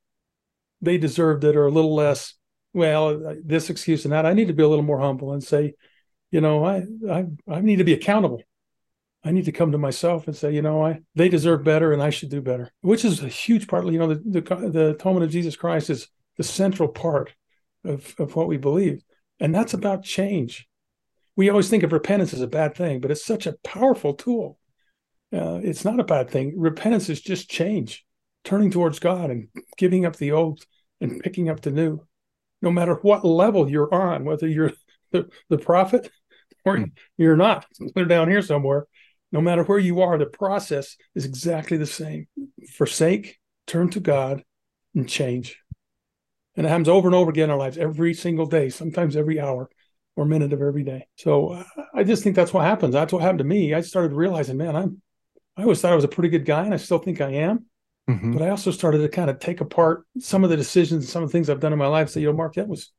They 0.81 0.97
deserved 0.97 1.45
it, 1.45 1.57
or 1.57 1.67
a 1.67 1.71
little 1.71 1.95
less 1.95 2.35
well, 2.73 3.37
this 3.45 3.71
excuse 3.71 4.05
and 4.05 4.13
that. 4.13 4.27
I 4.27 4.33
need 4.33 4.49
to 4.49 4.55
be 4.55 4.63
a 4.63 4.69
little 4.69 4.85
more 4.85 5.01
humble 5.01 5.33
and 5.33 5.43
say, 5.43 5.75
you 6.31 6.41
know, 6.41 6.65
I 6.65 6.85
I 7.11 7.27
I 7.49 7.61
need 7.61 7.77
to 7.77 7.85
be 7.85 7.95
accountable. 7.95 8.43
I 9.23 9.33
need 9.33 9.45
to 9.47 9.53
come 9.53 9.73
to 9.73 9.79
myself 9.79 10.27
and 10.27 10.37
say, 10.37 10.55
you 10.55 10.63
know, 10.63 10.85
I 10.85 11.01
they 11.15 11.29
deserve 11.29 11.65
better 11.65 11.93
and 11.93 12.03
I 12.03 12.11
should 12.11 12.31
do 12.31 12.41
better. 12.41 12.71
Which 12.81 13.05
is 13.05 13.23
a 13.23 13.29
huge 13.29 13.67
part. 13.69 13.87
You 13.87 13.99
know, 13.99 14.15
the 14.15 14.41
the, 14.41 14.71
the 14.71 14.91
atonement 14.91 15.25
of 15.25 15.31
Jesus 15.31 15.57
Christ 15.57 15.91
is 15.91 16.09
the 16.37 16.45
central 16.45 16.89
part 16.89 17.35
of 17.85 18.15
of 18.19 18.37
what 18.37 18.49
we 18.49 18.57
believe, 18.57 19.03
and 19.41 19.55
that's 19.55 19.75
about 19.75 20.05
change. 20.05 20.69
We 21.37 21.49
always 21.49 21.69
think 21.69 21.83
of 21.83 21.93
repentance 21.93 22.35
as 22.35 22.43
a 22.43 22.47
bad 22.47 22.75
thing, 22.75 23.01
but 23.01 23.11
it's 23.11 23.25
such 23.25 23.47
a 23.47 23.57
powerful 23.65 24.15
tool. 24.15 24.59
Uh, 25.33 25.61
it's 25.63 25.85
not 25.85 26.01
a 26.01 26.05
bad 26.05 26.29
thing. 26.29 26.55
Repentance 26.57 27.09
is 27.09 27.21
just 27.21 27.49
change, 27.49 28.05
turning 28.45 28.71
towards 28.71 28.99
God 28.99 29.31
and 29.31 29.49
giving 29.79 30.05
up 30.05 30.17
the 30.17 30.33
old 30.33 30.65
and 31.01 31.21
picking 31.21 31.49
up 31.49 31.61
the 31.61 31.71
new 31.71 32.01
no 32.63 32.71
matter 32.71 32.95
what 33.03 33.25
level 33.25 33.71
you're 33.71 33.93
on, 33.93 34.25
whether 34.25 34.47
you're 34.47 34.73
the, 35.13 35.29
the 35.49 35.59
prophet 35.59 36.11
or 36.65 36.77
mm. 36.77 36.93
you're 37.17 37.37
not, 37.37 37.67
they're 37.95 38.05
down 38.05 38.29
here 38.29 38.43
somewhere. 38.43 38.87
No 39.33 39.41
matter 39.41 39.63
where 39.63 39.79
you 39.79 40.01
are, 40.01 40.19
the 40.19 40.27
process 40.27 40.97
is 41.15 41.25
exactly 41.25 41.77
the 41.77 41.87
same. 41.87 42.27
Forsake, 42.73 43.39
turn 43.67 43.89
to 43.91 44.01
God, 44.01 44.43
and 44.95 45.09
change. 45.09 45.57
And 46.57 46.67
it 46.67 46.69
happens 46.69 46.89
over 46.89 47.07
and 47.07 47.15
over 47.15 47.31
again 47.31 47.45
in 47.45 47.51
our 47.51 47.57
lives, 47.57 47.79
every 47.79 48.13
single 48.13 48.47
day, 48.47 48.71
sometimes 48.71 49.17
every 49.17 49.39
hour 49.41 49.71
or 50.17 50.25
minute 50.25 50.53
of 50.53 50.61
every 50.61 50.83
day. 50.83 51.07
So 51.17 51.51
uh, 51.51 51.65
I 51.95 52.03
just 52.03 52.25
think 52.25 52.35
that's 52.35 52.53
what 52.53 52.65
happens. 52.65 52.93
That's 52.93 53.13
what 53.13 53.23
happened 53.23 53.39
to 53.39 53.45
me. 53.45 53.73
I 53.73 53.83
started 53.83 54.13
realizing, 54.13 54.57
man, 54.57 54.75
I'm, 54.75 55.01
I 55.57 55.63
always 55.63 55.81
thought 55.81 55.93
I 55.93 55.97
was 55.97 56.05
a 56.05 56.09
pretty 56.09 56.29
good 56.29 56.45
guy, 56.45 56.65
and 56.65 56.75
I 56.75 56.79
still 56.79 56.99
think 56.99 57.21
I 57.21 57.31
am. 57.35 57.67
Mhm. 58.11 58.33
But 58.33 58.43
I 58.43 58.51
also 58.51 58.71
started 58.71 58.99
to 58.99 59.09
kind 59.09 59.31
of 59.31 59.39
take 59.39 59.61
apart 59.61 60.05
some 60.19 60.45
of 60.45 60.51
the 60.51 60.57
decisions, 60.57 61.09
some 61.11 61.23
of 61.23 61.29
the 61.29 61.33
things 61.33 61.49
I've 61.49 61.61
done 61.61 61.73
in 61.73 61.79
my 61.79 61.87
life. 61.87 62.11
Say, 62.11 62.21
you 62.21 62.27
know, 62.27 62.33
Mark, 62.37 62.55
that 62.55 62.69
was 62.69 62.93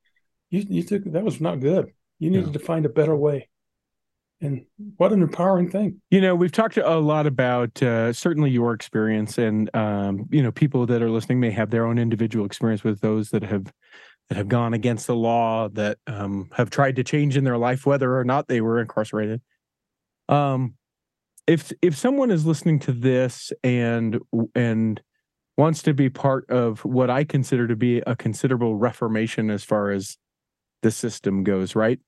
you. 0.49 0.66
You 0.70 0.84
took 0.84 1.03
that 1.05 1.24
was 1.24 1.41
not 1.41 1.59
good. 1.59 1.91
You 2.20 2.30
needed 2.30 2.47
Yeah. 2.47 2.53
to 2.53 2.59
find 2.59 2.86
a 2.86 2.89
better 2.89 3.16
way. 3.16 3.49
And 4.43 4.66
what 4.97 5.14
an 5.14 5.22
empowering 5.22 5.70
thing. 5.70 6.01
You 6.09 6.20
know, 6.20 6.34
we've 6.36 6.51
talked 6.51 6.78
a 6.78 6.97
lot 6.97 7.28
about 7.28 7.82
uh, 7.84 8.12
certainly 8.12 8.49
your 8.49 8.74
experience, 8.74 9.38
and 9.38 9.70
um, 9.76 10.26
you 10.32 10.41
know, 10.41 10.51
people 10.51 10.88
that 10.88 11.01
are 11.01 11.12
listening 11.12 11.39
may 11.39 11.51
have 11.51 11.70
their 11.70 11.86
own 11.86 11.99
individual 11.99 12.45
experience 12.45 12.84
with 12.84 13.01
those 13.01 13.30
that 13.32 13.43
have 13.43 13.72
that 14.30 14.38
have 14.38 14.47
gone 14.47 14.74
against 14.74 15.07
the 15.07 15.16
law, 15.16 15.68
that 15.70 15.97
um, 16.07 16.49
have 16.53 16.70
tried 16.70 16.95
to 16.95 17.03
change 17.03 17.38
in 17.38 17.43
their 17.43 17.57
life, 17.57 17.86
whether 17.86 18.18
or 18.18 18.24
not 18.24 18.47
they 18.47 18.62
were 18.62 18.80
incarcerated. 18.80 19.41
Um, 20.30 20.76
if 21.52 21.74
if 21.82 21.97
someone 21.97 22.32
is 22.32 22.45
listening 22.45 22.80
to 22.80 22.93
this 22.93 23.52
and 23.62 24.20
and 24.56 25.02
wants 25.58 25.84
to 25.84 25.93
be 25.93 26.10
part 26.10 26.49
of 26.49 26.86
what 26.86 27.10
I 27.10 27.26
consider 27.26 27.68
to 27.68 27.76
be 27.76 27.99
a 28.08 28.16
considerable 28.16 28.76
reformation 28.76 29.52
as 29.52 29.66
far 29.66 29.91
as 29.91 30.18
the 30.82 30.91
system 30.91 31.43
goes, 31.43 31.76
right? 31.76 31.99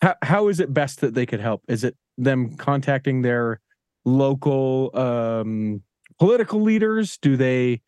How 0.00 0.14
how 0.22 0.48
is 0.48 0.60
it 0.60 0.72
best 0.72 1.00
that 1.00 1.14
they 1.14 1.26
could 1.26 1.40
help? 1.40 1.62
Is 1.66 1.82
it 1.82 1.96
them 2.16 2.56
contacting 2.56 3.22
their 3.22 3.60
local 4.04 4.96
um, 4.96 5.82
political 6.20 6.62
leaders? 6.62 7.18
Do 7.18 7.36
they, 7.36 7.82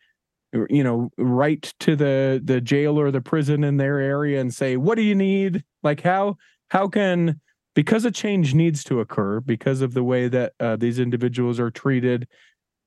you 0.52 0.82
know, 0.82 1.10
write 1.16 1.74
to 1.80 1.94
the 1.94 2.42
the 2.42 2.60
jail 2.60 2.98
or 2.98 3.12
the 3.12 3.20
prison 3.20 3.62
in 3.62 3.76
their 3.76 4.00
area 4.00 4.40
and 4.40 4.52
say, 4.52 4.76
"What 4.76 4.96
do 4.96 5.02
you 5.02 5.14
need?" 5.14 5.62
Like 5.84 6.00
how 6.00 6.38
how 6.70 6.88
can 6.88 7.40
because 7.76 8.06
a 8.06 8.10
change 8.10 8.54
needs 8.54 8.82
to 8.84 8.98
occur 9.00 9.38
because 9.38 9.82
of 9.82 9.94
the 9.94 10.02
way 10.02 10.26
that 10.26 10.54
uh, 10.58 10.76
these 10.76 10.98
individuals 10.98 11.60
are 11.60 11.70
treated. 11.70 12.26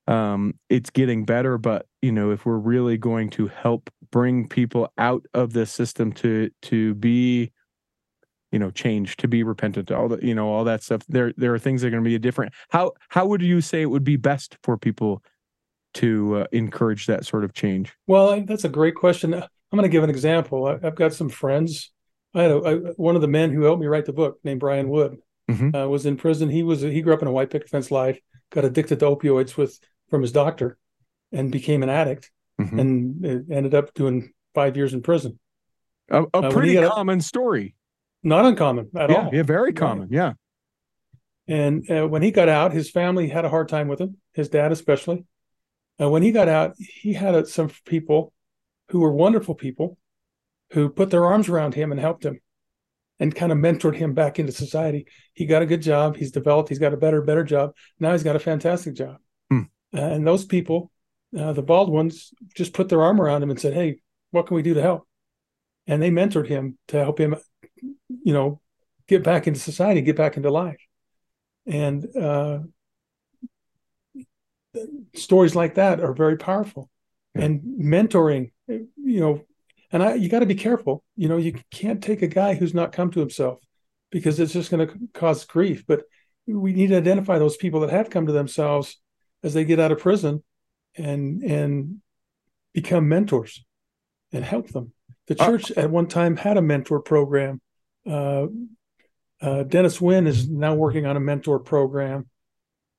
Um, 0.08 0.56
it's 0.68 0.90
getting 0.90 1.24
better, 1.24 1.60
but 1.60 1.86
you 2.02 2.12
know, 2.12 2.32
if 2.32 2.46
we're 2.46 2.58
really 2.58 2.98
going 2.98 3.30
to 3.32 3.48
help 3.48 3.92
bring 4.12 4.50
people 4.50 4.92
out 4.98 5.24
of 5.36 5.54
the 5.54 5.68
system 5.68 6.12
to 6.14 6.50
to 6.64 6.96
be 6.96 7.52
you 8.52 8.58
know 8.58 8.72
change 8.72 9.16
to 9.18 9.28
be 9.28 9.44
repentant 9.44 9.92
all 9.92 10.10
the 10.10 10.18
you 10.26 10.34
know 10.34 10.50
all 10.50 10.64
that 10.64 10.82
stuff 10.82 11.04
there 11.08 11.32
there 11.38 11.54
are 11.54 11.60
things 11.60 11.82
that 11.82 11.90
are 11.90 11.92
going 11.92 12.04
to 12.04 12.10
be 12.10 12.18
different 12.18 12.52
how 12.70 12.92
how 13.10 13.28
would 13.28 13.44
you 13.44 13.62
say 13.62 13.84
it 13.84 13.92
would 13.92 14.04
be 14.04 14.16
best 14.16 14.58
for 14.64 14.76
people 14.76 15.22
to 15.94 16.38
uh, 16.38 16.46
encourage 16.52 17.06
that 17.06 17.24
sort 17.24 17.44
of 17.44 17.54
change 17.54 17.94
Well, 18.08 18.42
that's 18.42 18.64
a 18.64 18.70
great 18.70 18.96
question. 18.96 19.36
I'm 19.36 19.78
going 19.78 19.84
to 19.84 19.90
give 19.90 20.04
an 20.04 20.10
example. 20.10 20.66
I've 20.66 20.96
got 20.96 21.14
some 21.14 21.30
friends. 21.30 21.92
I 22.34 22.42
had 22.44 22.52
a, 22.52 22.56
I, 22.58 22.74
one 22.96 23.16
of 23.16 23.22
the 23.22 23.28
men 23.28 23.52
who 23.52 23.64
helped 23.64 23.82
me 23.82 23.88
write 23.88 24.06
the 24.06 24.14
book, 24.14 24.40
named 24.44 24.60
Brian 24.60 24.90
Wood, 24.90 25.18
Mhm. 25.50 25.74
uh, 25.84 25.90
was 25.90 26.06
in 26.06 26.16
prison. 26.18 26.50
He 26.50 26.62
was 26.64 26.82
he 26.82 27.02
grew 27.02 27.14
up 27.14 27.22
in 27.24 27.28
a 27.28 27.32
white 27.32 27.50
picket 27.50 27.70
fence 27.70 27.90
life, 27.90 28.20
got 28.52 28.66
addicted 28.66 29.00
to 29.00 29.06
opioids 29.06 29.58
with 29.58 29.80
from 30.10 30.22
his 30.22 30.32
doctor, 30.32 30.78
and 31.32 31.52
became 31.52 31.82
an 31.84 31.90
addict, 31.90 32.30
Mhm. 32.62 32.80
and 32.80 33.26
uh, 33.26 33.54
ended 33.56 33.74
up 33.74 33.94
doing 33.94 34.32
five 34.54 34.78
years 34.78 34.94
in 34.94 35.02
prison. 35.02 35.40
a, 36.12 36.24
a 36.34 36.42
he 36.48 36.50
pretty 36.52 36.76
common 36.76 37.22
story 37.22 37.76
Not 38.24 38.44
uncommon 38.46 38.90
at 38.96 39.10
yeah 39.12 39.16
all. 39.26 39.30
yeah 39.34 39.44
very 39.44 39.70
Right. 39.70 39.76
common 39.76 40.08
yeah 40.12 40.34
And 41.48 41.90
uh, 41.90 42.08
when 42.08 42.22
he 42.22 42.32
got 42.32 42.50
out, 42.50 42.74
his 42.74 42.90
family 42.92 43.30
had 43.30 43.46
a 43.46 43.50
hard 43.50 43.70
time 43.70 43.88
with 43.88 44.00
him, 44.02 44.18
his 44.34 44.50
dad 44.50 44.72
especially. 44.72 45.26
Uh, 46.02 46.10
when 46.10 46.22
he 46.24 46.32
got 46.32 46.48
out, 46.48 46.76
he 46.80 47.14
had 47.14 47.36
uh, 47.36 47.46
some 47.46 47.70
people 47.86 48.34
who 48.90 49.00
were 49.02 49.12
wonderful 49.12 49.56
people 49.56 49.98
who 50.72 50.90
put 50.90 51.10
their 51.10 51.26
arms 51.26 51.50
around 51.50 51.74
him 51.76 51.92
and 51.92 52.00
helped 52.00 52.26
him 52.26 52.40
and 53.20 53.36
kind 53.36 53.52
of 53.52 53.58
mentored 53.58 53.96
him 53.96 54.14
back 54.14 54.40
into 54.40 54.52
society. 54.52 55.08
He 55.34 55.46
got 55.46 55.62
a 55.62 55.66
good 55.66 55.82
job. 55.82 56.16
He's 56.16 56.32
developed. 56.32 56.70
He's 56.70 56.80
got 56.80 56.94
a 56.94 56.98
better, 56.98 57.22
better 57.22 57.44
job. 57.44 57.72
Now 58.00 58.12
he's 58.14 58.24
got 58.24 58.36
a 58.36 58.40
fantastic 58.40 58.96
job. 58.96 59.18
Hmm. 59.52 59.64
Uh, 59.94 60.02
and 60.02 60.26
those 60.26 60.46
people, 60.46 60.92
uh, 61.38 61.54
the 61.54 61.64
bald 61.64 61.90
ones, 61.90 62.32
just 62.56 62.74
put 62.74 62.90
their 62.90 63.02
arm 63.02 63.20
around 63.20 63.44
him 63.44 63.50
and 63.50 63.60
said, 63.60 63.74
Hey, 63.74 64.02
what 64.32 64.48
can 64.48 64.56
we 64.56 64.62
do 64.62 64.74
to 64.76 64.82
help? 64.82 65.08
And 65.88 66.02
they 66.02 66.12
mentored 66.12 66.48
him 66.48 66.78
to 66.90 66.98
help 66.98 67.20
him, 67.20 67.36
you 68.08 68.34
know, 68.34 68.62
get 69.08 69.24
back 69.24 69.48
into 69.48 69.60
society, 69.60 70.02
get 70.02 70.16
back 70.16 70.38
into 70.38 70.52
life 70.52 70.80
and 71.66 72.06
uh, 72.16 72.60
stories 75.16 75.56
like 75.56 75.76
that 75.76 76.00
are 76.00 76.14
very 76.14 76.38
powerful 76.38 76.90
Yeah. 77.36 77.46
and 77.46 77.62
mentoring 77.80 78.52
you 78.68 79.20
know 79.20 79.42
and 79.92 80.04
i 80.04 80.14
you 80.16 80.30
got 80.30 80.40
to 80.40 80.46
be 80.46 80.56
careful 80.56 81.04
you 81.16 81.28
know 81.28 81.38
you 81.38 81.54
can't 81.72 82.04
take 82.04 82.22
a 82.22 82.28
guy 82.28 82.54
who's 82.54 82.74
not 82.74 82.92
come 82.92 83.12
to 83.12 83.20
himself 83.20 83.60
because 84.12 84.40
it's 84.40 84.54
just 84.54 84.72
going 84.72 84.88
to 84.88 84.94
cause 85.14 85.46
grief 85.46 85.84
but 85.88 86.04
we 86.48 86.74
need 86.74 86.88
to 86.88 86.98
identify 86.98 87.38
those 87.38 87.58
people 87.58 87.82
that 87.82 87.92
have 87.92 88.10
come 88.10 88.26
to 88.26 88.34
themselves 88.34 89.00
as 89.44 89.54
they 89.54 89.64
get 89.64 89.80
out 89.80 89.92
of 89.92 90.00
prison 90.00 90.44
and 90.96 91.44
and 91.44 92.02
become 92.74 93.08
mentors 93.08 93.64
and 94.32 94.44
help 94.44 94.70
them 94.70 94.94
the 95.28 95.42
Uh, 95.42 95.46
church 95.46 95.72
at 95.72 95.90
one 95.90 96.08
time 96.08 96.36
had 96.36 96.58
a 96.58 96.62
mentor 96.62 97.00
program 97.00 97.62
uh, 98.08 98.48
uh, 99.42 99.64
Dennis 99.64 100.02
Wynn 100.02 100.28
is 100.28 100.50
now 100.50 100.76
working 100.76 101.06
on 101.06 101.16
a 101.16 101.22
mentor 101.22 101.60
program. 101.60 102.30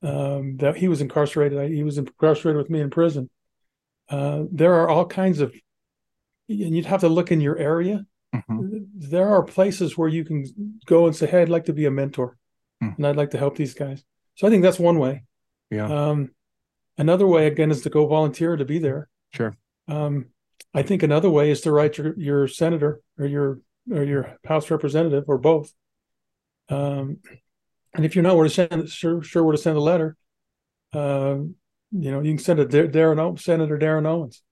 Um, 0.03 0.57
that 0.57 0.77
he 0.77 0.87
was 0.87 0.99
incarcerated. 0.99 1.71
He 1.71 1.83
was 1.83 1.99
incarcerated 1.99 2.57
with 2.57 2.71
me 2.71 2.81
in 2.81 2.89
prison. 2.89 3.29
Uh, 4.09 4.45
there 4.51 4.73
are 4.73 4.89
all 4.89 5.05
kinds 5.05 5.41
of, 5.41 5.53
and 6.51 6.75
you'd 6.75 6.85
have 6.85 7.01
to 7.01 7.09
look 7.09 7.31
in 7.31 7.41
your 7.41 7.57
area. 7.57 8.05
Mhm. 8.35 8.85
There 8.95 9.27
are 9.29 9.43
places 9.43 9.97
where 9.97 10.07
you 10.09 10.23
can 10.23 10.45
go 10.85 11.05
and 11.07 11.15
say, 11.15 11.27
"Hey, 11.27 11.41
I'd 11.41 11.49
like 11.49 11.65
to 11.65 11.73
be 11.73 11.85
a 11.85 11.91
mentor, 11.91 12.37
Hmm. 12.79 12.89
and 12.97 13.07
I'd 13.07 13.15
like 13.17 13.31
to 13.31 13.37
help 13.37 13.55
these 13.55 13.73
guys." 13.73 14.03
So 14.35 14.47
I 14.47 14.49
think 14.49 14.63
that's 14.63 14.79
one 14.79 14.99
way. 14.99 15.23
yeah 15.69 15.87
Um, 16.09 16.31
another 16.97 17.27
way, 17.27 17.47
again, 17.47 17.71
is 17.71 17.81
to 17.83 17.89
go 17.89 18.05
volunteer 18.07 18.55
to 18.57 18.65
be 18.65 18.79
there. 18.79 19.09
sure 19.33 19.53
Um, 19.87 20.27
I 20.73 20.81
think 20.83 21.03
another 21.03 21.29
way 21.29 21.51
is 21.51 21.61
to 21.61 21.71
write 21.71 21.97
your, 21.97 22.17
your 22.17 22.47
senator 22.47 23.01
or 23.17 23.25
your 23.25 23.59
or 23.91 24.03
your 24.03 24.37
House 24.45 24.69
representative 24.71 25.25
or 25.27 25.37
both. 25.37 25.73
Um, 26.69 27.17
and 27.93 28.05
if 28.05 28.15
you're 28.15 28.23
not 28.23 28.35
where 28.37 28.47
to 28.47 28.53
send, 28.53 28.87
sure, 28.89 29.21
sure 29.23 29.43
where 29.43 29.51
to 29.53 29.57
send 29.57 29.75
a 29.75 29.81
letter, 29.81 30.15
uh, 30.93 31.37
you 31.91 32.11
know, 32.11 32.21
you 32.21 32.31
can 32.31 32.37
send 32.37 32.59
it 32.59 32.69
to 32.71 32.87
Derrin, 32.87 33.19
O- 33.19 33.35
Senator 33.35 33.77
Derrin 33.77 34.05
Owens. 34.05 34.43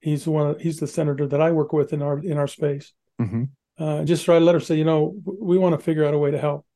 He's 0.00 0.24
the 0.24 0.30
one. 0.30 0.58
He's 0.58 0.78
the 0.78 0.86
senator 0.86 1.26
that 1.26 1.40
I 1.40 1.50
work 1.50 1.72
with 1.72 1.92
in 1.92 2.02
our 2.02 2.18
in 2.18 2.36
our 2.38 2.46
space. 2.46 2.92
hmm 3.18 3.44
Uh, 3.78 4.04
just 4.04 4.26
write 4.26 4.42
a 4.42 4.44
letter, 4.44 4.60
say, 4.60 4.76
you 4.76 4.84
know, 4.84 5.14
we 5.24 5.56
want 5.58 5.72
to 5.78 5.84
figure 5.84 6.04
out 6.04 6.14
a 6.14 6.18
way 6.18 6.30
to 6.32 6.38
help. 6.38 6.66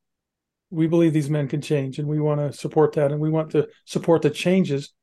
We 0.71 0.87
believe 0.87 1.13
these 1.13 1.29
men 1.29 1.47
can 1.47 1.61
change, 1.61 1.99
and 1.99 2.07
we 2.07 2.19
want 2.19 2.39
to 2.39 2.57
support 2.57 2.93
that, 2.93 3.11
and 3.11 3.19
we 3.21 3.29
want 3.29 3.51
to 3.51 3.67
support 3.85 4.21
the 4.21 4.29
changes 4.29 4.93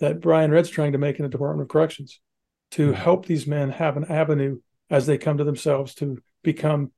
that 0.00 0.20
Brian 0.20 0.50
Redd's 0.50 0.70
trying 0.70 0.92
to 0.92 0.98
make 0.98 1.18
in 1.18 1.22
the 1.24 1.28
Department 1.28 1.62
of 1.62 1.68
Corrections 1.68 2.20
to 2.72 2.90
Mhm. 2.92 2.94
help 2.94 3.26
these 3.26 3.46
men 3.46 3.68
have 3.70 3.96
an 3.96 4.04
avenue 4.06 4.60
as 4.90 5.06
they 5.06 5.18
come 5.18 5.38
to 5.38 5.44
themselves 5.44 5.94
to 5.96 6.18
become 6.42 6.90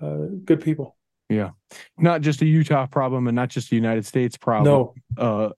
uh, 0.00 0.26
good 0.44 0.60
people. 0.60 0.96
Yeah, 1.28 1.50
not 1.96 2.22
just 2.22 2.42
a 2.42 2.46
utah 2.46 2.86
problem 2.86 3.28
and 3.28 3.36
not 3.36 3.48
just 3.50 3.70
a 3.72 3.76
united 3.76 4.04
states 4.04 4.36
problem 4.36 4.64
No, 4.72 4.94
uh 5.16 5.50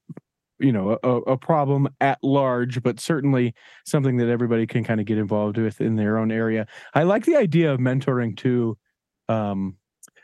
you 0.59 0.72
know 0.72 0.98
a, 1.02 1.16
a 1.32 1.36
problem 1.36 1.89
at 2.01 2.18
large 2.22 2.82
but 2.82 3.01
certainly 3.01 3.55
something 3.85 4.16
that 4.16 4.28
everybody 4.28 4.66
can 4.66 4.85
kind 4.85 5.01
of 5.01 5.06
get 5.06 5.18
involved 5.18 5.59
with 5.59 5.81
in 5.81 5.97
their 5.97 6.18
own 6.18 6.31
area. 6.31 6.66
I 6.94 7.02
like 7.02 7.24
the 7.24 7.36
idea 7.36 7.72
of 7.72 7.81
mentoring 7.81 8.36
too 8.36 8.76
um 9.28 9.76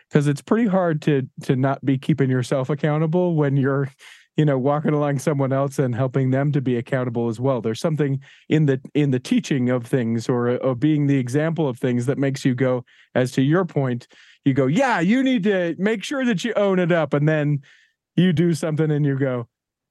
because 0.09 0.27
it's 0.27 0.43
pretty 0.43 0.69
hard 0.69 1.02
to 1.02 1.28
to 1.43 1.57
not 1.57 1.85
be 1.85 1.98
keeping 1.98 2.31
yourself 2.31 2.70
accountable 2.70 3.35
when 3.35 3.57
you're 3.57 3.90
you 4.36 4.44
know 4.44 4.59
walking 4.59 4.93
along 4.93 5.19
someone 5.19 5.52
else 5.52 5.78
and 5.78 5.94
helping 5.94 6.31
them 6.31 6.52
to 6.52 6.61
be 6.61 6.77
accountable 6.77 7.28
as 7.28 7.40
well. 7.40 7.61
There's 7.61 7.81
something 7.81 8.20
in 8.48 8.66
the 8.66 8.81
in 8.94 9.11
the 9.11 9.20
teaching 9.20 9.70
of 9.70 9.86
things 9.86 10.28
or 10.28 10.48
of 10.48 10.78
being 10.81 11.07
the 11.07 11.19
example 11.19 11.69
of 11.69 11.78
things 11.78 12.07
that 12.07 12.19
makes 12.19 12.44
you 12.44 12.55
go 12.55 12.85
as 13.15 13.32
to 13.32 13.43
your 13.43 13.65
point 13.65 14.07
you 14.44 14.55
go 14.55 14.66
yeah 14.66 15.01
you 15.01 15.23
need 15.23 15.43
to 15.44 15.74
make 15.78 16.02
sure 16.02 16.24
that 16.24 16.44
you 16.44 16.52
own 16.55 16.78
it 16.78 16.93
up 16.93 17.12
and 17.12 17.28
then 17.28 17.61
you 18.16 18.32
do 18.32 18.55
something 18.55 18.90
and 18.90 19.05
you 19.05 19.19
go 19.19 19.47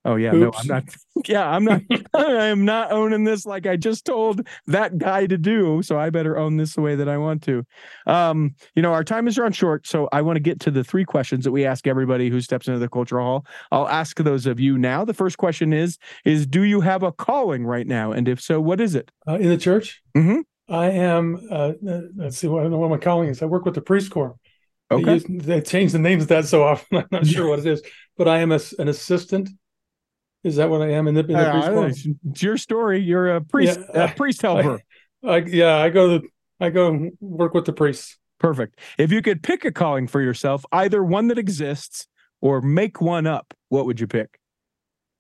oh 0.05 0.15
yeah 0.15 0.31
no 0.31 0.51
i'm 0.57 0.67
not 0.67 0.83
yeah 1.27 1.49
i'm 1.49 1.63
not 1.63 1.81
i 2.13 2.45
am 2.45 2.65
not 2.65 2.91
owning 2.91 3.23
this 3.23 3.45
like 3.45 3.65
i 3.67 3.75
just 3.75 4.05
told 4.05 4.47
that 4.67 4.97
guy 4.97 5.25
to 5.25 5.37
do 5.37 5.81
so 5.81 5.99
i 5.99 6.09
better 6.09 6.37
own 6.37 6.57
this 6.57 6.75
the 6.75 6.81
way 6.81 6.95
that 6.95 7.09
i 7.09 7.17
want 7.17 7.41
to 7.43 7.63
um 8.07 8.55
you 8.75 8.81
know 8.81 8.93
our 8.93 9.03
time 9.03 9.27
is 9.27 9.37
run 9.37 9.51
short 9.51 9.85
so 9.85 10.07
i 10.11 10.21
want 10.21 10.35
to 10.35 10.41
get 10.41 10.59
to 10.59 10.71
the 10.71 10.83
three 10.83 11.05
questions 11.05 11.43
that 11.43 11.51
we 11.51 11.65
ask 11.65 11.87
everybody 11.87 12.29
who 12.29 12.39
steps 12.41 12.67
into 12.67 12.79
the 12.79 12.89
cultural 12.89 13.25
hall 13.25 13.45
i'll 13.71 13.89
ask 13.89 14.17
those 14.17 14.45
of 14.45 14.59
you 14.59 14.77
now 14.77 15.03
the 15.03 15.13
first 15.13 15.37
question 15.37 15.73
is 15.73 15.97
is 16.25 16.47
do 16.47 16.63
you 16.63 16.81
have 16.81 17.03
a 17.03 17.11
calling 17.11 17.65
right 17.65 17.87
now 17.87 18.11
and 18.11 18.27
if 18.27 18.41
so 18.41 18.61
what 18.61 18.79
is 18.79 18.95
it 18.95 19.11
uh, 19.27 19.35
in 19.35 19.49
the 19.49 19.57
church, 19.57 20.01
Mhm. 20.17 20.43
I 20.69 20.91
am. 20.91 21.47
Uh, 21.49 21.73
uh, 21.87 22.01
let's 22.15 22.37
see, 22.37 22.47
what, 22.47 22.59
I 22.59 22.63
don't 22.63 22.71
know 22.71 22.77
what 22.77 22.91
my 22.91 22.97
calling 22.97 23.29
is. 23.29 23.41
I 23.41 23.45
work 23.45 23.65
with 23.65 23.73
the 23.73 23.81
priest 23.81 24.11
corps. 24.11 24.35
They, 24.89 24.95
okay 24.97 25.13
use, 25.13 25.25
they 25.27 25.61
change 25.61 25.91
the 25.91 25.99
names 25.99 26.23
of 26.23 26.29
that 26.29 26.45
so 26.45 26.63
often. 26.63 26.99
I'm 26.99 27.07
not 27.11 27.25
sure 27.25 27.47
what 27.47 27.59
it 27.59 27.65
is, 27.65 27.81
but 28.17 28.27
I 28.27 28.39
am 28.39 28.51
a, 28.51 28.59
an 28.77 28.87
assistant. 28.87 29.49
Is 30.43 30.55
that 30.55 30.69
what 30.69 30.81
I 30.81 30.91
am 30.91 31.07
in 31.07 31.15
the, 31.15 31.21
in 31.21 31.27
the 31.27 31.35
Uh, 31.37 31.71
priest 31.71 32.07
it's 32.07 32.41
your 32.43 32.57
story 32.57 33.01
you're 33.01 33.35
a 33.35 33.41
priest 33.41 33.79
Yeah, 33.93 34.05
a 34.05 34.13
priest 34.15 34.41
helper 34.41 34.81
I 35.23 35.37
yeah, 35.39 35.77
I 35.77 35.89
go 35.89 36.19
to 36.19 36.27
I 36.59 36.69
go 36.69 37.09
work 37.19 37.53
with 37.53 37.65
the 37.65 37.73
priests. 37.73 38.17
Perfect. 38.39 38.79
If 38.97 39.11
you 39.11 39.21
could 39.21 39.43
pick 39.43 39.65
a 39.65 39.71
calling 39.71 40.07
for 40.07 40.21
yourself, 40.21 40.65
either 40.71 41.03
one 41.03 41.27
that 41.27 41.37
exists 41.37 42.07
or 42.39 42.61
make 42.61 43.01
one 43.01 43.27
up, 43.27 43.53
what 43.67 43.85
would 43.85 43.99
you 43.99 44.07
pick? 44.07 44.39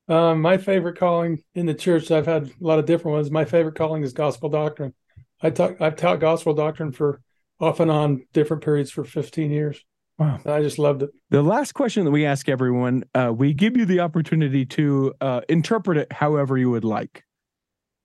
Um, 0.07 0.41
my 0.41 0.57
favorite 0.57 0.97
calling 0.97 1.43
in 1.53 1.65
the 1.65 1.73
church, 1.73 2.09
I've 2.11 2.25
had 2.25 2.47
a 2.47 2.51
lot 2.59 2.79
of 2.79 2.85
different 2.85 3.15
ones. 3.15 3.29
My 3.29 3.45
favorite 3.45 3.75
calling 3.75 4.03
is 4.03 4.13
gospel 4.13 4.49
doctrine. 4.49 4.93
I 5.41 5.51
talk, 5.51 5.79
I've 5.79 5.95
taught 5.95 6.19
gospel 6.19 6.53
doctrine 6.53 6.91
for 6.91 7.21
off 7.59 7.79
and 7.79 7.91
on 7.91 8.25
different 8.33 8.63
periods 8.63 8.89
for 8.89 9.03
15 9.03 9.51
years. 9.51 9.83
Wow. 10.19 10.41
I 10.45 10.61
just 10.61 10.77
loved 10.77 11.01
it. 11.01 11.11
The 11.29 11.41
last 11.41 11.71
question 11.71 12.03
that 12.03 12.11
we 12.11 12.25
ask 12.25 12.49
everyone, 12.49 13.05
uh, 13.15 13.31
we 13.33 13.53
give 13.53 13.77
you 13.77 13.85
the 13.85 14.01
opportunity 14.01 14.65
to 14.65 15.13
uh, 15.21 15.41
interpret 15.47 15.97
it 15.97 16.11
however 16.11 16.57
you 16.57 16.69
would 16.69 16.83
like. 16.83 17.23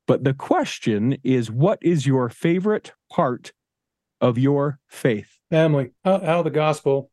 But 0.06 0.22
the 0.22 0.32
question 0.32 1.18
is 1.24 1.50
what 1.50 1.80
is 1.82 2.06
your 2.06 2.28
favorite 2.28 2.92
part 3.10 3.52
of 4.20 4.38
your 4.38 4.78
faith? 4.86 5.38
Family, 5.50 5.90
how, 6.04 6.20
how 6.20 6.42
the 6.42 6.50
gospel 6.50 7.10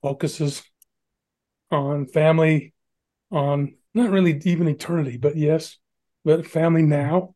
focuses 0.00 0.62
on 1.70 2.06
family, 2.06 2.72
on 3.30 3.74
not 3.92 4.10
really 4.10 4.40
even 4.46 4.68
eternity, 4.68 5.18
but 5.18 5.36
yes, 5.36 5.76
but 6.24 6.46
family 6.46 6.82
now. 6.82 7.34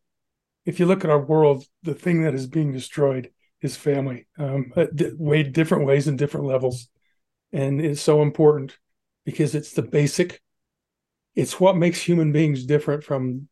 If 0.64 0.80
you 0.80 0.86
look 0.86 1.04
at 1.04 1.10
our 1.10 1.20
world, 1.20 1.64
the 1.82 1.94
thing 1.94 2.22
that 2.22 2.34
is 2.34 2.46
being 2.46 2.72
destroyed 2.72 3.30
is 3.62 3.76
family, 3.76 4.26
um, 4.38 4.72
way 5.18 5.42
different 5.42 5.86
ways 5.86 6.08
and 6.08 6.18
different 6.18 6.46
levels, 6.46 6.88
and 7.52 7.80
it's 7.80 8.02
so 8.02 8.22
important 8.22 8.76
because 9.24 9.54
it's 9.54 9.72
the 9.72 9.82
basic. 9.82 10.40
It's 11.34 11.58
what 11.58 11.76
makes 11.76 12.02
human 12.02 12.32
beings 12.32 12.66
different 12.66 13.04
from 13.04 13.48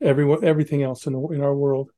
everyone, 0.00 0.44
everything 0.44 0.82
else 0.82 1.06
in 1.06 1.14
in 1.14 1.42
our 1.42 1.54
world. 1.54 1.90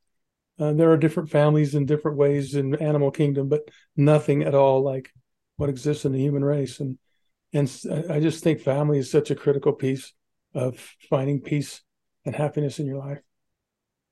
Uh, 0.59 0.72
there 0.72 0.90
are 0.93 0.97
different 0.97 1.30
families 1.30 1.74
in 1.74 1.86
different 1.86 2.16
ways 2.16 2.55
in 2.55 2.74
animal 2.76 3.10
kingdom, 3.10 3.48
but 3.48 3.62
nothing 3.97 4.43
at 4.43 4.55
all 4.55 4.82
like 4.82 5.10
what 5.56 5.70
exists 5.70 6.05
in 6.05 6.12
the 6.12 6.20
human 6.20 6.44
race. 6.44 6.80
And 6.80 6.98
and 7.52 7.70
I 8.10 8.20
just 8.20 8.43
think 8.43 8.60
family 8.60 8.98
is 8.98 9.10
such 9.10 9.30
a 9.30 9.34
critical 9.34 9.72
piece 9.72 10.12
of 10.55 10.78
finding 11.10 11.40
peace 11.40 11.82
and 12.24 12.34
happiness 12.34 12.78
in 12.78 12.86
your 12.86 12.98
life. 12.98 13.20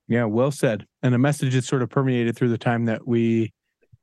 Yeah, 0.07 0.25
well 0.25 0.51
said. 0.51 0.85
And 1.01 1.15
a 1.15 1.17
message 1.17 1.53
that's 1.53 1.67
sort 1.67 1.81
of 1.81 1.89
permeated 1.89 2.35
through 2.35 2.49
the 2.49 2.57
time 2.57 2.85
that 2.85 3.07
we 3.07 3.53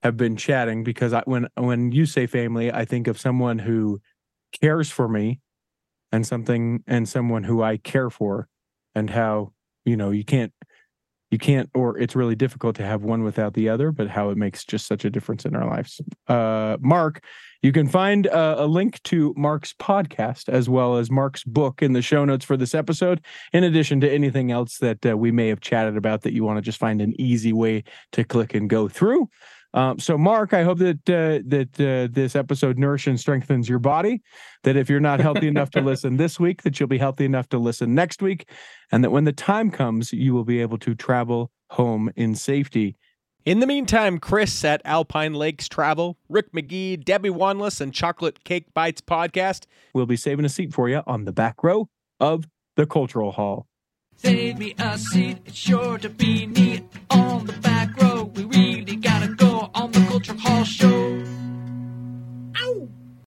have 0.02 0.16
been 0.16 0.36
chatting 0.36 0.84
because 0.84 1.12
I, 1.12 1.22
when 1.24 1.48
when 1.56 1.92
you 1.92 2.06
say 2.06 2.26
family, 2.26 2.72
I 2.72 2.84
think 2.84 3.08
of 3.08 3.18
someone 3.18 3.58
who 3.58 4.00
cares 4.60 4.90
for 4.90 5.08
me 5.08 5.40
and 6.12 6.26
something 6.26 6.82
and 6.86 7.08
someone 7.08 7.44
who 7.44 7.62
I 7.62 7.76
care 7.76 8.10
for 8.10 8.48
and 8.94 9.10
how, 9.10 9.52
you 9.84 9.96
know, 9.96 10.10
you 10.10 10.24
can't 10.24 10.52
you 11.30 11.38
can't 11.38 11.68
or 11.74 11.98
it's 11.98 12.16
really 12.16 12.34
difficult 12.34 12.76
to 12.76 12.84
have 12.84 13.02
one 13.02 13.22
without 13.22 13.54
the 13.54 13.68
other 13.68 13.92
but 13.92 14.08
how 14.08 14.30
it 14.30 14.36
makes 14.36 14.64
just 14.64 14.86
such 14.86 15.04
a 15.04 15.10
difference 15.10 15.44
in 15.44 15.54
our 15.54 15.66
lives. 15.66 16.00
Uh, 16.26 16.76
mark 16.80 17.22
you 17.62 17.72
can 17.72 17.88
find 17.88 18.28
uh, 18.28 18.54
a 18.58 18.66
link 18.66 19.02
to 19.02 19.34
mark's 19.36 19.72
podcast 19.72 20.48
as 20.48 20.68
well 20.68 20.96
as 20.96 21.10
mark's 21.10 21.42
book 21.42 21.82
in 21.82 21.92
the 21.92 22.02
show 22.02 22.24
notes 22.24 22.44
for 22.44 22.56
this 22.56 22.74
episode 22.74 23.20
in 23.52 23.64
addition 23.64 24.00
to 24.00 24.10
anything 24.10 24.50
else 24.50 24.78
that 24.78 25.04
uh, 25.04 25.16
we 25.16 25.30
may 25.30 25.48
have 25.48 25.60
chatted 25.60 25.96
about 25.96 26.22
that 26.22 26.32
you 26.32 26.44
want 26.44 26.56
to 26.56 26.62
just 26.62 26.78
find 26.78 27.00
an 27.00 27.14
easy 27.20 27.52
way 27.52 27.82
to 28.12 28.24
click 28.24 28.54
and 28.54 28.70
go 28.70 28.88
through 28.88 29.28
um, 29.74 29.98
so, 29.98 30.16
Mark, 30.16 30.54
I 30.54 30.62
hope 30.62 30.78
that 30.78 31.08
uh, 31.08 31.44
that 31.46 31.80
uh, 31.80 32.08
this 32.10 32.34
episode 32.34 32.78
nourishes 32.78 33.08
and 33.08 33.20
strengthens 33.20 33.68
your 33.68 33.78
body. 33.78 34.22
That 34.64 34.76
if 34.76 34.88
you're 34.88 35.00
not 35.00 35.20
healthy 35.20 35.46
enough 35.48 35.70
to 35.72 35.80
listen 35.80 36.16
this 36.16 36.40
week, 36.40 36.62
that 36.62 36.80
you'll 36.80 36.88
be 36.88 36.98
healthy 36.98 37.24
enough 37.24 37.48
to 37.50 37.58
listen 37.58 37.94
next 37.94 38.22
week, 38.22 38.48
and 38.90 39.04
that 39.04 39.10
when 39.10 39.24
the 39.24 39.32
time 39.32 39.70
comes, 39.70 40.12
you 40.12 40.32
will 40.32 40.44
be 40.44 40.60
able 40.60 40.78
to 40.78 40.94
travel 40.94 41.50
home 41.70 42.10
in 42.16 42.34
safety. 42.34 42.96
In 43.44 43.60
the 43.60 43.66
meantime, 43.66 44.18
Chris 44.18 44.64
at 44.64 44.82
Alpine 44.84 45.34
Lakes 45.34 45.68
Travel, 45.68 46.18
Rick 46.28 46.52
McGee, 46.52 47.02
Debbie 47.02 47.30
Wanless, 47.30 47.80
and 47.80 47.94
Chocolate 47.94 48.44
Cake 48.44 48.74
Bites 48.74 49.00
podcast 49.00 49.64
will 49.94 50.06
be 50.06 50.16
saving 50.16 50.44
a 50.44 50.50
seat 50.50 50.72
for 50.72 50.88
you 50.88 51.02
on 51.06 51.24
the 51.24 51.32
back 51.32 51.62
row 51.62 51.88
of 52.20 52.46
the 52.76 52.86
Cultural 52.86 53.32
Hall. 53.32 53.66
Save 54.16 54.58
me 54.58 54.74
a 54.78 54.98
seat, 54.98 55.38
it's 55.46 55.56
sure 55.56 55.98
to 55.98 56.08
be 56.08 56.46
neat 56.46 56.84
on 57.10 57.46
the 57.46 57.52
back 57.52 57.96
row. 58.02 58.07